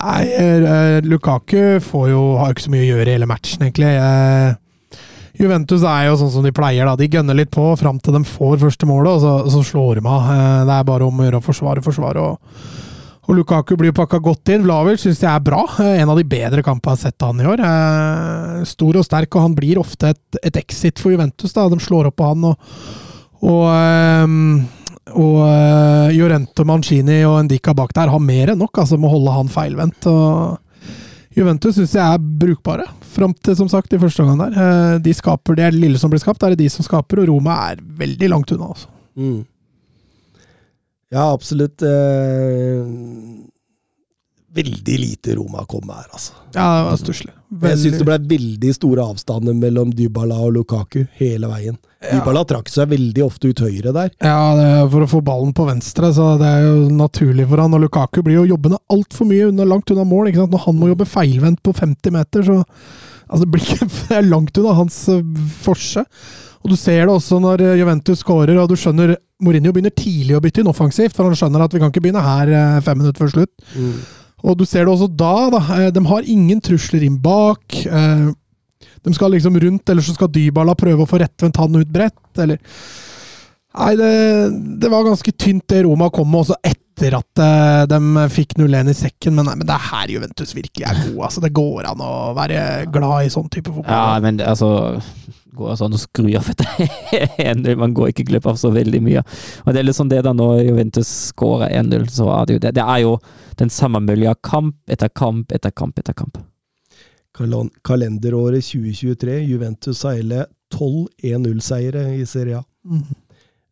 Nei, 0.00 0.24
eh, 0.34 0.98
Lukaku 1.06 1.78
får 1.86 2.10
jo, 2.12 2.24
har 2.40 2.52
ikke 2.52 2.68
så 2.68 2.74
mye 2.74 2.84
å 2.84 2.90
gjøre 2.92 3.08
i 3.08 3.16
hele 3.16 3.30
matchen, 3.30 3.64
egentlig. 3.68 3.94
Eh, 3.96 4.58
Juventus 5.40 5.84
er 5.88 6.10
jo 6.10 6.18
sånn 6.20 6.32
som 6.34 6.44
de 6.44 6.52
pleier. 6.52 6.84
da. 6.84 6.98
De 7.00 7.08
gønner 7.08 7.38
litt 7.38 7.50
på 7.54 7.64
fram 7.80 7.98
til 8.02 8.16
de 8.18 8.20
får 8.28 8.60
første 8.60 8.88
målet, 8.88 9.16
og 9.16 9.20
så, 9.24 9.32
så 9.54 9.62
slår 9.64 10.00
de 10.00 10.06
av. 10.06 10.28
Eh, 10.34 10.64
Det 10.68 10.76
er 10.76 10.86
bare 10.90 11.06
om 11.08 11.20
å 11.20 11.26
gjøre 11.26 11.40
å 11.40 11.46
forsvare, 11.46 11.84
forsvare. 11.84 12.24
Og, 12.26 12.64
og 13.30 13.38
Lukaku 13.38 13.76
blir 13.80 13.94
pakka 13.96 14.20
godt 14.22 14.52
inn. 14.52 14.66
Vlavic 14.66 15.00
syns 15.00 15.22
jeg 15.22 15.30
er 15.32 15.44
bra. 15.44 15.62
Eh, 15.80 16.00
En 16.02 16.12
av 16.12 16.20
de 16.20 16.26
bedre 16.28 16.64
kampene 16.66 16.92
jeg 16.92 17.00
har 17.00 17.10
sett 17.10 17.26
han 17.26 17.40
i 17.40 17.48
år. 17.48 17.62
Eh, 17.70 18.64
Stor 18.68 19.00
og 19.00 19.06
sterk, 19.06 19.32
og 19.34 19.48
han 19.48 19.56
blir 19.56 19.80
ofte 19.80 20.12
et, 20.12 20.42
et 20.42 20.60
exit 20.60 21.00
for 21.00 21.14
Juventus. 21.14 21.56
da. 21.56 21.68
De 21.72 21.80
slår 21.80 22.10
opp 22.12 22.20
på 22.20 22.34
han. 22.34 22.50
og, 22.52 22.76
og 23.40 23.64
um 24.26 24.36
og 25.10 25.40
uh, 25.42 26.10
Jorente 26.14 26.62
Mancini 26.62 27.24
og 27.26 27.40
Ndika 27.48 27.72
bak 27.74 27.90
der 27.96 28.12
har 28.12 28.20
mer 28.22 28.52
enn 28.52 28.60
nok 28.62 28.78
altså, 28.78 28.94
med 29.00 29.08
å 29.08 29.14
holde 29.16 29.32
han 29.34 29.48
feilvendt. 29.50 30.06
Juventus 31.36 31.76
syns 31.78 31.92
jeg 31.94 32.02
er 32.02 32.18
brukbare, 32.42 32.88
fram 33.14 33.32
til 33.38 33.54
som 33.54 33.68
sagt 33.70 33.92
i 33.94 33.98
første 34.02 34.24
omgang 34.24 34.40
der. 34.50 34.56
Eh, 34.94 34.98
De 35.04 35.12
skaper, 35.14 35.54
Det 35.54 35.68
lille 35.74 35.98
som 35.98 36.10
blir 36.10 36.18
skapt, 36.22 36.40
det 36.40 36.46
er 36.48 36.56
det 36.56 36.64
de 36.64 36.68
som 36.74 36.82
skaper, 36.86 37.20
og 37.22 37.28
Roma 37.30 37.54
er 37.70 37.76
veldig 37.76 38.28
langt 38.32 38.50
unna. 38.52 38.72
altså. 38.74 38.88
Mm. 39.16 39.44
Ja, 41.12 41.32
absolutt. 41.32 41.82
Veldig 44.54 44.96
lite 44.98 45.34
Roma 45.38 45.62
kom 45.70 45.86
her, 45.92 46.08
altså. 46.10 46.32
Ja, 46.54 46.64
det 46.80 46.86
var 46.88 46.96
stusslig. 46.98 47.32
Jeg 47.62 47.78
syns 47.78 48.00
det 48.00 48.06
ble 48.08 48.16
veldig 48.32 48.72
store 48.74 49.04
avstander 49.12 49.54
mellom 49.54 49.92
Dybala 49.94 50.40
og 50.42 50.56
Lukaku 50.56 51.04
hele 51.20 51.50
veien. 51.50 51.78
Dybala 52.00 52.42
trakk 52.48 52.70
seg 52.72 52.90
veldig 52.90 53.22
ofte 53.26 53.52
ut 53.52 53.62
høyre 53.62 53.92
der. 53.94 54.10
Ja, 54.24 54.56
det 54.58 54.66
for 54.90 55.06
å 55.06 55.10
få 55.10 55.22
ballen 55.26 55.54
på 55.54 55.68
venstre, 55.68 56.10
så 56.16 56.32
det 56.40 56.50
er 56.50 56.66
jo 56.66 56.88
naturlig 56.98 57.46
for 57.50 57.62
han. 57.62 57.78
Og 57.78 57.84
Lukaku 57.84 58.22
blir 58.26 58.40
jo 58.40 58.48
jobbende 58.52 58.82
altfor 58.90 59.30
mye 59.30 59.48
unna, 59.52 59.68
langt 59.70 59.94
unna 59.94 60.06
mål. 60.08 60.30
ikke 60.30 60.42
sant? 60.42 60.54
Når 60.54 60.66
han 60.66 60.78
må 60.80 60.90
jobbe 60.90 61.10
feilvendt 61.10 61.62
på 61.66 61.74
50 61.76 62.16
meter, 62.18 62.46
så 62.46 62.60
altså, 62.62 63.42
det, 63.44 63.50
blir 63.54 63.66
ikke, 63.66 63.90
det 64.08 64.18
er 64.18 64.30
langt 64.30 64.62
unna 64.62 64.76
hans 64.80 65.02
eh, 65.14 65.42
forse. 65.62 66.06
Og 66.60 66.72
du 66.74 66.78
ser 66.78 67.04
det 67.04 67.14
også 67.14 67.38
når 67.42 67.66
eh, 67.66 67.76
Juventus 67.80 68.22
skårer, 68.24 68.58
og 68.58 68.70
du 68.70 68.78
skjønner 68.78 69.14
Mourinho 69.40 69.72
begynner 69.72 69.94
tidlig 69.96 70.34
å 70.36 70.40
bytte 70.44 70.60
inn 70.60 70.68
offensivt, 70.68 71.14
for 71.16 71.24
han 71.28 71.38
skjønner 71.38 71.62
at 71.64 71.72
vi 71.72 71.80
kan 71.80 71.92
ikke 71.92 72.02
begynne 72.04 72.24
her 72.24 72.50
eh, 72.52 72.80
fem 72.84 72.98
minutter 73.00 73.22
før 73.22 73.38
slutt. 73.38 73.54
Og 74.44 74.56
du 74.60 74.64
ser 74.68 74.86
det 74.86 74.94
også 74.94 75.08
da, 75.16 75.34
da. 75.52 75.60
eh, 75.78 75.90
De 75.94 76.04
har 76.08 76.22
ingen 76.28 76.60
trusler 76.64 77.02
inn 77.06 77.18
bak. 77.20 77.64
eh, 77.86 78.30
De 79.04 79.14
skal 79.16 79.32
liksom 79.32 79.56
rundt, 79.60 79.88
eller 79.88 80.02
så 80.04 80.14
skal 80.16 80.28
Dybala 80.32 80.74
prøve 80.76 81.04
å 81.04 81.08
få 81.08 81.20
rettvendt 81.22 81.56
han 81.60 81.76
ut 81.80 81.88
bredt, 81.92 82.20
eller 82.38 82.58
Nei, 83.70 83.92
det, 83.94 84.06
det 84.82 84.88
var 84.90 85.04
ganske 85.06 85.30
tynt 85.38 85.62
det 85.70 85.84
Roma 85.86 86.08
kom 86.10 86.26
med, 86.26 86.40
også 86.42 86.56
etter 86.66 87.14
at 87.20 87.38
eh, 87.38 87.84
de 87.86 88.24
fikk 88.34 88.56
0-1 88.58 88.90
i 88.90 88.94
sekken. 88.98 89.36
Men, 89.36 89.46
nei, 89.46 89.54
men 89.60 89.68
det 89.68 89.76
er 89.76 89.84
her 89.92 90.10
Juventus 90.16 90.56
virkelig 90.58 90.88
er 90.90 90.98
gode. 91.04 91.20
Altså, 91.28 91.40
det 91.44 91.52
går 91.54 91.86
an 91.92 92.02
å 92.02 92.10
være 92.34 92.64
glad 92.90 93.28
i 93.28 93.30
sånn 93.30 93.46
type 93.48 93.70
fotball. 93.70 93.94
Ja, 93.94 94.18
men 94.24 94.42
altså 94.42 94.72
Går 95.56 95.78
sånn 95.80 95.96
og 95.96 96.02
skrur 96.02 96.30
av 96.38 96.50
etter 96.52 96.68
1-0. 97.42 97.72
Man 97.82 97.94
går 97.96 98.12
ikke 98.12 98.28
glipp 98.28 98.46
av 98.46 98.58
så 98.60 98.70
veldig 98.74 99.00
mye. 99.02 99.24
Og 99.64 99.72
det 99.72 99.80
er 99.80 99.88
litt 99.88 99.98
sånn 99.98 100.12
det 100.12 100.22
da 100.26 100.34
når 100.36 100.62
Juventus 100.68 101.10
skårer 101.32 101.74
1-0, 101.80 102.06
så 102.14 102.28
er 102.36 102.46
det 102.46 102.56
jo 102.56 102.62
det. 102.66 102.74
Det 102.78 102.84
er 102.84 103.02
jo 103.02 103.16
den 103.60 103.72
samme 103.74 104.02
mølja 104.04 104.36
kamp 104.46 104.78
etter 104.90 105.10
kamp 105.10 105.52
etter 105.52 105.74
kamp 105.74 105.98
etter 105.98 106.16
kamp. 106.16 106.38
Kalenderåret 107.86 108.64
2023. 108.66 109.40
Juventus 109.48 110.02
seiler 110.02 110.44
hele 110.44 110.46
12 110.70 111.08
1-0-seiere 111.22 112.06
i 112.14 112.26
Serie 112.26 112.58
A. 112.58 112.64
Mhm. 112.84 113.18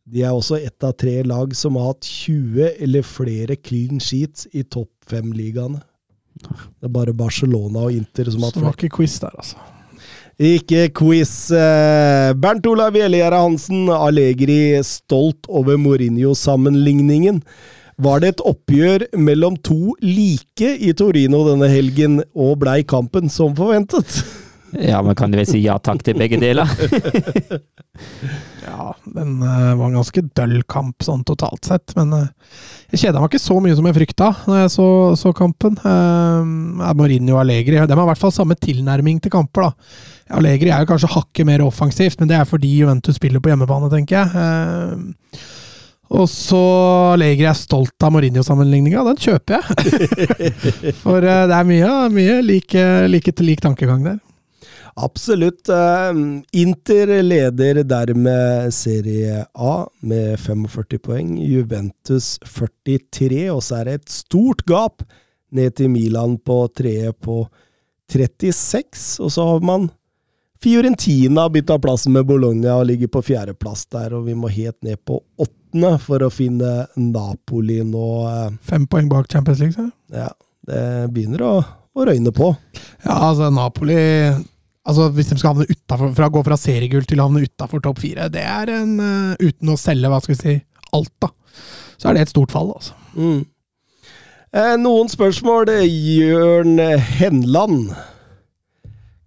De 0.08 0.22
er 0.24 0.32
også 0.32 0.56
ett 0.56 0.84
av 0.84 0.94
tre 0.96 1.22
lag 1.22 1.52
som 1.56 1.76
har 1.76 1.90
hatt 1.90 2.06
20 2.08 2.70
eller 2.80 3.02
flere 3.04 3.56
clean 3.56 4.00
sheets 4.00 4.46
i 4.56 4.62
topp 4.64 4.88
fem-ligaene. 5.06 5.82
Det 6.40 6.86
er 6.88 6.92
bare 6.94 7.12
Barcelona 7.12 7.82
og 7.88 7.92
Inter 7.92 8.30
som 8.30 8.46
har 8.46 8.54
Så 8.54 8.60
det 8.60 8.64
var 8.64 8.78
ikke 8.78 8.96
quiz 8.96 9.18
der, 9.20 9.34
altså. 9.36 9.56
Ikke 10.38 10.88
quiz. 10.94 11.50
eh, 11.50 12.32
Bernt 12.38 12.66
Olav 12.66 12.94
Jellegjerde 12.94 13.40
Hansen, 13.42 13.88
Allegri 13.90 14.78
stolt 14.86 15.48
over 15.48 15.76
Mourinho-sammenligningen. 15.76 17.42
Var 17.98 18.20
det 18.20 18.28
et 18.28 18.44
oppgjør 18.46 19.08
mellom 19.18 19.56
to 19.56 19.96
like 20.00 20.76
i 20.78 20.92
Torino 20.94 21.42
denne 21.48 21.66
helgen, 21.66 22.20
og 22.38 22.60
blei 22.62 22.84
kampen 22.86 23.26
som 23.28 23.56
forventet? 23.58 24.22
Ja, 24.78 25.02
men 25.02 25.16
kan 25.18 25.32
du 25.32 25.38
vel 25.40 25.48
si 25.48 25.58
ja 25.64 25.78
takk 25.82 26.04
til 26.06 26.18
begge 26.20 26.38
deler. 26.38 26.68
Ja, 28.68 28.92
den 29.14 29.40
eh, 29.42 29.74
var 29.74 29.88
en 29.88 29.96
ganske 29.96 30.22
døll 30.36 30.60
kamp 30.68 31.02
sånn 31.02 31.22
totalt 31.26 31.64
sett, 31.66 31.94
men 31.96 32.12
eh, 32.14 32.26
jeg 32.92 33.00
kjeda 33.00 33.22
meg 33.22 33.32
ikke 33.32 33.40
så 33.40 33.56
mye 33.64 33.76
som 33.78 33.88
jeg 33.88 33.96
frykta 33.96 34.28
når 34.44 34.60
jeg 34.60 34.72
så, 34.74 34.88
så 35.18 35.32
kampen. 35.36 35.78
Uh, 35.82 36.92
Mourinho 36.98 37.34
og 37.36 37.42
Allegri 37.42 37.74
de 37.74 37.80
har 37.80 37.88
i 37.88 38.08
hvert 38.10 38.20
fall 38.20 38.34
samme 38.34 38.58
tilnærming 38.60 39.18
til 39.24 39.32
kamper. 39.32 39.70
da. 39.70 40.17
Allegri 40.34 40.70
er 40.72 40.84
jo 40.84 40.90
kanskje 40.90 41.12
hakket 41.14 41.48
mer 41.48 41.64
offensivt, 41.64 42.20
men 42.20 42.30
det 42.30 42.36
er 42.38 42.48
fordi 42.48 42.70
Juventus 42.80 43.16
spiller 43.16 43.42
på 43.42 43.52
hjemmebane, 43.52 43.90
tenker 43.92 44.18
jeg. 44.18 44.28
Eh, 44.42 45.42
og 46.18 46.24
så 46.32 46.62
Allegri 47.14 47.44
er 47.48 47.56
stolt 47.56 48.04
av 48.04 48.14
Mourinho-sammenligninga, 48.14 49.04
den 49.10 49.20
kjøper 49.20 49.58
jeg. 49.58 50.94
For 51.02 51.20
eh, 51.24 51.44
det 51.50 51.58
er 51.58 51.68
mye, 51.68 51.92
mye 52.14 52.40
like, 52.44 52.86
like 53.12 53.36
lik 53.44 53.62
tankegang 53.64 54.06
der. 54.06 54.18
Absolutt. 54.98 55.68
eh, 55.68 56.22
Inter 56.60 57.12
leder 57.22 57.82
dermed 57.86 58.74
Serie 58.74 59.44
A 59.54 59.74
med 60.00 60.40
45 60.40 60.98
poeng. 61.04 61.36
Juventus 61.44 62.36
43, 62.44 63.46
og 63.52 63.62
så 63.62 63.80
er 63.80 63.90
det 63.90 63.98
et 64.00 64.10
stort 64.10 64.64
gap 64.66 65.04
ned 65.54 65.76
til 65.78 65.92
Milan 65.92 66.36
på 66.44 66.66
tredje 66.76 67.12
på 67.24 67.44
36. 68.10 69.20
Og 69.22 69.32
så 69.32 69.44
har 69.52 69.64
man 69.64 69.88
Fiorentina 70.62 71.44
har 71.46 71.50
bytta 71.54 71.78
plassen 71.78 72.12
med 72.16 72.26
Bologna 72.26 72.74
og 72.80 72.88
ligger 72.88 73.10
på 73.14 73.22
fjerdeplass 73.22 73.86
der, 73.94 74.14
og 74.18 74.26
vi 74.26 74.34
må 74.34 74.50
helt 74.50 74.78
ned 74.82 74.98
på 75.06 75.20
åttende 75.38 75.92
for 76.02 76.24
å 76.26 76.30
finne 76.34 76.88
Napoli 76.98 77.80
nå. 77.86 78.06
eh, 78.26 78.52
Fem 78.66 78.86
poeng 78.90 79.08
bak 79.10 79.30
Champions 79.30 79.60
League, 79.62 79.76
så. 79.76 79.86
Ja, 80.14 80.32
det 80.66 80.82
begynner 81.14 81.44
å, 81.46 81.52
å 81.94 82.06
røyne 82.08 82.32
på. 82.34 82.50
Ja, 83.04 83.18
altså 83.30 83.50
Napoli 83.54 83.98
Altså 84.88 85.10
Hvis 85.12 85.28
de 85.28 85.36
skal 85.36 85.52
havne 85.52 85.66
utenfor, 85.68 86.14
fra 86.16 86.30
gå 86.32 86.40
fra 86.46 86.56
seriegull 86.56 87.04
til 87.04 87.20
å 87.20 87.26
havne 87.26 87.42
utafor 87.44 87.82
topp 87.84 87.98
fire, 88.00 88.30
det 88.32 88.40
er 88.40 88.70
en 88.72 88.94
eh, 89.04 89.50
Uten 89.50 89.74
å 89.74 89.76
selge 89.76 90.08
hva 90.08 90.20
skal 90.24 90.32
vi 90.34 90.40
si, 90.40 90.54
alt, 90.96 91.12
da. 91.20 91.28
Så 92.00 92.08
er 92.08 92.16
det 92.16 92.22
et 92.24 92.32
stort 92.32 92.54
fall, 92.54 92.70
altså. 92.72 92.96
Mm. 93.18 93.42
Eh, 94.56 94.76
noen 94.80 95.10
spørsmål. 95.12 95.68
Jørn 95.84 96.80
Henland. 97.18 97.92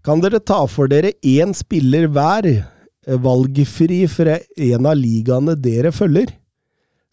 Kan 0.01 0.21
dere 0.23 0.39
ta 0.41 0.63
for 0.65 0.89
dere 0.89 1.13
én 1.21 1.51
spiller 1.53 2.07
hver, 2.09 2.47
eh, 2.49 3.17
valgfri 3.21 4.07
fra 4.09 4.39
en 4.57 4.85
av 4.89 4.97
ligaene 4.97 5.53
dere 5.55 5.91
følger, 5.93 6.33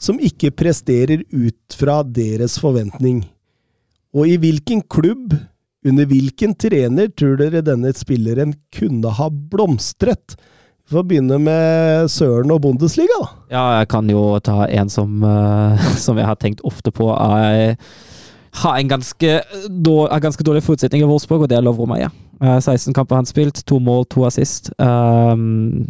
som 0.00 0.18
ikke 0.18 0.54
presterer 0.56 1.20
ut 1.28 1.76
fra 1.76 2.02
deres 2.02 2.56
forventning? 2.58 3.26
Og 4.16 4.26
i 4.26 4.38
hvilken 4.40 4.80
klubb, 4.88 5.36
under 5.84 6.06
hvilken 6.08 6.56
trener, 6.56 7.12
tror 7.12 7.36
dere 7.36 7.60
denne 7.60 7.92
spilleren 7.92 8.56
kunne 8.72 9.12
ha 9.12 9.28
blomstret? 9.28 10.38
Vi 10.88 10.96
får 10.96 11.04
begynne 11.04 11.36
med 11.44 12.08
Søren 12.08 12.50
og 12.50 12.62
Bundesliga, 12.64 13.20
da. 13.20 13.28
Ja, 13.52 13.64
jeg 13.80 13.88
kan 13.92 14.08
jo 14.08 14.38
ta 14.40 14.64
en 14.64 14.88
som, 14.88 15.22
eh, 15.22 15.92
som 16.06 16.16
jeg 16.16 16.24
har 16.24 16.40
tenkt 16.40 16.64
ofte 16.64 16.88
på. 16.88 17.12
Jeg 17.12 17.76
har 18.62 18.78
en 18.78 18.88
ganske, 18.90 19.40
dår, 19.68 20.08
har 20.10 20.22
ganske 20.24 20.44
dårlig 20.44 20.62
forutsetning 20.66 21.02
i 21.02 21.08
Wolfsburg, 21.08 21.44
og 21.44 21.50
det 21.50 21.58
er 21.58 21.64
Lovro 21.66 21.86
Meyer. 21.86 22.10
Eh, 22.42 22.58
16 22.60 22.94
kamper 22.94 23.18
han 23.18 23.28
spilt, 23.28 23.62
to 23.66 23.78
mål, 23.78 24.06
to 24.10 24.24
assist. 24.26 24.70
Um, 24.78 25.86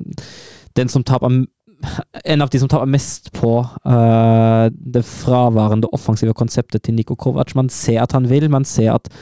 den 0.76 0.88
som 0.88 1.04
taper 1.04 1.44
en 2.24 2.42
av 2.42 2.50
de 2.50 2.58
som 2.58 2.68
taper 2.68 2.90
mest 2.90 3.30
på 3.32 3.52
uh, 3.62 4.66
det 4.94 5.04
fraværende 5.06 5.90
offensive 5.92 6.34
konseptet 6.34 6.82
til 6.82 6.94
Niko 6.94 7.14
Kovac. 7.14 7.54
Man 7.54 7.68
ser 7.68 8.02
at 8.02 8.12
han 8.12 8.28
vil, 8.30 8.50
man 8.50 8.64
ser 8.64 8.92
at 8.96 9.12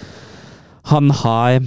han 0.92 1.10
har 1.10 1.60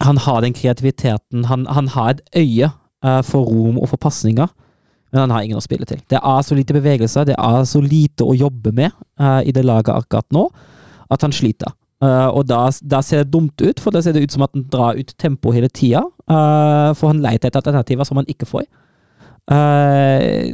han 0.00 0.18
har 0.18 0.40
den 0.40 0.52
kreativiteten. 0.52 1.44
Han, 1.44 1.66
han 1.66 1.88
har 1.88 2.10
et 2.10 2.20
øye 2.36 2.70
uh, 3.04 3.22
for 3.24 3.44
rom 3.44 3.78
og 3.78 3.88
for 3.88 3.96
pasninger, 3.96 4.46
men 5.12 5.20
han 5.20 5.30
har 5.30 5.44
ingen 5.44 5.60
å 5.60 5.64
spille 5.64 5.88
til. 5.88 6.00
Det 6.10 6.20
er 6.20 6.42
så 6.44 6.56
lite 6.56 6.76
bevegelser, 6.76 7.24
det 7.24 7.36
er 7.38 7.64
så 7.64 7.80
lite 7.80 8.24
å 8.26 8.36
jobbe 8.36 8.72
med 8.76 8.90
uh, 9.20 9.40
i 9.40 9.54
det 9.56 9.64
laget 9.64 9.94
akkurat 9.94 10.28
nå, 10.34 10.48
at 11.10 11.22
han 11.22 11.34
sliter. 11.34 11.74
Uh, 12.04 12.28
og 12.28 12.44
da, 12.44 12.66
da 12.84 13.00
ser 13.00 13.24
det 13.24 13.32
dumt 13.32 13.62
ut, 13.62 13.80
for 13.80 13.94
da 13.94 14.02
ser 14.04 14.12
det 14.12 14.26
ut 14.26 14.34
som 14.34 14.44
at 14.44 14.52
han 14.52 14.66
drar 14.72 14.98
ut 15.00 15.14
tempo 15.18 15.52
hele 15.54 15.70
tida. 15.72 16.04
Uh, 16.28 16.92
for 16.96 17.12
han 17.12 17.22
leter 17.24 17.48
etter 17.48 17.62
alternativer 17.62 18.04
som 18.04 18.20
han 18.20 18.28
ikke 18.28 18.48
får. 18.48 18.66
Uh, 19.46 20.50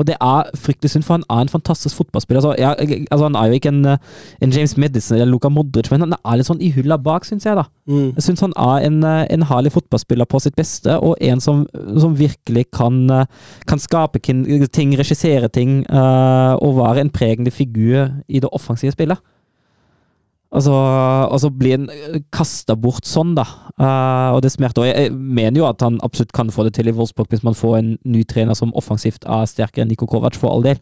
og 0.00 0.06
det 0.08 0.14
er 0.16 0.48
fryktelig 0.56 0.90
synd, 0.94 1.04
for 1.04 1.18
han 1.18 1.24
er 1.28 1.44
en 1.44 1.52
fantastisk 1.52 1.96
fotballspiller. 1.96 2.40
Altså, 2.40 2.54
jeg, 2.58 3.06
altså, 3.10 3.26
han 3.28 3.36
er 3.36 3.46
jo 3.46 3.58
ikke 3.58 3.68
en, 3.68 3.84
eh, 3.84 3.98
en 4.42 4.52
James 4.52 4.76
Madison 4.76 5.16
eller 5.16 5.30
Luka 5.30 5.48
Modric, 5.48 5.90
men 5.90 6.00
han 6.00 6.14
er 6.16 6.38
litt 6.38 6.48
sånn 6.48 6.62
i 6.62 6.70
hylla 6.72 6.96
bak, 6.96 7.26
syns 7.28 7.44
jeg. 7.44 7.58
da. 7.58 7.66
Mm. 7.90 8.14
Jeg 8.16 8.24
syns 8.24 8.44
han 8.46 8.56
er 8.56 8.86
en, 8.86 9.02
eh, 9.04 9.26
en 9.36 9.44
herlig 9.50 9.74
fotballspiller 9.74 10.24
på 10.24 10.40
sitt 10.40 10.56
beste, 10.56 10.96
og 10.96 11.20
en 11.20 11.40
som, 11.40 11.66
som 12.00 12.16
virkelig 12.16 12.70
kan, 12.72 13.10
eh, 13.10 13.26
kan 13.66 13.78
skape 13.78 14.22
ting, 14.24 14.96
regissere 14.96 15.48
ting, 15.52 15.84
eh, 15.84 16.54
og 16.56 16.78
være 16.80 17.04
en 17.04 17.10
pregende 17.10 17.50
figur 17.50 18.08
i 18.28 18.40
det 18.40 18.48
offensive 18.52 18.92
spillet. 18.96 19.18
Altså, 20.50 20.74
så 21.38 21.48
blir 21.54 21.76
han 21.76 22.22
kasta 22.34 22.74
bort 22.74 23.06
sånn, 23.06 23.36
da. 23.38 23.44
Uh, 23.78 24.34
og 24.34 24.40
det 24.42 24.50
smerter. 24.50 24.82
Og 24.82 24.88
jeg, 24.88 25.06
jeg 25.06 25.14
mener 25.14 25.62
jo 25.62 25.68
at 25.68 25.82
han 25.86 26.00
absolutt 26.02 26.34
kan 26.34 26.50
få 26.50 26.66
det 26.66 26.74
til 26.74 26.90
i 26.90 26.94
Wolfsburg 26.96 27.30
hvis 27.30 27.44
man 27.46 27.54
får 27.54 27.76
en 27.78 27.92
ny 28.02 28.24
trener 28.26 28.58
som 28.58 28.74
offensivt 28.78 29.28
er 29.30 29.46
sterkere 29.46 29.86
enn 29.86 29.92
Niko 29.92 30.08
Kovac, 30.10 30.38
for 30.40 30.50
all 30.50 30.66
del. 30.66 30.80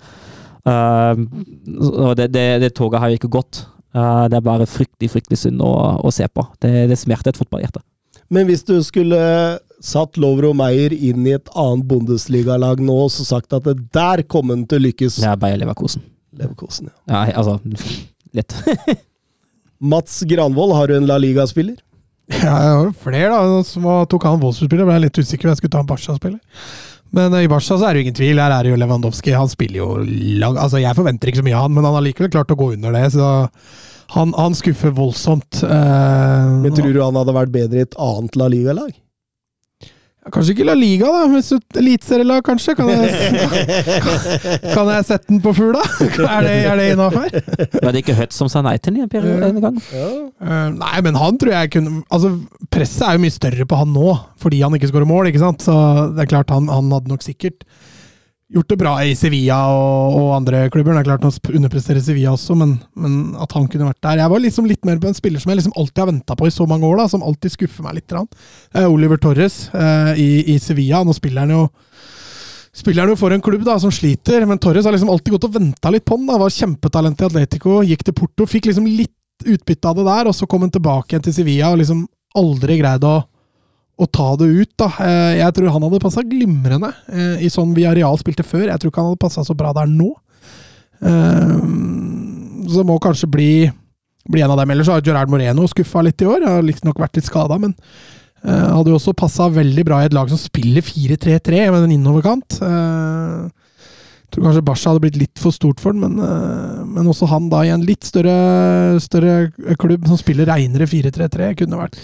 Uh, 0.64 1.20
og 1.92 2.16
det, 2.16 2.30
det, 2.32 2.46
det 2.64 2.72
toget 2.78 3.02
har 3.02 3.12
jo 3.12 3.20
ikke 3.20 3.34
gått. 3.36 3.66
Uh, 3.92 4.24
det 4.32 4.38
er 4.40 4.46
bare 4.48 4.68
fryktelig, 4.68 5.12
fryktelig 5.12 5.42
synd 5.42 5.60
å, 5.64 5.72
å 6.00 6.12
se 6.16 6.24
på. 6.32 6.46
Det, 6.64 6.72
det 6.88 6.96
smerter 7.00 7.34
et 7.34 7.40
fotballhjerte. 7.40 7.84
Men 8.32 8.48
hvis 8.48 8.64
du 8.68 8.74
skulle 8.84 9.20
satt 9.84 10.16
Lovro 10.20 10.54
Meyer 10.56 10.92
inn 10.92 11.26
i 11.28 11.34
et 11.36 11.52
annet 11.56 11.86
Bundesliga-lag 11.88 12.80
nå 12.82 12.96
og 13.04 13.12
sagt 13.12 13.54
at 13.56 13.68
det 13.68 13.76
der 13.94 14.24
kommer 14.28 14.56
han 14.56 14.64
til 14.68 14.80
å 14.80 14.86
lykkes 14.88 15.20
Det 15.22 15.28
er 15.28 15.40
Bayer 15.40 15.60
Leverkosen. 15.60 16.04
Leverkosen, 16.40 16.88
ja. 16.88 17.28
Ja, 17.28 17.36
altså 17.40 17.60
Lett. 18.36 18.56
Mats 19.80 20.20
Granvold, 20.26 20.74
har 20.74 20.88
du 20.90 20.96
en 20.96 21.06
La 21.06 21.18
Liga-spiller? 21.22 21.76
Ja, 22.28 22.54
jeg 22.60 22.72
har 22.74 22.84
jo 22.88 22.92
flere, 23.04 23.28
da. 23.32 23.62
Som 23.64 23.86
tok 24.10 24.26
han 24.28 24.40
Wolfsburg-spiller, 24.42 24.84
ble 24.88 24.96
jeg 24.98 25.04
litt 25.06 25.20
usikker 25.22 25.48
om 25.48 25.54
jeg 25.54 25.60
skulle 25.62 25.74
ta 25.76 25.80
en 25.84 25.88
Barca-spiller. 25.88 26.40
Men 27.16 27.32
eh, 27.38 27.46
i 27.46 27.48
Barca 27.48 27.78
så 27.78 27.86
er 27.88 27.94
det 27.96 28.02
jo 28.02 28.06
ingen 28.08 28.18
tvil. 28.18 28.40
Her 28.42 28.52
er 28.58 28.66
det 28.66 28.74
jo 28.74 28.80
Lewandowski. 28.82 29.32
Han 29.32 29.48
spiller 29.48 29.80
jo 29.80 29.86
lang 30.42 30.58
Altså, 30.60 30.80
jeg 30.82 30.98
forventer 30.98 31.30
ikke 31.30 31.40
så 31.40 31.46
mye 31.46 31.56
av 31.56 31.64
han, 31.68 31.76
men 31.78 31.86
han 31.88 31.96
har 31.96 32.04
likevel 32.04 32.32
klart 32.34 32.52
å 32.52 32.58
gå 32.60 32.72
under 32.74 32.92
det. 32.98 33.06
Så 33.14 33.28
han, 34.18 34.34
han 34.36 34.56
skuffer 34.58 34.92
voldsomt. 34.96 35.62
Eh, 35.64 36.50
Men 36.66 36.76
tror 36.76 36.92
du 36.92 37.00
han 37.00 37.16
hadde 37.16 37.36
vært 37.38 37.54
bedre 37.54 37.80
i 37.80 37.86
et 37.86 37.96
annet 38.10 38.36
La 38.40 38.50
Liga-lag? 38.52 38.92
Kanskje 40.34 40.54
ikke 40.56 40.66
La 40.68 40.74
Liga, 40.78 41.08
da. 41.14 41.24
Hvis 41.32 41.48
så- 41.52 41.58
Eliteserielag, 41.78 42.42
kanskje? 42.46 42.74
Kan 42.78 42.88
jeg, 42.92 43.10
kan 44.74 44.90
jeg 44.92 45.06
sette 45.08 45.28
den 45.30 45.40
på 45.44 45.52
fugla? 45.56 45.82
Er 46.38 46.46
det, 46.46 46.54
er 46.68 46.76
det 46.80 46.86
innafor? 46.94 47.28
Var 47.82 47.92
det 47.94 48.02
ikke 48.04 48.16
Hødt 48.18 48.34
som 48.36 48.50
sa 48.52 48.62
nei 48.66 48.76
til 48.82 48.98
den 48.98 49.08
en 49.48 49.60
gang? 49.62 49.78
Ja. 49.94 50.08
Eh, 50.42 50.68
nei, 50.78 50.94
men 51.06 51.18
han 51.18 51.38
tror 51.40 51.54
jeg 51.54 51.72
kunne 51.74 52.02
Altså, 52.12 52.34
Presset 52.72 53.06
er 53.08 53.16
jo 53.18 53.24
mye 53.24 53.34
større 53.34 53.66
på 53.68 53.78
han 53.80 53.92
nå, 53.94 54.12
fordi 54.42 54.60
han 54.64 54.74
ikke 54.76 54.90
skårer 54.90 55.08
mål. 55.08 55.30
ikke 55.30 55.42
sant? 55.42 55.64
Så 55.64 55.74
det 56.16 56.24
er 56.26 56.30
klart, 56.34 56.50
han, 56.54 56.68
han 56.72 56.90
hadde 56.94 57.10
nok 57.12 57.24
sikkert 57.26 57.64
gjort 58.52 58.70
det 58.72 58.78
bra 58.80 58.92
i 59.04 59.14
Sevilla 59.18 59.58
og, 59.74 60.14
og 60.16 60.28
andre 60.38 60.62
klubber. 60.72 60.96
Det 60.96 61.02
er 61.02 61.08
klart 61.10 61.26
han 61.26 61.58
underpresterer 61.60 62.00
Sevilla 62.04 62.32
også, 62.32 62.56
men, 62.58 62.78
men 62.96 63.18
at 63.40 63.52
han 63.56 63.68
kunne 63.68 63.90
vært 63.90 64.00
der 64.06 64.22
Jeg 64.22 64.32
var 64.32 64.42
liksom 64.44 64.68
litt 64.70 64.88
mer 64.88 65.00
på 65.02 65.10
en 65.10 65.18
spiller 65.18 65.42
som 65.42 65.52
jeg 65.52 65.60
liksom 65.60 65.76
alltid 65.76 66.02
har 66.02 66.10
venta 66.12 66.36
på 66.38 66.48
i 66.48 66.54
så 66.54 66.66
mange 66.68 66.88
år, 66.88 67.02
da, 67.02 67.08
som 67.12 67.24
alltid 67.26 67.54
skuffer 67.54 67.84
meg 67.84 67.98
litt. 67.98 68.16
Er 68.72 68.88
Oliver 68.88 69.20
Torres 69.20 69.66
eh, 69.76 70.12
i, 70.16 70.30
i 70.54 70.58
Sevilla. 70.62 71.02
Nå 71.04 71.16
spiller 71.16 71.44
han 71.46 71.56
jo 71.56 71.66
Spiller 72.78 73.02
han 73.02 73.10
jo 73.10 73.18
for 73.18 73.34
en 73.34 73.42
klubb 73.42 73.64
da, 73.66 73.74
som 73.82 73.90
sliter, 73.90 74.44
men 74.46 74.60
Torres 74.62 74.86
har 74.86 74.94
liksom 74.94 75.08
alltid 75.10 75.34
gått 75.34 75.46
og 75.48 75.54
venta 75.56 75.90
litt 75.90 76.04
på 76.06 76.14
han. 76.14 76.28
da, 76.28 76.36
Var 76.38 76.52
kjempetalent 76.54 77.24
i 77.24 77.26
Atletico, 77.26 77.80
gikk 77.82 78.04
til 78.06 78.14
Porto, 78.14 78.46
fikk 78.46 78.68
liksom 78.68 78.86
litt 78.86 79.14
utbytte 79.48 79.88
av 79.90 79.98
det 79.98 80.04
der, 80.06 80.28
og 80.30 80.36
så 80.36 80.46
kom 80.50 80.62
han 80.62 80.70
tilbake 80.74 81.10
igjen 81.14 81.24
til 81.26 81.34
Sevilla 81.34 81.72
og 81.72 81.80
liksom 81.80 82.04
aldri 82.38 82.76
greid 82.78 83.06
å, 83.08 83.16
å 83.98 84.06
ta 84.06 84.28
det 84.38 84.46
ut. 84.46 84.70
da. 84.78 84.88
Eh, 85.02 85.38
Jeg 85.40 85.54
tror 85.56 85.72
han 85.74 85.82
hadde 85.82 86.00
passa 86.02 86.22
glimrende 86.22 86.92
eh, 87.10 87.42
i 87.44 87.50
sånn 87.50 87.74
vi 87.74 87.86
areal 87.88 88.18
spilte 88.20 88.44
før. 88.46 88.68
Jeg 88.70 88.78
tror 88.78 88.92
ikke 88.92 89.02
han 89.02 89.10
hadde 89.12 89.24
passa 89.24 89.42
så 89.46 89.56
bra 89.58 89.72
der 89.74 89.90
nå. 89.90 90.12
Eh, 91.02 91.58
Så 92.68 92.84
må 92.84 92.98
kanskje 93.00 93.30
bli, 93.32 93.50
bli 94.28 94.42
en 94.44 94.52
av 94.52 94.58
dem. 94.60 94.70
Ellers 94.70 94.90
har 94.92 95.00
Gerard 95.02 95.30
Moreno 95.32 95.66
skuffa 95.66 96.02
litt 96.04 96.20
i 96.22 96.26
år. 96.28 96.44
Har 96.46 96.62
nok 96.62 96.98
vært 97.00 97.16
litt 97.16 97.28
skada, 97.30 97.58
men 97.58 97.74
hadde 98.44 98.92
jo 98.92 98.98
også 99.00 99.16
passa 99.18 99.48
veldig 99.50 99.82
bra 99.88 99.96
i 100.02 100.06
et 100.06 100.12
lag 100.14 100.28
som 100.30 100.38
spiller 100.38 100.80
4-3-3 100.86 101.72
med 101.74 101.86
en 101.88 101.94
innoverkant. 101.96 102.60
Jeg 102.60 104.30
tror 104.30 104.44
kanskje 104.44 104.62
Barca 104.68 104.92
hadde 104.92 105.02
blitt 105.02 105.16
litt 105.18 105.40
for 105.42 105.50
stort 105.50 105.80
for 105.82 105.96
den, 105.96 106.04
men, 106.04 106.20
men 106.92 107.08
også 107.10 107.26
han 107.32 107.48
da 107.50 107.64
i 107.66 107.72
en 107.74 107.82
litt 107.82 108.04
større, 108.06 109.00
større 109.02 109.48
klubb 109.80 110.06
som 110.06 110.20
spiller 110.20 110.46
reinere 110.52 110.86
4-3-3, 110.86 111.50
kunne 111.64 111.80
vært 111.80 111.98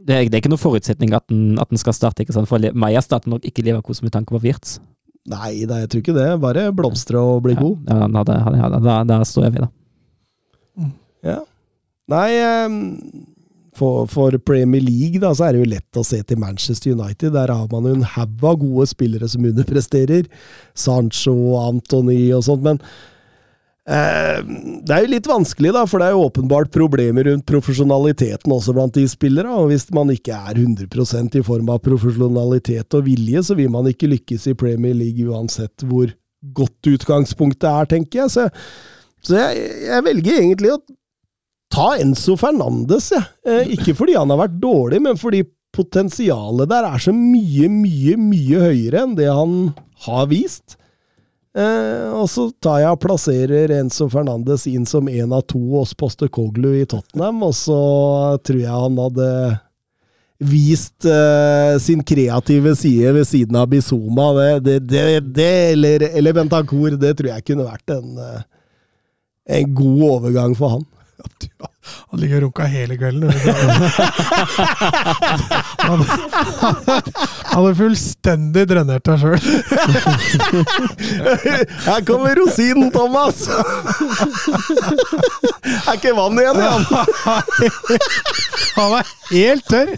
Det 0.00 0.14
er, 0.16 0.28
det 0.28 0.36
er 0.36 0.42
ikke 0.42 0.52
noen 0.52 0.62
forutsetning 0.62 1.12
at 1.16 1.26
den, 1.28 1.58
at 1.60 1.68
den 1.68 1.80
skal 1.80 1.96
starte. 1.96 2.24
ikke 2.24 2.34
sant? 2.36 2.48
For 2.48 2.62
Meyer 2.72 3.04
starter 3.04 3.32
nok 3.32 3.44
ikke 3.44 3.64
Leverkosen 3.66 4.06
med 4.08 4.14
tanke 4.14 4.32
på 4.32 4.40
Wirtz. 4.44 4.78
Nei, 5.28 5.66
da, 5.68 5.82
jeg 5.82 5.90
tror 5.92 6.02
ikke 6.02 6.16
det. 6.16 6.28
Bare 6.42 6.70
blomstre 6.72 7.20
og 7.20 7.42
bli 7.44 7.56
god. 7.58 7.90
Ja, 7.90 8.08
da, 8.24 8.38
ja, 8.56 8.70
da, 8.80 8.96
da 9.06 9.20
står 9.28 9.48
jeg 9.48 9.58
ved, 9.58 9.66
da. 9.66 10.88
Ja. 11.26 11.36
Nei, 12.10 12.30
ehm, 12.40 12.78
for, 13.76 14.08
for 14.10 14.34
Premier 14.44 14.82
League 14.82 15.20
da, 15.22 15.34
så 15.36 15.46
er 15.46 15.54
det 15.54 15.62
jo 15.62 15.70
lett 15.74 16.00
å 16.00 16.04
se 16.06 16.22
til 16.26 16.40
Manchester 16.40 16.96
United. 16.96 17.34
Der 17.36 17.52
har 17.52 17.68
man 17.70 17.86
jo 17.86 17.94
en 17.98 18.08
haug 18.16 18.44
av 18.48 18.58
gode 18.64 18.88
spillere 18.90 19.28
som 19.30 19.46
underpresterer. 19.46 20.26
Sancho, 20.74 21.36
Antony 21.60 22.22
og 22.36 22.46
sånt. 22.48 22.64
Men 22.66 22.80
det 23.88 24.92
er 24.94 25.02
jo 25.02 25.10
litt 25.10 25.26
vanskelig, 25.26 25.72
da, 25.74 25.82
for 25.88 25.98
det 25.98 26.10
er 26.10 26.14
jo 26.14 26.26
åpenbart 26.28 26.70
problemer 26.74 27.26
rundt 27.26 27.46
profesjonaliteten 27.48 28.52
også 28.52 28.74
blant 28.76 28.94
de 28.94 29.06
spillere. 29.10 29.50
Og 29.50 29.70
hvis 29.72 29.88
man 29.96 30.12
ikke 30.12 30.36
er 30.36 30.60
100 30.60 31.40
i 31.40 31.42
form 31.46 31.72
av 31.72 31.80
profesjonalitet 31.82 32.98
og 32.98 33.06
vilje, 33.08 33.42
så 33.48 33.56
vil 33.58 33.72
man 33.72 33.88
ikke 33.90 34.12
lykkes 34.12 34.50
i 34.52 34.56
Premier 34.58 34.94
League 34.94 35.26
uansett 35.26 35.86
hvor 35.88 36.12
godt 36.54 36.92
utgangspunktet 36.92 37.68
er, 37.70 37.88
tenker 37.90 38.22
jeg. 38.22 38.34
Så, 38.36 38.48
så 39.26 39.38
jeg, 39.40 39.70
jeg 39.88 40.06
velger 40.06 40.38
egentlig 40.38 40.74
å 40.74 40.82
ta 41.70 41.94
Enzo 42.02 42.36
Fernandes, 42.40 43.10
jeg. 43.14 43.26
Eh, 43.46 43.74
ikke 43.76 43.96
fordi 43.98 44.16
han 44.18 44.30
har 44.32 44.44
vært 44.44 44.60
dårlig, 44.62 45.00
men 45.04 45.18
fordi 45.20 45.44
potensialet 45.74 46.70
der 46.70 46.88
er 46.88 47.02
så 47.02 47.14
mye, 47.14 47.70
mye, 47.70 48.16
mye 48.18 48.62
høyere 48.64 49.04
enn 49.04 49.16
det 49.18 49.30
han 49.30 49.72
har 50.06 50.30
vist. 50.30 50.79
Eh, 51.50 52.10
og 52.14 52.28
så 52.30 52.46
tar 52.62 52.84
jeg 52.84 52.94
og 52.94 53.00
plasserer 53.02 53.72
Enzo 53.80 54.06
Fernandes 54.12 54.68
inn 54.70 54.84
som 54.86 55.08
en 55.10 55.32
av 55.34 55.42
to 55.50 55.58
hos 55.72 55.96
Postekoglu 55.98 56.76
i 56.78 56.86
Tottenham, 56.86 57.42
og 57.42 57.56
så 57.58 57.80
tror 58.46 58.60
jeg 58.60 58.70
han 58.84 59.00
hadde 59.02 59.30
vist 60.40 61.04
eh, 61.04 61.74
sin 61.82 62.04
kreative 62.06 62.76
side 62.78 63.12
ved 63.12 63.26
siden 63.28 63.58
av 63.58 63.66
Bizoma. 63.72 64.30
Det, 64.38 64.60
det, 64.60 64.78
det, 64.92 65.02
det 65.36 65.50
eller, 65.72 66.06
eller 66.14 66.38
Bentancour, 66.38 66.94
det 66.96 67.16
tror 67.18 67.32
jeg 67.34 67.46
kunne 67.50 67.66
vært 67.66 67.96
en, 67.98 68.14
eh, 68.24 68.46
en 69.58 69.74
god 69.74 70.06
overgang 70.14 70.56
for 70.56 70.78
han. 70.78 70.86
Han 72.10 72.20
ligger 72.20 72.36
og 72.36 72.42
runka 72.48 72.66
hele 72.70 72.96
kvelden. 72.98 73.30
Han 75.80 76.04
han 77.50 77.64
hadde 77.64 77.72
fullstendig 77.78 78.64
drenert 78.70 79.06
deg 79.06 79.18
sjøl. 79.22 79.40
Her 81.86 82.04
kommer 82.06 82.38
rosinen, 82.38 82.90
Thomas! 82.94 83.42
er 85.86 85.96
ikke 85.96 86.14
vann 86.18 86.38
igjen, 86.40 86.60
ja. 86.62 86.74
Han 88.76 88.98
er 89.00 89.14
helt 89.32 89.66
tørr! 89.70 89.96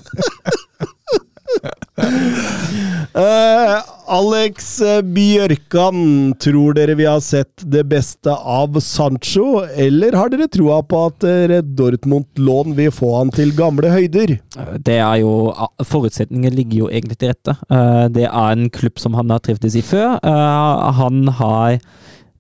Eh, 3.13 3.79
Alex 4.13 4.69
Bjørkan, 5.05 5.99
tror 6.41 6.73
dere 6.77 6.95
vi 6.97 7.05
har 7.05 7.21
sett 7.25 7.65
det 7.69 7.83
beste 7.91 8.33
av 8.33 8.79
Sancho, 8.81 9.63
eller 9.69 10.17
har 10.17 10.33
dere 10.33 10.49
troa 10.53 10.79
på 10.89 11.01
at 11.11 11.27
eh, 11.29 11.59
Dortmund-lån 11.77 12.73
vil 12.79 12.93
få 12.95 13.11
han 13.19 13.33
til 13.35 13.53
gamle 13.57 13.91
høyder? 13.93 14.39
Det 14.81 14.97
er 14.97 15.21
jo, 15.21 15.53
Forutsetningen 15.85 16.57
ligger 16.57 16.85
jo 16.85 16.91
egentlig 16.91 17.19
til 17.21 17.35
rette. 17.35 17.57
Eh, 17.69 18.07
Det 18.17 18.25
er 18.31 18.53
en 18.57 18.71
klubb 18.73 18.99
som 19.03 19.15
han 19.19 19.31
har 19.35 19.45
trivdes 19.45 19.77
i 19.77 19.85
før. 19.85 20.17
Eh, 20.17 20.93
Han 21.03 21.29
har 21.41 21.79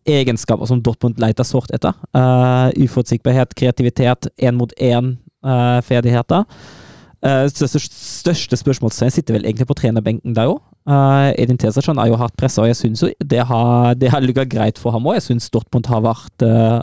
egenskaper 0.09 0.66
som 0.66 0.80
Dortmund 0.82 1.20
leter 1.22 1.44
sårt 1.47 1.70
etter. 1.76 1.93
Eh, 2.16 2.86
Uforutsigbarhet, 2.86 3.55
kreativitet, 3.55 4.32
én 4.40 4.56
mot 4.56 4.72
én-ferdigheter. 4.80 6.47
Uh, 6.48 6.81
største, 7.23 7.78
største 7.78 8.59
spørsmålstegn 8.59 9.12
sitter 9.15 9.36
vel 9.36 9.44
egentlig 9.47 9.69
på 9.70 9.77
trenerbenken 9.78 10.35
der 10.35 10.51
òg. 10.51 10.59
Uh, 10.90 11.31
Edin 11.39 11.61
Tesacan 11.61 12.01
er 12.03 12.11
jo 12.11 12.19
hardt 12.19 12.35
pressa, 12.40 12.65
og 12.65 12.73
jeg 12.73 12.81
syns 12.81 13.05
det 13.23 13.44
har, 13.47 13.94
det 13.94 14.11
har 14.11 14.24
ligget 14.24 14.51
greit 14.51 14.81
for 14.82 14.90
ham 14.94 15.07
òg. 15.07 15.20
Jeg 15.20 15.28
syns 15.28 15.51
Dortmund 15.55 15.86
har 15.93 16.03
vært 16.03 16.47
uh, 16.47 16.81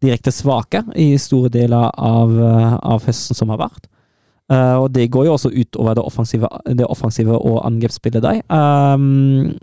direkte 0.00 0.32
svake 0.32 0.80
i 0.96 1.10
store 1.20 1.52
deler 1.52 1.92
av, 1.92 2.32
av 2.80 3.04
høsten 3.04 3.36
som 3.36 3.52
har 3.52 3.60
vært. 3.66 3.90
Uh, 4.46 4.78
og 4.84 4.92
det 4.94 5.08
går 5.10 5.26
jo 5.26 5.32
også 5.34 5.50
utover 5.50 5.96
det 5.98 6.04
offensive, 6.06 6.48
det 6.78 6.86
offensive 6.86 7.34
og 7.34 7.64
angrepsspillet 7.66 8.22
der. 8.22 8.42
Um, 8.46 9.56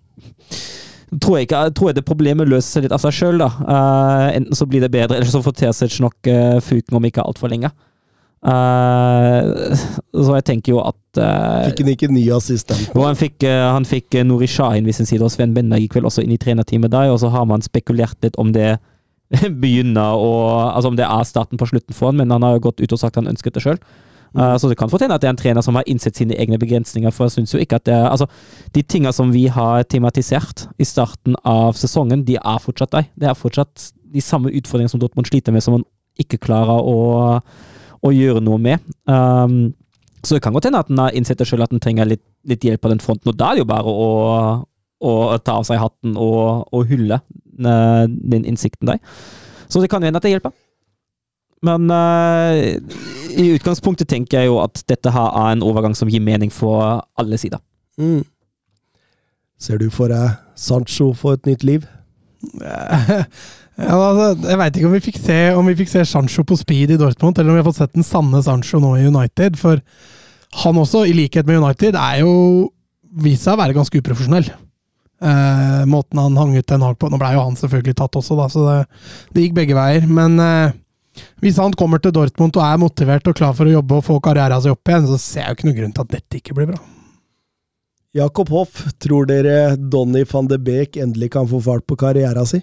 tror 1.23 1.37
jeg, 1.37 1.47
ikke, 1.47 1.61
tror 1.71 1.89
jeg 1.89 1.97
det 1.99 2.05
problemet 2.07 2.49
løser 2.51 2.67
seg 2.67 2.85
litt 2.85 2.95
av 2.95 2.99
seg 3.03 3.15
sjøl. 3.15 3.45
Uh, 3.45 4.27
enten 4.33 4.59
så 4.59 4.67
blir 4.67 4.83
det 4.83 4.91
bedre, 4.91 5.15
eller 5.15 5.31
så 5.31 5.43
får 5.45 5.55
Terzic 5.61 6.01
nok 6.03 6.27
uh, 6.27 6.59
fuken 6.63 6.99
om 6.99 7.07
ikke 7.07 7.23
altfor 7.23 7.53
lenge. 7.53 7.71
Uh, 8.43 9.71
så 10.11 10.33
jeg 10.35 10.43
tenker 10.49 10.73
jo 10.73 10.81
at 10.83 11.19
uh, 11.21 11.69
Fikk 11.69 11.79
han 11.79 11.91
ikke 11.93 12.09
ny 12.11 12.23
assistent? 12.35 12.89
Og 12.91 13.05
han 13.07 13.15
fikk, 13.15 13.37
uh, 13.47 13.69
han 13.71 13.87
fikk 13.87 14.17
Nori 14.27 14.49
Shahin 14.51 14.87
ved 14.87 14.97
sin 14.97 15.07
side, 15.07 15.23
og 15.23 15.31
Sven 15.31 15.53
Bender 15.55 15.79
gikk 15.79 15.95
vel 15.95 16.09
også 16.09 16.25
inn 16.25 16.33
i 16.35 16.39
trenerteamet 16.41 16.91
der, 16.91 17.13
og 17.13 17.21
så 17.23 17.31
har 17.31 17.47
man 17.47 17.63
spekulert 17.63 18.19
litt 18.25 18.35
om 18.41 18.51
det 18.55 18.75
begynner 19.63 20.19
å 20.19 20.33
Altså 20.73 20.91
om 20.91 20.97
det 20.99 21.07
er 21.07 21.29
starten 21.29 21.61
på 21.61 21.69
slutten 21.71 21.95
for 21.95 22.11
han, 22.11 22.19
men 22.19 22.35
han 22.35 22.43
har 22.43 22.57
jo 22.57 22.65
gått 22.67 22.83
ut 22.83 22.91
og 22.91 22.99
sagt 22.99 23.21
han 23.21 23.31
ønsket 23.31 23.55
det 23.55 23.63
sjøl. 23.63 23.79
Uh, 24.33 24.55
så 24.57 24.67
det 24.67 24.79
kan 24.81 24.89
fortjene 24.89 25.15
at 25.15 25.23
det 25.23 25.29
er 25.29 25.35
en 25.35 25.39
trener 25.39 25.63
som 25.63 25.77
har 25.77 25.87
innsett 25.87 26.19
sine 26.19 26.35
egne 26.35 26.59
begrensninger. 26.59 27.13
For 27.15 27.29
jeg 27.29 27.37
synes 27.37 27.55
jo 27.55 27.61
ikke 27.63 27.79
at 27.79 27.87
det 27.87 27.95
er, 27.95 28.07
altså, 28.11 28.27
De 28.75 28.83
tingene 28.83 29.13
som 29.15 29.31
vi 29.31 29.45
har 29.47 29.87
tematisert 29.87 30.67
i 30.81 30.87
starten 30.89 31.37
av 31.47 31.77
sesongen, 31.79 32.25
de 32.27 32.39
er 32.41 32.63
fortsatt 32.63 32.91
der. 32.91 33.11
Det 33.15 33.29
er 33.29 33.37
fortsatt 33.37 33.91
de 34.13 34.21
samme 34.21 34.51
utfordringene 34.51 34.91
som 34.91 35.01
Dortmund 35.01 35.29
sliter 35.29 35.53
med, 35.53 35.63
som 35.63 35.79
man 35.79 35.87
ikke 36.19 36.41
klarer 36.43 36.81
å 36.83 36.97
å 38.03 38.11
gjøre 38.11 38.43
noe 38.43 38.59
med. 38.61 38.83
Um, 39.07 39.73
så 40.23 40.37
det 40.37 40.43
kan 40.43 40.55
godt 40.55 40.67
hende 40.69 40.81
at 40.83 40.91
den 40.91 41.01
har 41.01 41.15
innsett 41.15 41.43
sjøl 41.47 41.65
at 41.65 41.71
den 41.73 41.81
trenger 41.83 42.07
litt, 42.07 42.23
litt, 42.47 42.63
hjelp 42.63 42.83
på 42.83 42.91
den 42.91 43.01
fronten, 43.03 43.31
og 43.31 43.39
da 43.39 43.51
er 43.51 43.57
det 43.57 43.63
jo 43.63 43.71
bare 43.71 43.91
å, 43.91 44.09
å 45.03 45.13
ta 45.43 45.57
av 45.59 45.67
seg 45.67 45.81
hatten 45.81 46.15
og, 46.19 46.67
og 46.71 46.85
hylle 46.91 47.19
uh, 47.19 48.03
den 48.07 48.45
innsikten 48.47 48.93
der. 48.93 49.01
Så 49.67 49.81
det 49.81 49.89
kan 49.91 50.03
jo 50.03 50.11
hende 50.11 50.21
at 50.21 50.27
det 50.27 50.35
hjelper. 50.35 50.53
Men 51.63 51.87
uh, 51.91 52.59
i 53.39 53.49
utgangspunktet 53.55 54.11
tenker 54.11 54.43
jeg 54.43 54.51
jo 54.51 54.59
at 54.63 54.83
dette 54.91 55.11
her 55.15 55.31
er 55.31 55.55
en 55.55 55.65
overgang 55.65 55.95
som 55.95 56.11
gir 56.11 56.23
mening 56.23 56.51
for 56.51 57.03
alle 57.19 57.39
sider. 57.39 57.63
Mm. 57.99 58.23
Ser 59.59 59.79
du 59.79 59.87
for 59.93 60.11
deg 60.11 60.39
Sancho 60.59 61.13
få 61.15 61.37
et 61.37 61.47
nytt 61.47 61.63
liv? 61.67 61.87
Ja, 63.79 63.95
altså, 63.97 64.27
jeg 64.45 64.59
veit 64.59 64.75
ikke 64.77 64.89
om 64.89 64.93
vi, 64.93 65.05
fikk 65.07 65.17
se, 65.17 65.37
om 65.57 65.69
se 65.89 66.03
Sancho 66.05 66.43
på 66.45 66.57
speed 66.59 66.93
i 66.93 66.99
Dortmund, 66.99 67.39
eller 67.39 67.49
om 67.49 67.57
vi 67.57 67.63
har 67.63 67.69
fått 67.69 67.81
sett 67.81 67.95
den 67.97 68.05
sanne 68.05 68.43
Sancho 68.45 68.81
nå 68.81 68.93
i 68.99 69.07
United. 69.07 69.57
For 69.57 69.81
han 70.63 70.77
også, 70.77 71.07
i 71.09 71.15
likhet 71.17 71.49
med 71.49 71.63
United, 71.63 71.97
er 71.97 72.21
jo 72.21 72.35
vist 73.23 73.47
seg 73.47 73.55
å 73.55 73.61
være 73.61 73.77
ganske 73.77 74.01
uprofesjonell. 74.01 74.51
Eh, 75.23 75.81
måten 75.89 76.19
han 76.19 76.37
hang 76.37 76.55
ut 76.57 76.67
den 76.67 76.81
Hag 76.83 76.97
på 76.99 77.07
Nå 77.07 77.15
blei 77.21 77.31
jo 77.37 77.45
han 77.45 77.55
selvfølgelig 77.55 77.95
tatt 77.95 78.17
også, 78.19 78.35
da, 78.35 78.47
så 78.51 78.63
det, 78.67 78.79
det 79.33 79.45
gikk 79.45 79.57
begge 79.57 79.77
veier. 79.77 80.07
Men 80.09 80.35
eh, 80.43 80.75
hvis 81.41 81.59
han 81.61 81.75
kommer 81.79 82.01
til 82.03 82.13
Dortmund 82.15 82.57
og 82.59 82.65
er 82.65 82.81
motivert 82.81 83.29
og 83.29 83.37
klar 83.37 83.55
for 83.57 83.69
å 83.69 83.77
jobbe 83.77 83.99
og 83.99 84.05
få 84.05 84.19
karrieren 84.23 84.61
sin 84.61 84.75
opp 84.75 84.89
igjen, 84.89 85.07
så 85.09 85.19
ser 85.21 85.45
jeg 85.45 85.53
jo 85.53 85.57
ikke 85.57 85.69
noen 85.69 85.79
grunn 85.79 85.95
til 85.95 86.05
at 86.05 86.13
dette 86.17 86.41
ikke 86.41 86.57
blir 86.57 86.69
bra. 86.73 86.81
Jakob 88.13 88.51
Hoff, 88.53 88.83
tror 89.01 89.25
dere 89.25 89.73
Donny 89.77 90.21
van 90.29 90.49
de 90.51 90.59
Beek 90.61 90.99
endelig 91.01 91.31
kan 91.33 91.47
få 91.49 91.63
fart 91.65 91.87
på 91.89 91.97
karrieren 91.97 92.45
sin? 92.45 92.61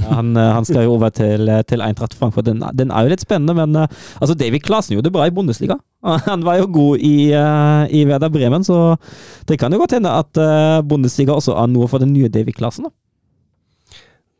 Han, 0.00 0.36
eh, 0.36 0.52
han, 0.56 0.64
skal 0.64 0.86
jo 0.86 0.94
over 0.94 1.12
til, 1.12 1.48
eh, 1.48 1.62
til 1.68 1.82
Eintracht 1.84 2.14
Frankfurt. 2.16 2.46
Den, 2.46 2.62
den, 2.78 2.90
er 2.90 3.04
jo 3.04 3.12
litt 3.12 3.24
spennende, 3.24 3.54
men 3.56 3.76
uh, 3.76 3.86
altså 4.20 4.36
David 4.38 4.64
Klasen 4.64 4.96
gjorde 4.96 5.10
det 5.10 5.14
bra 5.16 5.26
i 5.28 5.34
Bundesliga. 5.34 5.76
Han 6.30 6.46
var 6.46 6.58
jo 6.58 6.70
god 6.72 7.04
i, 7.04 7.30
i 7.30 8.00
Werder 8.08 8.32
Bremen, 8.32 8.64
så 8.64 8.96
det 9.46 9.60
kan 9.60 9.72
jo 9.72 9.78
godt 9.78 9.94
hende 9.94 10.10
at 10.10 10.40
Bundesliga 10.88 11.36
også 11.36 11.54
er 11.54 11.68
noe 11.70 11.86
for 11.86 12.02
den 12.02 12.10
nye 12.16 12.32
David 12.32 12.56
Klasen. 12.58 12.88
da. 12.88 12.94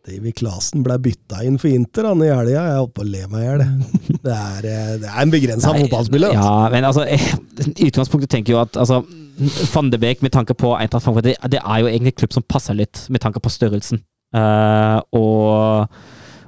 David 0.02 0.34
Klasen 0.34 0.82
ble 0.82 0.96
bytta 0.98 1.44
inn 1.46 1.60
for 1.62 1.70
Inter 1.70 2.08
han 2.08 2.22
i 2.24 2.30
helga. 2.32 2.64
Jeg 2.66 2.78
holdt 2.80 2.94
på 2.96 3.04
å 3.04 3.06
le 3.06 3.20
meg 3.30 3.42
i 3.42 3.46
hjel. 3.46 3.62
Det, 4.22 4.34
det, 4.62 5.08
er 5.08 5.16
en 5.18 5.30
begrensa 5.32 5.72
fotballspiller. 5.74 6.34
Altså. 6.34 6.50
Ja, 6.50 6.68
men 6.70 6.84
altså, 6.86 7.06
i 7.74 7.88
utgangspunktet 7.88 8.30
tenker 8.30 8.52
jeg 8.52 8.54
jo 8.54 8.60
at 8.62 8.76
altså, 8.78 9.00
Van 9.72 9.90
de 9.90 9.98
Beek 9.98 10.22
med 10.22 10.30
tanke 10.34 10.54
på 10.58 10.70
Eintracht 10.76 11.06
Frankfurt, 11.06 11.26
det, 11.26 11.34
det, 11.50 11.58
er 11.58 11.82
jo 11.82 11.90
egentlig 11.90 12.12
en 12.12 12.18
klubb 12.20 12.36
som 12.36 12.44
passer 12.46 12.78
litt 12.78 13.02
med 13.10 13.22
tanke 13.24 13.42
på 13.42 13.50
størrelsen. 13.50 14.02
Uh, 14.32 14.98
og, 15.12 15.88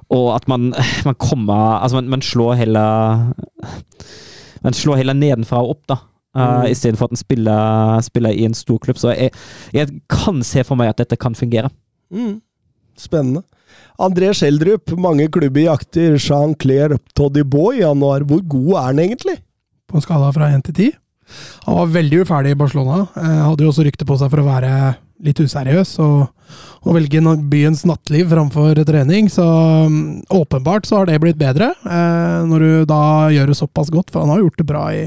og, 0.09 0.29
at 0.35 0.49
man, 0.49 0.71
man 1.09 1.17
kommer 1.21 1.83
Altså, 1.83 1.99
man, 2.01 2.09
man, 2.09 2.23
slår 2.25 2.55
heller 2.55 3.33
Man 4.65 4.73
slår 4.73 5.03
heller 5.03 5.13
nedenfra 5.13 5.61
og 5.61 5.75
opp, 5.75 5.83
da. 5.93 5.99
Uh, 6.35 6.43
mm. 6.43 6.71
Istedenfor 6.73 7.11
at 7.11 7.15
en 7.15 7.21
spiller, 7.21 8.01
spiller, 8.01 8.31
i 8.31 8.47
en 8.49 8.57
stor 8.57 8.79
klubb. 8.79 8.99
Så 8.99 9.13
jeg, 9.13 9.31
jeg, 9.75 10.01
kan 10.11 10.43
se 10.43 10.65
for 10.65 10.81
meg 10.81 10.91
at 10.91 11.03
dette 11.03 11.21
kan 11.21 11.37
fungere. 11.37 11.69
Mm. 12.11 12.41
Spennende. 12.99 13.45
André 14.01 14.33
Schjelderup, 14.35 14.91
mange 14.99 15.29
klubber 15.31 15.69
jakter 15.69 16.17
Jean-Claire 16.19 16.99
Toddyboy 17.15 17.79
i 17.79 17.85
januar. 17.85 18.25
Hvor 18.27 18.43
god 18.49 18.73
er 18.73 18.89
han 18.89 19.03
egentlig? 19.05 19.37
På 19.87 19.99
en 19.99 20.03
skala 20.03 20.33
fra 20.35 20.49
1 20.57 20.65
til 20.71 20.75
10? 20.75 20.91
Han 21.65 21.79
var 21.81 21.95
veldig 21.95 22.25
uferdig 22.25 22.53
i 22.53 22.61
Barcelona. 22.61 23.07
Eh, 23.17 23.41
hadde 23.47 23.65
jo 23.65 23.73
også 23.73 23.87
rykte 23.87 24.07
på 24.09 24.19
seg 24.21 24.31
for 24.33 24.43
å 24.43 24.49
være 24.49 24.73
litt 25.25 25.41
useriøs 25.41 25.95
og, 26.05 26.27
og 26.85 26.97
velge 26.97 27.23
byens 27.51 27.85
nattliv 27.89 28.29
framfor 28.33 28.81
trening. 28.87 29.31
Så 29.33 29.45
um, 29.45 30.21
åpenbart 30.29 30.89
så 30.89 31.01
har 31.01 31.09
det 31.09 31.21
blitt 31.23 31.41
bedre, 31.41 31.73
eh, 31.89 32.41
når 32.49 32.65
du 32.65 32.73
da 32.91 33.03
gjør 33.33 33.53
det 33.53 33.59
såpass 33.59 33.93
godt, 33.95 34.13
for 34.13 34.25
han 34.25 34.35
har 34.35 34.45
gjort 34.45 34.61
det 34.61 34.69
bra 34.69 34.85
i, 34.93 35.07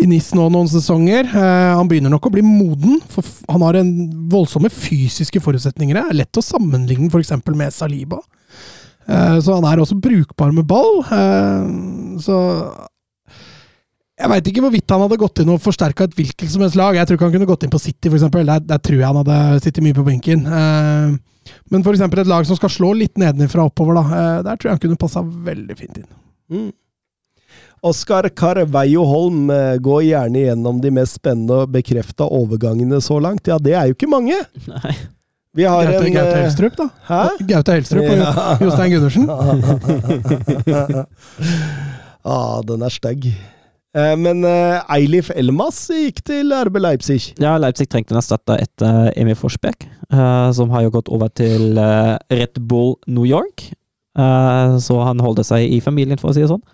i 0.00 0.08
NIS 0.08 0.32
nå 0.38 0.48
noen 0.54 0.70
sesonger. 0.72 1.28
Eh, 1.28 1.74
han 1.76 1.90
begynner 1.90 2.14
nok 2.14 2.30
å 2.30 2.34
bli 2.38 2.46
moden, 2.46 3.02
for 3.12 3.28
han 3.50 3.66
har 3.66 3.82
en 3.82 3.92
voldsomme 4.32 4.72
fysiske 4.72 5.42
forutsetninger. 5.44 5.98
Det 5.98 6.06
er 6.06 6.20
lett 6.22 6.40
å 6.40 6.46
sammenligne 6.46 7.12
f.eks. 7.12 7.36
med 7.52 7.76
Saliba. 7.76 8.22
Så 9.06 9.54
han 9.54 9.62
er 9.70 9.78
også 9.78 9.94
brukbar 10.02 10.50
med 10.50 10.66
ball. 10.66 10.96
Så 12.18 12.38
jeg 14.16 14.32
veit 14.32 14.48
ikke 14.50 14.62
hvorvidt 14.64 14.94
han 14.94 15.02
hadde 15.04 15.18
gått 15.20 15.42
inn 15.42 15.52
og 15.52 15.60
forsterka 15.60 16.06
et 16.06 16.14
hvilket 16.16 16.52
som 16.52 16.64
helst 16.64 16.78
lag. 16.78 16.96
Jeg 16.96 17.08
tror 17.08 17.18
ikke 17.18 17.28
han 17.28 17.36
kunne 17.36 17.50
gått 17.50 17.66
inn 17.66 17.72
på 17.72 17.82
City, 17.82 18.08
f.eks. 18.08 18.24
Der, 18.32 18.62
der 18.64 18.80
tror 18.80 19.00
jeg 19.00 19.10
han 19.10 19.20
hadde 19.20 19.60
sittet 19.64 19.84
mye 19.84 19.96
på 19.96 20.06
benken. 20.06 20.46
Eh, 20.46 21.52
men 21.72 21.84
f.eks. 21.84 22.06
et 22.06 22.32
lag 22.32 22.48
som 22.48 22.58
skal 22.58 22.72
slå 22.72 22.94
litt 22.96 23.20
nedenfra 23.20 23.68
oppover, 23.68 24.00
da, 24.00 24.04
eh, 24.08 24.40
der 24.46 24.54
tror 24.56 24.70
jeg 24.70 24.78
han 24.78 24.84
kunne 24.86 25.04
passa 25.04 25.20
veldig 25.22 25.76
fint 25.78 26.00
inn. 26.00 26.10
Mm. 26.52 26.70
Oskar 27.86 28.24
Carveio 28.34 29.02
Holm 29.06 29.50
gå 29.84 29.96
gjerne 30.08 30.46
gjennom 30.46 30.76
de 30.82 30.90
mest 30.96 31.20
spennende 31.20 31.54
og 31.62 31.74
bekrefta 31.74 32.24
overgangene 32.24 32.98
så 33.04 33.16
langt. 33.22 33.46
Ja, 33.46 33.60
det 33.62 33.76
er 33.76 33.84
jo 33.90 33.98
ikke 33.98 34.10
mange! 34.10 34.38
Nei. 34.70 34.96
Vi 35.56 35.64
har 35.64 35.84
Gaute, 35.84 36.04
en 36.04 36.12
Gaute 36.12 36.36
eh, 36.36 36.42
Helstrup, 36.44 36.76
da. 36.76 36.88
Hæ? 37.08 37.28
Gaute 37.48 37.72
Helstrup 37.72 38.04
og 38.04 38.10
Ja. 38.18 38.56
Jostein 38.60 38.90
Gundersen. 38.92 39.24
ah, 42.34 42.60
den 42.68 42.82
er 42.84 42.92
stygg. 42.92 43.32
Eh, 43.96 44.14
Men 44.20 44.44
eh, 44.44 44.78
Eilif 44.98 45.30
Elmas 45.32 45.78
gikk 45.88 46.22
til 46.28 46.52
RB 46.52 46.80
Leipzig. 46.82 47.32
Ja, 47.42 47.56
Leipzig 47.60 47.88
trengte 47.92 48.14
en 48.14 48.20
erstatter 48.20 48.60
etter 48.60 49.10
Emil 49.16 49.38
Forsberg, 49.38 49.88
eh, 50.12 50.48
som 50.56 50.72
har 50.74 50.84
jo 50.84 50.94
gått 50.98 51.10
over 51.12 51.32
til 51.32 51.78
eh, 51.80 52.14
Red 52.32 52.60
Bull 52.68 52.96
New 53.08 53.26
York. 53.28 53.70
Eh, 54.16 54.76
så 54.82 55.00
han 55.04 55.22
holder 55.24 55.46
seg 55.48 55.76
i 55.76 55.80
familien, 55.84 56.20
for 56.20 56.30
å 56.30 56.36
si 56.36 56.44
det 56.44 56.52
sånn. 56.52 56.64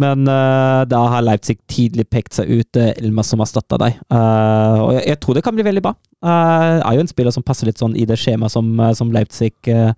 Men 0.00 0.28
eh, 0.28 0.82
da 0.88 1.00
har 1.12 1.24
Leipzig 1.24 1.58
tidlig 1.68 2.06
pekt 2.12 2.36
seg 2.36 2.48
ut 2.48 2.78
Elmas 2.80 3.32
som 3.32 3.42
erstatter 3.44 3.80
deg. 3.80 3.96
Eh, 4.12 4.84
og 4.84 4.94
jeg, 5.00 5.18
tror 5.20 5.36
det 5.36 5.44
kan 5.44 5.56
bli 5.56 5.66
veldig 5.66 5.84
bra. 5.84 5.96
Eh, 6.24 6.76
er 6.78 6.96
jo 6.96 7.04
en 7.04 7.10
spiller 7.10 7.34
som 7.34 7.44
passer 7.46 7.68
litt 7.68 7.80
sånn 7.80 7.96
i 7.96 8.06
det 8.08 8.20
skjemaet 8.20 8.52
som, 8.52 8.70
eh, 8.80 9.04
Leipzig 9.16 9.56
eh, 9.72 9.92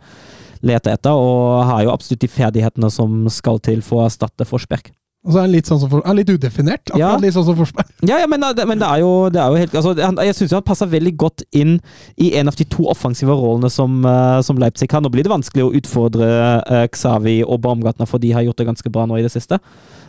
leter 0.62 0.94
etter, 0.94 1.10
og 1.10 1.66
har 1.66 1.84
jo 1.84 1.92
absolutt 1.92 2.22
de 2.22 2.30
ferdighetene 2.30 2.90
som 2.90 3.26
skal 3.34 3.58
til 3.62 3.82
for 3.82 4.02
å 4.02 4.06
erstatte 4.06 4.46
Forsberg. 4.46 4.92
Og 5.22 5.30
så 5.30 5.38
er 5.38 5.44
han 5.46 5.52
litt, 5.52 5.68
sånn 5.70 5.78
som 5.78 5.90
for, 5.92 6.02
er 6.02 6.16
litt 6.18 6.30
udefinert. 6.34 6.82
Akkurat 6.90 6.98
Ja. 6.98 7.10
litt 7.22 7.34
sånn 7.36 7.44
som 7.46 7.54
Forsberg. 7.56 7.86
Ja, 8.10 8.16
ja 8.18 8.26
men, 8.26 8.40
det- 8.42 8.66
men 8.66 8.80
det 8.80 8.88
er 8.88 8.98
jo, 9.04 9.28
det 9.30 9.38
er 9.38 9.52
jo 9.54 9.60
helt 9.60 9.74
altså, 9.78 9.92
han, 10.02 10.16
Jeg 10.16 10.34
syns 10.34 10.50
han 10.56 10.64
passer 10.66 10.86
veldig 10.90 11.12
godt 11.16 11.44
inn 11.54 11.76
i 12.18 12.32
en 12.40 12.48
av 12.50 12.56
de 12.58 12.64
to 12.64 12.88
offensive 12.90 13.30
rollene 13.30 13.70
som, 13.70 14.00
eh, 14.04 14.40
som 14.42 14.58
Leipzig 14.58 14.90
har. 14.90 15.00
Nå 15.00 15.12
blir 15.14 15.22
det 15.22 15.30
vanskelig 15.30 15.62
å 15.68 15.70
utfordre 15.78 16.26
uh, 16.66 16.86
Xavi 16.90 17.44
og 17.46 17.60
Baumgartner, 17.62 18.06
for 18.10 18.18
de 18.18 18.32
har 18.34 18.42
gjort 18.42 18.58
det 18.58 18.66
ganske 18.66 18.90
bra 18.90 19.06
nå 19.06 19.20
i 19.20 19.22
det 19.22 19.30
siste. 19.30 19.60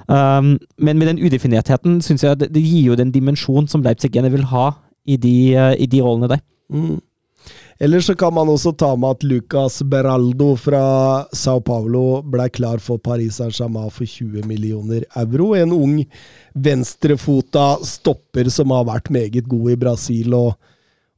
Um, 0.10 0.57
men 0.81 0.98
med 0.98 1.07
den 1.14 1.22
udefinertheten 1.22 2.02
syns 2.02 2.23
jeg 2.26 2.40
det, 2.41 2.49
det 2.52 2.64
gir 2.65 2.90
jo 2.90 2.95
den 2.99 3.11
dimensjonen 3.14 3.69
som 3.69 3.84
Leipzig 3.85 4.11
gjerne 4.18 4.31
vil 4.34 4.44
ha 4.49 4.72
i 5.06 5.15
de, 5.18 5.35
uh, 5.56 5.73
i 5.77 5.85
de 5.85 6.02
rollene 6.02 6.27
der. 6.34 6.41
Mm. 6.73 6.98
Eller 7.79 8.01
så 8.01 8.15
kan 8.15 8.33
man 8.33 8.49
også 8.49 8.73
ta 8.77 8.95
med 8.95 9.17
at 9.17 9.23
Lucas 9.23 9.81
Beraldo 9.83 10.53
fra 10.59 10.83
Sao 11.33 11.61
Paulo 11.61 12.21
ble 12.21 12.45
klar 12.53 12.81
for 12.83 13.01
Paris 13.01 13.39
Saint-Germain 13.41 13.91
for 13.91 14.05
20 14.05 14.45
millioner 14.47 15.05
euro. 15.19 15.53
En 15.57 15.73
ung 15.73 15.97
venstrefota 16.53 17.79
stopper 17.83 18.51
som 18.53 18.71
har 18.75 18.85
vært 18.91 19.09
meget 19.13 19.49
god 19.49 19.73
i 19.73 19.79
Brasil, 19.79 20.37
og, 20.37 20.53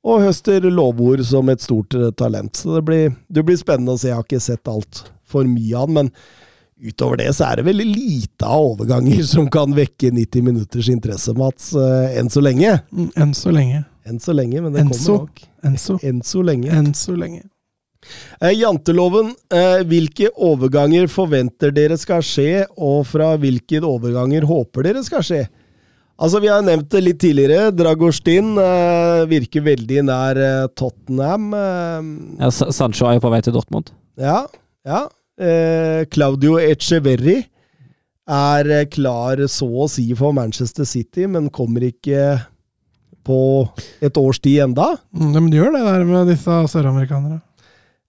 og 0.05 0.23
høster 0.23 0.69
lovord 0.69 1.25
som 1.27 1.51
et 1.51 1.63
stort 1.65 1.97
eh, 1.97 2.13
talent. 2.15 2.55
Så 2.55 2.77
det 2.77 2.85
blir, 2.87 3.13
det 3.27 3.43
blir 3.45 3.59
spennende 3.59 3.97
å 3.97 3.99
se. 3.99 4.13
Jeg 4.13 4.19
har 4.19 4.27
ikke 4.27 4.43
sett 4.47 4.71
alt 4.71 5.05
for 5.25 5.47
mye 5.49 5.75
av 5.75 5.87
han, 5.87 5.99
men 5.99 6.15
Utover 6.75 7.15
det 7.15 7.29
så 7.31 7.45
er 7.47 7.61
det 7.61 7.69
veldig 7.69 7.85
lite 7.87 8.47
av 8.51 8.73
overganger 8.73 9.21
som 9.23 9.45
kan 9.51 9.71
vekke 9.77 10.09
90 10.11 10.43
minutters 10.43 10.89
interesse, 10.91 11.31
Mats, 11.37 11.69
eh, 11.71 12.17
enn 12.19 12.27
så 12.29 12.43
lenge. 12.43 12.73
Enn 13.15 13.31
så 13.33 13.53
lenge. 13.55 13.85
Enn 14.05 14.19
så 14.21 14.33
lenge, 14.37 14.61
men 14.61 14.73
det 14.75 14.83
Enso. 14.85 15.17
kommer 15.17 15.25
nok. 15.25 15.43
Enn 15.65 15.77
så, 15.81 15.99
Enn 16.05 16.21
så 16.21 16.43
lenge. 16.45 16.69
enn 16.71 16.91
så 16.93 17.15
lenge. 17.17 17.43
Eh, 18.39 18.51
Janteloven, 18.53 19.31
eh, 19.49 19.81
hvilke 19.89 20.29
overganger 20.37 21.07
forventer 21.09 21.71
dere 21.73 21.97
skal 21.97 22.21
skje, 22.21 22.65
og 22.77 23.05
fra 23.09 23.31
hvilke 23.41 23.81
overganger 23.81 24.45
håper 24.45 24.83
dere 24.91 25.01
skal 25.03 25.21
skje? 25.25 25.47
Altså, 26.21 26.39
Vi 26.39 26.47
har 26.47 26.61
nevnt 26.61 26.87
det 26.93 27.01
litt 27.03 27.17
tidligere. 27.19 27.71
Dragostin 27.75 28.53
eh, 28.61 29.25
virker 29.27 29.65
veldig 29.65 30.03
nær 30.05 30.37
eh, 30.37 30.67
Tottenham. 30.77 31.49
Eh, 31.53 32.45
Ja, 32.45 32.49
Sancho 32.51 33.07
er 33.09 33.17
jo 33.17 33.25
på 33.25 33.31
vei 33.33 33.41
til 33.41 33.53
Dortmund. 33.57 33.89
ja, 34.17 34.45
ja. 34.85 35.07
Eh, 35.37 36.05
Claudio 36.05 36.55
Echeverri 36.61 37.41
er 38.29 38.85
klar 38.85 39.41
så 39.51 39.67
å 39.67 39.89
si 39.91 40.13
for 40.15 40.31
Manchester 40.31 40.85
City, 40.87 41.25
men 41.27 41.49
kommer 41.49 41.81
ikke 41.89 42.45
på 43.25 43.39
et 44.05 44.17
års 44.21 44.39
tid 44.43 44.61
enda. 44.69 44.91
Mm, 45.15 45.33
De 45.35 45.57
gjør 45.57 45.73
det 45.75 45.83
der 45.87 46.05
med 46.07 46.31
disse 46.31 46.57
søramerikanere. 46.71 47.41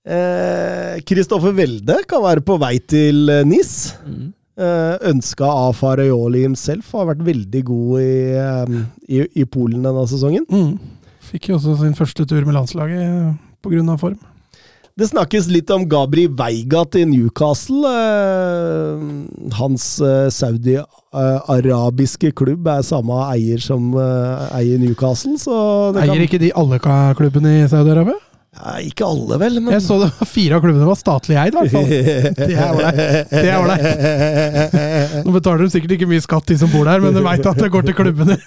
Eh, 0.06 1.00
Kristoffer 1.08 1.54
Welde 1.56 1.96
kan 2.06 2.22
være 2.22 2.44
på 2.46 2.58
vei 2.62 2.76
til 2.78 3.28
eh, 3.32 3.42
NIS. 3.48 3.72
Mm. 4.06 4.28
Eh, 4.56 4.94
ønska 5.10 5.48
av 5.50 5.74
Farajoli 5.76 6.44
himself. 6.46 6.92
Har 6.94 7.10
vært 7.10 7.24
veldig 7.26 7.64
god 7.66 8.04
i, 8.04 8.14
eh, 8.38 8.76
i, 9.08 9.24
i 9.42 9.44
Polen 9.50 9.82
denne 9.84 10.06
sesongen. 10.08 10.46
Mm. 10.52 10.78
Fikk 11.26 11.50
jo 11.50 11.58
også 11.58 11.74
sin 11.82 11.96
første 11.98 12.24
tur 12.28 12.44
med 12.46 12.54
landslaget 12.54 13.02
pga. 13.02 13.34
på 13.66 13.72
grunn 13.74 13.90
av 13.90 13.98
form. 13.98 14.18
Det 14.96 15.10
snakkes 15.10 15.50
litt 15.52 15.68
om 15.74 15.82
Gabri 15.92 16.22
Veiga 16.32 16.80
til 16.88 17.04
Newcastle. 17.10 17.84
Eh, 17.84 19.02
hans 19.58 19.84
eh, 20.00 20.30
saudi-arabiske 20.32 22.30
klubb 22.40 22.64
er 22.72 22.80
samme 22.80 23.18
eier 23.26 23.60
som 23.60 23.90
eh, 23.92 24.46
eier 24.56 24.80
Newcastle, 24.80 25.36
Eier 26.00 26.24
ikke 26.24 26.40
de 26.40 26.48
alle 26.56 26.80
klubbene 26.80 27.58
i 27.58 27.68
Saudi-Arabia? 27.68 28.16
Ja, 28.56 28.72
Ikke 28.82 29.04
alle, 29.06 29.36
vel, 29.40 29.58
men 29.60 29.74
Jeg 29.76 29.82
så 29.84 29.98
det 30.00 30.08
var 30.18 30.28
fire 30.30 30.56
av 30.58 30.64
klubbene 30.64 30.88
var 30.88 30.98
statlig 30.98 31.36
eid, 31.38 31.52
i 31.52 31.56
hvert 31.58 31.72
fall. 31.74 31.90
Det 32.40 32.46
er 32.56 32.70
ålreit. 32.72 33.30
Det 33.30 33.42
er 33.44 33.58
ålreit. 33.60 35.24
Nå 35.26 35.34
betaler 35.36 35.64
de 35.66 35.70
sikkert 35.74 35.96
ikke 35.98 36.08
mye 36.10 36.24
skatt, 36.24 36.46
de 36.48 36.56
som 36.60 36.72
bor 36.72 36.88
der, 36.88 37.02
men 37.04 37.14
de 37.16 37.22
veit 37.26 37.46
at 37.52 37.60
det 37.60 37.70
går 37.74 37.86
til 37.90 37.98
klubbene. 38.02 38.38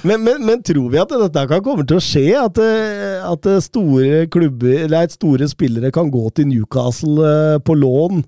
Men, 0.00 0.22
men, 0.24 0.38
men 0.48 0.62
tror 0.64 0.86
vi 0.88 0.96
at 0.96 1.10
dette 1.12 1.42
kan 1.50 1.60
komme 1.60 1.84
til 1.84 1.98
å 1.98 2.00
skje? 2.00 2.22
At, 2.40 2.56
eh, 2.64 3.18
at 3.28 3.44
eh, 3.50 3.58
store 3.60 4.22
klubber, 4.32 4.78
eller 4.86 5.04
at 5.04 5.12
store 5.12 5.44
spillere 5.50 5.90
kan 5.92 6.08
gå 6.08 6.22
til 6.38 6.46
Newcastle 6.48 7.20
eh, 7.28 7.58
på 7.60 7.76
lån 7.76 8.22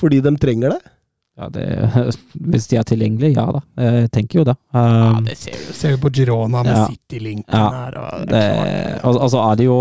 fordi 0.00 0.22
de 0.24 0.32
trenger 0.40 0.72
det? 0.72 0.78
Ja, 1.36 1.50
det, 1.52 1.66
hvis 2.54 2.70
de 2.72 2.78
er 2.80 2.88
tilgjengelige, 2.88 3.34
ja 3.36 3.44
da. 3.52 3.60
Jeg 3.84 4.08
tenker 4.16 4.40
jo 4.40 4.46
det. 4.48 4.56
Um, 4.72 5.20
det 5.28 5.36
ser 5.42 5.60
vi 5.60 5.76
ser 5.76 5.92
vi 5.98 6.00
på 6.06 6.12
Girona 6.22 6.64
med 6.64 6.72
Ja. 6.72 6.86
City-linken 6.88 7.52
Ja. 7.52 7.68
her. 7.82 8.00
Og 8.00 8.24
det, 8.32 8.42
altså, 9.04 9.18
altså 9.28 9.44
er 9.50 9.60
det 9.60 9.68
jo 9.68 9.78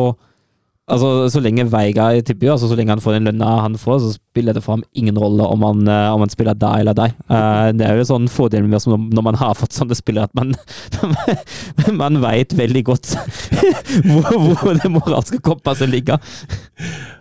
Altså, 0.90 1.30
Så 1.30 1.42
lenge 1.44 1.68
Veiga 1.70 2.10
tipper 2.26 2.54
altså 2.56 2.70
så 2.70 2.78
lenge 2.78 2.96
han 2.96 3.04
får 3.04 3.18
den 3.18 3.30
lønna 3.30 3.50
han 3.64 3.78
får, 3.80 4.00
så 4.04 4.14
spiller 4.16 4.58
det 4.58 4.64
for 4.66 4.78
ham 4.78 4.84
ingen 4.98 5.18
rolle 5.22 5.46
om 5.46 5.64
han, 5.68 5.84
eh, 5.88 6.08
om 6.14 6.24
han 6.26 6.34
spiller 6.34 6.58
deg 6.58 6.84
eller 6.84 6.98
deg. 6.98 7.14
Uh, 7.30 7.70
det 7.78 7.86
er 7.86 8.00
jo 8.00 8.08
sånn 8.10 8.30
fordel 8.32 8.66
med 8.70 8.82
som 8.82 9.10
når 9.14 9.26
man 9.30 9.38
har 9.40 9.58
fått 9.58 9.78
sånne 9.78 9.98
spillere, 9.98 10.30
at 10.30 10.36
man, 10.38 10.56
man 12.02 12.20
veit 12.24 12.56
veldig 12.58 12.84
godt 12.90 13.14
hvor, 14.10 14.34
hvor 14.64 14.82
det 14.82 14.92
moralske 14.94 15.42
kompasset 15.46 15.92
ligger. 15.92 16.20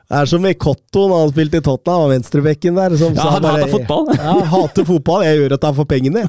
Det 0.09 0.17
er 0.17 0.29
som 0.31 0.45
i 0.49 0.55
Cotto 0.57 1.03
når 1.11 1.19
han 1.21 1.33
spilte 1.35 1.61
i 1.61 1.65
Tottenham, 1.67 2.07
og 2.07 2.13
venstrebekken 2.15 2.79
der. 2.81 2.95
Som 2.97 3.13
Ja, 3.19 3.27
han 3.35 3.45
bare, 3.45 3.67
hater 3.67 3.75
fotball. 3.75 4.07
Ja, 4.17 4.37
hater 4.55 4.87
fotball. 4.89 5.25
Jeg 5.27 5.43
gjør 5.43 5.53
dette 5.53 5.73
for 5.77 5.91
pengene. 5.91 6.23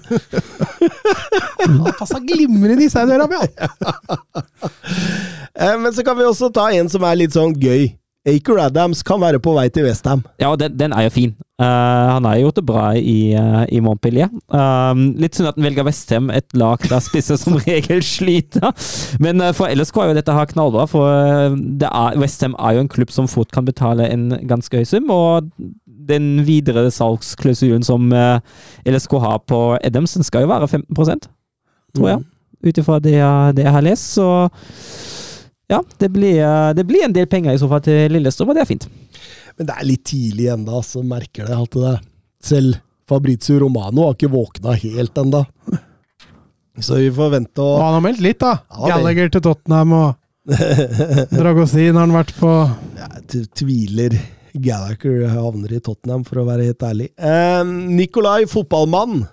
Han 1.64 1.94
passa 1.96 2.20
glimrende 2.20 2.84
i 2.84 2.92
Saudi-Arabia! 2.92 3.48
Eh, 5.60 5.80
Men 5.80 5.94
så 5.94 6.04
kan 6.04 6.18
vi 6.18 6.28
også 6.28 6.52
ta 6.54 6.70
en 6.72 6.90
som 6.90 7.04
er 7.04 7.20
litt 7.20 7.36
sånn 7.36 7.56
gøy. 7.60 7.92
Aker 8.28 8.60
Adams 8.60 9.00
kan 9.04 9.22
være 9.22 9.40
på 9.42 9.54
vei 9.56 9.70
til 9.72 9.86
Westham. 9.88 10.22
Ja, 10.42 10.52
og 10.52 10.60
den, 10.60 10.76
den 10.78 10.94
er 10.94 11.08
jo 11.08 11.14
fin. 11.16 11.32
Uh, 11.60 12.16
han 12.16 12.28
har 12.28 12.38
gjort 12.40 12.58
det 12.60 12.64
bra 12.68 12.84
i, 12.96 13.34
uh, 13.36 13.64
i 13.72 13.80
Montpellier. 13.84 14.28
Uh, 14.52 14.92
litt 15.20 15.36
synd 15.36 15.50
at 15.50 15.58
han 15.58 15.66
velger 15.66 15.88
Westham, 15.88 16.28
et 16.36 16.48
lag 16.60 16.84
der 16.92 17.02
spisser 17.04 17.40
som 17.40 17.56
regel 17.68 18.04
sliter. 18.06 18.76
Men 19.24 19.42
for 19.56 19.72
LSK 19.72 20.02
er 20.04 20.12
jo 20.12 20.18
dette 20.20 20.36
her 20.36 20.52
knallbra, 20.52 20.86
for 20.92 21.08
er, 21.10 22.20
Westham 22.20 22.58
er 22.60 22.76
jo 22.76 22.84
en 22.84 22.92
klubb 22.92 23.12
som 23.16 23.28
fort 23.32 23.56
kan 23.56 23.68
betale 23.68 24.08
en 24.12 24.34
ganske 24.52 24.84
høy 24.84 24.88
sum. 24.88 25.10
Og 25.16 25.50
den 26.12 26.44
videre 26.48 26.90
salgsklausulen 26.92 27.88
som 27.88 28.12
LSK 28.84 29.20
har 29.24 29.40
på 29.48 29.62
Adams, 29.80 30.16
den 30.20 30.28
skal 30.28 30.44
jo 30.44 30.52
være 30.52 30.68
15% 30.68 31.30
tror 31.96 32.12
jeg. 32.12 32.26
Ut 32.68 32.78
ifra 32.82 33.00
det, 33.00 33.16
det 33.56 33.64
jeg 33.64 33.74
har 33.74 33.86
lest. 33.86 34.14
Så 34.18 34.28
ja, 35.70 35.84
det 36.02 36.10
blir, 36.10 36.40
eh, 36.42 36.74
det 36.74 36.86
blir 36.90 37.06
en 37.06 37.14
del 37.14 37.28
penger 37.30 37.54
i 37.54 37.62
så 37.62 37.70
fall 37.70 37.84
til 37.86 38.14
Lillestrøm, 38.16 38.50
og 38.52 38.58
det 38.58 38.64
er 38.64 38.70
fint. 38.70 38.88
Men 39.60 39.70
det 39.70 39.76
er 39.76 39.88
litt 39.90 40.06
tidlig 40.08 40.48
ennå, 40.54 40.82
så 40.86 41.04
merker 41.06 41.50
det 41.50 41.58
at 41.58 41.78
det 41.84 41.98
Selv 42.40 42.78
Fabrizio 43.10 43.58
Romano 43.60 44.06
har 44.06 44.16
ikke 44.16 44.32
våkna 44.32 44.74
helt 44.80 45.18
ennå. 45.20 45.44
Så 46.80 46.96
vi 47.02 47.10
får 47.12 47.34
vente 47.34 47.60
Og 47.60 47.82
han 47.84 47.98
har 47.98 48.04
meldt 48.06 48.22
litt, 48.24 48.40
da. 48.40 48.62
Ja, 48.72 48.94
Gallagher 48.94 49.32
til 49.34 49.44
Tottenham 49.44 49.96
og 49.98 50.16
Dragosin 51.36 51.98
har 51.98 52.06
han 52.06 52.16
vært 52.16 52.32
på. 52.40 52.54
Jeg 52.96 53.50
tviler 53.60 54.16
Gallagher 54.56 55.28
havner 55.34 55.76
i 55.76 55.82
Tottenham, 55.84 56.24
for 56.26 56.42
å 56.42 56.48
være 56.48 56.70
helt 56.70 56.86
ærlig. 56.88 57.10
Eh, 57.20 57.62
Nikolai, 58.00 58.46
fotballmann. 58.50 59.26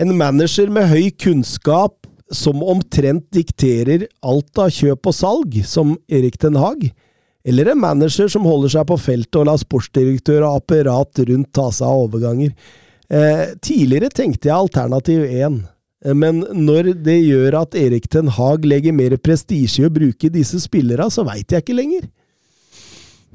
En 0.00 0.14
manager 0.16 0.70
med 0.72 0.88
høy 0.88 1.10
kunnskap 1.20 2.06
som 2.32 2.62
omtrent 2.64 3.28
dikterer 3.34 4.06
alt 4.24 4.58
av 4.58 4.72
kjøp 4.72 5.08
og 5.10 5.16
salg, 5.16 5.58
som 5.68 5.96
Erik 6.08 6.38
Den 6.42 6.58
Haag. 6.60 6.88
Eller 7.44 7.72
en 7.72 7.80
manager 7.82 8.30
som 8.30 8.46
holder 8.46 8.76
seg 8.76 8.86
på 8.88 8.98
feltet 9.02 9.40
og 9.40 9.48
lar 9.48 9.58
sportsdirektør 9.60 10.44
og 10.46 10.60
apparat 10.60 11.22
rundt 11.28 11.50
ta 11.54 11.68
seg 11.74 11.88
av 11.88 12.06
overganger. 12.06 12.54
Eh, 13.12 13.44
tidligere 13.60 14.12
tenkte 14.14 14.48
jeg 14.48 14.56
alternativ 14.56 15.24
1. 15.26 15.60
Eh, 16.04 16.14
Men 16.14 16.44
når 16.54 16.94
det 17.02 17.18
gjør 17.18 17.60
at 17.62 17.76
Erik 17.78 18.08
Ten 18.08 18.30
Haag 18.32 18.64
legger 18.64 18.94
mer 18.94 19.16
prestisje 19.18 19.82
i 19.82 19.88
å 19.88 19.92
bruke 19.92 20.30
disse 20.32 20.60
spillerne, 20.62 21.10
så 21.10 21.26
veit 21.26 21.50
jeg 21.50 21.64
ikke 21.64 21.76
lenger. 21.76 22.08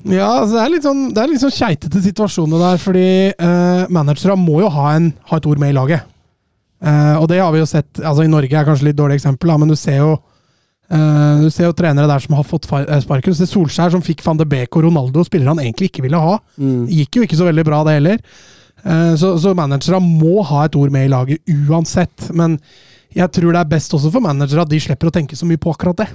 Ja, 0.06 0.30
altså 0.40 0.56
det 0.56 0.62
er 0.62 0.72
litt 0.72 0.86
sånn, 0.86 1.08
det 1.14 1.40
sånn 1.42 1.56
keitete 1.56 2.02
situasjoner 2.04 2.62
der, 2.62 2.78
fordi 2.80 3.08
eh, 3.34 3.88
managere 3.90 4.38
må 4.40 4.62
jo 4.62 4.70
ha, 4.72 4.92
en, 4.96 5.12
ha 5.30 5.40
et 5.40 5.48
ord 5.50 5.60
med 5.60 5.74
i 5.74 5.78
laget. 5.78 6.06
Eh, 6.78 7.16
og 7.18 7.28
det 7.32 7.40
har 7.42 7.54
vi 7.54 7.62
jo 7.62 7.68
sett 7.70 7.98
altså 8.04 8.22
I 8.22 8.30
Norge 8.30 8.54
er 8.54 8.66
kanskje 8.68 8.92
litt 8.92 8.98
dårlig 9.00 9.18
eksempel, 9.18 9.50
da, 9.50 9.56
men 9.58 9.72
du 9.72 9.74
ser 9.80 9.98
jo 9.98 10.12
uh, 10.14 11.40
Du 11.42 11.48
ser 11.50 11.66
jo 11.66 11.74
trenere 11.74 12.06
der 12.06 12.22
som 12.22 12.36
har 12.38 12.46
fått 12.46 12.68
eh, 12.70 13.00
sparken. 13.04 13.34
Du 13.34 13.40
ser 13.40 13.50
Solskjær 13.50 13.96
som 13.96 14.04
fikk 14.06 14.22
van 14.26 14.38
de 14.38 14.46
Beek 14.50 14.78
og 14.78 14.86
Ronaldo, 14.86 15.26
spillere 15.26 15.56
han 15.56 15.64
egentlig 15.64 15.92
ikke 15.92 16.06
ville 16.06 16.22
ha. 16.22 16.38
Mm. 16.58 16.86
gikk 17.00 17.20
jo 17.20 17.26
ikke 17.26 17.40
så 17.40 17.50
veldig 17.50 17.66
bra, 17.68 17.82
det 17.88 17.98
heller. 17.98 18.22
Uh, 18.86 19.16
så, 19.18 19.34
så 19.42 19.56
managere 19.58 20.02
må 20.04 20.44
ha 20.46 20.68
et 20.68 20.78
ord 20.78 20.94
med 20.94 21.08
i 21.08 21.12
laget 21.12 21.58
uansett. 21.68 22.30
Men 22.38 22.60
jeg 23.16 23.34
tror 23.34 23.56
det 23.56 23.64
er 23.64 23.74
best 23.74 23.96
også 23.98 24.14
for 24.14 24.24
managere 24.24 24.64
at 24.68 24.72
de 24.72 24.82
slipper 24.84 25.10
å 25.10 25.16
tenke 25.16 25.38
så 25.40 25.48
mye 25.50 25.62
på 25.62 25.74
akkurat 25.74 26.06
det. 26.06 26.12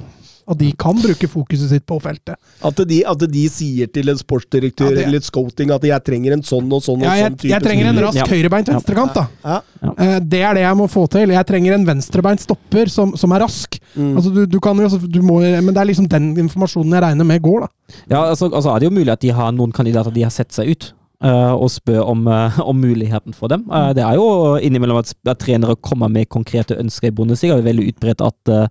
At 0.48 0.58
de 0.58 0.72
kan 0.74 0.96
bruke 0.98 1.28
fokuset 1.30 1.68
sitt 1.70 1.84
på 1.86 2.00
feltet. 2.02 2.34
At 2.66 2.80
de, 2.88 2.96
at 3.06 3.18
de 3.30 3.42
sier 3.48 3.86
til 3.86 4.08
en 4.10 4.16
sportsdirektør 4.18 4.90
Ja, 4.96 5.04
eller 5.06 5.20
et 5.20 5.24
scouting 5.28 5.70
at 5.70 5.82
'jeg 5.86 6.02
trenger 6.04 6.32
en 6.32 6.42
sånn 6.42 6.66
og 6.72 6.82
sånn 6.82 6.98
og 6.98 7.06
Ja, 7.06 7.14
jeg, 7.14 7.30
sånn 7.30 7.38
type 7.38 7.52
jeg 7.52 7.62
trenger 7.62 7.86
en 7.86 7.98
rask 8.02 8.16
Ja. 8.18 8.26
høyrebeint 8.26 8.66
venstrekant, 8.72 9.14
da. 9.14 9.28
Ja. 9.44 9.60
Eh, 9.98 10.18
Det 10.20 10.40
er 10.42 10.54
det 10.54 10.62
jeg 10.66 10.76
må 10.76 10.88
få 10.90 11.08
til. 11.08 11.28
Jeg 11.30 11.46
trenger 11.46 11.74
en 11.74 11.86
venstrebeint 11.86 12.40
stopper 12.40 12.88
som, 12.88 13.16
som 13.16 13.30
er 13.32 13.40
rask. 13.40 13.78
Mm. 13.96 14.16
Altså, 14.16 14.34
du, 14.34 14.46
du 14.46 14.58
kan 14.60 14.76
jo, 14.76 14.88
du 14.88 15.20
må, 15.22 15.40
men 15.40 15.72
det 15.74 15.78
er 15.78 15.86
liksom 15.86 16.08
den 16.08 16.34
informasjonen 16.36 16.92
jeg 16.92 17.02
regner 17.02 17.24
med 17.24 17.40
går, 17.42 17.60
da. 17.60 17.68
Ja, 18.10 18.24
altså, 18.30 18.50
altså 18.52 18.74
er 18.74 18.80
det 18.80 18.90
jo 18.90 18.96
mulig 18.98 19.12
at 19.12 19.20
de 19.20 19.28
har 19.30 19.52
noen 19.52 19.72
kandidater 19.72 20.10
de 20.12 20.22
har 20.22 20.30
sett 20.30 20.50
seg 20.52 20.68
ut. 20.70 20.92
eh, 21.24 21.52
og 21.54 21.70
spør 21.70 22.02
om, 22.08 22.26
eh, 22.26 22.58
om 22.58 22.74
muligheten 22.82 23.32
for 23.32 23.46
dem. 23.46 23.62
Det 23.94 24.02
er 24.02 24.14
jo 24.16 24.58
innimellom 24.58 24.98
at, 24.98 25.14
at 25.24 25.38
trenere 25.38 25.76
kommer 25.80 26.10
med 26.10 26.28
konkrete 26.28 26.74
ønsker 26.76 27.06
i 27.06 27.10
Bundesliga. 27.14 27.54
Det 27.54 27.62
er 27.64 27.72
veldig 27.72 27.94
utbredt 27.94 28.20
at, 28.26 28.70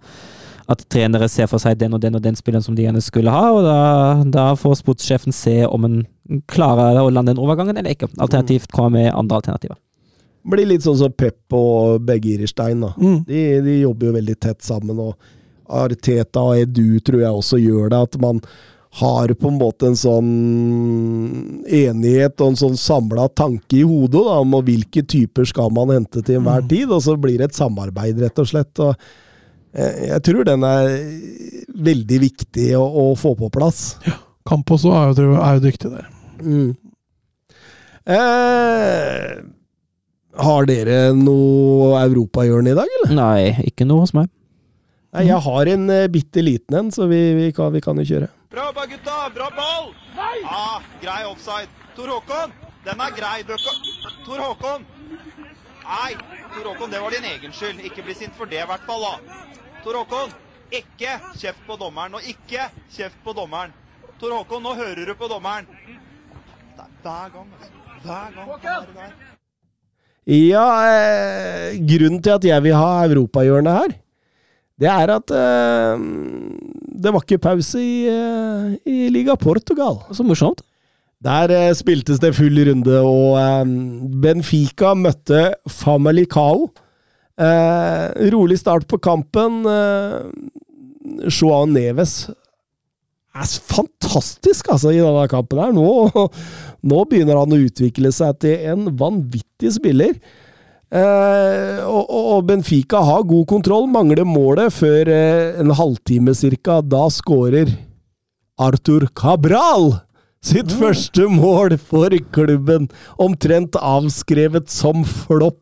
at 0.72 0.84
trenere 0.91 1.27
ser 1.31 1.49
for 1.52 1.61
seg 1.61 1.77
den 1.80 1.95
og 1.98 2.02
den 2.03 2.15
og 2.18 2.23
den 2.23 2.38
spilleren 2.38 2.64
som 2.65 2.76
de 2.77 2.85
gjerne 2.85 3.03
skulle 3.03 3.34
ha. 3.34 3.52
og 3.52 3.65
Da, 3.65 3.77
da 4.31 4.48
får 4.60 4.80
sportssjefen 4.81 5.35
se 5.35 5.61
om 5.68 5.88
en 5.88 6.02
klarer 6.52 7.02
å 7.02 7.11
lande 7.11 7.34
den 7.34 7.43
overgangen 7.43 7.77
eller 7.77 7.95
ikke. 7.95 8.11
Alternativt 8.18 8.72
kommer 8.72 8.99
med 8.99 9.14
andre 9.14 9.41
alternativer. 9.41 9.80
Blir 10.52 10.69
litt 10.69 10.85
sånn 10.85 10.98
som 10.98 11.14
Pep 11.14 11.53
og 11.53 12.02
Begge 12.07 12.38
Irstein. 12.39 12.81
Da. 12.81 12.95
Mm. 12.98 13.22
De, 13.27 13.45
de 13.68 13.80
jobber 13.84 14.10
jo 14.10 14.18
veldig 14.18 14.38
tett 14.41 14.64
sammen, 14.65 14.98
og 14.98 15.15
Arteta 15.72 16.43
og 16.49 16.61
Edu 16.64 16.99
tror 17.06 17.22
jeg 17.22 17.41
også 17.43 17.60
gjør 17.61 17.91
det. 17.93 17.99
At 18.10 18.18
man 18.23 18.41
har 19.02 19.31
på 19.39 19.48
en 19.48 19.60
måte 19.60 19.88
en 19.88 19.95
sånn 19.95 20.31
enighet 21.64 22.41
og 22.41 22.52
en 22.52 22.60
sånn 22.60 22.80
samla 22.80 23.30
tanke 23.39 23.77
i 23.80 23.85
hodet 23.88 24.19
da, 24.26 24.39
om 24.43 24.57
hvilke 24.68 25.06
typer 25.07 25.48
skal 25.48 25.72
man 25.72 25.93
hente 25.93 26.23
til 26.26 26.41
enhver 26.41 26.65
tid, 26.68 26.89
og 26.91 26.99
så 27.06 27.15
blir 27.19 27.39
det 27.39 27.52
et 27.52 27.60
samarbeid, 27.60 28.19
rett 28.19 28.41
og 28.41 28.49
slett. 28.49 28.81
og 28.84 28.98
jeg 29.72 30.23
tror 30.27 30.48
den 30.48 30.65
er 30.68 30.89
veldig 31.72 32.19
viktig 32.26 32.72
å, 32.76 32.84
å 32.84 33.06
få 33.19 33.34
på 33.39 33.49
plass. 33.53 33.95
Ja. 34.07 34.18
Campos 34.48 34.84
også 34.84 35.22
er 35.22 35.26
jo, 35.27 35.34
er 35.38 35.57
jo 35.57 35.64
dyktig 35.64 35.91
der. 35.93 36.07
Mm. 36.41 36.72
Eh, 38.10 39.34
har 40.41 40.68
dere 40.69 40.99
noe 41.15 41.99
europahjørne 42.02 42.73
i 42.73 42.77
dag, 42.77 42.93
eller? 42.99 43.15
Nei, 43.15 43.68
ikke 43.69 43.85
noe 43.88 44.06
hos 44.06 44.15
meg. 44.18 44.31
Nei, 45.11 45.26
jeg 45.27 45.43
har 45.43 45.69
en 45.73 45.89
uh, 45.91 46.07
bitte 46.11 46.43
liten 46.43 46.77
en, 46.80 46.91
så 46.95 47.06
vi, 47.11 47.19
vi, 47.35 47.49
kan, 47.56 47.72
vi 47.76 47.84
kan 47.84 47.99
jo 47.99 48.07
kjøre. 48.07 48.31
Bra 48.52 48.69
jobba, 48.69 48.88
gutta! 48.88 49.18
Bra 49.35 49.49
ball! 49.57 49.91
Nei! 50.15 50.38
Ah, 50.48 50.80
grei 51.03 51.22
offside. 51.27 51.68
Tor 51.98 52.07
Håkon, 52.15 52.56
den 52.88 53.03
er 53.06 53.15
grei. 53.18 53.43
Tor 54.26 54.39
Håkon! 54.39 54.88
Nei, 55.84 56.11
Tor 56.56 56.72
Håkon, 56.72 56.93
det 56.93 57.03
var 57.03 57.15
din 57.15 57.27
egen 57.27 57.56
skyld. 57.56 57.84
Ikke 57.88 58.07
bli 58.07 58.15
sint 58.15 58.38
for 58.39 58.48
det, 58.48 58.64
i 58.64 58.69
hvert 58.72 58.88
fall. 58.88 59.03
da. 59.03 59.51
Tor 59.82 59.98
Håkon, 59.98 60.34
ikke 60.72 61.16
kjeft 61.41 61.62
på 61.68 61.78
dommeren. 61.80 62.14
Og 62.18 62.28
ikke 62.30 62.68
kjeft 62.94 63.18
på 63.26 63.34
dommeren. 63.38 63.74
Tor 64.22 64.36
Håkon, 64.38 64.62
nå 64.62 64.76
hører 64.78 65.10
du 65.10 65.16
på 65.18 65.30
dommeren. 65.32 65.68
Det 66.78 66.86
er 66.86 66.91
hver 67.02 67.32
gang, 67.34 67.48
altså. 67.58 67.72
Hver 68.06 68.36
gang. 68.38 68.91
der. 68.95 69.16
Ja, 70.32 70.66
eh, 70.86 71.80
grunnen 71.82 72.22
til 72.22 72.36
at 72.38 72.45
jeg 72.45 72.64
vil 72.64 72.78
ha 72.78 73.06
europahjørnet 73.08 73.74
her, 73.74 73.95
det 74.82 74.90
er 74.90 75.14
at 75.16 75.34
eh, 75.34 76.03
det 77.02 77.14
var 77.14 77.26
ikke 77.26 77.41
pause 77.41 77.82
i, 77.82 78.06
eh, 78.10 78.76
i 78.86 79.10
Liga 79.10 79.36
Portugal. 79.36 79.98
Så 80.14 80.24
morsomt. 80.26 80.62
Der 81.22 81.49
eh, 81.53 81.74
spiltes 81.78 82.22
det 82.22 82.36
full 82.38 82.58
runde, 82.70 83.02
og 83.02 83.38
eh, 83.41 83.74
Benfica 84.22 84.94
møtte 84.98 85.56
Famalicao. 85.70 86.70
Eh, 87.40 88.30
rolig 88.34 88.60
start 88.60 88.88
på 88.91 88.99
kampen. 89.02 89.62
Eh, 89.66 90.20
Joao 91.32 91.66
Neves 91.70 92.30
er 93.32 93.48
fantastisk, 93.48 94.68
altså, 94.74 94.91
i 94.91 94.99
denne 94.99 95.28
kampen 95.32 95.62
her. 95.62 95.74
Nå, 95.76 96.28
nå 96.91 97.03
begynner 97.10 97.40
han 97.40 97.56
å 97.56 97.62
utvikle 97.64 98.12
seg 98.16 98.41
til 98.44 98.72
en 98.74 98.90
vanvittig 98.99 99.76
spiller. 99.78 100.18
Eh, 100.91 101.80
og, 101.88 102.10
og 102.12 102.48
Benfica 102.49 102.99
har 103.08 103.24
god 103.28 103.48
kontroll, 103.48 103.88
mangler 103.88 104.28
målet 104.28 104.76
før 104.76 105.08
eh, 105.08 105.62
en 105.64 105.72
halvtime 105.78 106.36
cirka. 106.36 106.82
Da 106.84 107.06
skårer 107.14 107.72
Arthur 108.62 109.08
Cabral 109.16 109.94
sitt 110.45 110.72
første 110.73 111.27
mål 111.30 111.76
for 111.77 112.13
klubben. 112.34 112.89
Omtrent 113.22 113.77
avskrevet 113.77 114.72
som 114.73 115.05
flopp. 115.05 115.59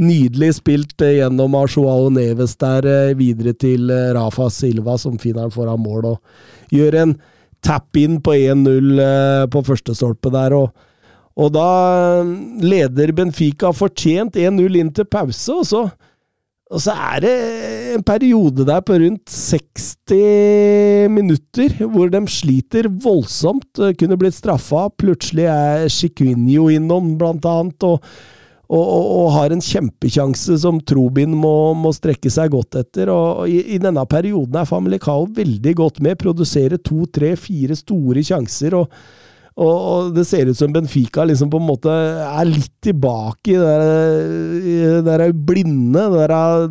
Nydelig 0.00 0.54
spilt 0.60 1.02
eh, 1.04 1.18
gjennom 1.18 1.56
av 1.58 1.68
Joao 1.72 2.08
Neves 2.14 2.54
der, 2.60 2.86
eh, 2.88 3.16
videre 3.18 3.52
til 3.52 3.90
eh, 3.92 4.12
Rafa 4.16 4.48
Silva, 4.50 4.96
som 4.98 5.18
finner 5.20 5.46
han 5.46 5.54
foran 5.54 5.82
mål. 5.82 6.14
og 6.14 6.72
Gjør 6.72 6.98
en 7.02 7.16
tap-in 7.62 8.20
på 8.24 8.34
1-0 8.38 9.02
eh, 9.02 9.44
på 9.52 9.64
første 9.66 9.96
stolpe 9.98 10.32
der. 10.32 10.56
og 10.56 10.88
og 11.32 11.48
da 11.54 12.20
leder 12.60 13.08
Benfica 13.16 13.70
fortjent 13.72 14.34
1-0 14.36 14.74
inn 14.76 14.90
til 14.92 15.06
pause, 15.08 15.54
og 15.54 15.64
så, 15.64 15.80
og 16.72 16.80
så 16.80 16.94
er 16.96 17.20
det 17.20 17.32
en 17.98 18.04
periode 18.06 18.64
der 18.64 18.80
på 18.84 18.96
rundt 19.00 19.28
60 19.28 21.08
minutter 21.12 21.74
hvor 21.84 22.08
de 22.12 22.22
sliter 22.32 22.88
voldsomt. 22.88 23.80
Kunne 24.00 24.18
blitt 24.20 24.38
straffa. 24.38 24.86
Plutselig 24.96 25.50
er 25.52 25.88
Chiquinho 25.92 26.70
innom, 26.72 27.14
blant 27.20 27.44
annet, 27.48 27.84
og, 27.84 28.00
og, 28.72 28.80
og, 28.80 29.04
og 29.18 29.28
har 29.36 29.52
en 29.52 29.64
kjempekjanse 29.64 30.56
som 30.64 30.80
Trobin 30.88 31.36
må, 31.36 31.72
må 31.76 31.92
strekke 31.92 32.32
seg 32.32 32.54
godt 32.56 32.80
etter. 32.80 33.12
og 33.12 33.44
I, 33.52 33.76
i 33.76 33.80
denne 33.82 34.06
perioden 34.08 34.56
er 34.56 34.68
Famalicao 34.68 35.26
veldig 35.36 35.76
godt 35.76 36.00
med. 36.04 36.20
Produserer 36.24 36.80
to, 36.80 37.04
tre, 37.12 37.34
fire 37.36 37.76
store 37.76 38.24
sjanser. 38.32 38.80
og 38.80 38.88
og, 39.56 39.74
og 39.92 40.14
det 40.16 40.24
ser 40.26 40.48
ut 40.48 40.56
som 40.56 40.72
Benfica 40.72 41.24
liksom 41.28 41.50
på 41.52 41.58
en 41.60 41.66
måte 41.68 41.92
er 41.92 42.48
litt 42.48 42.72
tilbake 42.84 43.52
i 43.52 43.58
det 43.60 45.02
der- 45.04 45.18
der 45.26 45.32
blinde. 45.32 46.06
Det 46.14 46.28
der, 46.30 46.68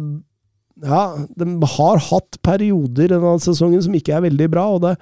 ja, 0.82 1.02
de 1.38 1.50
har 1.78 1.98
hatt 2.10 2.40
perioder 2.42 3.08
denne 3.14 3.36
sesongen 3.40 3.84
som 3.86 3.94
ikke 3.94 4.16
er 4.18 4.26
veldig 4.26 4.50
bra, 4.50 4.66
og 4.76 4.82
det 4.88 4.96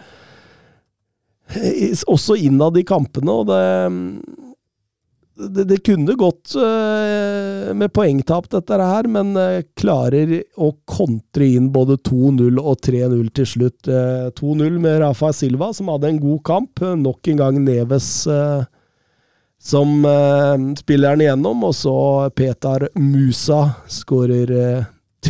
Også 2.06 2.36
innad 2.38 2.76
i 2.78 2.84
kampene, 2.86 3.32
og 3.32 3.48
det 3.50 3.64
det, 5.40 5.64
det 5.70 5.78
kunne 5.88 6.14
gått 6.20 6.52
uh, 6.60 7.70
med 7.74 7.94
poengtap, 7.96 8.50
dette 8.52 8.80
her, 8.82 9.08
men 9.08 9.32
uh, 9.38 9.62
klarer 9.80 10.44
å 10.60 10.74
kontre 10.90 11.48
inn 11.56 11.72
både 11.74 11.96
2-0 12.10 12.60
og 12.60 12.76
3-0 12.86 13.30
til 13.40 13.48
slutt. 13.48 13.88
Uh, 13.88 14.28
2-0 14.36 14.80
med 14.84 15.00
Rafa 15.04 15.32
Silva, 15.34 15.74
som 15.74 15.88
hadde 15.94 16.08
en 16.12 16.20
god 16.20 16.44
kamp. 16.46 16.82
Eh, 16.84 16.96
Nok 17.00 17.28
en 17.32 17.38
gang 17.40 17.60
Neves 17.64 18.28
eh, 18.28 18.64
som 19.62 20.06
eh, 20.06 20.58
spiller 20.80 21.10
den 21.16 21.22
igjennom, 21.26 21.64
og 21.68 21.76
så 21.76 22.30
Petar 22.36 22.88
Musa 22.96 23.70
skårer 23.92 24.52
eh, 24.56 24.84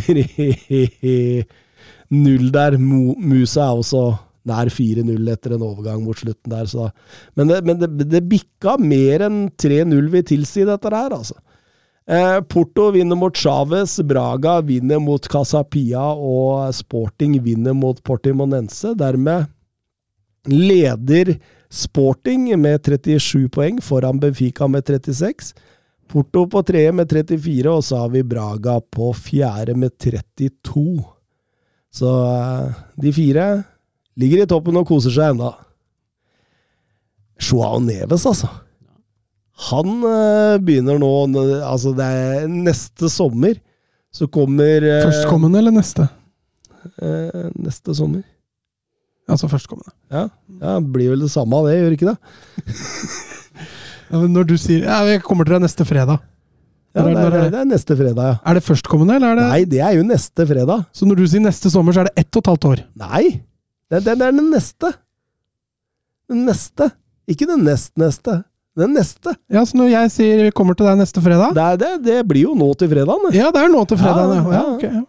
3-0 2.10 2.50
der. 2.54 2.78
Mo, 2.78 3.14
Musa 3.18 3.60
er 3.68 3.74
også 3.82 4.04
nær 4.50 4.70
4-0 4.74 5.30
etter 5.32 5.54
en 5.56 5.64
overgang 5.64 6.02
mot 6.04 6.18
slutten 6.18 6.52
der. 6.52 6.66
Så. 6.70 6.90
Men, 7.38 7.52
det, 7.52 7.62
men 7.68 7.78
det, 7.80 8.10
det 8.10 8.24
bikka 8.28 8.76
mer 8.82 9.26
enn 9.28 9.44
3-0 9.60 10.10
vil 10.12 10.26
tilsi 10.26 10.66
dette 10.68 10.92
her, 10.92 11.14
altså. 11.16 11.38
Eh, 12.10 12.40
Porto 12.50 12.88
vinner 12.90 13.16
mot 13.16 13.36
Chávez, 13.36 14.00
Braga 14.02 14.60
vinner 14.66 14.98
mot 14.98 15.28
Casapia, 15.30 16.02
og 16.10 16.74
Sporting 16.74 17.36
vinner 17.44 17.76
mot 17.76 18.02
Portimonense. 18.02 18.96
Dermed 18.98 19.46
leder 20.50 21.36
Sporting 21.70 22.48
med 22.58 22.82
37 22.82 23.46
poeng, 23.54 23.78
foran 23.84 24.18
Benfica 24.18 24.66
med 24.66 24.88
36. 24.88 25.54
Porto 26.10 26.48
på 26.50 26.64
tredje 26.66 26.92
med 26.92 27.12
34, 27.12 27.70
og 27.70 27.84
så 27.86 28.02
har 28.02 28.10
vi 28.10 28.26
Braga 28.26 28.80
på 28.80 29.12
fjerde 29.14 29.76
med 29.78 29.94
32. 29.98 31.04
Så 31.94 32.10
eh, 32.10 32.80
de 33.02 33.12
fire 33.14 33.46
ligger 34.18 34.42
i 34.42 34.46
toppen 34.50 34.76
og 34.80 34.86
koser 34.88 35.10
seg 35.14 35.34
ennå. 35.34 35.52
Joao 37.40 37.78
Neves, 37.80 38.26
altså. 38.28 38.48
Han 39.70 40.00
eh, 40.08 40.56
begynner 40.64 40.96
nå 41.00 41.08
Altså, 41.60 41.92
det 41.96 42.04
er 42.06 42.46
neste 42.48 43.10
sommer 43.12 43.58
så 44.10 44.26
kommer 44.32 44.82
eh, 44.82 45.04
Førstkommende 45.04 45.60
eller 45.60 45.70
neste? 45.76 46.08
eh, 46.98 47.50
Neste 47.60 47.94
sommer. 47.94 48.24
Altså 49.30 49.46
førstkommende. 49.46 49.92
Ja, 50.10 50.24
ja, 50.58 50.72
blir 50.82 51.12
vel 51.12 51.20
det 51.22 51.30
samme 51.30 51.54
av 51.60 51.68
det, 51.68 51.76
gjør 51.78 51.92
ikke 51.94 52.08
det? 52.08 52.16
Når 54.34 54.48
du 54.48 54.56
sier 54.58 54.82
ja, 54.88 54.96
'jeg 55.06 55.22
kommer 55.22 55.46
til 55.46 55.54
deg 55.54 55.62
neste 55.68 55.84
fredag', 55.86 56.18
Ja, 56.96 57.04
det, 57.06 57.12
er- 57.14 57.50
det 57.52 57.60
er 57.60 57.68
neste 57.70 57.94
fredag, 57.94 58.18
ja. 58.26 58.34
er 58.44 58.54
det 58.58 58.64
førstkommende, 58.66 59.14
eller 59.20 59.28
er 59.30 59.36
det 59.38 59.44
Nei, 59.52 59.60
det 59.70 59.78
er 59.86 59.92
jo 59.94 60.02
neste 60.02 60.42
fredag. 60.50 60.82
Så 60.92 61.06
når 61.06 61.20
du 61.20 61.26
sier 61.30 61.40
neste 61.44 61.70
sommer, 61.70 61.92
så 61.94 62.00
er 62.02 62.08
det 62.10 62.24
ett 62.24 62.34
og 62.34 62.42
et 62.42 62.50
halvt 62.50 62.64
år? 62.72 62.82
Nei! 62.98 63.40
Det, 63.90 64.04
det, 64.06 64.14
det 64.20 64.26
er 64.28 64.32
den 64.36 64.50
neste. 64.54 64.92
Den 66.30 66.44
neste. 66.46 66.90
Ikke 67.30 67.46
den 67.50 67.64
nest-neste. 67.66 68.40
Den 68.78 68.92
neste. 68.94 69.34
Ja, 69.50 69.64
så 69.66 69.76
når 69.76 69.88
jeg 69.90 70.10
sier 70.14 70.44
'vi 70.46 70.50
kommer 70.54 70.76
til 70.78 70.86
deg 70.86 70.98
neste 71.00 71.20
fredag' 71.20 71.54
Det, 71.54 71.62
er 71.62 71.76
det, 71.80 71.90
det 72.06 72.18
blir 72.28 72.46
jo 72.46 72.54
nå 72.54 72.68
til 72.78 72.88
fredagen. 72.92 73.32
Ja, 73.34 73.50
det 73.50 73.64
er 73.64 73.68
nå 73.72 73.82
til 73.90 73.98
fredag. 73.98 74.30
Ja, 74.30 74.44
Ja, 74.44 74.52
ja, 74.52 74.76
ja. 74.78 74.90
ja. 75.00 75.02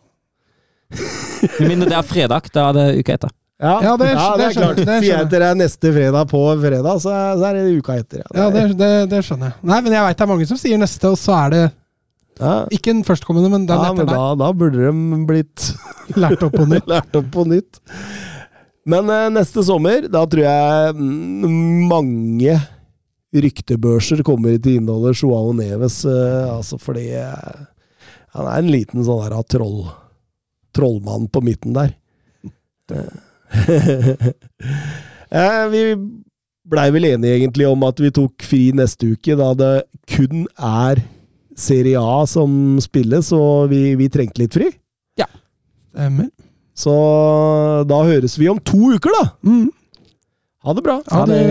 Med 1.59 1.67
mindre 1.69 1.89
det 1.89 1.97
er 1.97 2.03
fredag, 2.09 2.49
da 2.53 2.69
er 2.69 2.73
det 2.73 2.87
uka 2.99 3.13
etter. 3.13 3.29
Ja, 3.61 3.75
Ja, 3.85 3.91
det- 3.97 4.07
det, 4.07 4.17
er 4.17 4.37
det 4.37 4.47
skjønner- 4.49 4.61
klart. 4.65 4.75
det 4.75 4.85
Sier 4.85 5.01
skjønner 5.01 5.21
jeg 5.21 5.29
til 5.29 5.39
deg 5.45 5.57
neste 5.57 5.93
fredag 5.93 6.25
på 6.29 6.41
fredag, 6.61 6.95
så 7.01 7.09
er, 7.13 7.37
så 7.37 7.45
er 7.45 7.53
det 7.53 7.77
uka 7.77 7.93
etter. 8.01 8.23
ja 8.33 8.49
det, 8.49 8.77
det, 8.77 9.09
det 9.09 9.19
skjønner 9.23 9.45
jeg. 9.51 9.53
Nei, 9.61 9.81
men 9.81 9.93
jeg 9.93 10.01
veit 10.07 10.17
det 10.17 10.25
er 10.25 10.31
mange 10.33 10.47
som 10.49 10.57
sier 10.57 10.77
neste, 10.81 11.05
og 11.13 11.17
så 11.21 11.37
er 11.45 11.49
det 11.53 11.71
ja. 12.41 12.65
ikke 12.73 12.91
den 12.91 13.03
førstkommende, 13.05 13.49
men 13.53 13.65
den 13.69 13.77
ja, 13.77 13.93
men 13.93 14.05
der. 14.05 14.15
da, 14.17 14.35
da 14.35 14.51
burde 14.51 14.81
de 14.81 15.25
blitt. 15.29 15.75
Lært 16.17 16.41
opp 16.43 16.53
på 16.57 16.65
nytt. 16.67 16.87
lært 16.95 17.15
opp 17.15 17.29
på 17.31 17.45
nytt. 17.45 17.79
Men 18.89 19.09
eh, 19.13 19.29
neste 19.33 19.63
sommer, 19.65 20.07
da 20.09 20.23
tror 20.29 20.45
jeg 20.45 20.95
mm, 20.97 21.89
mange 21.91 22.55
ryktebørser 23.31 24.23
kommer 24.27 24.57
til 24.57 24.75
å 24.75 24.79
inneholde 24.81 25.13
Joao 25.15 25.53
Neves, 25.55 26.01
eh, 26.09 26.47
altså 26.51 26.79
fordi 26.81 27.11
eh, 27.15 27.61
han 28.35 28.47
er 28.47 28.57
en 28.59 28.71
liten 28.71 29.05
sånn 29.05 29.23
der 29.23 29.45
troll, 29.51 29.85
trollmann 30.75 31.29
på 31.31 31.43
midten 31.45 31.77
der. 31.77 31.95
eh, 35.31 35.63
vi 35.71 35.83
blei 36.71 36.87
vel 36.95 37.07
enige 37.13 37.37
egentlig 37.37 37.67
om 37.69 37.83
at 37.87 37.99
vi 38.03 38.11
tok 38.15 38.43
fri 38.47 38.71
neste 38.75 39.13
uke, 39.13 39.35
da 39.39 39.53
det 39.57 39.73
kun 40.11 40.45
er 40.57 41.03
Serie 41.61 41.99
A 41.99 42.25
som 42.29 42.79
spilles, 42.83 43.31
og 43.35 43.69
vi, 43.71 43.95
vi 43.99 44.07
trengte 44.11 44.41
litt 44.41 44.55
fri. 44.55 44.71
Ja. 45.19 45.27
Stemmer. 45.91 46.31
Så 46.81 46.93
da 47.89 48.01
høres 48.07 48.37
vi 48.41 48.49
om 48.49 48.59
to 48.65 48.95
uker, 48.95 49.13
da! 49.19 49.25
Mm. 49.45 49.69
Ha 50.65 50.73
det 50.77 50.83
bra. 50.85 50.97
Ha 51.11 51.25
det, 51.29 51.41